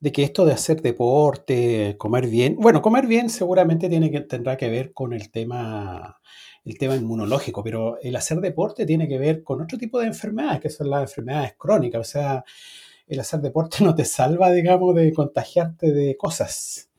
de 0.00 0.12
que 0.12 0.22
esto 0.22 0.44
de 0.44 0.52
hacer 0.52 0.82
deporte, 0.82 1.96
comer 1.98 2.26
bien, 2.28 2.56
bueno, 2.56 2.82
comer 2.82 3.06
bien 3.06 3.30
seguramente 3.30 3.88
tiene 3.88 4.10
que, 4.10 4.20
tendrá 4.20 4.56
que 4.56 4.68
ver 4.68 4.92
con 4.92 5.12
el 5.12 5.30
tema, 5.30 6.20
el 6.64 6.78
tema 6.78 6.96
inmunológico, 6.96 7.62
pero 7.62 7.98
el 8.02 8.14
hacer 8.16 8.40
deporte 8.40 8.84
tiene 8.84 9.08
que 9.08 9.18
ver 9.18 9.42
con 9.42 9.62
otro 9.62 9.78
tipo 9.78 9.98
de 9.98 10.06
enfermedades, 10.06 10.60
que 10.60 10.70
son 10.70 10.90
las 10.90 11.02
enfermedades 11.02 11.54
crónicas, 11.56 12.00
o 12.00 12.10
sea, 12.10 12.44
el 13.06 13.20
hacer 13.20 13.40
deporte 13.40 13.78
no 13.84 13.94
te 13.94 14.04
salva, 14.04 14.52
digamos, 14.52 14.94
de 14.94 15.12
contagiarte 15.12 15.92
de 15.92 16.16
cosas, 16.16 16.90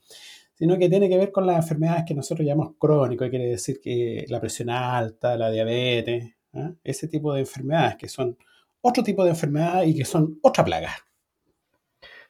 sino 0.55 0.77
que 0.77 0.89
tiene 0.89 1.07
que 1.07 1.17
ver 1.17 1.31
con 1.31 1.45
las 1.45 1.57
enfermedades 1.57 2.05
que 2.07 2.15
nosotros 2.15 2.47
llamamos 2.47 2.75
crónicas, 2.79 3.29
quiere 3.29 3.47
decir 3.47 3.79
que 3.79 4.25
la 4.27 4.39
presión 4.41 4.69
alta, 4.71 5.37
la 5.37 5.51
diabetes, 5.51 6.33
¿ah? 6.53 6.73
ese 6.83 7.07
tipo 7.07 7.33
de 7.33 7.41
enfermedades 7.41 7.95
que 7.97 8.09
son 8.09 8.37
otro 8.81 9.03
tipo 9.03 9.23
de 9.23 9.31
enfermedades 9.31 9.89
y 9.89 9.95
que 9.95 10.05
son 10.05 10.39
otra 10.41 10.65
plaga. 10.65 11.06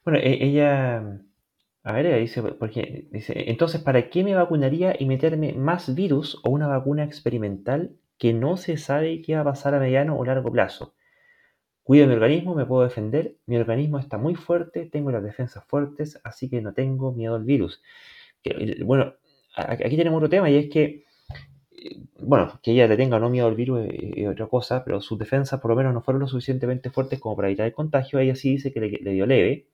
Bueno, 0.08 0.20
e, 0.24 0.42
ella, 0.42 1.20
a 1.84 1.92
ver, 1.92 2.18
dice, 2.22 2.42
porque 2.42 3.10
dice, 3.12 3.52
entonces, 3.52 3.82
¿para 3.82 4.10
qué 4.10 4.24
me 4.24 4.36
vacunaría 4.36 4.96
y 4.98 5.06
meterme 5.06 5.52
más 5.52 5.94
virus 5.96 6.40
o 6.46 6.50
una 6.50 6.68
vacuna 6.68 7.04
experimental 7.04 7.92
que 8.18 8.32
no 8.32 8.56
se 8.56 8.78
sabe 8.78 9.22
qué 9.22 9.36
va 9.36 9.42
a 9.42 9.44
pasar 9.44 9.76
a 9.76 9.80
mediano 9.82 10.18
o 10.18 10.24
largo 10.24 10.50
plazo? 10.50 10.96
Cuido 11.84 12.08
mi 12.08 12.14
organismo, 12.14 12.56
me 12.56 12.66
puedo 12.66 12.84
defender, 12.84 13.36
mi 13.48 13.58
organismo 13.58 14.00
está 14.00 14.18
muy 14.18 14.36
fuerte, 14.36 14.86
tengo 14.86 15.12
las 15.12 15.24
defensas 15.24 15.66
fuertes, 15.66 16.22
así 16.24 16.50
que 16.50 16.62
no 16.62 16.74
tengo 16.74 17.12
miedo 17.12 17.36
al 17.36 17.44
virus. 17.44 17.82
Eh, 18.46 18.82
bueno, 18.86 19.14
aquí 19.58 19.98
tenemos 19.98 20.20
otro 20.20 20.30
tema 20.30 20.50
y 20.50 20.56
es 20.56 20.70
que, 20.70 21.04
eh, 21.72 21.98
bueno, 22.22 22.62
que 22.64 22.72
ella 22.72 22.88
le 22.88 22.96
tenga 22.96 23.20
no 23.20 23.30
miedo 23.30 23.48
al 23.48 23.56
virus 23.56 23.88
es, 23.92 24.28
otra 24.30 24.48
cosa, 24.48 24.86
pero 24.86 25.02
sus 25.02 25.20
defensas 25.20 25.60
por 25.60 25.72
lo 25.72 25.76
menos 25.76 25.94
no 25.94 26.02
fueron 26.02 26.22
lo 26.22 26.28
suficientemente 26.30 26.92
fuertes 26.92 27.20
como 27.20 27.36
para 27.36 27.50
evitar 27.50 27.68
el 27.68 27.74
contagio. 27.74 28.20
Ella 28.20 28.36
sí 28.36 28.52
dice 28.52 28.72
que 28.72 28.80
le 28.80 29.12
dio 29.12 29.26
leve, 29.26 29.68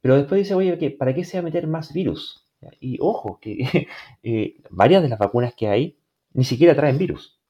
pero 0.00 0.16
después 0.16 0.40
dice, 0.40 0.54
oye, 0.54 0.90
¿para 0.90 1.14
qué 1.14 1.24
se 1.24 1.36
va 1.36 1.40
a 1.40 1.44
meter 1.44 1.66
más 1.66 1.92
virus? 1.92 2.48
Y 2.80 2.98
ojo, 3.00 3.38
que 3.40 3.88
eh, 4.22 4.56
varias 4.70 5.02
de 5.02 5.08
las 5.08 5.18
vacunas 5.18 5.54
que 5.54 5.68
hay 5.68 5.98
ni 6.32 6.44
siquiera 6.44 6.74
traen 6.74 6.98
virus. 6.98 7.40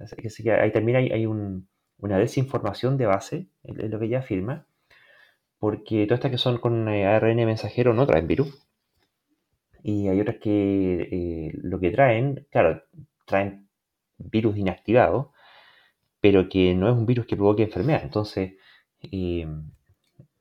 Así 0.00 0.42
que 0.42 0.52
ahí 0.52 0.72
también 0.72 0.96
hay, 0.96 1.26
una 1.26 2.18
desinformación 2.18 2.96
de 2.96 3.06
base, 3.06 3.48
es 3.62 3.90
lo 3.90 3.98
que 3.98 4.06
ella 4.06 4.20
afirma, 4.20 4.66
porque 5.58 6.06
todas 6.06 6.18
estas 6.18 6.32
que 6.32 6.38
son 6.38 6.58
con 6.58 6.88
eh, 6.88 7.06
ARN 7.06 7.36
mensajero 7.36 7.94
no 7.94 8.06
traen 8.06 8.26
virus. 8.26 8.66
Y 9.82 10.08
hay 10.08 10.20
otras 10.20 10.38
que 10.38 11.08
eh, 11.12 11.52
lo 11.62 11.78
que 11.78 11.90
traen, 11.90 12.46
claro, 12.50 12.82
traen 13.24 13.68
virus 14.18 14.56
inactivado, 14.56 15.32
pero 16.20 16.48
que 16.48 16.74
no 16.74 16.88
es 16.88 16.96
un 16.96 17.06
virus 17.06 17.26
que 17.26 17.36
provoque 17.36 17.62
enfermedad. 17.62 18.02
Entonces, 18.02 18.54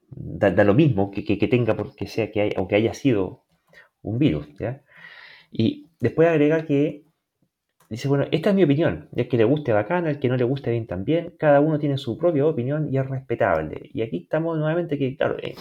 da, 0.10 0.64
lo 0.64 0.74
mismo 0.74 1.12
que, 1.12 1.22
tenga 1.48 1.76
porque 1.76 2.08
sea 2.08 2.32
que 2.32 2.42
haya, 2.42 2.62
o 2.62 2.68
que 2.68 2.76
haya 2.76 2.94
sido 2.94 3.44
un 4.02 4.20
virus. 4.20 4.48
¿ya? 4.60 4.82
Y 5.52 5.88
después 6.00 6.28
agrega 6.28 6.66
que 6.66 7.04
dice, 7.90 8.08
bueno, 8.08 8.26
esta 8.32 8.50
es 8.50 8.56
mi 8.56 8.64
opinión, 8.64 9.10
el 9.16 9.28
que 9.28 9.38
le 9.38 9.44
guste 9.44 9.74
bacán, 9.74 10.08
el 10.08 10.20
que 10.20 10.30
no 10.30 10.38
le 10.38 10.44
guste 10.44 10.72
bien 10.72 10.88
también, 10.88 11.34
cada 11.38 11.60
uno 11.62 11.80
tiene 11.80 11.98
su 11.98 12.18
propia 12.18 12.46
opinión 12.46 12.94
y 12.94 12.98
es 12.98 13.08
respetable. 13.08 13.90
Y 13.94 14.02
aquí 14.02 14.18
estamos 14.24 14.58
nuevamente 14.58 14.98
que, 14.98 15.16
claro, 15.16 15.38
eh, 15.40 15.56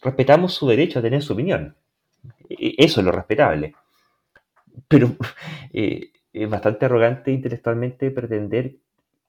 respetamos 0.00 0.54
su 0.54 0.66
derecho 0.68 0.98
a 0.98 1.02
tener 1.02 1.22
su 1.22 1.32
opinión. 1.34 1.76
E, 2.48 2.74
eso 2.78 3.00
es 3.00 3.06
lo 3.06 3.12
respetable. 3.12 3.74
Pero 4.88 5.16
eh, 5.72 6.10
es 6.32 6.48
bastante 6.48 6.86
arrogante 6.86 7.30
intelectualmente 7.30 8.10
pretender 8.10 8.76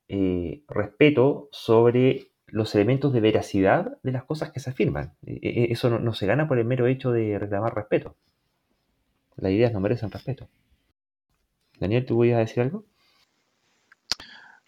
eh, 0.07 0.63
respeto 0.67 1.49
sobre 1.51 2.27
los 2.53 2.75
elementos 2.75 3.11
de 3.11 3.19
veracidad 3.19 3.97
de 4.03 4.11
las 4.11 4.25
cosas 4.25 4.51
que 4.51 4.59
se 4.59 4.69
afirman. 4.69 5.13
E, 5.25 5.39
e, 5.41 5.71
eso 5.71 5.89
no, 5.89 6.13
se 6.13 6.27
gana 6.27 6.47
por 6.47 6.59
el 6.59 6.65
mero 6.65 6.85
hecho 6.85 7.11
de 7.11 7.39
reclamar 7.39 7.73
respeto. 7.73 8.15
Las 9.37 9.51
ideas 9.51 9.73
no 9.73 9.79
merecen 9.79 10.11
respeto. 10.11 10.47
Daniel, 11.79 12.05
¿tú 12.05 12.15
voy 12.15 12.31
a 12.31 12.37
decir 12.37 12.61
algo? 12.61 12.85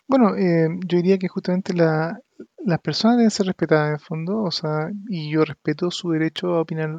Bueno, 0.08 0.36
eh, 0.36 0.68
yo 0.88 0.98
diría 0.98 1.20
que 1.20 1.28
justamente 1.28 1.74
las 1.74 2.80
personas 2.82 3.18
deben 3.18 3.30
ser 3.30 3.46
respetadas 3.46 3.90
en 3.90 3.94
el 3.94 4.00
fondo, 4.00 4.42
o 4.42 4.52
sea, 4.52 4.90
y 5.08 5.30
yo 5.30 5.46
respeto 5.46 5.92
su 5.92 6.10
derecho 6.10 6.56
a 6.56 6.62
opinar 6.62 6.98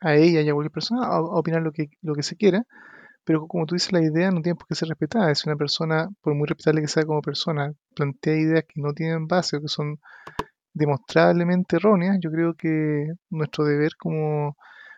a 0.00 0.16
ella 0.16 0.40
y 0.40 0.48
a 0.48 0.52
cualquier 0.52 0.72
persona, 0.72 1.06
a, 1.06 1.20
opinar 1.20 1.62
lo 1.62 1.70
que, 1.70 1.90
lo 2.02 2.14
que 2.14 2.24
se 2.24 2.34
quiera, 2.34 2.66
pero 3.28 3.46
como 3.46 3.66
tú 3.66 3.74
dices, 3.74 3.92
la 3.92 4.00
idea 4.02 4.30
no 4.30 4.40
tiene 4.40 4.56
por 4.56 4.66
qué 4.66 4.74
ser 4.74 4.88
respetada. 4.88 5.30
Es 5.30 5.44
una 5.44 5.54
persona, 5.54 6.08
por 6.22 6.34
muy 6.34 6.48
respetable 6.48 6.80
que 6.80 6.88
sea 6.88 7.04
como 7.04 7.20
persona, 7.20 7.74
plantea 7.94 8.34
ideas 8.36 8.64
que 8.66 8.80
no 8.80 8.94
tienen 8.94 9.26
base 9.26 9.58
o 9.58 9.60
que 9.60 9.68
son 9.68 10.00
demostrablemente 10.72 11.76
erróneas, 11.76 12.16
yo 12.22 12.30
creo 12.30 12.54
que 12.54 13.12
nuestro 13.28 13.66
deber 13.66 13.96
como 13.98 14.56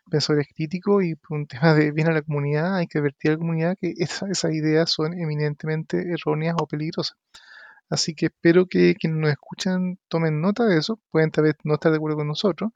pensadores 0.08 0.46
críticos 0.54 1.04
y 1.04 1.16
por 1.16 1.38
un 1.38 1.46
tema 1.48 1.74
de 1.74 1.90
bien 1.90 2.08
a 2.08 2.12
la 2.12 2.22
comunidad, 2.22 2.76
hay 2.76 2.86
que 2.86 2.98
advertir 3.00 3.32
a 3.32 3.34
la 3.34 3.38
comunidad 3.38 3.76
que 3.80 3.94
esas 3.98 4.52
ideas 4.52 4.90
son 4.92 5.14
eminentemente 5.14 6.12
erróneas 6.12 6.54
o 6.60 6.68
peligrosas. 6.68 7.16
Así 7.88 8.14
que 8.14 8.26
espero 8.26 8.66
que 8.66 8.94
quienes 8.94 9.18
nos 9.18 9.30
escuchan 9.30 9.98
tomen 10.06 10.40
nota 10.40 10.66
de 10.66 10.78
eso, 10.78 11.00
pueden 11.10 11.32
tal 11.32 11.44
vez 11.46 11.56
no 11.64 11.74
estar 11.74 11.90
de 11.90 11.96
acuerdo 11.98 12.18
con 12.18 12.28
nosotros, 12.28 12.70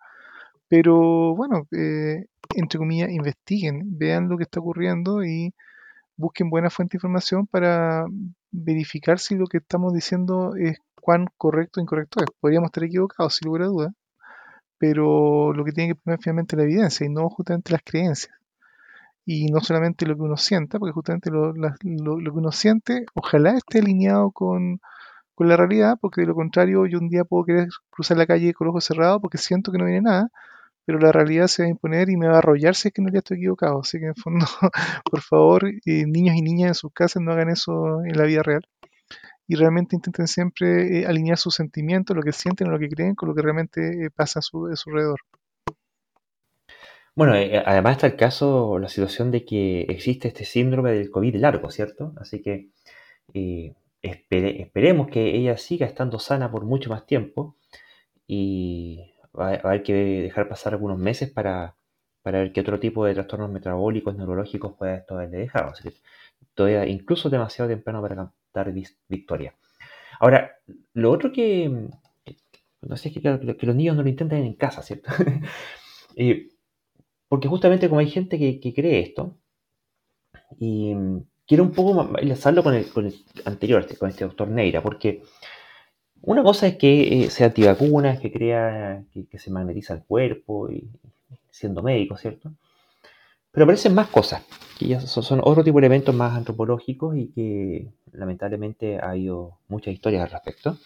pero 0.69 1.35
bueno, 1.37 1.67
eh, 1.73 2.27
entre 2.57 2.79
comillas, 2.79 3.11
investiguen, 3.11 3.99
vean 3.99 4.29
lo 4.29 4.37
que 4.37 4.45
está 4.45 4.61
ocurriendo 4.61 5.25
y 5.25 5.53
busquen 6.17 6.51
buena 6.51 6.71
fuente 6.71 6.95
de 6.95 6.99
información 6.99 7.47
para 7.49 8.07
verificar 8.53 9.19
si 9.21 9.37
lo 9.37 9.47
que 9.47 9.59
estamos 9.59 9.95
diciendo 9.95 10.55
es 10.57 10.79
cuán 11.01 11.27
correcto 11.39 11.81
o 11.81 11.83
incorrecto 11.85 12.21
es. 12.23 12.29
Podríamos 12.41 12.69
estar 12.69 12.85
equivocados, 12.85 13.37
sin 13.37 13.47
lugar 13.49 13.63
a 13.65 13.67
dudas, 13.67 13.93
pero 14.79 15.53
lo 15.55 15.65
que 15.65 15.73
tiene 15.73 15.95
que 15.95 16.01
primar 16.01 16.21
finalmente 16.23 16.57
la 16.57 16.65
evidencia 16.65 17.07
y 17.07 17.11
no 17.11 17.29
justamente 17.31 17.73
las 17.73 17.83
creencias. 17.85 18.35
Y 19.27 19.47
no 19.47 19.61
solamente 19.61 20.07
lo 20.07 20.17
que 20.17 20.23
uno 20.23 20.37
sienta, 20.37 20.79
porque 20.79 20.93
justamente 20.93 21.31
lo, 21.31 21.53
lo- 21.55 22.21
lo 22.21 22.33
que 22.33 22.39
uno 22.39 22.53
siente, 22.53 23.07
ojalá 23.15 23.57
esté 23.57 23.79
alineado 23.81 24.31
con, 24.33 24.81
con 25.35 25.49
la 25.49 25.57
realidad, 25.57 25.99
porque 26.01 26.23
de 26.23 26.29
lo 26.29 26.35
contrario 26.37 26.87
yo 26.87 26.99
un 26.99 27.09
día 27.11 27.25
puedo 27.25 27.45
querer 27.45 27.69
cruzar 27.91 28.19
la 28.19 28.27
calle 28.27 28.55
con 28.55 28.67
los 28.67 28.73
ojos 28.73 28.85
cerrados 28.87 29.21
porque 29.23 29.39
siento 29.39 29.73
que 29.73 29.79
no 29.79 29.87
viene 29.87 30.03
nada, 30.03 30.31
pero 30.87 30.99
la 30.99 31.13
realidad 31.13 31.47
se 31.49 31.63
va 31.63 31.67
a 31.69 31.71
imponer 31.71 32.11
y 32.11 32.17
me 32.17 32.29
va 32.29 32.37
a 32.37 32.39
arrollar 32.39 32.75
si 32.75 32.89
es 32.89 32.95
que 32.95 33.01
en 33.03 33.07
realidad 33.07 33.25
estoy 33.25 33.39
equivocado. 33.39 33.81
Así 33.81 33.99
que 34.01 34.07
en 34.07 34.15
fondo, 34.17 34.47
por 35.11 35.21
favor, 35.23 35.67
eh, 35.67 36.07
niños 36.07 36.37
y 36.37 36.43
niñas 36.43 36.69
en 36.69 36.75
sus 36.75 36.93
casas 36.93 37.23
no 37.23 37.33
hagan 37.33 37.51
eso 37.51 38.03
en 38.05 38.17
la 38.19 38.25
vida 38.25 38.43
real. 38.43 38.63
Y 39.49 39.57
realmente 39.57 39.97
intenten 39.97 40.29
siempre 40.29 41.01
eh, 41.01 41.07
alinear 41.07 41.39
sus 41.39 41.55
sentimientos, 41.57 42.17
lo 42.17 42.23
que 42.23 42.33
sienten 42.33 42.71
lo 42.71 42.79
que 42.79 42.89
creen, 42.89 43.15
con 43.15 43.29
lo 43.31 43.35
que 43.35 43.43
realmente 43.43 44.07
eh, 44.07 44.11
pasa 44.15 44.41
a 44.41 44.43
su, 44.43 44.67
alrededor. 44.67 45.21
Bueno, 47.17 47.35
además 47.35 47.93
está 47.93 48.07
el 48.09 48.17
caso, 48.17 48.79
la 48.79 48.89
situación 48.89 49.31
de 49.31 49.45
que 49.45 49.83
existe 49.83 50.29
este 50.29 50.45
síndrome 50.45 50.93
del 50.93 51.11
COVID 51.11 51.37
largo, 51.37 51.71
¿cierto? 51.71 52.13
Así 52.17 52.43
que 52.43 52.71
espere- 54.03 54.61
esperemos 54.63 55.09
que 55.09 55.35
ella 55.37 55.57
siga 55.57 55.87
estando 55.87 56.19
sana 56.19 56.51
por 56.51 56.65
mucho 56.65 56.91
más 56.91 57.07
tiempo 57.07 57.57
y 58.27 59.14
va, 59.39 59.51
a 59.51 59.55
haber 59.55 59.83
que 59.83 59.93
dejar 59.95 60.49
pasar 60.49 60.75
algunos 60.75 60.99
meses 60.99 61.31
para, 61.31 61.77
para 62.23 62.41
ver 62.41 62.53
qué 62.53 62.61
otro 62.61 62.81
tipo 62.81 63.05
de 63.05 63.15
trastornos 63.15 63.51
metabólicos, 63.51 64.17
neurológicos 64.17 64.75
puede 64.77 64.97
esto 64.97 65.15
haberle 65.15 65.39
dejado. 65.39 65.71
Así 65.71 65.85
que 65.85 65.95
todavía 66.55 66.87
incluso 66.87 67.31
demasiado 67.31 67.71
temprano 67.71 68.03
para 68.03 68.17
cantar 68.17 68.73
victoria. 69.09 69.55
Ahora, 70.21 70.53
lo 70.95 71.11
otro 71.11 71.33
que, 71.33 71.89
no 72.83 72.97
sé, 72.97 73.09
es 73.09 73.15
que, 73.15 73.21
claro, 73.21 73.41
que, 73.57 73.67
los 73.67 73.77
niños 73.77 73.97
no 73.97 74.03
lo 74.03 74.09
intenten 74.09 74.45
en 74.45 74.55
casa, 74.55 74.83
¿cierto? 74.83 75.11
Eh, 76.17 76.49
porque 77.29 77.49
justamente 77.49 77.89
como 77.89 78.01
hay 78.01 78.09
gente 78.09 78.39
que, 78.39 78.75
cree 78.75 79.01
esto, 79.01 79.37
y 80.59 80.95
quiero 81.47 81.65
un 81.65 81.73
poco 81.73 82.17
enlazarlo 82.19 82.63
con 82.63 82.75
el, 82.75 82.89
con 82.91 83.07
el 83.07 83.15
anterior, 83.45 83.81
este- 83.81 83.97
con 83.97 84.09
este 84.09 84.25
doctor 84.25 84.49
Neira, 84.49 84.83
porque 84.83 85.23
una 86.27 86.43
cosa 86.43 86.67
es 86.67 86.77
que 86.77 87.25
eh, 87.25 87.31
sea 87.31 87.49
antivacunas, 87.49 88.21
que 88.21 88.33
crea 88.33 89.05
que, 89.13 89.39
se 89.39 89.51
magnetiza 89.51 89.95
el 89.95 90.05
cuerpo, 90.05 90.71
y 90.71 90.89
siendo 91.51 91.83
médico, 91.83 92.17
¿cierto? 92.17 92.53
Pero 93.53 93.65
aparecen 93.65 93.95
más 93.95 94.09
cosas, 94.09 94.43
que 94.79 94.89
ya 94.89 95.01
son, 95.01 95.41
otro 95.45 95.63
tipo 95.65 95.79
de 95.81 95.87
elementos 95.87 96.15
más 96.15 96.37
antropológicos 96.37 97.17
y 97.17 97.29
que 97.29 97.89
lamentablemente 98.13 98.99
ha 98.99 99.11
habido 99.11 99.59
muchas 99.69 99.95
historias 99.95 100.25
al 100.25 100.31
respecto. 100.31 100.79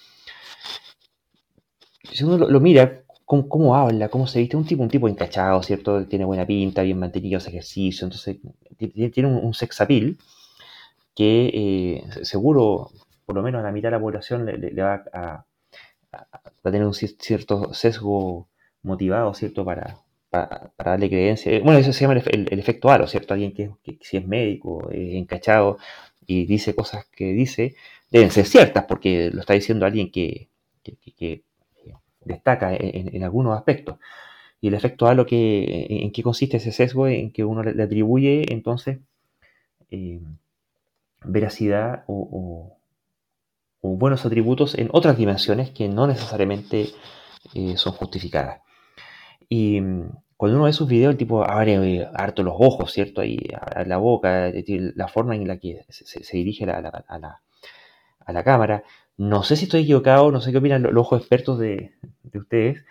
Si 2.12 2.24
uno 2.24 2.36
lo, 2.39 2.60
mira, 2.60 3.02
cómo, 3.24 3.48
cómo 3.48 3.74
habla, 3.77 4.09
cómo 4.09 4.27
se 4.27 4.40
viste, 4.40 4.56
un 4.56 4.65
tipo, 4.66 4.82
un 4.82 4.89
tipo 4.89 5.09
encachado, 5.09 5.62
¿cierto? 5.62 6.06
Tiene 6.06 6.24
buena 6.24 6.47
pinta, 6.47 6.82
bien 6.82 6.98
mantenido, 6.98 7.39
hace 7.39 7.51
ejercicio, 7.51 8.05
entonces 8.06 8.39
ti- 8.77 8.89
ti- 8.89 9.10
tiene 9.10 9.28
un, 9.28 9.36
un 9.44 9.55
sex 9.55 9.81
appeal 9.81 10.16
que 11.16 11.51
eh, 11.55 12.05
se- 12.12 12.24
seguro, 12.27 12.90
por 13.29 13.37
lo 13.37 13.43
menos 13.43 13.61
a 13.61 13.65
la 13.65 13.73
mitad 13.73 13.89
de 13.89 13.97
la 13.97 14.01
población 14.01 14.47
le, 14.47 14.83
va 14.83 15.05
a, 15.13 15.45
tener 16.63 16.83
un 16.87 16.95
cier- 16.95 17.17
cierto 17.21 17.75
sesgo 17.75 18.49
motivado, 18.83 19.35
¿cierto? 19.35 19.67
Para, 19.67 19.99
darle 20.79 21.11
creencia. 21.11 21.53
Eh, 21.53 21.61
Bueno, 21.61 21.79
eso 21.79 21.93
se 21.93 22.01
llama 22.01 22.15
el, 22.15 22.23
efe- 22.23 22.35
el- 22.35 22.49
el 22.51 22.59
efecto 22.59 22.89
halo, 22.91 23.07
¿cierto? 23.07 23.35
Alguien 23.35 23.53
que, 23.53 23.71
si 24.01 24.17
es 24.17 24.27
médico, 24.27 24.89
eh, 24.91 25.19
encachado 25.19 25.77
y 26.27 26.47
dice 26.47 26.75
cosas 26.75 27.05
que 27.15 27.27
dice, 27.35 27.75
deben 28.11 28.31
ser 28.31 28.47
ciertas 28.47 28.85
porque 28.87 29.31
lo 29.31 29.41
está 29.41 29.53
diciendo 29.55 29.85
alguien 29.85 30.11
que, 30.11 30.49
destaca 32.25 32.75
en, 32.75 33.23
algunos 33.25 33.57
aspectos. 33.57 33.99
Y 34.61 34.69
el 34.69 34.75
efecto 34.75 35.07
halo, 35.07 35.27
que, 35.27 35.87
en, 35.91 36.13
qué 36.13 36.23
consiste 36.23 36.59
ese 36.59 36.73
sesgo? 36.73 37.09
En 37.09 37.33
que 37.33 37.45
uno 37.45 37.63
le, 37.63 37.83
atribuye 37.83 38.53
entonces 38.53 39.01
eh, 39.91 40.21
veracidad 41.25 42.05
o- 42.09 42.78
o 43.81 43.97
buenos 43.97 44.25
atributos 44.27 44.77
en 44.77 44.89
otras 44.93 45.17
dimensiones 45.17 45.71
que 45.71 45.89
no 45.89 46.07
necesariamente 46.07 46.91
eh, 47.55 47.77
son 47.77 47.93
justificadas. 47.95 48.61
Y 49.49 49.81
mm, 49.81 50.11
cuando 50.37 50.57
uno 50.59 50.67
ve 50.67 50.73
sus 50.73 50.89
videos, 50.89 51.13
el 51.13 51.19
tipo 51.19 51.45
abre 51.49 51.75
eh, 52.03 52.09
harto 52.15 52.43
los 52.43 52.55
ojos, 52.59 52.93
¿cierto? 52.93 53.23
Abre 53.23 53.87
la 53.89 53.99
boca, 53.99 54.53
la 54.95 55.09
forma 55.09 55.37
en 55.37 55.49
la 55.49 55.59
que 55.59 55.85
se, 55.91 56.37
dirige 56.37 56.65
a, 56.65 56.81
la, 56.81 57.41
a 58.27 58.33
la 58.33 58.45
cámara. 58.45 58.83
No 59.17 59.43
sé 59.43 59.57
si 59.57 59.65
estoy 59.65 59.83
equivocado, 59.83 60.31
no 60.31 60.41
sé 60.41 60.53
qué 60.53 60.59
opinan 60.59 60.83
lo- 60.83 60.93
los 60.93 61.03
ojos 61.07 61.21
expertos 61.21 61.59
de, 61.59 61.93
de 62.23 62.39
ustedes, 62.39 62.85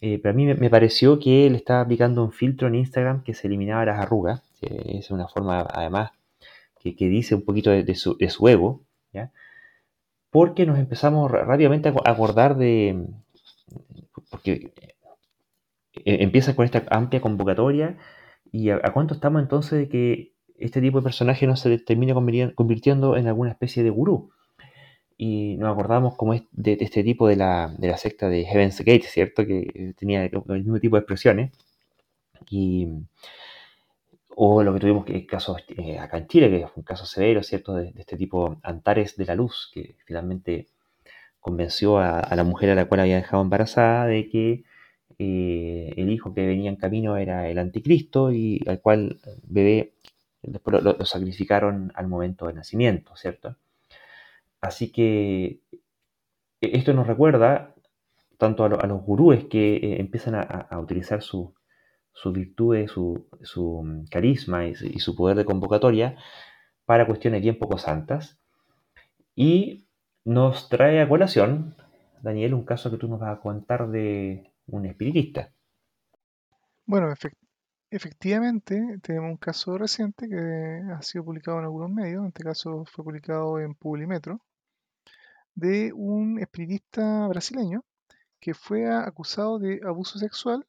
eh, 0.00 0.18
pero 0.22 0.32
a 0.34 0.36
mí 0.36 0.46
me, 0.46 0.70
pareció 0.70 1.18
que 1.20 1.46
él 1.46 1.54
estaba 1.56 1.82
aplicando 1.82 2.24
un 2.24 2.32
filtro 2.32 2.68
en 2.68 2.76
Instagram 2.76 3.22
que 3.24 3.34
se 3.34 3.48
eliminaba 3.48 3.84
las 3.86 4.00
arrugas, 4.00 4.42
que 4.60 4.98
es 4.98 5.10
una 5.10 5.28
forma 5.28 5.60
además 5.70 6.12
que, 6.80 6.96
que 6.96 7.08
dice 7.08 7.34
un 7.34 7.44
poquito 7.44 7.70
de, 7.70 7.84
de 7.84 7.94
su, 7.94 8.16
de 8.18 8.30
su 8.30 8.48
ego, 8.48 8.82
¿ya? 9.12 9.32
Porque 10.30 10.66
nos 10.66 10.78
empezamos 10.78 11.30
rápidamente 11.30 11.88
a 11.88 11.92
aco- 11.92 12.02
a 12.06 12.10
acordar 12.10 12.56
de, 12.56 13.06
porque 14.30 14.72
eh, 16.04 16.18
empieza 16.20 16.54
con 16.54 16.64
esta 16.64 16.84
amplia 16.90 17.20
convocatoria 17.20 17.96
y 18.52 18.70
a, 18.70 18.80
cuánto 18.92 19.14
estamos 19.14 19.42
entonces 19.42 19.78
de 19.78 19.88
que 19.88 20.32
este 20.58 20.80
tipo 20.80 20.98
de 20.98 21.04
personaje 21.04 21.46
no 21.46 21.56
se 21.56 21.68
convirti- 22.14 22.54
convirtiendo 22.54 23.16
en 23.16 23.26
alguna 23.28 23.50
especie 23.50 23.82
de 23.82 23.90
gurú. 23.90 24.30
Y 25.16 25.56
nos 25.56 25.72
acordamos 25.72 26.14
como 26.16 26.34
de, 26.34 26.76
este 26.80 27.02
tipo 27.02 27.26
de 27.26 27.36
la, 27.36 27.74
de 27.76 27.88
la 27.88 27.96
secta 27.96 28.28
de 28.28 28.44
Heaven's 28.44 28.78
Gate, 28.80 29.02
¿cierto? 29.02 29.44
Que 29.46 29.94
tenía 29.98 30.24
el 30.24 30.42
mismo 30.48 30.78
tipo 30.78 30.96
de 30.96 31.00
expresiones. 31.00 31.52
Y, 32.50 32.86
o 34.40 34.62
lo 34.64 34.72
que 34.74 34.80
tuvimos 34.80 35.04
que 35.04 35.26
casos 35.26 35.56
eh, 35.68 35.98
acá 35.98 36.18
en 36.18 36.28
Chile, 36.28 36.50
que 36.50 36.66
fue 36.68 36.72
un 36.76 36.84
caso 36.84 37.06
severo, 37.06 37.42
¿cierto? 37.42 37.74
De, 37.74 37.92
este 37.96 38.16
tipo 38.16 38.58
Antares 38.62 39.16
de 39.16 39.26
la 39.26 39.34
Luz, 39.34 39.70
que 39.72 39.96
finalmente 40.06 40.68
convenció 41.40 41.98
a, 41.98 42.34
la 42.36 42.44
mujer 42.44 42.70
a 42.70 42.74
la 42.76 42.86
cual 42.88 43.00
había 43.02 43.16
dejado 43.16 43.42
embarazada 43.42 44.06
de 44.06 44.28
que 44.30 44.64
eh, 45.18 45.94
el 45.96 46.10
hijo 46.10 46.34
que 46.34 46.46
venía 46.46 46.70
en 46.70 46.76
camino 46.76 47.16
era 47.16 47.48
el 47.50 47.58
anticristo 47.58 48.32
y 48.32 48.62
al 48.68 48.80
cual 48.80 49.20
bebé 49.44 49.94
después 50.42 50.82
lo, 50.82 50.94
lo 50.94 51.04
sacrificaron 51.06 51.92
al 51.96 52.08
momento 52.08 52.46
del 52.46 52.56
nacimiento, 52.56 53.16
¿cierto? 53.16 53.56
Así 54.60 54.90
que 54.92 55.60
e- 56.64 56.72
esto 56.78 56.92
nos 56.94 57.06
recuerda 57.06 57.74
tanto 58.38 58.64
a, 58.64 58.68
lo- 58.70 58.80
a 58.82 58.86
los 58.86 59.02
gurúes 59.02 59.46
que 59.46 59.76
eh, 59.76 60.00
empiezan 60.00 60.34
a 60.36 60.78
utilizar 60.80 61.22
su, 61.22 61.54
sus 62.20 62.32
virtudes, 62.32 62.90
su, 62.90 63.26
su 63.42 63.82
mm, 63.84 64.06
carisma 64.10 64.66
y, 64.66 64.74
su 64.74 65.14
poder 65.14 65.36
de 65.36 65.44
convocatoria 65.44 66.16
para 66.84 67.06
cuestiones 67.06 67.42
bien 67.42 67.58
poco 67.58 67.78
santas. 67.78 68.38
Y 69.36 69.86
nos 70.24 70.68
trae 70.68 71.00
a 71.00 71.08
colación, 71.08 71.76
Daniel, 72.20 72.54
un 72.54 72.64
caso 72.64 72.90
que 72.90 72.96
tú 72.96 73.06
nos 73.06 73.20
vas 73.20 73.38
a 73.38 73.40
contar 73.40 73.88
de 73.88 74.50
un 74.66 74.86
espiritista. 74.86 75.52
Bueno, 76.86 77.08
efec- 77.12 77.36
efectivamente, 77.90 78.98
tenemos 79.00 79.30
un 79.30 79.36
caso 79.36 79.78
reciente 79.78 80.28
que 80.28 80.82
ha 80.92 81.00
sido 81.02 81.24
publicado 81.24 81.58
en 81.58 81.64
algunos 81.64 81.90
medios, 81.90 82.22
en 82.22 82.28
este 82.28 82.42
caso 82.42 82.84
fue 82.84 83.04
publicado 83.04 83.60
en 83.60 83.74
Publimetro, 83.74 84.40
de 85.54 85.92
un 85.94 86.40
espiritista 86.40 87.28
brasileño 87.28 87.84
que 88.40 88.54
fue 88.54 88.92
acusado 88.92 89.58
de 89.60 89.80
abuso 89.84 90.18
sexual 90.18 90.66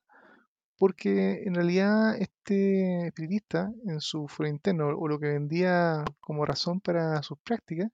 porque 0.80 1.44
en 1.46 1.56
realidad 1.56 2.16
este 2.20 3.08
espiritista 3.08 3.72
en 3.86 4.02
su 4.02 4.28
foro 4.28 4.50
interno 4.50 4.88
o 4.88 5.08
lo 5.08 5.20
que 5.20 5.28
vendía 5.28 6.06
como 6.22 6.46
razón 6.46 6.82
para 6.82 7.22
sus 7.24 7.38
prácticas 7.40 7.92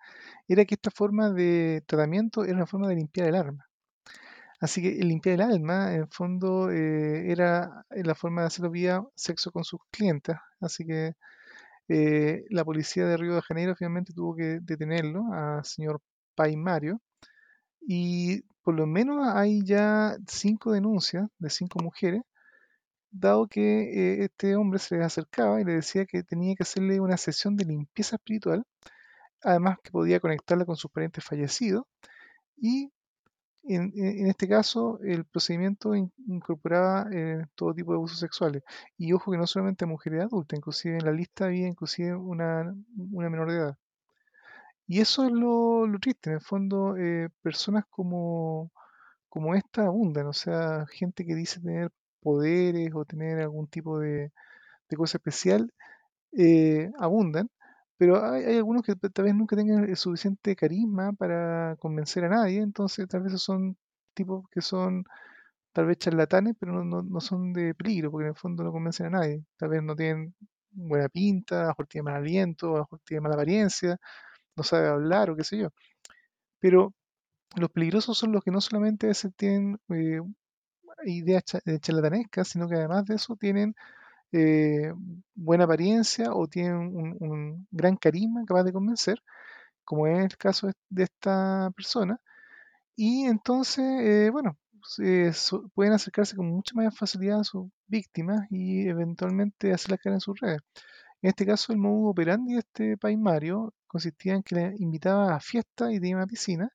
era 0.47 0.65
que 0.65 0.75
esta 0.75 0.91
forma 0.91 1.31
de 1.31 1.83
tratamiento 1.87 2.45
era 2.45 2.55
una 2.55 2.67
forma 2.67 2.87
de 2.87 2.95
limpiar 2.95 3.27
el 3.29 3.35
alma. 3.35 3.67
Así 4.61 4.81
que 4.81 4.99
el 4.99 5.09
limpiar 5.09 5.35
el 5.35 5.41
alma, 5.41 5.93
en 5.93 6.09
fondo, 6.09 6.71
eh, 6.71 7.31
era 7.31 7.85
la 7.91 8.15
forma 8.15 8.41
de 8.41 8.47
hacerlo 8.47 8.71
vía 8.71 9.03
sexo 9.15 9.51
con 9.51 9.63
sus 9.63 9.79
clientes. 9.91 10.35
Así 10.61 10.85
que 10.85 11.13
eh, 11.89 12.45
la 12.49 12.65
policía 12.65 13.05
de 13.07 13.17
Río 13.17 13.35
de 13.35 13.41
Janeiro 13.41 13.75
finalmente 13.75 14.13
tuvo 14.13 14.35
que 14.35 14.59
detenerlo 14.61 15.33
al 15.33 15.65
señor 15.65 16.01
Pai 16.35 16.55
Mario. 16.57 17.01
Y 17.81 18.43
por 18.63 18.75
lo 18.75 18.87
menos 18.87 19.27
hay 19.35 19.63
ya 19.65 20.17
cinco 20.27 20.71
denuncias 20.71 21.27
de 21.39 21.49
cinco 21.49 21.79
mujeres, 21.83 22.21
dado 23.19 23.47
que 23.47 23.61
eh, 23.61 24.25
este 24.25 24.55
hombre 24.55 24.79
se 24.79 24.95
les 24.97 25.05
acercaba 25.05 25.61
y 25.61 25.65
le 25.65 25.73
decía 25.73 26.05
que 26.05 26.23
tenía 26.23 26.55
que 26.55 26.63
hacerle 26.63 26.99
una 26.99 27.17
sesión 27.17 27.55
de 27.57 27.65
limpieza 27.65 28.17
espiritual, 28.17 28.65
además 29.43 29.77
que 29.83 29.91
podía 29.91 30.19
conectarla 30.19 30.65
con 30.65 30.75
sus 30.77 30.91
parientes 30.91 31.23
fallecidos 31.23 31.85
Y 32.57 32.91
en, 33.67 34.27
este 34.27 34.47
caso, 34.47 34.99
el 35.03 35.25
procedimiento 35.25 35.95
incorporaba 35.95 37.07
eh, 37.11 37.45
todo 37.55 37.73
tipo 37.73 37.91
de 37.91 37.97
abusos 37.97 38.19
sexuales. 38.19 38.63
Y 38.97 39.13
ojo 39.13 39.31
que 39.31 39.37
no 39.37 39.47
solamente 39.47 39.85
a 39.85 39.87
mujeres 39.87 40.23
adultas, 40.23 40.57
inclusive 40.57 40.97
en 40.97 41.05
la 41.05 41.11
lista 41.11 41.45
había 41.45 41.67
inclusive 41.67 42.15
una, 42.15 42.75
menor 42.95 43.51
de 43.51 43.57
edad. 43.57 43.77
Y 44.87 45.01
eso 45.01 45.25
es 45.25 45.31
lo, 45.31 45.87
triste, 45.99 46.29
en 46.29 46.35
el 46.35 46.41
fondo, 46.41 46.95
eh, 46.97 47.29
personas 47.41 47.85
como, 47.89 48.71
como 49.29 49.55
esta 49.55 49.85
abundan, 49.85 50.27
o 50.27 50.33
sea, 50.33 50.85
gente 50.87 51.25
que 51.25 51.35
dice 51.35 51.59
tener 51.59 51.91
poderes 52.25 52.91
o 52.95 53.05
tener 53.05 53.39
algún 53.41 53.67
tipo 53.67 53.99
de, 53.99 54.31
cosa 54.97 55.17
especial, 55.17 55.71
eh, 56.33 56.91
abundan, 56.99 57.49
pero 57.97 58.23
hay, 58.25 58.57
algunos 58.57 58.83
que 58.83 58.95
tal 58.95 59.25
vez 59.25 59.35
nunca 59.35 59.55
tengan 59.57 59.85
el 59.89 59.97
suficiente 59.97 60.55
carisma 60.55 61.13
para 61.13 61.77
convencer 61.79 62.25
a 62.25 62.29
nadie, 62.29 62.61
entonces 62.61 63.07
tal 63.07 63.23
vez 63.23 63.41
son 63.41 63.77
tipos 64.15 64.45
que 64.51 64.61
son 64.61 65.05
tal 65.73 65.87
vez 65.87 65.97
charlatanes, 65.99 66.55
pero 66.59 66.83
no, 66.85 67.03
no, 67.03 67.21
son 67.21 67.53
de 67.53 67.75
peligro, 67.75 68.11
porque 68.11 68.25
en 68.25 68.29
el 68.31 68.37
fondo 68.37 68.63
no 68.63 68.71
convencen 68.71 69.07
a 69.07 69.09
nadie. 69.11 69.43
Tal 69.57 69.69
vez 69.69 69.83
no 69.83 69.95
tienen 69.95 70.33
buena 70.71 71.09
pinta, 71.09 71.61
a 71.61 71.63
lo 71.63 71.69
mejor 71.69 71.87
tienen 71.87 72.05
mal 72.05 72.15
aliento, 72.15 72.67
a 72.69 72.77
lo 72.79 72.79
mejor 72.79 72.99
tienen 73.05 73.23
mala 73.23 73.35
apariencia, 73.35 73.97
no 74.57 74.63
sabe 74.63 74.87
hablar 74.89 75.31
o 75.31 75.35
qué 75.37 75.43
sé 75.43 75.57
yo. 75.59 75.69
Pero 76.59 76.93
los 77.55 77.71
peligrosos 77.71 78.17
son 78.17 78.31
los 78.33 78.43
que 78.43 78.51
no 78.51 78.61
solamente 78.61 79.07
a 79.07 79.09
veces 79.09 79.33
tienen 79.37 79.79
eh, 79.89 80.21
ideas 81.05 81.43
charlatanescas, 81.45 82.47
sino 82.49 82.67
que 82.67 82.75
además 82.75 83.05
de 83.05 83.15
eso 83.15 83.35
tienen 83.37 83.75
eh, 84.31 84.93
buena 85.35 85.65
apariencia 85.65 86.33
o 86.33 86.47
tienen 86.47 86.75
un, 87.19 87.67
gran 87.71 87.97
carisma 87.97 88.43
capaz 88.45 88.63
de 88.63 88.73
convencer, 88.73 89.21
como 89.85 90.07
es 90.07 90.19
el 90.25 90.37
caso 90.37 90.69
de 90.89 91.03
esta 91.03 91.71
persona. 91.75 92.19
Y 92.95 93.25
entonces, 93.25 93.85
eh, 94.01 94.29
bueno, 94.31 94.57
pueden 95.73 95.93
acercarse 95.93 96.35
con 96.35 96.47
mucha 96.49 96.73
más 96.75 96.97
facilidad 96.97 97.41
a 97.41 97.43
sus 97.43 97.67
víctimas 97.87 98.47
y 98.49 98.87
eventualmente 98.87 99.73
hacerlas 99.73 99.99
caer 100.01 100.15
en 100.15 100.19
sus 100.21 100.39
redes. 100.39 100.61
En 101.21 101.29
este 101.29 101.45
caso, 101.45 101.73
el 101.73 101.79
modo 101.79 102.09
operandi 102.09 102.53
de 102.53 102.59
este 102.59 102.97
país 102.97 103.17
consistía 103.87 104.35
en 104.35 104.43
que 104.43 104.55
le 104.55 104.75
invitaba 104.79 105.35
a 105.35 105.39
fiestas 105.39 105.91
y 105.91 105.99
tenía 105.99 106.17
una 106.17 106.27
piscina, 106.27 106.69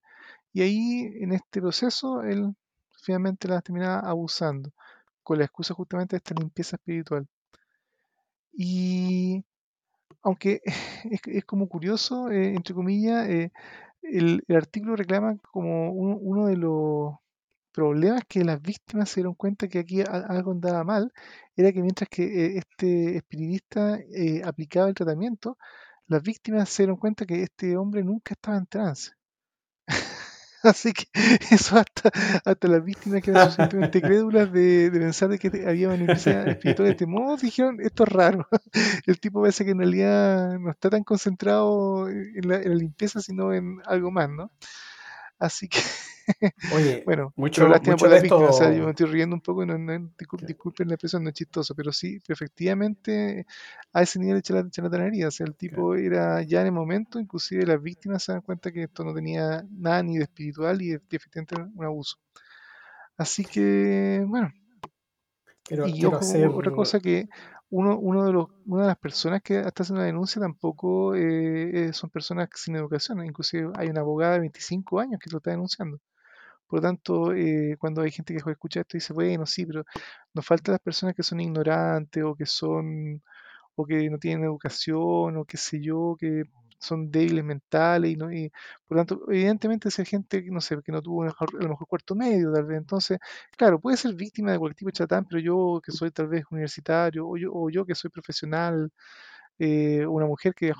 y 0.52 0.62
ahí 0.62 1.12
en 1.20 1.32
este 1.32 1.60
proceso 1.60 2.22
él 2.22 2.54
finalmente 3.02 3.48
las 3.48 3.62
terminaba 3.62 4.00
abusando, 4.00 4.72
con 5.22 5.38
la 5.38 5.44
excusa 5.44 5.74
justamente 5.74 6.16
de 6.16 6.18
esta 6.18 6.34
limpieza 6.34 6.76
espiritual. 6.76 7.26
Y 8.52 9.44
aunque 10.22 10.60
es, 11.26 11.44
como 11.44 11.68
curioso, 11.68 12.30
eh, 12.30 12.54
entre 12.54 12.74
comillas, 12.74 13.28
eh, 13.28 13.52
el, 14.02 14.44
artículo 14.48 14.96
reclama 14.96 15.38
como 15.52 15.92
uno 15.92 16.46
de 16.46 16.56
los 16.56 17.14
problemas 17.72 18.22
que 18.28 18.44
las 18.44 18.60
víctimas 18.62 19.10
se 19.10 19.20
dieron 19.20 19.34
cuenta 19.34 19.68
que 19.68 19.78
aquí 19.80 20.02
algo 20.02 20.52
andaba 20.52 20.84
mal, 20.84 21.12
era 21.56 21.72
que 21.72 21.82
mientras 21.82 22.08
que 22.10 22.24
eh, 22.24 22.58
este 22.58 23.16
espiritista 23.18 23.98
aplicaba 24.44 24.88
el 24.88 24.94
tratamiento, 24.94 25.58
las 26.06 26.22
víctimas 26.22 26.68
se 26.70 26.84
dieron 26.84 26.96
cuenta 26.98 27.26
que 27.26 27.42
este 27.42 27.76
hombre 27.76 28.02
nunca 28.04 28.34
estaba 28.34 28.56
en 28.58 28.66
trance. 28.66 29.12
Así 30.62 30.92
que 30.92 31.06
eso 31.50 31.78
hasta, 31.78 32.10
hasta 32.44 32.68
las 32.68 32.84
víctimas 32.84 33.22
que 33.22 33.30
eran 33.30 33.46
suficientemente 33.46 34.02
crédulas 34.02 34.52
de, 34.52 34.90
pensar 34.92 35.28
de 35.28 35.38
que 35.38 35.48
había 35.66 35.88
manipulación 35.88 36.48
espiritual 36.48 36.86
de 36.86 36.92
este 36.92 37.06
modo, 37.06 37.36
dijeron, 37.36 37.78
esto 37.80 38.04
es 38.04 38.08
raro. 38.10 38.48
El 39.06 39.20
tipo 39.20 39.40
parece 39.40 39.64
que 39.64 39.70
en 39.70 39.78
realidad 39.78 40.58
no 40.58 40.70
está 40.70 40.90
tan 40.90 41.04
concentrado 41.04 42.08
en 42.08 42.48
la, 42.48 42.58
limpieza, 42.58 43.20
sino 43.20 43.52
en 43.52 43.80
algo 43.86 44.10
más, 44.10 44.28
¿no? 44.28 44.50
Así 45.38 45.68
que, 45.68 45.80
Oye, 46.74 47.02
bueno, 47.04 47.32
mucho, 47.36 47.66
lástima 47.68 47.96
por 47.96 48.10
las 48.10 48.22
víctimas. 48.22 48.50
O 48.50 48.52
sea, 48.52 48.72
yo 48.72 48.84
me 48.84 48.90
estoy 48.90 49.06
riendo 49.06 49.34
un 49.34 49.40
poco, 49.40 49.64
no, 49.64 50.10
disculpen 50.42 50.88
la 50.88 50.94
expresión, 50.94 51.24
no 51.24 51.30
es 51.30 51.34
chistoso, 51.34 51.74
pero 51.74 51.92
sí, 51.92 52.18
efectivamente, 52.28 53.46
a 53.92 54.02
ese 54.02 54.18
nivel 54.18 54.42
de 54.42 54.70
charlatanería. 54.70 55.28
O 55.28 55.30
sea, 55.30 55.46
el 55.46 55.56
tipo 55.56 55.94
era 55.94 56.42
ya 56.42 56.60
en 56.60 56.66
el 56.66 56.72
momento, 56.72 57.18
inclusive 57.18 57.66
las 57.66 57.82
víctimas 57.82 58.22
se 58.22 58.32
dan 58.32 58.42
cuenta 58.42 58.72
que 58.72 58.84
esto 58.84 59.04
no 59.04 59.14
tenía 59.14 59.64
nada 59.70 60.02
ni 60.02 60.16
de 60.18 60.24
espiritual 60.24 60.80
y 60.82 60.92
efectivamente 60.92 61.56
un 61.74 61.84
abuso. 61.84 62.16
Así 63.16 63.44
que, 63.44 64.24
bueno. 64.26 64.50
y 65.68 66.04
otra 66.04 66.72
cosa 66.72 67.00
que 67.00 67.28
uno, 67.70 67.98
uno 67.98 68.24
de 68.24 68.32
los, 68.32 68.46
una 68.66 68.82
de 68.82 68.88
las 68.88 68.98
personas 68.98 69.42
que 69.42 69.60
está 69.60 69.82
haciendo 69.82 70.00
la 70.00 70.06
denuncia 70.06 70.40
tampoco 70.40 71.14
eh, 71.14 71.88
eh, 71.88 71.92
son 71.92 72.10
personas 72.10 72.48
sin 72.54 72.76
educación. 72.76 73.24
Inclusive 73.24 73.70
hay 73.76 73.88
una 73.88 74.00
abogada 74.00 74.34
de 74.34 74.40
25 74.40 75.00
años 75.00 75.20
que 75.22 75.30
lo 75.30 75.38
está 75.38 75.50
denunciando. 75.50 75.98
Por 76.70 76.78
lo 76.80 76.82
tanto, 76.82 77.34
eh, 77.34 77.76
cuando 77.80 78.02
hay 78.02 78.12
gente 78.12 78.34
que 78.34 78.50
escucha 78.50 78.80
esto 78.80 78.96
y 78.96 79.00
dice, 79.00 79.12
bueno, 79.12 79.46
sí, 79.46 79.66
pero 79.66 79.84
nos 80.34 80.46
faltan 80.46 80.72
las 80.74 80.80
personas 80.80 81.14
que 81.16 81.22
son 81.24 81.40
ignorantes 81.40 82.22
o 82.24 82.34
que 82.36 82.46
son 82.46 83.22
o 83.76 83.86
que 83.86 84.10
no 84.10 84.18
tienen 84.18 84.44
educación 84.44 85.36
o 85.36 85.44
qué 85.46 85.56
sé 85.56 85.80
yo, 85.80 86.16
que 86.18 86.44
son 86.78 87.10
débiles 87.10 87.44
mentales 87.44 88.12
y, 88.12 88.16
no, 88.16 88.32
y 88.32 88.50
por 88.86 88.96
tanto, 88.98 89.22
evidentemente 89.30 89.88
hay 89.96 90.04
gente, 90.06 90.42
no 90.50 90.60
sé, 90.60 90.78
que 90.84 90.92
no 90.92 91.02
tuvo 91.02 91.24
a 91.24 91.34
lo 91.60 91.68
mejor 91.70 91.86
cuarto 91.88 92.14
medio, 92.14 92.52
tal 92.52 92.64
vez, 92.66 92.78
entonces, 92.78 93.18
claro, 93.56 93.80
puede 93.80 93.96
ser 93.98 94.14
víctima 94.14 94.52
de 94.52 94.58
cualquier 94.58 94.76
tipo 94.78 94.88
de 94.88 94.92
chatán, 94.94 95.26
pero 95.28 95.40
yo 95.40 95.80
que 95.84 95.92
soy 95.92 96.10
tal 96.10 96.28
vez 96.28 96.44
universitario 96.50 97.28
o 97.28 97.36
yo, 97.36 97.50
o 97.52 97.70
yo 97.70 97.84
que 97.86 97.94
soy 97.94 98.10
profesional, 98.10 98.90
eh, 99.62 100.06
una 100.06 100.24
mujer 100.24 100.54
que 100.54 100.72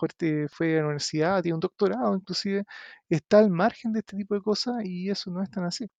fue 0.49 0.79
a 0.79 0.81
la 0.81 0.87
universidad, 0.87 1.43
tiene 1.43 1.55
un 1.55 1.61
doctorado 1.61 2.15
inclusive, 2.17 2.65
está 3.11 3.39
al 3.39 3.51
margen 3.51 3.93
de 3.93 3.99
este 4.01 4.17
tipo 4.17 4.35
de 4.35 4.41
cosas 4.41 4.83
y 4.85 5.11
eso 5.11 5.31
no 5.31 5.43
es 5.43 5.51
tan 5.51 5.65
así. 5.65 5.91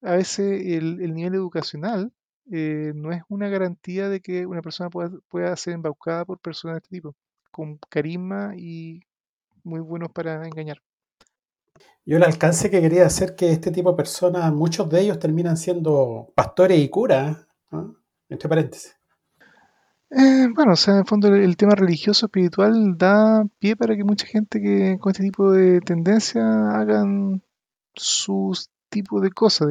A 0.00 0.12
veces 0.16 0.62
el, 0.66 1.12
nivel 1.12 1.34
educacional 1.34 2.12
eh, 2.50 2.92
no 2.94 3.12
es 3.12 3.22
una 3.28 3.48
garantía 3.50 4.08
de 4.08 4.20
que 4.20 4.46
una 4.46 4.62
persona 4.62 4.88
pueda, 4.88 5.10
pueda 5.28 5.54
ser 5.56 5.74
embaucada 5.74 6.24
por 6.24 6.38
personas 6.40 6.76
de 6.76 6.78
este 6.78 6.96
tipo, 6.96 7.14
con 7.50 7.78
carisma 7.90 8.54
y 8.56 9.02
muy 9.62 9.80
buenos 9.80 10.10
para 10.10 10.46
engañar. 10.46 10.78
Yo 12.06 12.16
el 12.16 12.22
alcance 12.22 12.70
que 12.70 12.80
quería 12.80 13.04
hacer 13.04 13.36
que 13.36 13.50
este 13.50 13.70
tipo 13.70 13.90
de 13.90 13.96
personas, 13.98 14.50
muchos 14.50 14.88
de 14.88 15.02
ellos 15.02 15.18
terminan 15.18 15.58
siendo 15.58 16.32
pastores 16.34 16.78
y 16.78 16.88
curas, 16.88 17.46
entre 18.30 18.48
paréntesis. 18.48 18.96
Eh, 20.10 20.48
bueno, 20.54 20.72
o 20.72 20.76
sea, 20.76 20.94
en 20.94 21.00
el 21.00 21.06
fondo 21.06 21.28
el, 21.34 21.56
tema 21.56 21.74
religioso 21.74 22.26
espiritual 22.26 22.96
da 22.96 23.44
pie 23.58 23.76
para 23.76 23.96
que 23.96 24.04
mucha 24.04 24.26
gente 24.26 24.60
que 24.60 24.98
con 25.00 25.10
este 25.10 25.24
tipo 25.24 25.50
de 25.50 25.80
tendencia 25.80 26.42
hagan 26.70 27.42
sus 27.94 28.70
tipos 28.88 29.22
de 29.22 29.30
cosas, 29.30 29.68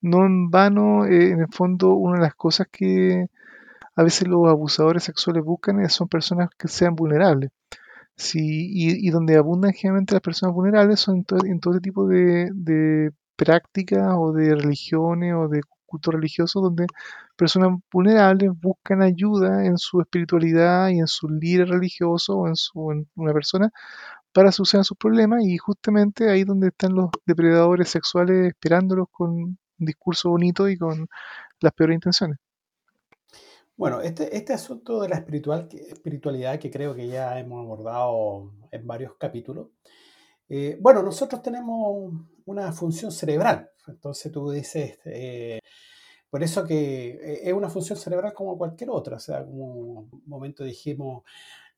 No 0.00 0.26
en 0.26 0.50
vano, 0.50 1.06
eh, 1.06 1.30
en 1.30 1.40
el 1.40 1.48
fondo, 1.52 1.94
una 1.94 2.16
de 2.18 2.24
las 2.24 2.34
cosas 2.34 2.68
que 2.70 3.28
a 3.96 4.02
veces 4.02 4.28
los 4.28 4.48
abusadores 4.48 5.04
sexuales 5.04 5.44
buscan 5.44 5.88
son 5.90 6.08
personas 6.08 6.50
que 6.58 6.68
sean 6.68 6.94
vulnerables. 6.96 7.50
Sí, 8.16 8.40
y, 8.72 9.10
donde 9.10 9.36
abundan 9.36 9.72
generalmente 9.72 10.14
las 10.14 10.22
personas 10.22 10.54
vulnerables 10.54 11.00
son 11.00 11.16
en 11.18 11.24
todo, 11.24 11.40
en 11.46 11.60
todo 11.60 11.80
tipo 11.80 12.06
de, 12.08 12.50
de 12.54 13.12
prácticas 13.36 14.14
o 14.16 14.32
de 14.32 14.54
religiones 14.54 15.34
o 15.34 15.48
de 15.48 15.60
cultos 15.86 16.14
religiosos 16.14 16.62
donde 16.62 16.86
personas 17.36 17.78
vulnerables 17.92 18.50
buscan 18.60 19.02
ayuda 19.02 19.64
en 19.64 19.78
su 19.78 20.00
espiritualidad 20.00 20.88
y 20.88 20.98
en 20.98 21.06
su 21.06 21.28
líder 21.28 21.68
religioso 21.68 22.36
o 22.38 22.48
en, 22.48 22.56
su, 22.56 23.06
una 23.14 23.32
persona 23.32 23.70
para 24.32 24.52
solucionar 24.52 24.84
sus 24.84 24.98
problemas 24.98 25.44
y 25.44 25.56
justamente 25.56 26.28
ahí 26.28 26.44
donde 26.44 26.68
están 26.68 26.94
los 26.94 27.10
depredadores 27.24 27.88
sexuales 27.88 28.48
esperándolos 28.48 29.08
con 29.10 29.30
un 29.30 29.58
discurso 29.78 30.30
bonito 30.30 30.68
y 30.68 30.76
con 30.76 31.08
las 31.60 31.72
peores 31.72 31.94
intenciones. 31.94 32.38
Bueno, 33.76 34.00
este, 34.00 34.34
este 34.34 34.54
asunto 34.54 35.02
de 35.02 35.10
la 35.10 35.16
espiritual, 35.16 35.68
espiritualidad 35.70 36.58
que 36.58 36.70
creo 36.70 36.94
que 36.94 37.08
ya 37.08 37.38
hemos 37.38 37.64
abordado 37.64 38.52
en 38.70 38.86
varios 38.86 39.14
capítulos, 39.18 39.68
eh, 40.48 40.78
bueno, 40.80 41.02
nosotros 41.02 41.42
tenemos 41.42 42.12
una 42.46 42.72
función 42.72 43.12
cerebral, 43.12 43.70
entonces 43.86 44.32
tú 44.32 44.50
dices, 44.50 44.98
eh, 45.04 45.60
por 46.30 46.42
eso 46.42 46.64
que 46.64 47.08
eh, 47.10 47.40
es 47.44 47.52
una 47.52 47.68
función 47.70 47.98
cerebral 47.98 48.32
como 48.34 48.58
cualquier 48.58 48.90
otra, 48.90 49.16
o 49.16 49.20
sea, 49.20 49.44
como 49.44 50.00
un 50.10 50.22
momento 50.26 50.64
dijimos, 50.64 51.24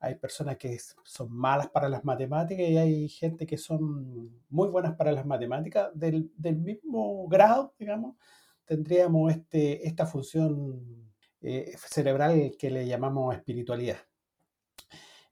hay 0.01 0.15
personas 0.15 0.57
que 0.59 0.79
son 1.05 1.33
malas 1.33 1.69
para 1.71 1.89
las 1.89 2.05
matemáticas 2.05 2.69
y 2.69 2.77
hay 2.77 3.09
gente 3.09 3.47
que 3.47 3.59
son 3.59 4.43
muy 4.49 4.69
buenas 4.69 4.95
para 4.97 5.13
las 5.13 5.27
matemáticas, 5.27 5.91
del, 5.95 6.31
del 6.37 6.57
mismo 6.57 7.27
grado, 7.29 7.75
digamos, 7.79 8.17
tendríamos 8.65 9.33
este, 9.33 9.87
esta 9.87 10.07
función 10.07 11.09
eh, 11.41 11.73
cerebral 11.77 12.57
que 12.59 12.71
le 12.71 12.87
llamamos 12.87 13.35
espiritualidad. 13.35 13.99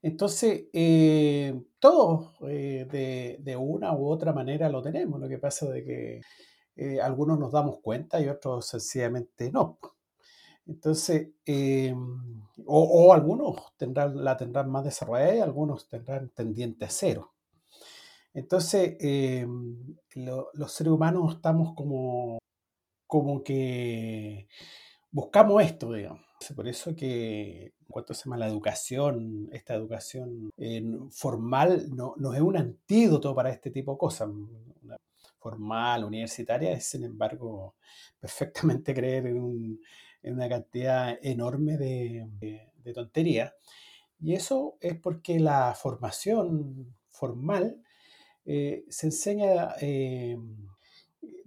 Entonces, 0.01 0.65
eh, 0.73 1.59
todos 1.79 2.31
eh, 2.47 3.37
de, 3.39 3.55
una 3.57 3.93
u 3.93 4.07
otra 4.07 4.31
manera 4.31 4.69
lo 4.69 4.81
tenemos. 4.81 5.19
Lo 5.19 5.27
que 5.27 5.37
pasa 5.37 5.75
es 5.77 5.83
que 5.83 6.21
algunos 7.01 7.39
nos 7.39 7.51
damos 7.51 7.79
cuenta 7.79 8.21
y 8.21 8.27
otros 8.27 8.67
sencillamente 8.67 9.51
no. 9.51 9.79
Entonces, 10.67 11.29
o, 12.65 13.13
algunos 13.13 13.55
tendrán, 13.77 14.23
la 14.23 14.35
tendrán 14.37 14.69
más 14.69 14.83
desarrollada 14.83 15.35
y 15.35 15.39
algunos 15.39 15.87
tendrán 15.87 16.29
tendiente 16.29 16.85
a 16.85 16.89
cero. 16.89 17.33
Entonces, 18.33 18.97
em, 18.99 19.95
los 20.15 20.71
seres 20.71 20.93
humanos 20.93 21.35
estamos 21.35 21.73
como, 21.75 22.37
como 23.07 23.43
que 23.43 24.47
buscamos 25.11 25.63
esto, 25.63 25.93
digamos. 25.93 26.21
Por 26.55 26.67
eso 26.67 26.95
que 26.95 27.63
en 27.63 27.87
cuanto 27.89 28.13
se 28.13 28.25
llama 28.25 28.37
la 28.37 28.47
educación, 28.47 29.49
esta 29.51 29.73
educación 29.73 30.51
eh, 30.57 30.83
formal 31.09 31.87
no, 31.95 32.13
no, 32.17 32.33
es 32.33 32.41
un 32.41 32.57
antídoto 32.57 33.33
para 33.33 33.49
este 33.49 33.71
tipo 33.71 33.93
de 33.93 33.97
cosas. 33.97 34.29
Formal, 35.39 36.03
universitaria, 36.03 36.71
es 36.71 36.85
sin 36.85 37.03
embargo 37.03 37.75
perfectamente 38.19 38.93
creer 38.93 39.27
en, 39.27 39.79
una 40.23 40.49
cantidad 40.49 41.17
enorme 41.21 41.77
de, 41.77 42.27
de, 42.83 42.93
tonterías. 42.93 43.53
Y 44.19 44.33
eso 44.33 44.77
es 44.81 44.95
porque 44.95 45.39
la 45.39 45.73
formación 45.75 46.95
formal 47.09 47.81
eh, 48.45 48.85
se 48.89 49.07
enseña 49.07 49.75
eh, 49.81 50.37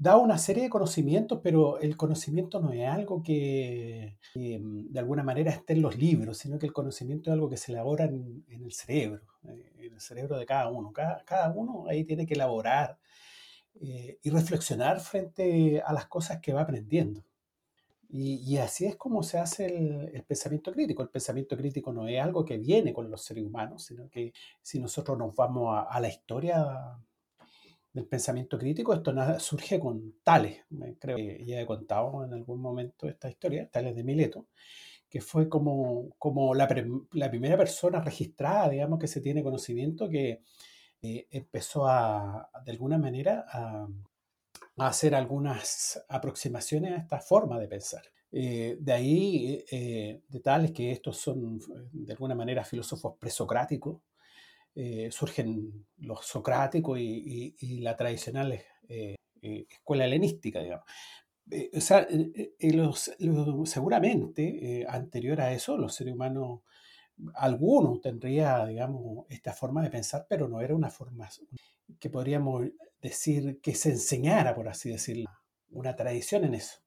da 0.00 0.16
una 0.16 0.38
serie 0.38 0.64
de 0.64 0.70
conocimientos, 0.70 1.40
pero 1.42 1.78
el 1.78 1.94
conocimiento 1.96 2.58
no 2.58 2.72
es 2.72 2.88
algo 2.88 3.22
que, 3.22 4.16
mm, 4.34 4.92
de 4.92 4.98
alguna 4.98 5.22
manera 5.22 5.50
esté 5.50 5.74
en 5.74 5.82
los 5.82 5.98
libros, 5.98 6.38
sino 6.38 6.58
que 6.58 6.66
el 6.66 6.72
conocimiento 6.72 7.30
es 7.30 7.34
algo 7.34 7.50
que 7.50 7.58
se 7.58 7.72
elabora 7.72 8.06
en, 8.06 8.44
el 8.48 8.72
cerebro, 8.72 9.22
eh, 9.44 9.72
en 9.78 9.92
el 9.92 10.00
cerebro 10.00 10.38
de 10.38 10.46
cada 10.46 10.68
uno. 10.70 10.90
Cada, 10.92 11.52
uno 11.54 11.84
ahí 11.86 12.04
tiene 12.04 12.26
que 12.26 12.32
elaborar 12.32 12.98
eh, 13.74 14.18
y 14.22 14.30
reflexionar 14.30 15.00
frente 15.00 15.82
a 15.84 15.92
las 15.92 16.06
cosas 16.06 16.40
que 16.40 16.52
va 16.52 16.62
aprendiendo. 16.62 17.24
Y, 18.12 18.56
así 18.56 18.86
es 18.86 18.96
como 18.96 19.22
se 19.22 19.38
hace 19.38 19.66
el, 20.12 20.24
pensamiento 20.24 20.72
crítico. 20.72 21.02
El 21.02 21.10
pensamiento 21.10 21.56
crítico 21.56 21.92
no 21.92 22.08
es 22.08 22.20
algo 22.20 22.44
que 22.44 22.58
viene 22.58 22.92
con 22.92 23.08
los 23.08 23.22
seres 23.22 23.44
humanos, 23.44 23.84
sino 23.84 24.08
que 24.08 24.32
si 24.60 24.80
nosotros 24.80 25.16
nos 25.16 25.34
vamos 25.36 25.86
a 25.88 26.00
la 26.00 26.08
historia 26.08 26.98
del 27.92 28.06
pensamiento 28.06 28.58
crítico, 28.58 28.94
esto 28.94 29.12
surge 29.38 29.80
con 29.80 30.14
Tales. 30.22 30.64
Creo 30.98 31.16
que 31.16 31.44
ya 31.44 31.60
he 31.60 31.66
contado 31.66 32.24
en 32.24 32.32
algún 32.32 32.60
momento 32.60 33.08
esta 33.08 33.28
historia, 33.28 33.68
Tales 33.68 33.96
de 33.96 34.04
Mileto, 34.04 34.46
que 35.08 35.20
fue 35.20 35.48
como, 35.48 36.10
como 36.18 36.54
la, 36.54 36.68
primera 36.68 37.56
persona 37.56 38.00
registrada, 38.00 38.68
digamos, 38.68 38.98
que 38.98 39.08
se 39.08 39.20
tiene 39.20 39.42
conocimiento 39.42 40.08
que 40.08 40.42
eh, 41.02 41.26
empezó 41.30 41.86
a, 41.86 42.50
de 42.64 42.72
alguna 42.72 42.98
manera, 42.98 43.44
a, 43.48 43.88
hacer 44.76 45.14
algunas 45.14 46.02
aproximaciones 46.08 46.92
a 46.92 46.96
esta 46.96 47.20
forma 47.20 47.58
de 47.58 47.68
pensar. 47.68 48.02
Eh, 48.32 48.76
de 48.78 48.92
ahí, 48.92 49.64
eh, 49.70 50.22
de 50.28 50.40
Tales 50.40 50.72
que 50.72 50.92
estos 50.92 51.16
son, 51.18 51.60
de 51.92 52.12
alguna 52.12 52.34
manera, 52.34 52.64
filósofos 52.64 53.16
presocráticos, 53.18 54.00
eh, 54.74 55.08
surgen 55.10 55.86
los 55.98 56.24
socráticos 56.26 56.98
y, 56.98 57.80
la 57.80 57.96
tradicional 57.96 58.58
escuela 59.42 60.04
helenística, 60.04 60.60
digamos. 60.60 60.86
o 61.74 61.80
sea, 61.80 62.06
seguramente, 63.64 64.86
anterior 64.88 65.40
a 65.40 65.52
eso, 65.52 65.76
los 65.76 65.94
seres 65.94 66.14
humanos, 66.14 66.60
algunos 67.34 68.00
tendría, 68.00 68.64
digamos, 68.66 69.26
esta 69.28 69.52
forma 69.52 69.82
de 69.82 69.90
pensar, 69.90 70.26
pero 70.28 70.48
no 70.48 70.60
era 70.60 70.74
una 70.74 70.90
forma 70.90 71.28
que 71.98 72.10
podríamos 72.10 72.66
decir 73.00 73.60
que 73.60 73.74
se 73.74 73.90
enseñara, 73.90 74.54
por 74.54 74.68
así 74.68 74.90
decirlo, 74.90 75.30
una 75.70 75.96
tradición 75.96 76.44
en 76.44 76.54
eso. 76.54 76.80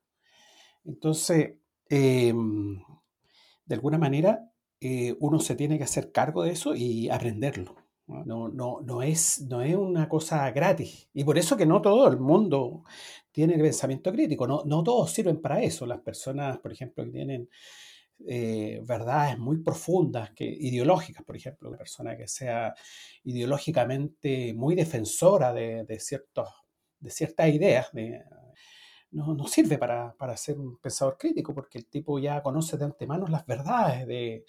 Entonces, 0.86 1.56
em, 1.90 2.82
de 3.66 3.76
alguna 3.76 3.98
manera, 3.98 4.52
eh, 4.82 5.16
uno 5.20 5.40
se 5.40 5.56
tiene 5.56 5.78
que 5.78 5.86
hacer 5.86 6.12
cargo 6.12 6.44
de 6.44 6.52
eso 6.52 6.76
y 6.76 7.10
aprenderlo. 7.10 7.76
No, 8.06 8.50
no, 8.50 8.82
no, 8.82 9.02
es, 9.02 9.42
no 9.50 9.62
es 9.62 9.76
una 9.76 10.10
cosa 10.10 10.52
gratis. 10.52 11.10
Y 11.14 11.24
por 11.24 11.38
eso 11.38 11.56
que 11.56 11.66
no 11.66 11.82
todo 11.82 12.08
el 12.10 12.20
mundo 12.20 12.84
tiene 13.32 13.58
pensamiento 13.58 14.12
crítico. 14.12 14.46
No, 14.46 14.64
no 14.66 14.84
todos 14.84 15.12
sirven 15.12 15.42
para 15.42 15.62
eso. 15.64 15.86
Las 15.86 16.02
personas, 16.02 16.60
por 16.60 16.74
ejemplo, 16.74 17.04
que 17.06 17.12
tienen 17.12 17.50
eh, 18.28 18.82
verdades 18.86 19.38
muy 19.38 19.58
profundas, 19.58 20.32
que, 20.32 20.46
ideológicas, 20.46 21.24
por 21.24 21.36
ejemplo, 21.36 21.70
una 21.70 21.78
persona 21.78 22.16
que 22.18 22.28
sea 22.28 22.74
ideológicamente 23.24 24.54
muy 24.54 24.76
defensora 24.76 25.54
de, 25.54 25.86
ciertas 26.00 27.50
ideas, 27.50 27.90
no, 29.12 29.34
no, 29.36 29.48
sirve 29.48 29.78
para, 29.78 30.14
para 30.16 30.36
ser 30.38 30.60
un 30.60 30.78
pensador 30.80 31.18
crítico, 31.18 31.54
porque 31.54 31.78
el 31.78 31.88
tipo 31.88 32.18
ya 32.20 32.42
conoce 32.42 32.78
de 32.78 32.86
antemano 32.86 33.28
las 33.28 33.46
verdades 33.46 34.08
de, 34.08 34.46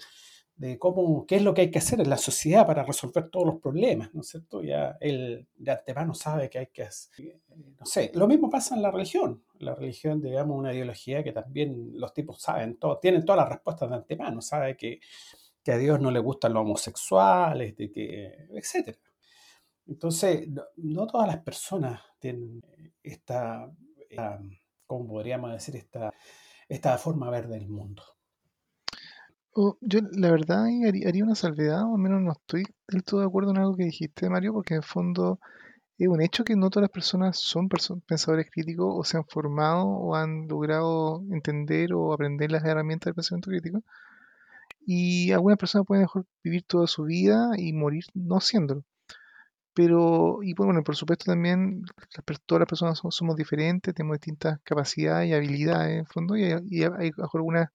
de 0.56 0.78
cómo, 0.78 1.26
qué 1.26 1.36
es 1.36 1.42
lo 1.42 1.52
que 1.52 1.62
hay 1.62 1.70
que 1.70 1.78
hacer 1.78 2.00
en 2.00 2.08
la 2.08 2.16
sociedad 2.16 2.66
para 2.66 2.84
resolver 2.84 3.28
todos 3.28 3.46
los 3.46 3.60
problemas, 3.60 4.14
¿no 4.14 4.20
es 4.20 4.28
cierto? 4.28 4.62
Ya 4.62 4.96
él 5.00 5.48
de 5.56 5.70
antemano 5.72 6.14
sabe 6.14 6.48
que 6.48 6.58
hay 6.60 6.68
que 6.68 6.84
hacer, 6.84 7.26
eh, 7.26 7.40
no 7.78 7.84
sé, 7.84 8.12
lo 8.14 8.28
mismo 8.28 8.48
pasa 8.48 8.76
en 8.76 8.82
la 8.82 8.90
religión. 8.90 9.42
La 9.58 9.74
religión, 9.74 10.20
digamos, 10.20 10.56
una 10.56 10.72
ideología 10.72 11.24
que 11.24 11.32
también 11.32 11.92
los 11.94 12.12
tipos 12.12 12.40
saben, 12.40 12.76
todo, 12.76 12.98
tienen 12.98 13.24
todas 13.24 13.40
las 13.42 13.48
respuestas 13.48 13.90
de 13.90 13.96
antemano, 13.96 14.40
sabe 14.40 14.76
que, 14.76 15.00
que 15.62 15.72
a 15.72 15.78
Dios 15.78 16.00
no 16.00 16.10
le 16.10 16.20
gustan 16.20 16.52
los 16.52 16.62
homosexuales, 16.62 17.76
de 17.76 17.90
que, 17.90 18.48
etc. 18.54 18.96
Entonces, 19.86 20.48
no, 20.76 21.06
todas 21.06 21.26
las 21.26 21.38
personas 21.38 22.00
tienen 22.18 22.62
esta, 23.02 23.70
esta, 24.08 24.40
¿cómo 24.86 25.08
podríamos 25.08 25.52
decir? 25.52 25.76
Esta, 25.76 26.12
esta 26.68 26.96
forma 26.98 27.26
de 27.26 27.32
ver 27.32 27.48
del 27.48 27.68
mundo. 27.68 28.02
Oh, 29.56 29.78
yo 29.80 30.00
la 30.10 30.32
verdad 30.32 30.66
haría, 30.84 31.22
una 31.24 31.36
salvedad, 31.36 31.84
o 31.84 31.94
al 31.94 32.00
menos 32.02 32.20
no 32.20 32.32
estoy 32.32 32.64
del 32.88 33.04
todo 33.04 33.20
de 33.20 33.26
acuerdo 33.26 33.52
en 33.52 33.58
algo 33.58 33.76
que 33.76 33.84
dijiste, 33.84 34.28
Mario, 34.28 34.52
porque 34.52 34.74
en 34.74 34.82
fondo 34.82 35.38
es 35.98 36.08
un 36.08 36.20
hecho 36.22 36.44
que 36.44 36.56
no 36.56 36.70
todas 36.70 36.84
las 36.84 36.90
personas 36.90 37.38
son 37.38 37.68
pensadores 37.68 38.50
críticos 38.50 38.86
o 38.90 39.04
se 39.04 39.16
han 39.16 39.24
formado 39.26 39.86
o 39.86 40.16
han 40.16 40.48
logrado 40.48 41.22
entender 41.30 41.94
o 41.94 42.12
aprender 42.12 42.50
las 42.52 42.64
herramientas 42.64 43.06
del 43.06 43.14
pensamiento 43.14 43.50
crítico. 43.50 43.82
Y 44.86 45.32
algunas 45.32 45.58
personas 45.58 45.86
pueden 45.86 46.02
mejor 46.02 46.26
vivir 46.42 46.64
toda 46.64 46.86
su 46.86 47.04
vida 47.04 47.50
y 47.56 47.72
morir 47.72 48.04
no 48.14 48.40
siéndolo. 48.40 48.84
Pero, 49.74 50.40
y 50.42 50.54
bueno, 50.54 50.82
por 50.84 50.96
supuesto 50.96 51.26
también 51.26 51.82
todas 52.46 52.60
las 52.60 52.68
personas 52.68 53.00
somos, 53.10 53.36
diferentes, 53.36 53.94
tenemos 53.94 54.16
distintas 54.16 54.60
capacidades 54.64 55.28
y 55.30 55.34
habilidades 55.34 55.92
en 55.92 55.98
el 56.00 56.06
fondo, 56.06 56.36
y 56.36 56.44
hay 56.44 57.12
algunas 57.32 57.70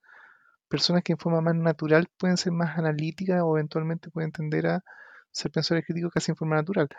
personas 0.70 1.04
que 1.04 1.14
en 1.14 1.18
forma 1.20 1.41
más 1.41 1.56
natural 1.56 2.08
pueden 2.18 2.38
ser 2.38 2.54
más 2.54 2.78
analíticas 2.78 3.41
o 3.44 3.58
eventualmente 3.58 4.10
pueden 4.12 4.32
tender 4.32 4.68
a 4.68 4.84
ser 5.32 5.52
pensadores 5.52 5.86
críticos 5.86 6.14
casi 6.14 6.32
en 6.32 6.38
forma 6.38 6.56
natural. 6.56 6.90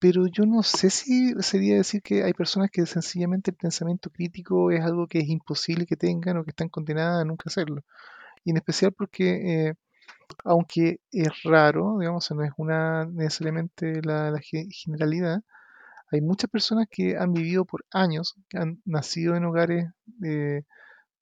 Pero 0.00 0.26
yo 0.28 0.46
no 0.46 0.62
sé 0.62 0.90
si 0.90 1.34
sería 1.42 1.76
decir 1.76 2.02
que 2.02 2.22
hay 2.22 2.32
personas 2.32 2.70
que 2.70 2.86
sencillamente 2.86 3.50
el 3.50 3.56
pensamiento 3.56 4.10
crítico 4.10 4.70
es 4.70 4.82
algo 4.84 5.08
que 5.08 5.18
es 5.20 5.28
imposible 5.28 5.86
que 5.86 5.96
tengan 5.96 6.36
o 6.38 6.44
que 6.44 6.50
están 6.50 6.68
condenadas 6.68 7.22
a 7.22 7.24
nunca 7.24 7.44
hacerlo. 7.48 7.82
Y 8.44 8.50
en 8.50 8.58
especial 8.58 8.92
porque, 8.92 9.68
eh, 9.68 9.74
aunque 10.44 11.00
es 11.12 11.42
raro, 11.44 11.98
digamos, 12.00 12.30
no 12.32 12.44
es 12.44 12.52
una 12.58 13.06
necesariamente 13.06 14.02
la, 14.02 14.38
generalidad, 14.70 15.42
hay 16.12 16.20
muchas 16.22 16.50
personas 16.50 16.86
que 16.90 17.16
han 17.18 17.32
vivido 17.34 17.64
por 17.64 17.84
años, 17.92 18.34
que 18.48 18.58
han 18.58 18.80
nacido 18.84 19.36
en 19.36 19.44
hogares 19.46 19.88
eh, 20.24 20.62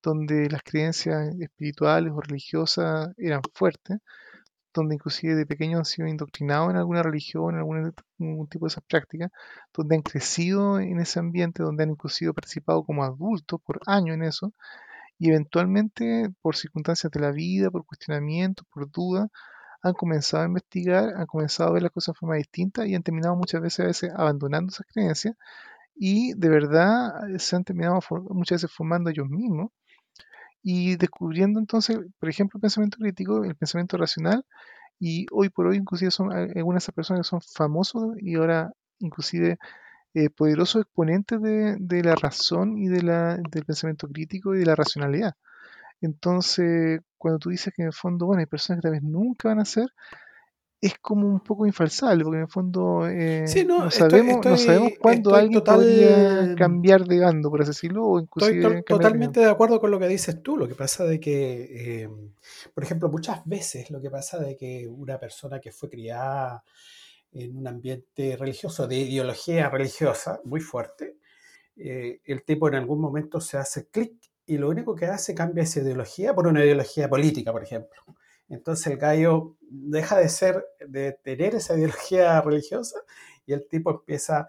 donde 0.06 0.48
las 0.48 0.62
creencias 0.62 1.34
espirituales 1.40 2.12
o 2.12 2.20
religiosas 2.20 3.10
eran 3.18 3.40
fuertes, 3.54 3.98
donde 4.72 4.94
inclusive 4.94 5.34
de 5.34 5.46
pequeños 5.46 5.78
han 5.80 5.84
sido 5.84 6.06
indoctrinados 6.08 6.70
en 6.70 6.76
alguna 6.76 7.02
religión, 7.02 7.54
en 7.54 7.58
algún, 7.60 8.48
tipo 8.48 8.66
de 8.66 8.68
esas 8.68 8.84
prácticas, 8.84 9.32
donde 9.74 9.96
han 9.96 10.02
crecido 10.02 10.78
en 10.78 11.00
ese 11.00 11.18
ambiente, 11.18 11.64
donde 11.64 11.82
han 11.82 11.90
inclusive 11.90 12.32
participado 12.32 12.84
como 12.84 13.02
adultos 13.02 13.60
por 13.64 13.80
años 13.86 14.14
en 14.14 14.22
eso, 14.22 14.52
y 15.18 15.30
eventualmente 15.30 16.30
por 16.40 16.56
circunstancias 16.56 17.10
de 17.10 17.20
la 17.20 17.32
vida, 17.32 17.70
por 17.70 17.84
cuestionamientos, 17.84 18.64
por 18.72 18.88
dudas, 18.90 19.28
han 19.82 19.94
comenzado 19.94 20.44
a 20.44 20.46
investigar, 20.46 21.14
han 21.16 21.26
comenzado 21.26 21.70
a 21.70 21.72
ver 21.74 21.82
las 21.82 21.92
cosas 21.92 22.14
de 22.14 22.20
forma 22.20 22.36
distinta 22.36 22.86
y 22.86 22.94
han 22.94 23.02
terminado 23.02 23.34
muchas 23.36 23.60
veces, 23.60 23.86
veces 23.86 24.10
abandonando 24.14 24.70
esas 24.72 24.86
creencias 24.86 25.34
y 25.96 26.34
de 26.34 26.48
verdad 26.48 27.14
se 27.38 27.56
han 27.56 27.64
terminado 27.64 28.00
muchas 28.30 28.62
veces 28.62 28.76
formando 28.76 29.10
ellos 29.10 29.28
mismos 29.28 29.70
y 30.68 30.96
descubriendo 30.96 31.60
entonces, 31.60 31.96
por 32.18 32.28
ejemplo, 32.28 32.58
el 32.58 32.62
pensamiento 32.62 32.98
crítico, 32.98 33.44
el 33.44 33.54
pensamiento 33.54 33.96
racional, 33.98 34.44
y 34.98 35.26
hoy 35.30 35.48
por 35.48 35.68
hoy 35.68 35.76
inclusive 35.76 36.10
son 36.10 36.32
algunas 36.32 36.84
de 36.84 36.92
personas 36.92 37.20
que 37.20 37.30
son 37.30 37.40
famosos 37.40 38.16
y 38.20 38.34
ahora 38.34 38.72
inclusive 38.98 39.58
eh, 40.14 40.28
poderosos 40.30 40.82
exponentes 40.82 41.40
de, 41.40 42.02
la 42.02 42.16
razón 42.16 42.78
y 42.78 42.88
de 42.88 43.02
la, 43.02 43.36
del 43.36 43.64
pensamiento 43.64 44.08
crítico 44.08 44.56
y 44.56 44.58
de 44.60 44.66
la 44.66 44.74
racionalidad. 44.74 45.34
Entonces, 46.00 47.00
cuando 47.18 47.38
tú 47.38 47.50
dices 47.50 47.72
que 47.74 47.82
en 47.82 47.88
el 47.88 47.94
fondo, 47.94 48.26
bueno, 48.26 48.40
hay 48.40 48.46
personas 48.46 48.80
que 48.80 48.88
tal 48.88 48.92
vez 48.92 49.02
nunca 49.04 49.50
van 49.50 49.60
a 49.60 49.64
ser, 49.64 49.86
es 50.80 50.98
como 50.98 51.26
un 51.26 51.40
poco 51.40 51.66
infalsable, 51.66 52.22
porque 52.22 52.36
en 52.36 52.42
el 52.42 52.50
fondo 52.50 53.08
eh, 53.08 53.44
no, 53.66 53.90
sabemos, 53.90 54.44
no 54.44 54.56
sabemos 54.58 54.92
cuándo 55.00 55.34
alguien 55.34 55.62
podría 55.62 56.54
cambiar 56.54 57.06
de 57.06 57.20
bando, 57.20 57.50
por 57.50 57.62
así 57.62 57.70
decirlo, 57.70 58.04
o 58.04 58.20
inclusive 58.20 58.58
Estoy 58.58 58.82
totalmente 58.82 59.40
de, 59.40 59.46
acuerdo 59.46 59.80
con 59.80 59.90
lo 59.90 59.98
que 59.98 60.08
dices 60.08 60.42
tú. 60.42 60.56
Lo 60.56 60.68
que 60.68 60.74
pasa 60.74 61.04
de 61.04 61.18
que, 61.18 62.02
eh, 62.02 62.08
por 62.74 62.84
ejemplo, 62.84 63.08
muchas 63.08 63.44
veces 63.46 63.90
lo 63.90 64.00
que 64.00 64.10
pasa 64.10 64.38
de 64.38 64.56
que 64.56 64.86
una 64.86 65.18
persona 65.18 65.60
que 65.60 65.72
fue 65.72 65.88
criada 65.88 66.62
en 67.32 67.56
un 67.56 67.66
ambiente 67.66 68.36
religioso, 68.36 68.86
de 68.86 68.96
ideología 68.96 69.70
religiosa 69.70 70.40
muy 70.44 70.60
fuerte, 70.60 71.16
eh, 71.76 72.20
el 72.24 72.42
tipo 72.44 72.68
en 72.68 72.74
algún 72.74 73.00
momento 73.00 73.40
se 73.40 73.56
hace 73.58 73.88
clic 73.88 74.14
y 74.46 74.58
lo 74.58 74.68
único 74.68 74.94
que 74.94 75.06
hace 75.06 75.34
cambia 75.34 75.64
esa 75.64 75.80
ideología 75.80 76.34
por 76.34 76.46
una 76.46 76.64
ideología 76.64 77.08
política, 77.08 77.52
por 77.52 77.62
ejemplo. 77.62 78.02
Entonces 78.48 78.86
el 78.86 78.98
gallo 78.98 79.56
deja 79.60 80.18
de 80.18 80.28
ser, 80.28 80.64
de 80.86 81.12
tener 81.12 81.54
esa 81.54 81.74
ideología 81.74 82.40
religiosa 82.40 83.00
y 83.44 83.52
el 83.52 83.66
tipo 83.68 83.90
empieza 83.90 84.48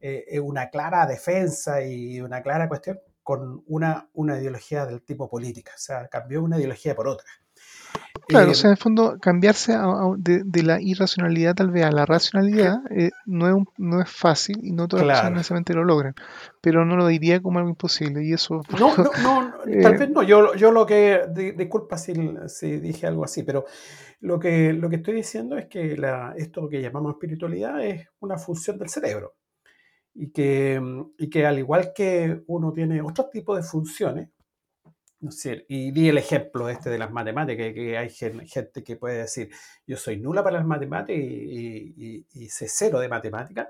eh, 0.00 0.40
una 0.40 0.70
clara 0.70 1.06
defensa 1.06 1.82
y 1.84 2.20
una 2.20 2.42
clara 2.42 2.68
cuestión 2.68 2.98
con 3.22 3.62
una, 3.66 4.08
una 4.14 4.38
ideología 4.38 4.84
del 4.86 5.02
tipo 5.02 5.28
política. 5.28 5.72
O 5.74 5.78
sea, 5.78 6.08
cambió 6.08 6.42
una 6.42 6.58
ideología 6.58 6.94
por 6.94 7.08
otra. 7.08 7.26
Claro, 8.28 8.52
o 8.52 8.54
sea, 8.54 8.68
en 8.68 8.72
el 8.72 8.76
fondo, 8.76 9.18
cambiarse 9.20 9.76
de, 10.18 10.62
la 10.62 10.80
irracionalidad 10.80 11.54
tal 11.54 11.70
vez 11.70 11.84
a 11.84 11.90
la 11.90 12.06
racionalidad 12.06 12.80
eh, 12.90 13.10
no, 13.26 13.48
es 13.48 13.64
no 13.78 14.00
es 14.00 14.10
fácil 14.10 14.58
y 14.62 14.72
no 14.72 14.88
todas 14.88 15.06
las 15.06 15.18
personas 15.18 15.38
necesariamente 15.38 15.74
lo 15.74 15.84
logran, 15.84 16.14
pero 16.60 16.84
no 16.84 16.96
lo 16.96 17.06
diría 17.06 17.40
como 17.42 17.58
algo 17.58 17.70
imposible 17.70 18.24
y 18.24 18.32
eso... 18.32 18.62
No, 18.78 18.96
no, 18.96 19.42
no 19.42 19.82
tal 19.82 19.98
vez 19.98 20.10
no, 20.10 20.22
yo, 20.22 20.54
yo 20.54 20.70
lo 20.70 20.86
que, 20.86 21.22
disculpa 21.56 21.96
si, 21.98 22.14
si, 22.48 22.78
dije 22.78 23.06
algo 23.06 23.24
así, 23.24 23.42
pero 23.42 23.64
lo 24.20 24.38
que, 24.38 24.72
lo 24.72 24.88
que 24.88 24.96
estoy 24.96 25.14
diciendo 25.14 25.56
es 25.56 25.66
que 25.66 25.96
la, 25.96 26.34
esto 26.36 26.68
que 26.68 26.80
llamamos 26.80 27.14
espiritualidad 27.14 27.84
es 27.84 28.08
una 28.20 28.38
función 28.38 28.78
del 28.78 28.88
cerebro 28.88 29.34
y 30.14 30.30
que, 30.30 30.80
y 31.18 31.30
que 31.30 31.46
al 31.46 31.58
igual 31.58 31.92
que 31.94 32.42
uno 32.46 32.72
tiene 32.72 33.00
otro 33.00 33.28
tipo 33.30 33.56
de 33.56 33.62
funciones, 33.62 34.28
y 35.68 35.92
di 35.92 36.08
el 36.08 36.18
ejemplo 36.18 36.68
este 36.68 36.90
de 36.90 36.98
las 36.98 37.12
matemáticas, 37.12 37.72
que 37.72 37.96
hay 37.96 38.10
gente 38.10 38.82
que 38.82 38.96
puede 38.96 39.18
decir, 39.18 39.50
yo 39.86 39.96
soy 39.96 40.18
nula 40.18 40.42
para 40.42 40.58
las 40.58 40.66
matemáticas 40.66 41.22
y, 41.22 42.48
sé 42.48 42.66
cero 42.68 42.98
de 42.98 43.08
matemáticas, 43.08 43.68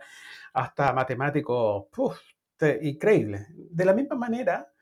hasta 0.55 0.93
matemáticos 0.93 1.87
increíbles. 2.81 3.47
De 3.51 3.85
la 3.85 3.93
misma 3.93 4.17
manera, 4.17 4.73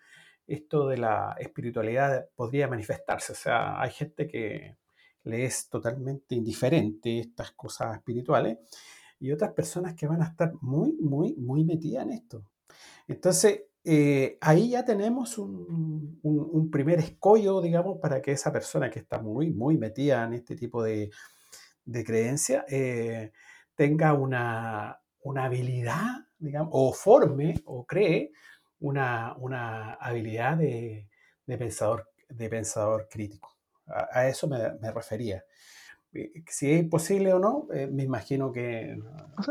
esto 0.47 0.89
de 0.89 0.99
la 0.99 1.37
espiritualidad 1.39 2.29
podría 2.35 2.69
manifestarse. 2.69 3.33
O 3.33 3.37
sea, 3.37 3.81
hay 3.81 3.91
gente 3.91 4.29
que 4.29 4.77
le 5.25 5.45
es 5.45 5.69
totalmente 5.69 6.35
indiferente 6.35 7.21
estas 7.21 7.53
cosas 7.53 7.97
espirituales 7.97 8.59
y 9.19 9.33
otras 9.33 9.53
personas 9.53 9.95
que 9.95 10.07
van 10.07 10.23
a 10.23 10.27
estar 10.27 10.53
muy, 10.61 10.93
muy, 11.01 11.35
muy 11.35 11.65
metidas 11.65 12.05
en 12.05 12.13
esto. 12.13 12.45
Entonces, 13.07 13.63
eh, 13.85 14.37
ahí 14.41 14.71
ya 14.71 14.85
tenemos 14.85 15.39
un, 15.39 16.69
primer 16.71 16.99
escollo, 16.99 17.61
digamos, 17.61 17.99
para 17.99 18.21
que 18.21 18.33
esa 18.33 18.53
persona 18.53 18.91
que 18.91 19.01
está 19.01 19.21
muy, 19.21 19.51
muy 19.51 19.77
metida 19.79 20.25
en 20.25 20.35
este 20.35 20.55
tipo 20.55 20.83
de, 20.83 21.11
de 21.85 22.05
creencia 22.05 22.65
eh, 22.69 23.33
tenga 23.75 24.13
una, 24.13 25.01
habilidad, 25.37 26.27
digamos, 26.39 26.71
o 26.73 26.93
forme 26.93 27.55
o 27.65 27.87
cree 27.87 28.33
una, 28.81 29.95
habilidad 29.95 30.59
de, 30.59 31.09
pensador, 31.47 32.09
de 32.29 32.49
pensador 32.49 33.09
crítico. 33.11 33.57
A, 33.87 34.29
eso 34.29 34.47
me, 34.47 34.93
refería. 34.93 35.43
Eh, 36.13 36.43
si 36.47 36.73
es 36.73 36.81
imposible 36.81 37.33
o 37.33 37.39
no, 37.39 37.69
me 37.93 38.03
imagino 38.03 38.53
que... 38.53 38.99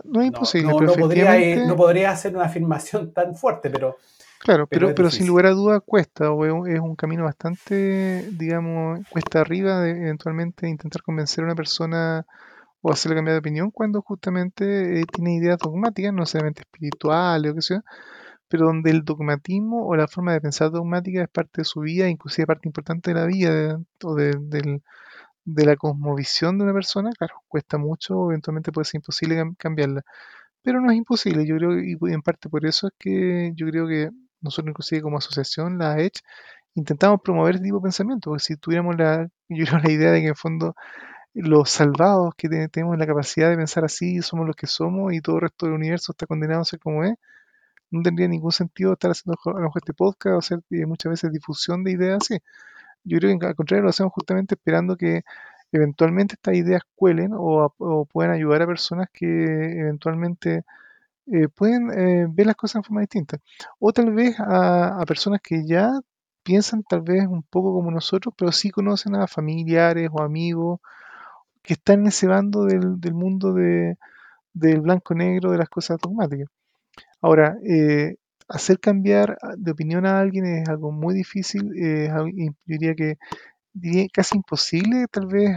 no 0.04 0.22
es 0.22 0.28
imposible, 0.28 0.74
no, 0.74 0.94
podría, 0.94 1.66
no 1.66 1.76
podría 1.76 2.12
hacer 2.12 2.36
una 2.36 2.46
afirmación 2.46 3.14
tan 3.14 3.36
fuerte, 3.36 3.70
pero 3.70 3.98
Claro, 4.40 4.68
pero, 4.68 4.96
pero, 4.96 5.12
sin 5.12 5.28
lugar 5.28 5.48
a 5.48 5.52
duda 5.52 5.82
cuesta, 5.82 6.32
o 6.32 6.66
es 6.66 6.80
un 6.80 6.96
camino 6.96 7.26
bastante, 7.26 8.26
digamos, 8.32 9.02
cuesta 9.10 9.42
arriba 9.42 9.82
de 9.82 9.92
eventualmente 9.92 10.70
intentar 10.70 11.02
convencer 11.02 11.44
a 11.44 11.48
una 11.48 11.56
persona 11.56 12.26
o 12.82 12.90
hacerle 12.90 13.18
cambiar 13.18 13.36
de 13.36 13.40
opinión 13.40 13.70
cuando 13.70 14.02
justamente 14.02 15.02
eh, 15.02 15.04
tiene 15.12 15.36
ideas 15.36 15.58
dogmáticas, 15.58 16.14
no 16.14 16.26
solamente 16.26 16.62
espirituales 16.62 17.52
o 17.52 17.56
qué 17.56 17.62
sea, 17.62 17.84
pero 18.48 18.68
donde 18.68 18.92
el 18.92 19.04
dogmatismo 19.04 19.86
o 19.86 19.96
la 19.98 20.08
forma 20.08 20.32
de 20.32 20.40
pensar 20.40 20.72
dogmática 20.72 21.22
es 21.22 21.30
parte 21.30 21.62
de 21.62 21.66
su 21.66 21.82
vida, 21.82 22.08
inclusive 22.08 22.48
parte 22.48 22.70
importante 22.70 23.14
de 23.14 23.20
la 23.20 23.26
vida 23.26 23.82
o 24.04 24.16
de, 24.16 24.80
de 25.46 25.66
la 25.66 25.76
cosmovisión 25.76 26.58
de 26.58 26.66
una 26.66 26.74
persona, 26.74 27.12
claro, 27.18 27.36
cuesta 27.48 27.78
mucho, 27.78 28.30
eventualmente 28.32 28.72
puede 28.72 28.86
ser 28.86 29.00
imposible 29.00 29.44
cambiarla. 29.58 30.04
Pero 30.64 30.82
no 30.82 30.92
es 30.92 30.98
imposible, 30.98 31.46
yo 31.48 31.58
creo, 31.58 31.80
y 31.80 31.98
en 32.14 32.22
parte 32.22 32.50
por 32.50 32.66
eso 32.66 32.88
es 32.88 32.94
que 33.00 33.52
yo 33.56 33.68
creo 33.68 33.88
que 33.88 34.10
nosotros 34.42 34.72
inclusive 34.72 35.02
como 35.02 35.18
asociación, 35.18 35.78
la 35.78 36.00
Edge, 36.00 36.22
intentamos 36.76 37.22
promover 37.24 37.56
este 37.56 37.66
tipo 37.66 37.78
de 37.78 37.84
pensamiento, 37.84 38.32
porque 38.32 38.44
si 38.44 38.58
tuviéramos 38.58 38.98
la, 38.98 39.30
yo 39.50 39.66
creo, 39.66 39.80
la 39.80 39.92
idea 39.92 40.12
de 40.12 40.22
que 40.22 40.28
en 40.30 40.36
fondo 40.36 40.76
los 41.34 41.70
salvados 41.72 42.34
que 42.38 42.50
tenemos 42.70 42.98
la 42.98 43.08
capacidad 43.08 43.50
de 43.50 43.58
pensar 43.58 43.86
así, 43.86 44.22
somos 44.22 44.48
los 44.48 44.56
que 44.56 44.68
somos 44.68 45.14
y 45.14 45.22
todo 45.22 45.38
el 45.38 45.44
resto 45.44 45.66
del 45.68 45.76
universo 45.76 46.14
está 46.14 46.26
condenado 46.28 46.62
a 46.62 46.66
ser 46.66 46.80
como 46.80 47.04
es, 47.04 47.14
no 47.92 48.02
tendría 48.04 48.28
ningún 48.28 48.52
sentido 48.52 48.94
estar 48.94 49.12
haciendo 49.12 49.40
a 49.46 49.50
lo 49.52 49.62
mejor 49.62 49.82
este 49.82 49.94
podcast 49.94 50.36
o 50.36 50.40
hacer 50.40 50.60
eh, 50.72 50.86
muchas 50.86 51.12
veces 51.12 51.32
difusión 51.32 51.84
de 51.84 51.92
ideas 51.92 52.20
así. 52.24 52.40
Yo 53.04 53.20
creo 53.20 53.38
que 53.40 53.48
al 53.48 53.56
contrario 53.56 53.84
lo 53.84 53.90
hacemos 53.90 54.14
justamente 54.14 54.56
esperando 54.56 54.96
que 54.98 55.24
eventualmente 55.72 56.36
estas 56.36 56.56
ideas 56.56 56.82
cuelen 56.96 57.32
o, 57.34 57.74
o 57.78 58.06
puedan 58.06 58.32
ayudar 58.32 58.62
a 58.64 58.68
personas 58.68 59.08
que 59.14 59.26
eventualmente 59.26 60.64
eh, 61.32 61.48
pueden 61.48 61.92
eh, 61.92 62.28
ver 62.30 62.48
las 62.48 62.56
cosas 62.56 62.82
de 62.82 62.88
forma 62.88 63.02
distinta. 63.02 63.38
O 63.80 63.94
tal 63.94 64.12
vez 64.14 64.36
a, 64.40 65.04
personas 65.08 65.42
que 65.42 65.66
ya 65.66 65.92
piensan 66.44 66.84
tal 66.84 67.02
vez 67.02 67.28
un 67.28 67.44
poco 67.44 67.74
como 67.74 67.92
nosotros, 67.92 68.34
pero 68.38 68.52
sí 68.52 68.72
conocen 68.72 69.16
a 69.16 69.28
familiares 69.28 70.10
o 70.12 70.24
amigos 70.24 70.80
que 71.64 71.74
están 71.74 72.02
en 72.02 72.08
ese 72.08 72.28
bando 72.28 72.66
del, 72.66 73.14
mundo 73.14 73.54
de, 73.54 73.98
del 74.54 74.82
blanco-negro 74.82 75.52
de 75.52 75.60
las 75.60 75.70
cosas 75.70 76.00
dogmáticas. 76.02 76.50
Ahora, 77.22 77.58
eh, 77.64 78.18
hacer 78.50 78.80
cambiar 78.80 79.38
de 79.58 79.72
opinión 79.72 80.06
a 80.06 80.20
alguien 80.20 80.46
es 80.46 80.70
algo 80.70 80.92
muy 80.92 81.16
difícil, 81.16 81.72
yo 81.76 82.26
diría 82.66 82.96
que 82.96 83.18
casi 84.14 84.38
imposible 84.38 85.08
tal 85.12 85.28
vez 85.28 85.52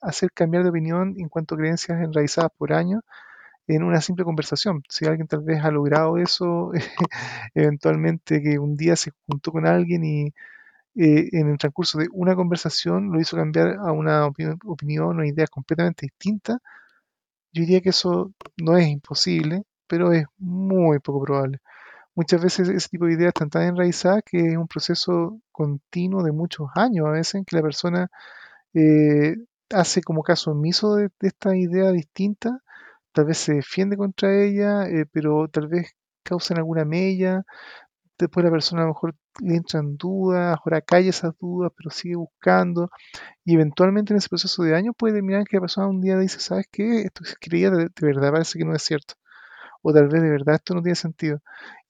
hacer 0.00 0.30
cambiar 0.32 0.64
de 0.64 0.70
opinión 0.70 1.14
en 1.18 1.28
cuanto 1.28 1.54
a 1.54 1.58
creencias 1.58 2.00
enraizadas 2.02 2.50
por 2.56 2.72
años 2.72 3.02
en 3.66 3.82
una 3.84 4.00
simple 4.00 4.24
conversación. 4.24 4.82
Si 4.88 5.06
alguien 5.06 5.28
tal 5.28 5.42
vez 5.42 5.64
ha 5.64 5.70
logrado 5.70 6.18
eso, 6.18 6.72
eventualmente 7.54 8.42
que 8.42 8.58
un 8.58 8.76
día 8.76 8.96
se 8.96 9.12
juntó 9.26 9.52
con 9.52 9.66
alguien 9.66 10.04
y 10.04 10.26
eh, 10.96 11.28
en 11.32 11.50
el 11.50 11.58
transcurso 11.58 11.98
de 11.98 12.08
una 12.12 12.34
conversación 12.36 13.12
lo 13.12 13.20
hizo 13.20 13.36
cambiar 13.36 13.76
a 13.78 13.92
una 13.92 14.26
opinión, 14.26 15.20
o 15.20 15.24
idea 15.24 15.46
completamente 15.46 16.06
distinta, 16.06 16.58
yo 17.52 17.62
diría 17.62 17.80
que 17.80 17.90
eso 17.90 18.32
no 18.56 18.76
es 18.76 18.88
imposible, 18.88 19.62
pero 19.86 20.12
es 20.12 20.26
muy 20.38 20.98
poco 21.00 21.22
probable. 21.24 21.60
Muchas 22.20 22.42
veces 22.42 22.68
ese 22.68 22.88
tipo 22.90 23.06
de 23.06 23.14
ideas 23.14 23.28
están 23.28 23.48
tan 23.48 23.62
enraizadas 23.62 24.22
que 24.26 24.38
es 24.50 24.56
un 24.58 24.68
proceso 24.68 25.40
continuo 25.50 26.22
de 26.22 26.32
muchos 26.32 26.68
años 26.74 27.06
a 27.06 27.12
veces 27.12 27.36
en 27.36 27.44
que 27.46 27.56
la 27.56 27.62
persona 27.62 28.10
eh, 28.74 29.36
hace 29.70 30.02
como 30.02 30.22
caso 30.22 30.50
omiso 30.50 30.96
de, 30.96 31.08
esta 31.20 31.56
idea 31.56 31.90
distinta 31.92 32.60
tal 33.12 33.24
vez 33.24 33.38
se 33.38 33.54
defiende 33.54 33.96
contra 33.96 34.34
ella, 34.44 34.82
eh, 34.84 35.06
pero 35.10 35.48
tal 35.48 35.68
vez 35.68 35.92
causan 36.22 36.58
alguna 36.58 36.84
mella, 36.84 37.44
después 38.18 38.44
la 38.44 38.50
persona 38.50 38.82
a 38.82 38.84
lo 38.84 38.90
mejor 38.92 39.14
le 39.40 39.56
entra 39.56 39.80
en 39.80 39.96
dudas, 39.96 40.58
ahora 40.62 40.82
calla 40.82 41.08
esas 41.08 41.32
dudas, 41.38 41.72
pero 41.74 41.88
sigue 41.90 42.16
buscando, 42.16 42.90
y 43.46 43.54
eventualmente 43.54 44.12
en 44.12 44.18
ese 44.18 44.28
proceso 44.28 44.62
de 44.62 44.76
años 44.76 44.94
puede 44.98 45.14
terminar 45.14 45.44
que 45.46 45.56
la 45.56 45.62
persona 45.62 45.88
un 45.88 46.02
día 46.02 46.18
dice, 46.18 46.38
¿sabes 46.40 46.66
qué? 46.70 47.00
Esto 47.02 47.24
que 47.24 47.48
creía 47.48 47.70
de, 47.70 47.88
verdad 48.02 48.30
parece 48.32 48.58
que 48.58 48.66
no 48.66 48.74
es 48.74 48.82
cierto, 48.82 49.14
o 49.82 49.92
tal 49.92 50.08
vez 50.08 50.22
de 50.22 50.30
verdad 50.30 50.56
esto 50.56 50.74
no 50.74 50.82
tiene 50.82 50.96
sentido. 50.96 51.40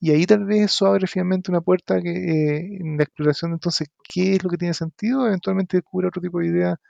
Y 0.01 0.11
ahí 0.13 0.27
tal 0.27 0.45
vez 0.45 0.63
eso 0.67 0.87
abre 0.87 1.07
finalmente 1.07 1.51
una 1.51 1.61
puerta 1.61 2.01
que 2.03 2.11
eh, 2.11 2.79
en 2.81 2.97
la 2.97 3.05
exploración 3.05 3.53
de 3.53 3.57
entonces 3.57 3.89
qué 4.09 4.35
es 4.37 4.45
lo 4.45 4.51
que 4.51 4.59
tiene 4.59 4.75
sentido, 4.75 5.27
eventualmente 5.27 5.77
descubre 5.79 6.09
otro 6.09 6.23
tipo 6.23 6.41
de 6.41 6.49
idea, 6.49 6.81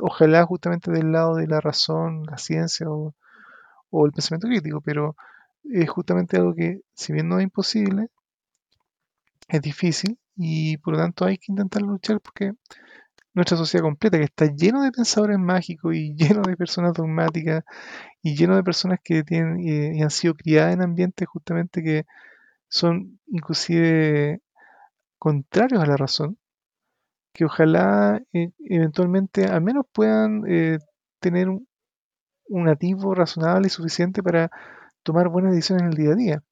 ojalá 0.00 0.44
justamente 0.46 0.90
del 0.92 1.12
lado 1.12 1.36
de 1.36 1.46
la 1.48 1.60
razón, 1.60 2.24
la 2.24 2.38
ciencia 2.38 2.90
o 2.90 3.14
o 3.90 4.06
el 4.06 4.12
pensamiento 4.12 4.48
crítico, 4.48 4.80
pero 4.80 5.16
es 5.64 5.88
justamente 5.90 6.36
algo 6.36 6.54
que, 6.54 6.82
si 6.94 7.12
bien 7.12 7.28
no 7.28 7.38
es 7.38 7.44
imposible, 7.44 8.08
es 9.48 9.60
difícil 9.62 10.18
y 10.36 10.76
por 10.78 10.94
lo 10.94 11.00
tanto 11.00 11.24
hay 11.24 11.38
que 11.38 11.52
intentar 11.52 11.82
luchar 11.82 12.20
porque 12.20 12.52
nuestra 13.36 13.56
sociedad 13.58 13.84
completa, 13.84 14.18
que 14.18 14.24
está 14.24 14.46
lleno 14.46 14.82
de 14.82 14.90
pensadores 14.90 15.38
mágicos 15.38 15.94
y 15.94 16.14
lleno 16.16 16.42
de 16.42 16.56
personas 16.56 16.94
dogmáticas 16.94 17.64
y 18.22 18.34
lleno 18.34 18.56
de 18.56 18.64
personas 18.64 18.98
que 19.04 19.22
tienen 19.22 19.60
y 19.60 20.02
han 20.02 20.10
sido 20.10 20.34
criadas 20.34 20.74
en 20.74 20.82
ambientes 20.82 21.28
justamente 21.28 21.82
que 21.82 22.06
son 22.68 23.20
inclusive 23.28 24.40
contrarios 25.18 25.82
a 25.82 25.86
la 25.86 25.96
razón, 25.96 26.38
que 27.34 27.44
ojalá 27.44 28.22
eh, 28.32 28.50
eventualmente 28.60 29.44
al 29.46 29.62
menos 29.62 29.86
puedan 29.92 30.42
eh, 30.48 30.78
tener 31.20 31.48
un, 31.50 31.68
un 32.48 33.14
razonable 33.14 33.66
y 33.66 33.70
suficiente 33.70 34.22
para 34.22 34.50
tomar 35.02 35.28
buenas 35.28 35.52
decisiones 35.52 35.82
en 35.82 35.88
el 35.90 35.94
día 35.94 36.12
a 36.12 36.16
día. 36.16 36.42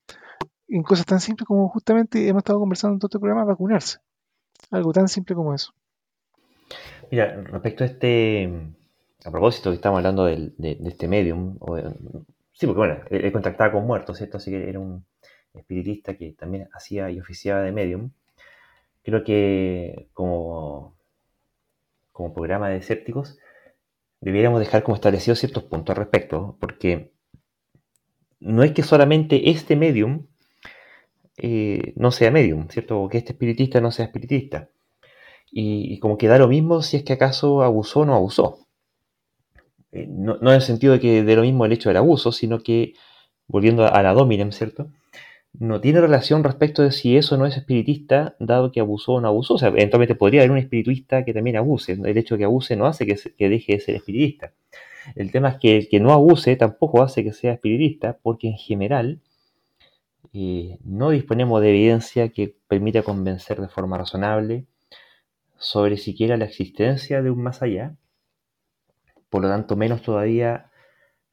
En 0.69 0.83
cosas 0.83 1.07
tan 1.07 1.21
simples 1.21 1.47
como 1.47 1.69
justamente 1.69 2.29
hemos 2.29 2.41
estado 2.43 2.61
conversando 2.61 2.95
en 2.95 2.99
todo 3.01 3.09
este 3.09 3.19
programa, 3.19 3.45
vacunarse. 3.45 3.99
Algo 4.71 4.93
tan 4.93 5.09
simple 5.09 5.35
como 5.35 5.55
eso. 5.55 5.73
Mira, 7.11 7.43
respecto 7.43 7.85
a 7.85 7.87
este, 7.87 8.51
a 9.25 9.31
propósito 9.31 9.71
que 9.71 9.77
estamos 9.77 9.99
hablando 9.99 10.27
de, 10.27 10.53
este 10.87 11.09
medium, 11.09 11.59
sí, 12.53 12.67
porque 12.67 12.79
bueno, 12.79 12.99
él, 13.11 13.33
contactaba 13.33 13.73
con 13.73 13.87
muertos, 13.87 14.19
¿cierto? 14.19 14.37
Así 14.39 14.51
que 14.51 14.69
era 14.69 14.79
un 14.81 15.05
espiritista 15.55 16.17
que 16.17 16.33
también 16.33 16.69
hacía 16.73 17.11
y 17.11 17.21
oficiaba 17.21 17.63
de 17.63 17.73
medium. 17.73 18.11
Creo 19.03 19.25
que 19.25 20.09
como, 20.13 20.97
como 22.13 22.35
programa 22.35 22.69
de 22.69 22.79
escépticos 22.79 23.39
debiéramos 24.21 24.61
dejar 24.61 24.83
como 24.83 24.95
establecidos 24.95 25.39
ciertos 25.39 25.65
puntos 25.65 25.95
al 25.95 26.03
respecto, 26.03 26.57
porque 26.61 27.13
no 28.41 28.63
es 28.63 28.73
que 28.73 28.83
solamente 28.83 29.51
este 29.51 29.77
medium 29.77 30.27
eh, 31.37 31.93
no 31.97 32.11
sea 32.11 32.31
medium, 32.31 32.69
¿cierto? 32.69 33.01
O 33.01 33.09
que 33.09 33.19
este 33.19 33.33
espiritista 33.33 33.81
no 33.81 33.91
sea 33.91 34.07
espiritista. 34.07 34.71
Y, 35.57 36.01
como 36.01 36.19
que 36.19 36.27
da 36.27 36.37
lo 36.37 36.49
mismo 36.49 36.83
si 36.83 36.97
es 36.97 37.05
que 37.05 37.13
acaso 37.13 37.63
abusó 37.63 38.01
o 38.01 38.05
no 38.05 38.15
abusó. 38.17 38.67
Eh, 39.93 40.07
no, 40.09 40.37
en 40.41 40.49
el 40.49 40.63
sentido 40.63 40.95
de 40.95 41.01
que 41.01 41.23
de 41.23 41.37
lo 41.37 41.43
mismo 41.43 41.65
el 41.65 41.73
hecho 41.73 41.91
del 41.91 41.99
abuso, 41.99 42.33
sino 42.33 42.61
que, 42.61 42.95
volviendo 43.47 43.87
a 43.87 44.03
la 44.03 44.15
dominem, 44.15 44.51
¿cierto? 44.51 44.91
No 45.53 45.81
tiene 45.81 46.01
relación 46.01 46.43
respecto 46.43 46.83
de 46.83 46.91
si 46.91 47.17
eso 47.17 47.37
no 47.37 47.47
es 47.47 47.57
espiritista, 47.57 48.35
dado 48.41 48.73
que 48.73 48.81
abusó 48.81 49.13
o 49.15 49.21
no 49.21 49.29
abusó. 49.29 49.55
O 49.55 49.59
sea, 49.59 49.69
eventualmente 49.69 50.17
podría 50.17 50.41
haber 50.41 50.51
un 50.51 50.59
espiritista 50.59 51.25
que 51.25 51.33
también 51.33 51.57
abuse. 51.57 51.93
El 51.93 52.19
hecho 52.19 52.35
de 52.35 52.41
que 52.41 52.45
abuse 52.47 52.77
no 52.77 52.87
hace 52.87 53.07
que, 53.07 53.17
que 53.39 53.49
deje 53.49 53.75
de 53.75 53.81
ser 53.81 53.95
espiritista. 53.95 54.53
El 55.15 55.31
tema 55.31 55.51
es 55.51 55.59
que 55.59 55.77
el 55.77 55.89
que 55.89 56.01
no 56.01 56.13
abuse 56.13 56.57
tampoco 56.57 57.03
hace 57.03 57.23
que 57.23 57.33
sea 57.33 57.53
espiritista, 57.53 58.19
porque 58.23 58.49
en 58.49 58.57
general 58.59 59.21
eh, 60.33 60.79
no 60.85 61.11
disponemos 61.11 61.61
de 61.61 61.71
evidencia 61.71 62.31
que 62.31 62.57
permita 62.67 63.03
convencer 63.03 63.61
de 63.61 63.69
forma 63.69 63.99
razonable 63.99 64.67
sobre 65.59 65.97
siquiera 65.97 66.37
la 66.37 66.45
existencia 66.45 67.23
de 67.23 67.31
un 67.31 67.43
más 67.43 67.63
allá. 67.63 67.97
Por 69.31 69.43
lo 69.43 69.49
tanto, 69.49 69.77
menos 69.77 70.03
todavía 70.03 70.71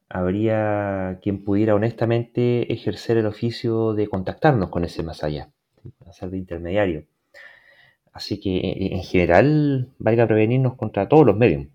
habría 0.10 1.20
quien 1.22 1.44
pudiera 1.44 1.76
honestamente 1.76 2.72
ejercer 2.74 3.18
el 3.18 3.26
oficio 3.26 3.94
de 3.94 4.08
contactarnos 4.08 4.70
con 4.70 4.84
ese 4.84 5.04
más 5.04 5.24
allá, 5.24 5.50
hacer 6.08 6.30
de 6.30 6.38
intermediario. 6.38 7.06
Así 8.14 8.40
que 8.40 8.90
en 8.92 9.04
general 9.04 9.88
valga 9.98 10.28
prevenirnos 10.28 10.76
contra 10.76 11.08
todos 11.08 11.26
los 11.26 11.38
medios. 11.38 11.68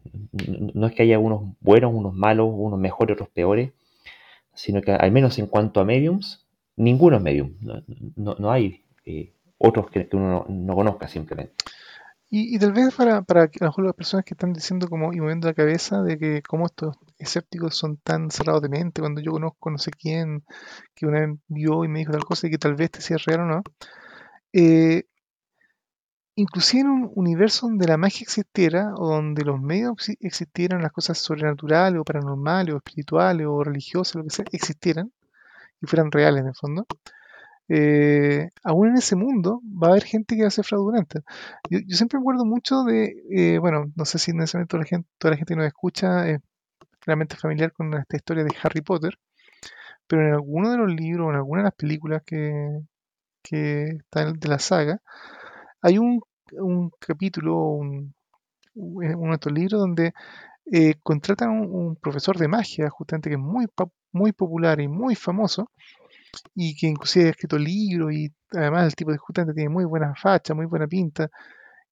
No 0.74 0.86
es 0.86 0.94
que 0.94 1.02
haya 1.02 1.18
unos 1.18 1.54
buenos, 1.60 1.94
unos 1.94 2.14
malos, 2.14 2.50
unos 2.52 2.78
mejores, 2.78 3.14
otros 3.14 3.30
peores, 3.30 3.72
sino 4.52 4.82
que 4.82 4.92
al 4.92 5.12
menos 5.12 5.38
en 5.38 5.46
cuanto 5.46 5.80
a 5.80 5.84
mediums, 5.84 6.46
ninguno 6.76 7.16
es 7.16 7.22
medium. 7.22 7.54
No, 8.16 8.50
hay 8.50 8.82
eh, 9.06 9.32
otros 9.58 9.90
que, 9.90 10.08
uno 10.12 10.44
no, 10.48 10.74
conozca 10.74 11.08
simplemente. 11.08 11.54
Y, 12.28 12.58
tal 12.58 12.72
vez 12.72 12.92
para, 12.94 13.22
para 13.22 13.44
a 13.44 13.48
lo 13.76 13.84
las 13.84 13.94
personas 13.94 14.24
que 14.24 14.34
están 14.34 14.52
diciendo 14.52 14.88
como 14.88 15.12
y 15.12 15.20
moviendo 15.20 15.46
la 15.46 15.54
cabeza 15.54 16.02
de 16.02 16.18
que 16.18 16.42
como 16.42 16.66
estos 16.66 16.96
escépticos 17.18 17.76
son 17.76 17.98
tan 17.98 18.30
cerrados 18.30 18.62
de 18.62 18.68
mente, 18.68 19.00
cuando 19.00 19.20
yo 19.20 19.30
conozco 19.32 19.70
no 19.70 19.78
sé 19.78 19.92
quién 19.92 20.44
que 20.94 21.06
una 21.06 21.20
vez 21.20 21.38
vio 21.46 21.84
y 21.84 21.88
me 21.88 22.00
dijo 22.00 22.12
tal 22.12 22.24
cosa 22.24 22.48
y 22.48 22.50
que 22.50 22.58
tal 22.58 22.74
vez 22.74 22.90
te 22.90 23.00
sea 23.00 23.16
real 23.24 23.40
o 23.42 23.44
no, 23.46 23.62
eh, 24.52 25.04
inclusive 26.34 26.82
en 26.82 26.88
un 26.88 27.12
universo 27.14 27.66
donde 27.66 27.86
la 27.88 27.96
magia 27.96 28.22
existiera 28.22 28.92
o 28.96 29.08
donde 29.08 29.44
los 29.44 29.60
medios 29.60 29.94
existieran, 30.20 30.82
las 30.82 30.92
cosas 30.92 31.18
sobrenaturales 31.18 32.00
o 32.00 32.04
paranormales 32.04 32.74
o 32.74 32.78
espirituales 32.78 33.46
o 33.48 33.62
religiosas, 33.64 34.16
lo 34.16 34.24
que 34.24 34.30
sea, 34.30 34.44
existieran 34.52 35.12
y 35.80 35.86
fueran 35.86 36.10
reales 36.12 36.42
en 36.42 36.48
el 36.48 36.54
fondo, 36.54 36.86
eh, 37.68 38.50
aún 38.62 38.88
en 38.88 38.96
ese 38.96 39.16
mundo 39.16 39.60
va 39.64 39.88
a 39.88 39.90
haber 39.92 40.04
gente 40.04 40.36
que 40.36 40.42
va 40.42 40.48
a 40.48 40.50
ser 40.50 40.64
fraudulenta. 40.64 41.20
Yo, 41.70 41.78
siempre 41.88 42.18
me 42.18 42.22
acuerdo 42.22 42.44
mucho 42.44 42.84
de, 42.84 43.14
eh, 43.30 43.58
bueno, 43.58 43.92
no 43.94 44.04
sé 44.04 44.18
si 44.18 44.32
necesariamente 44.32 44.70
toda 44.70 44.82
la 44.82 44.88
gente, 44.88 45.08
toda 45.18 45.30
la 45.32 45.36
gente 45.36 45.54
que 45.54 45.58
nos 45.58 45.66
escucha 45.66 46.28
es 46.28 46.40
realmente 47.06 47.36
familiar 47.36 47.72
con 47.72 47.94
esta 47.94 48.16
historia 48.16 48.44
de 48.44 48.54
Harry 48.62 48.82
Potter, 48.82 49.18
pero 50.06 50.22
en 50.22 50.34
alguno 50.34 50.70
de 50.70 50.78
los 50.78 50.92
libros, 50.92 51.30
en 51.30 51.36
alguna 51.36 51.62
de 51.62 51.64
las 51.66 51.74
películas 51.74 52.22
que, 52.24 52.80
que 53.42 53.84
están 53.98 54.38
de 54.38 54.48
la 54.48 54.58
saga, 54.58 55.00
hay 55.82 55.98
un, 55.98 56.20
capítulo, 57.00 57.56
un, 57.56 58.14
uno 58.74 59.36
de 59.36 59.50
libros 59.52 59.80
donde 59.80 60.14
eh, 60.72 60.94
contratan 61.02 61.48
a 61.48 61.52
un, 61.52 61.96
profesor 61.96 62.38
de 62.38 62.48
magia, 62.48 62.90
justamente 62.90 63.30
que 63.30 63.36
es 63.36 63.40
muy, 63.40 63.66
muy 64.12 64.32
popular 64.32 64.80
y 64.80 64.88
muy 64.88 65.14
famoso, 65.14 65.70
y 66.54 66.76
que 66.76 66.86
inclusive 66.86 67.26
ha 67.26 67.30
escrito 67.30 67.58
libros 67.58 68.12
y 68.12 68.32
además 68.52 68.86
el 68.86 68.94
tipo 68.94 69.12
de 69.12 69.18
justamente 69.18 69.54
tiene 69.54 69.70
muy 69.70 69.84
buena 69.84 70.14
facha, 70.14 70.54
muy 70.54 70.66
buena 70.66 70.86
pinta, 70.86 71.30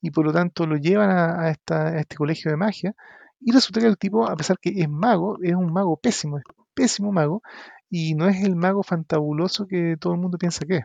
y 0.01 0.11
por 0.11 0.27
lo 0.27 0.33
tanto 0.33 0.67
lo 0.67 0.77
llevan 0.77 1.11
a, 1.11 1.51
este 1.51 2.17
colegio 2.17 2.51
de 2.51 2.57
magia, 2.57 2.95
y 3.41 3.53
resulta 3.53 3.81
que 3.81 3.87
el 3.87 3.99
tipo, 3.99 4.29
a 4.29 4.37
pesar 4.37 4.59
que 4.59 4.71
es 4.71 4.89
mago, 4.89 5.39
es 5.43 5.55
un 5.55 5.73
mago 5.73 5.97
pésimo, 5.97 6.39
es 6.39 6.45
pésimo 6.75 7.13
mago, 7.13 7.43
y 7.91 8.15
no 8.15 8.29
es 8.29 8.45
el 8.45 8.57
mago 8.57 8.83
fantabuloso 8.83 9.67
que 9.67 9.97
todo 10.01 10.15
el 10.15 10.21
mundo 10.21 10.39
piensa 10.39 10.65
que 10.67 10.79
es. 10.79 10.85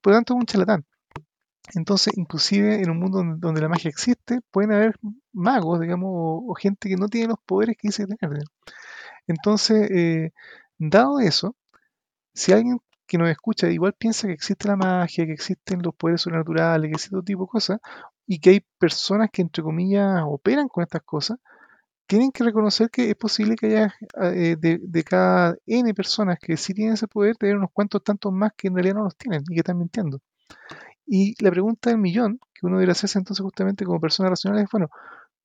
Por 0.00 0.12
lo 0.12 0.18
tanto, 0.18 0.34
es 0.34 0.40
un 0.40 0.46
charlatán. 0.46 0.84
Entonces, 1.74 2.12
inclusive 2.16 2.82
en 2.82 2.90
un 2.90 2.98
mundo 2.98 3.22
donde, 3.38 3.60
la 3.60 3.68
magia 3.68 3.88
existe, 3.88 4.40
pueden 4.50 4.72
haber 4.72 4.96
magos, 5.32 5.80
digamos, 5.80 6.10
o, 6.12 6.54
gente 6.54 6.88
que 6.88 6.96
no 6.96 7.08
tiene 7.08 7.28
los 7.28 7.38
poderes 7.46 7.76
que 7.78 7.88
dice 7.88 8.06
tener. 8.06 8.44
Entonces, 9.26 9.90
eh, 9.90 10.32
dado 10.78 11.20
eso, 11.20 11.56
si 12.34 12.52
alguien 12.52 12.78
que 13.06 13.18
nos 13.18 13.28
escucha 13.28 13.70
igual 13.70 13.92
piensa 13.94 14.26
que 14.26 14.32
existe 14.34 14.68
la 14.68 14.76
magia, 14.76 15.26
que 15.26 15.32
existen 15.32 15.82
los 15.82 15.94
poderes 15.94 16.22
sobrenaturales, 16.22 16.88
que 16.88 16.94
existe 16.94 17.10
todo 17.10 17.22
tipo 17.22 17.42
de 17.42 17.48
cosas, 17.48 17.80
y 18.26 18.38
que 18.40 18.50
hay 18.50 18.66
personas 18.78 19.30
que, 19.32 19.42
entre 19.42 19.62
comillas, 19.62 20.22
operan 20.26 20.68
con 20.68 20.82
estas 20.82 21.02
cosas, 21.02 21.38
tienen 22.06 22.30
que 22.32 22.44
reconocer 22.44 22.90
que 22.90 23.10
es 23.10 23.16
posible 23.16 23.56
que 23.56 23.66
haya 23.66 23.94
eh, 24.22 24.56
de, 24.58 25.04
cada 25.04 25.56
N 25.66 25.94
personas 25.94 26.38
que 26.40 26.56
sí 26.56 26.74
tienen 26.74 26.94
ese 26.94 27.08
poder, 27.08 27.36
tener 27.36 27.56
unos 27.56 27.70
cuantos 27.72 28.02
tantos 28.04 28.32
más 28.32 28.52
que 28.56 28.68
en 28.68 28.74
realidad 28.74 28.96
no 28.96 29.04
los 29.04 29.16
tienen 29.16 29.42
y 29.48 29.54
que 29.54 29.60
están 29.60 29.78
mintiendo. 29.78 30.20
Y 31.06 31.34
la 31.42 31.50
pregunta 31.50 31.90
del 31.90 31.98
millón 31.98 32.38
que 32.54 32.66
uno 32.66 32.76
debería 32.76 32.92
hacerse 32.92 33.18
entonces 33.18 33.42
justamente 33.42 33.84
como 33.84 34.00
persona 34.00 34.30
racional 34.30 34.60
es, 34.62 34.68
bueno, 34.70 34.88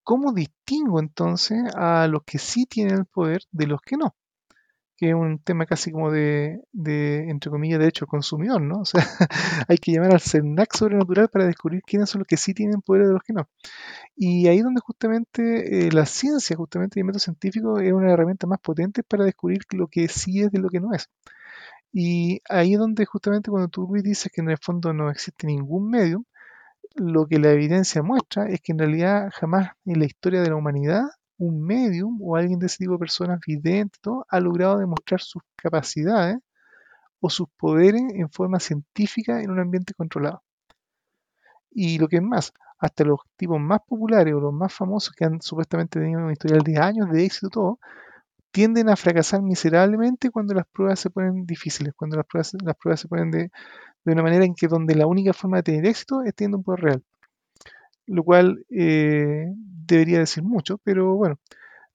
¿cómo 0.03 0.33
distingo 0.33 0.99
entonces 0.99 1.59
a 1.75 2.07
los 2.07 2.23
que 2.25 2.39
sí 2.39 2.65
tienen 2.65 2.99
el 2.99 3.05
poder 3.05 3.43
de 3.51 3.67
los 3.67 3.81
que 3.81 3.97
no? 3.97 4.15
Que 4.97 5.09
es 5.09 5.15
un 5.15 5.39
tema 5.39 5.65
casi 5.67 5.91
como 5.91 6.11
de, 6.11 6.59
de, 6.73 7.29
entre 7.29 7.51
comillas, 7.51 7.79
derecho 7.79 8.07
consumidor, 8.07 8.61
¿no? 8.61 8.79
O 8.81 8.85
sea, 8.85 9.05
hay 9.67 9.77
que 9.77 9.91
llamar 9.93 10.13
al 10.13 10.21
CERNAC 10.21 10.75
sobrenatural 10.75 11.29
para 11.29 11.45
descubrir 11.45 11.81
quiénes 11.85 12.09
son 12.09 12.19
los 12.19 12.27
que 12.27 12.37
sí 12.37 12.53
tienen 12.53 12.81
poder 12.81 13.07
de 13.07 13.13
los 13.13 13.23
que 13.23 13.33
no. 13.33 13.47
Y 14.15 14.47
ahí 14.47 14.61
donde 14.61 14.81
justamente 14.81 15.87
eh, 15.87 15.91
la 15.91 16.05
ciencia, 16.05 16.55
justamente 16.57 16.99
el 16.99 17.05
método 17.05 17.19
científico, 17.19 17.79
es 17.79 17.93
una 17.93 18.11
herramienta 18.11 18.47
más 18.47 18.59
potente 18.59 19.03
para 19.03 19.23
descubrir 19.25 19.61
lo 19.71 19.87
que 19.87 20.07
sí 20.07 20.41
es 20.41 20.51
de 20.51 20.59
lo 20.59 20.69
que 20.69 20.79
no 20.79 20.93
es. 20.93 21.09
Y 21.93 22.41
ahí 22.49 22.73
es 22.73 22.79
donde 22.79 23.05
justamente 23.05 23.51
cuando 23.51 23.69
tú, 23.69 23.87
Luis, 23.89 24.03
dices 24.03 24.31
que 24.33 24.41
en 24.41 24.49
el 24.49 24.57
fondo 24.57 24.93
no 24.93 25.09
existe 25.11 25.47
ningún 25.47 25.89
medio, 25.89 26.25
lo 26.95 27.27
que 27.27 27.39
la 27.39 27.51
evidencia 27.51 28.01
muestra 28.03 28.49
es 28.49 28.61
que 28.61 28.71
en 28.71 28.79
realidad 28.79 29.29
jamás 29.33 29.71
en 29.85 29.99
la 29.99 30.05
historia 30.05 30.41
de 30.41 30.49
la 30.49 30.55
humanidad 30.55 31.03
un 31.37 31.61
medium 31.61 32.19
o 32.21 32.35
alguien 32.35 32.59
de 32.59 32.67
ese 32.67 32.77
tipo 32.79 32.93
de 32.93 32.99
personas 32.99 33.39
videntes 33.45 34.01
ha 34.29 34.39
logrado 34.39 34.79
demostrar 34.79 35.21
sus 35.21 35.41
capacidades 35.55 36.37
o 37.19 37.29
sus 37.29 37.47
poderes 37.57 38.03
en 38.13 38.29
forma 38.29 38.59
científica 38.59 39.41
en 39.41 39.51
un 39.51 39.59
ambiente 39.59 39.93
controlado. 39.93 40.43
Y 41.71 41.99
lo 41.99 42.07
que 42.07 42.17
es 42.17 42.23
más, 42.23 42.53
hasta 42.79 43.03
los 43.03 43.19
tipos 43.35 43.59
más 43.59 43.81
populares 43.87 44.33
o 44.33 44.39
los 44.39 44.53
más 44.53 44.73
famosos 44.73 45.13
que 45.15 45.25
han 45.25 45.41
supuestamente 45.41 45.99
tenido 45.99 46.21
un 46.21 46.31
historial 46.31 46.61
de 46.61 46.77
años 46.77 47.09
de 47.11 47.25
éxito 47.25 47.49
todo, 47.49 47.79
tienden 48.51 48.89
a 48.89 48.95
fracasar 48.95 49.41
miserablemente 49.41 50.31
cuando 50.31 50.53
las 50.53 50.65
pruebas 50.67 50.99
se 50.99 51.09
ponen 51.09 51.45
difíciles, 51.45 51.93
cuando 51.95 52.17
las 52.17 52.25
pruebas, 52.25 52.53
las 52.63 52.75
pruebas 52.75 53.01
se 53.01 53.07
ponen 53.07 53.31
de, 53.31 53.51
una 54.05 54.23
manera 54.23 54.45
en 54.45 54.55
que 54.55 54.67
donde 54.67 54.95
la 54.95 55.05
única 55.05 55.33
forma 55.33 55.57
de 55.57 55.63
tener 55.63 55.85
éxito 55.85 56.23
es 56.23 56.33
teniendo 56.33 56.57
un 56.57 56.63
poder 56.63 56.81
real. 56.81 57.03
Lo 58.07 58.23
cual 58.23 58.65
eh, 58.69 59.47
debería 59.53 60.19
decir 60.19 60.43
mucho, 60.43 60.79
pero 60.79 61.15
bueno, 61.15 61.39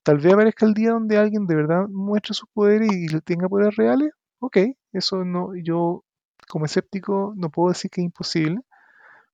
tal 0.03 0.17
vez 0.19 0.33
aparezca 0.33 0.65
el 0.65 0.73
día 0.73 0.91
donde 0.91 1.17
alguien 1.17 1.47
de 1.47 1.55
verdad 1.55 1.87
muestre 1.89 2.33
sus 2.33 2.49
poderes 2.49 2.89
y 2.91 3.07
tenga 3.21 3.49
poderes 3.49 3.75
reales. 3.75 4.11
Ok, 4.39 4.57
eso 4.91 5.25
no, 5.25 5.55
yo 5.55 6.03
como 6.47 6.65
escéptico 6.65 7.33
no 7.35 7.49
puedo 7.49 7.69
decir 7.69 7.89
que 7.89 8.01
es 8.01 8.05
imposible, 8.05 8.61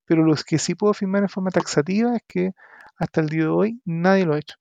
pero 0.06 0.24
lo 0.24 0.34
que 0.36 0.58
sí 0.58 0.76
puedo 0.76 0.92
afirmar 0.92 1.24
en 1.24 1.30
forma 1.30 1.52
taxativa 1.52 2.16
es 2.16 2.24
que 2.28 2.52
hasta 2.98 3.22
el 3.22 3.30
día 3.30 3.44
de 3.44 3.50
hoy 3.50 3.82
nadie 3.86 4.26
lo 4.26 4.34
ha 4.34 4.40
hecho. 4.40 4.56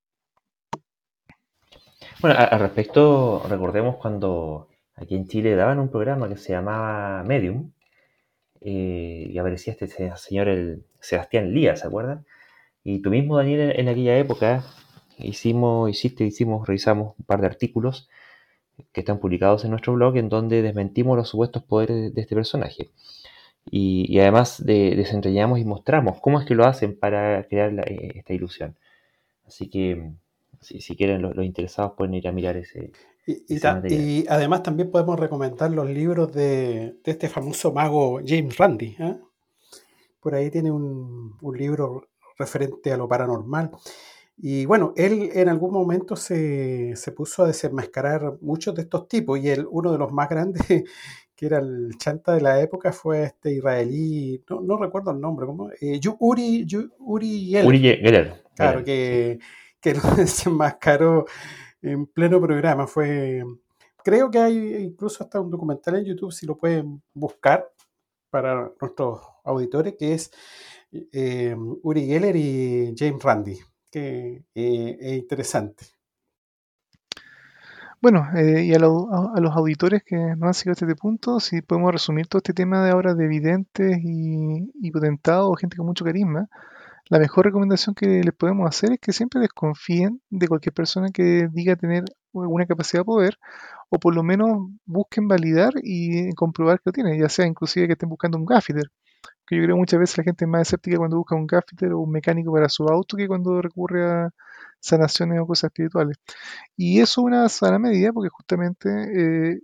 Bueno, 2.21 2.37
al 2.39 2.61
respecto, 2.61 3.45
recordemos 3.49 3.97
cuando 3.97 4.69
aquí 4.97 5.15
en 5.15 5.29
Chile 5.29 5.55
daban 5.55 5.79
un 5.79 5.89
programa 5.89 6.29
que 6.29 6.37
se 6.37 6.53
llamaba 6.53 7.23
Medium 7.25 7.73
eh, 8.61 9.29
y 9.31 9.39
aparecía 9.39 9.73
este 9.73 9.89
señor, 10.17 10.49
el 10.49 10.85
Sebastián 11.01 11.53
Lía, 11.53 11.77
¿se 11.77 11.87
acuerdan? 11.87 12.27
Y 12.85 13.01
tú 13.01 13.11
mismo, 13.11 13.37
Daniel, 13.37 13.73
en, 13.77 13.89
aquella 13.89 14.19
época 14.19 14.65
hicimos, 15.19 15.91
hiciste, 15.91 16.25
hicimos, 16.25 16.67
revisamos 16.67 17.15
un 17.19 17.25
par 17.25 17.41
de 17.41 17.47
artículos 17.47 18.09
que 18.93 19.01
están 19.01 19.19
publicados 19.21 19.65
en 19.65 19.71
nuestro 19.71 19.95
blog 19.95 20.17
en 20.17 20.29
donde 20.29 20.63
desmentimos 20.63 21.17
los 21.17 21.29
supuestos 21.29 21.63
poderes 21.65 22.15
de 22.15 22.21
este 22.21 22.35
personaje. 22.35 22.91
Y, 23.71 24.19
además 24.19 24.65
de, 24.65 24.97
desentrañamos 24.97 25.59
y 25.59 25.65
mostramos 25.65 26.21
cómo 26.21 26.41
es 26.41 26.47
que 26.47 26.55
lo 26.55 26.65
hacen 26.65 26.99
para 26.99 27.45
crear 27.49 27.73
eh, 27.87 28.13
esta 28.17 28.33
ilusión. 28.33 28.77
Así 29.47 29.69
que 29.69 30.13
si, 30.61 30.81
si 30.81 30.97
quieren 30.97 31.23
los, 31.23 31.37
interesados 31.45 31.93
pueden 31.97 32.15
ir 32.15 32.29
a 32.29 32.33
mirar 32.33 32.57
ese. 32.57 32.93
Y, 33.29 33.45
y, 33.95 34.25
además 34.27 34.63
también 34.63 34.91
podemos 34.91 35.21
recomendar 35.21 35.71
los 35.71 35.91
libros 35.91 36.33
de, 36.33 36.97
de 37.05 37.11
este 37.11 37.29
famoso 37.29 37.75
mago 37.75 38.21
James 38.27 38.57
Randi. 38.57 38.97
¿eh? 38.99 39.19
Por 40.19 40.35
ahí 40.35 40.51
tiene 40.51 40.71
un, 40.71 41.37
un, 41.39 41.59
libro 41.59 42.09
referente 42.39 42.91
a 42.91 42.97
lo 42.97 43.07
paranormal. 43.07 43.71
Y 44.39 44.65
bueno, 44.65 44.95
él 44.97 45.31
en 45.35 45.51
algún 45.51 45.73
momento 45.73 46.17
se, 46.17 46.97
se, 46.97 47.13
puso 47.13 47.43
a 47.43 47.49
desenmascarar 47.49 48.39
muchos 48.41 48.75
de 48.75 48.83
estos 48.83 49.07
tipos 49.09 49.39
y 49.39 49.51
él, 49.51 49.67
uno 49.71 49.93
de 49.93 49.99
los 49.99 50.11
más 50.11 50.31
grandes, 50.31 50.63
que 51.37 51.47
era 51.47 51.59
el 51.59 51.99
chanta 51.99 52.33
de 52.33 52.41
la 52.41 52.59
época, 52.63 52.93
fue 52.93 53.25
este 53.25 53.53
israelí, 53.53 54.43
no, 54.49 54.63
no 54.63 54.79
recuerdo 54.79 55.11
el 55.11 55.21
nombre, 55.21 55.45
¿cómo? 55.45 55.69
Eh, 55.79 56.01
Uri, 56.19 56.67
Uri 57.01 57.51
Geller. 57.51 57.67
Uri 57.67 57.79
Geller. 57.79 58.43
Claro, 58.57 58.83
que, 58.83 59.39
que 59.83 59.95
lo 59.95 60.01
desenmascaró 60.17 61.27
en 61.83 62.07
pleno 62.07 62.41
programa. 62.41 62.87
Fue, 62.87 63.45
creo 64.05 64.31
que 64.31 64.39
hay 64.39 64.77
incluso 64.77 65.25
hasta 65.25 65.41
un 65.41 65.51
documental 65.51 65.97
en 65.97 66.05
YouTube, 66.05 66.33
si 66.33 66.47
lo 66.47 66.57
pueden 66.57 67.03
buscar 67.15 67.69
para 68.31 68.73
nuestros 68.81 69.21
auditores, 69.45 69.95
que 69.99 70.15
es 70.15 70.31
eh, 70.93 71.57
Uri 71.83 72.07
Geller 72.07 72.37
y 72.37 72.95
James 72.97 73.23
Randi, 73.23 73.59
que 73.91 74.45
eh, 74.55 74.99
es 75.01 75.19
interesante. 75.19 75.87
Bueno, 78.01 78.29
eh, 78.37 78.63
y 78.65 78.75
a, 78.75 78.79
los 78.79 79.57
auditores 79.57 80.05
que 80.05 80.17
nos 80.17 80.43
han 80.43 80.55
seguido 80.55 80.73
hasta 80.73 80.85
este 80.85 80.95
punto, 80.95 81.41
si 81.41 81.63
podemos 81.63 81.91
resumir 81.91 82.29
todo 82.29 82.39
este 82.39 82.53
tema 82.53 82.85
de 82.85 82.93
ahora 82.93 83.15
de 83.15 83.27
videntes 83.27 83.99
y, 84.05 84.71
y 84.81 84.91
potentados 84.93 85.59
gente 85.59 85.77
con 85.77 85.87
mucho 85.87 86.05
carisma, 86.05 86.49
la 87.09 87.19
mejor 87.19 87.47
recomendación 87.47 87.95
que 87.95 88.23
les 88.23 88.35
podemos 88.35 88.69
hacer 88.69 88.93
es 88.93 88.99
que 89.01 89.13
siempre 89.13 89.41
desconfíen 89.41 90.21
de 90.31 90.49
cualquier 90.49 90.75
persona 90.75 91.09
que 91.11 91.49
diga 91.51 91.77
tener 91.77 92.05
alguna 92.35 92.67
capacidad 92.67 93.01
de 93.01 93.07
poder 93.07 93.39
o 93.91 93.99
por 93.99 94.15
lo 94.15 94.23
menos 94.23 94.69
busquen 94.85 95.29
validar 95.29 95.73
y 95.83 96.33
comprobar 96.35 96.79
que 96.79 96.85
lo 96.87 96.93
tiene, 96.93 97.19
ya 97.19 97.29
sea 97.29 97.47
inclusive 97.47 97.87
que 97.87 97.95
estén 97.95 98.09
buscando 98.11 98.39
un 98.39 98.45
gaffiter, 98.45 98.91
que 99.47 99.57
yo 99.57 99.63
creo 99.65 99.77
muchas 99.77 100.01
veces 100.01 100.19
la 100.19 100.25
gente 100.25 100.45
es 100.45 100.51
más 100.51 100.63
escéptica 100.63 100.99
cuando 100.99 101.17
busca 101.17 101.35
un 101.35 101.47
gaffiter 101.47 101.93
o 101.93 102.01
un 102.01 102.11
mecánico 102.11 102.53
para 102.53 102.69
su 102.69 102.85
auto 102.89 103.17
que 103.17 103.27
cuando 103.29 103.63
recurre 103.63 104.05
a 104.05 104.31
sanaciones 104.81 105.41
o 105.41 105.47
cosas 105.47 105.71
espirituales. 105.71 106.19
Y 106.77 107.01
eso 107.01 107.23
es 107.23 107.27
una 107.27 107.49
sana 107.49 107.79
medida 107.79 108.13
porque 108.13 108.29
justamente 108.31 108.89
eh, 108.91 109.61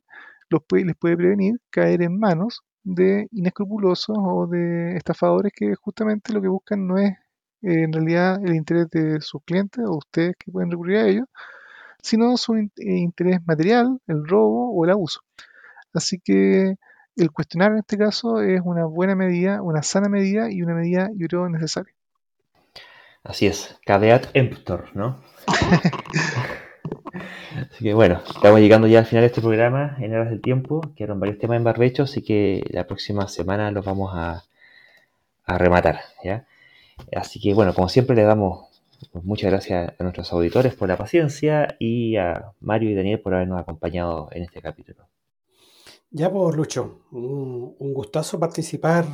los 0.50 0.62
les 0.70 0.96
puede 0.96 1.16
prevenir 1.16 1.60
caer 1.70 2.02
en 2.02 2.18
manos 2.18 2.62
de 2.84 3.28
inescrupulosos 3.32 4.16
o 4.18 4.46
de 4.46 4.96
estafadores 4.96 5.52
que 5.54 5.74
justamente 5.76 6.32
lo 6.32 6.42
que 6.42 6.48
buscan 6.48 6.86
no 6.86 6.98
es 6.98 7.14
en 7.64 7.92
realidad 7.92 8.38
el 8.44 8.54
interés 8.54 8.90
de 8.90 9.20
sus 9.20 9.42
clientes 9.42 9.84
o 9.86 9.96
ustedes 9.96 10.36
que 10.38 10.52
pueden 10.52 10.70
recurrir 10.70 10.98
a 10.98 11.08
ellos, 11.08 11.26
sino 12.02 12.36
su 12.36 12.56
eh, 12.56 12.70
interés 12.76 13.40
material, 13.46 13.98
el 14.06 14.26
robo 14.26 14.74
o 14.74 14.84
el 14.84 14.90
abuso. 14.90 15.20
Así 15.94 16.18
que 16.18 16.76
el 17.16 17.30
cuestionar 17.30 17.72
en 17.72 17.78
este 17.78 17.96
caso 17.96 18.42
es 18.42 18.60
una 18.62 18.84
buena 18.84 19.14
medida, 19.14 19.62
una 19.62 19.82
sana 19.82 20.08
medida 20.08 20.50
y 20.50 20.62
una 20.62 20.74
medida, 20.74 21.08
yo 21.14 21.26
creo, 21.28 21.48
necesaria. 21.48 21.94
Así 23.22 23.46
es, 23.46 23.78
caveat 23.86 24.26
emptor, 24.34 24.94
¿no? 24.94 25.22
así 27.70 27.84
que 27.84 27.94
bueno, 27.94 28.20
estamos 28.26 28.60
llegando 28.60 28.86
ya 28.86 28.98
al 28.98 29.06
final 29.06 29.22
de 29.22 29.28
este 29.28 29.40
programa 29.40 29.96
en 29.98 30.14
horas 30.14 30.28
del 30.28 30.42
tiempo. 30.42 30.82
Quedaron 30.94 31.20
varios 31.20 31.38
temas 31.38 31.56
en 31.56 31.64
barbecho, 31.64 32.02
así 32.02 32.22
que 32.22 32.62
la 32.68 32.86
próxima 32.86 33.28
semana 33.28 33.70
los 33.70 33.82
vamos 33.82 34.12
a, 34.14 34.44
a 35.46 35.58
rematar, 35.58 36.00
¿ya? 36.22 36.44
Así 37.14 37.40
que 37.40 37.54
bueno, 37.54 37.74
como 37.74 37.88
siempre 37.88 38.16
le 38.16 38.22
damos 38.22 38.66
muchas 39.12 39.50
gracias 39.50 39.92
a 39.98 40.02
nuestros 40.02 40.32
auditores 40.32 40.74
por 40.74 40.88
la 40.88 40.96
paciencia 40.96 41.76
y 41.78 42.16
a 42.16 42.52
Mario 42.60 42.90
y 42.90 42.94
Daniel 42.94 43.20
por 43.20 43.34
habernos 43.34 43.60
acompañado 43.60 44.28
en 44.32 44.42
este 44.42 44.60
capítulo. 44.60 45.08
Ya 46.10 46.30
por 46.30 46.46
pues, 46.46 46.56
Lucho, 46.56 47.00
un, 47.10 47.92
gustazo 47.92 48.38
participar 48.38 49.04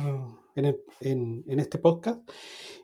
en, 0.55 1.43
este 1.47 1.79
podcast 1.79 2.29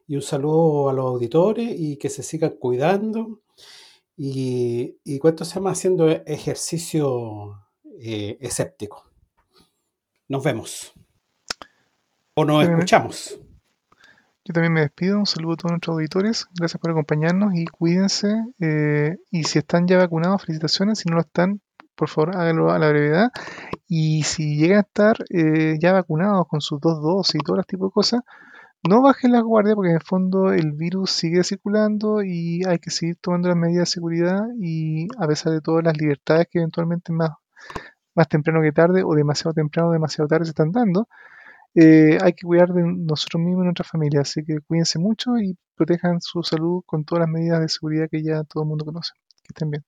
y 0.07 0.15
un 0.15 0.22
saludo 0.22 0.90
a 0.90 0.94
los 0.94 1.06
auditores 1.06 1.69
y 1.78 1.98
que 1.98 2.10
se 2.10 2.24
sigan 2.24 2.56
cuidando 2.60 3.41
y, 4.15 4.98
y 5.03 5.19
cuánto 5.19 5.45
se 5.45 5.56
llama 5.56 5.72
haciendo 5.72 6.10
ejercicio 6.10 7.68
eh, 7.99 8.38
escéptico. 8.41 9.06
Nos 10.28 10.44
vemos. 10.44 10.94
O 12.34 12.44
nos 12.44 12.68
escuchamos. 12.68 13.40
Yo 14.48 14.53
también 14.53 14.72
me 14.72 14.80
despido, 14.80 15.19
un 15.19 15.26
saludo 15.26 15.56
a 15.56 15.57
todos 15.57 15.72
nuestros 15.74 15.95
auditores, 15.95 16.48
gracias 16.57 16.80
por 16.80 16.91
acompañarnos 16.91 17.53
y 17.53 17.65
cuídense. 17.65 18.45
Eh, 18.61 19.18
y 19.30 19.44
si 19.44 19.60
están 19.60 19.88
ya 19.88 19.98
vacunados, 19.98 20.44
felicitaciones. 20.44 20.99
Si 20.99 21.10
no 21.10 21.15
lo 21.15 21.22
están, 21.24 21.60
por 21.95 22.07
favor 22.07 22.38
háganlo 22.38 22.72
a 22.72 22.80
la 22.80 22.88
brevedad. 22.88 23.30
Y 23.90 24.24
si 24.24 24.56
llegan 24.56 24.78
a 24.78 24.82
estar 24.84 25.18
eh, 25.32 25.76
ya 25.82 25.91
vacunados 25.91 26.48
con 26.48 26.61
sus 26.61 26.80
dos 26.80 27.02
dosis 27.02 27.36
y 27.36 27.44
todo 27.44 27.60
este 27.60 27.76
tipo 27.76 27.88
de 27.88 27.91
cosas, 27.91 28.22
no 28.88 29.02
bajen 29.02 29.34
la 29.34 29.41
guardia 29.41 29.76
porque 29.76 29.90
en 29.90 29.95
el 29.98 30.03
fondo 30.03 30.53
el 30.53 30.72
virus 30.72 31.11
sigue 31.11 31.44
circulando 31.44 32.24
y 32.24 32.61
hay 32.65 32.80
que 32.80 32.90
seguir 32.90 33.18
tomando 33.19 33.49
las 33.49 33.57
medidas 33.57 33.90
de 33.90 33.94
seguridad 33.95 34.45
y 34.61 35.10
a 35.18 35.28
pesar 35.28 35.52
de 35.52 35.60
todas 35.60 35.84
las 35.84 35.98
libertades 35.98 36.48
que 36.49 36.60
eventualmente 36.60 37.11
más, 37.11 37.32
más 38.15 38.30
temprano 38.30 38.61
que 38.61 38.72
tarde 38.72 39.03
o 39.03 39.14
demasiado 39.14 39.53
temprano 39.53 39.90
o 39.90 39.91
demasiado 39.91 40.30
tarde 40.30 40.45
se 40.45 40.52
están 40.52 40.72
dando, 40.72 41.10
eh, 41.79 42.17
hay 42.19 42.33
que 42.33 42.47
cuidar 42.47 42.73
de 42.73 42.81
nosotros 42.81 43.39
mismos 43.39 43.61
y 43.61 43.65
nuestra 43.65 43.85
familia. 43.85 44.21
Así 44.21 44.43
que 44.43 44.61
cuídense 44.61 44.97
mucho 44.97 45.37
y 45.37 45.55
protejan 45.75 46.19
su 46.21 46.41
salud 46.41 46.81
con 46.87 47.05
todas 47.05 47.19
las 47.21 47.29
medidas 47.29 47.61
de 47.61 47.69
seguridad 47.69 48.07
que 48.09 48.23
ya 48.23 48.43
todo 48.43 48.63
el 48.63 48.69
mundo 48.69 48.83
conoce. 48.83 49.11
Que 49.43 49.49
estén 49.49 49.69
bien. 49.69 49.85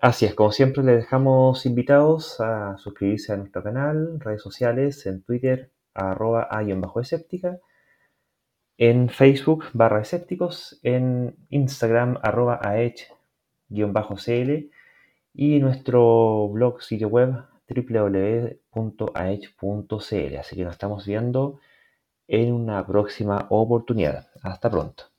Así 0.00 0.26
es, 0.26 0.34
como 0.34 0.52
siempre 0.52 0.84
les 0.84 0.98
dejamos 0.98 1.66
invitados 1.66 2.40
a 2.40 2.78
suscribirse 2.78 3.32
a 3.32 3.36
nuestro 3.36 3.64
canal, 3.64 4.20
redes 4.20 4.42
sociales, 4.42 5.04
en 5.06 5.22
Twitter, 5.22 5.72
arroba 5.92 6.48
bajo 6.76 7.00
escéptica, 7.00 7.58
en 8.78 9.08
Facebook, 9.08 9.64
barra 9.72 10.02
escépticos, 10.02 10.78
en 10.82 11.34
Instagram, 11.48 12.18
arroba 12.22 12.60
aech-cl 12.62 14.70
y 15.32 15.58
nuestro 15.58 16.48
blog, 16.48 16.82
sitio 16.82 17.08
web, 17.08 17.44
www.aech.cl. 17.68 18.56
Así 20.36 20.56
que 20.56 20.64
nos 20.64 20.72
estamos 20.72 21.06
viendo 21.06 21.60
en 22.28 22.52
una 22.52 22.86
próxima 22.86 23.46
oportunidad. 23.50 24.28
Hasta 24.42 24.70
pronto. 24.70 25.13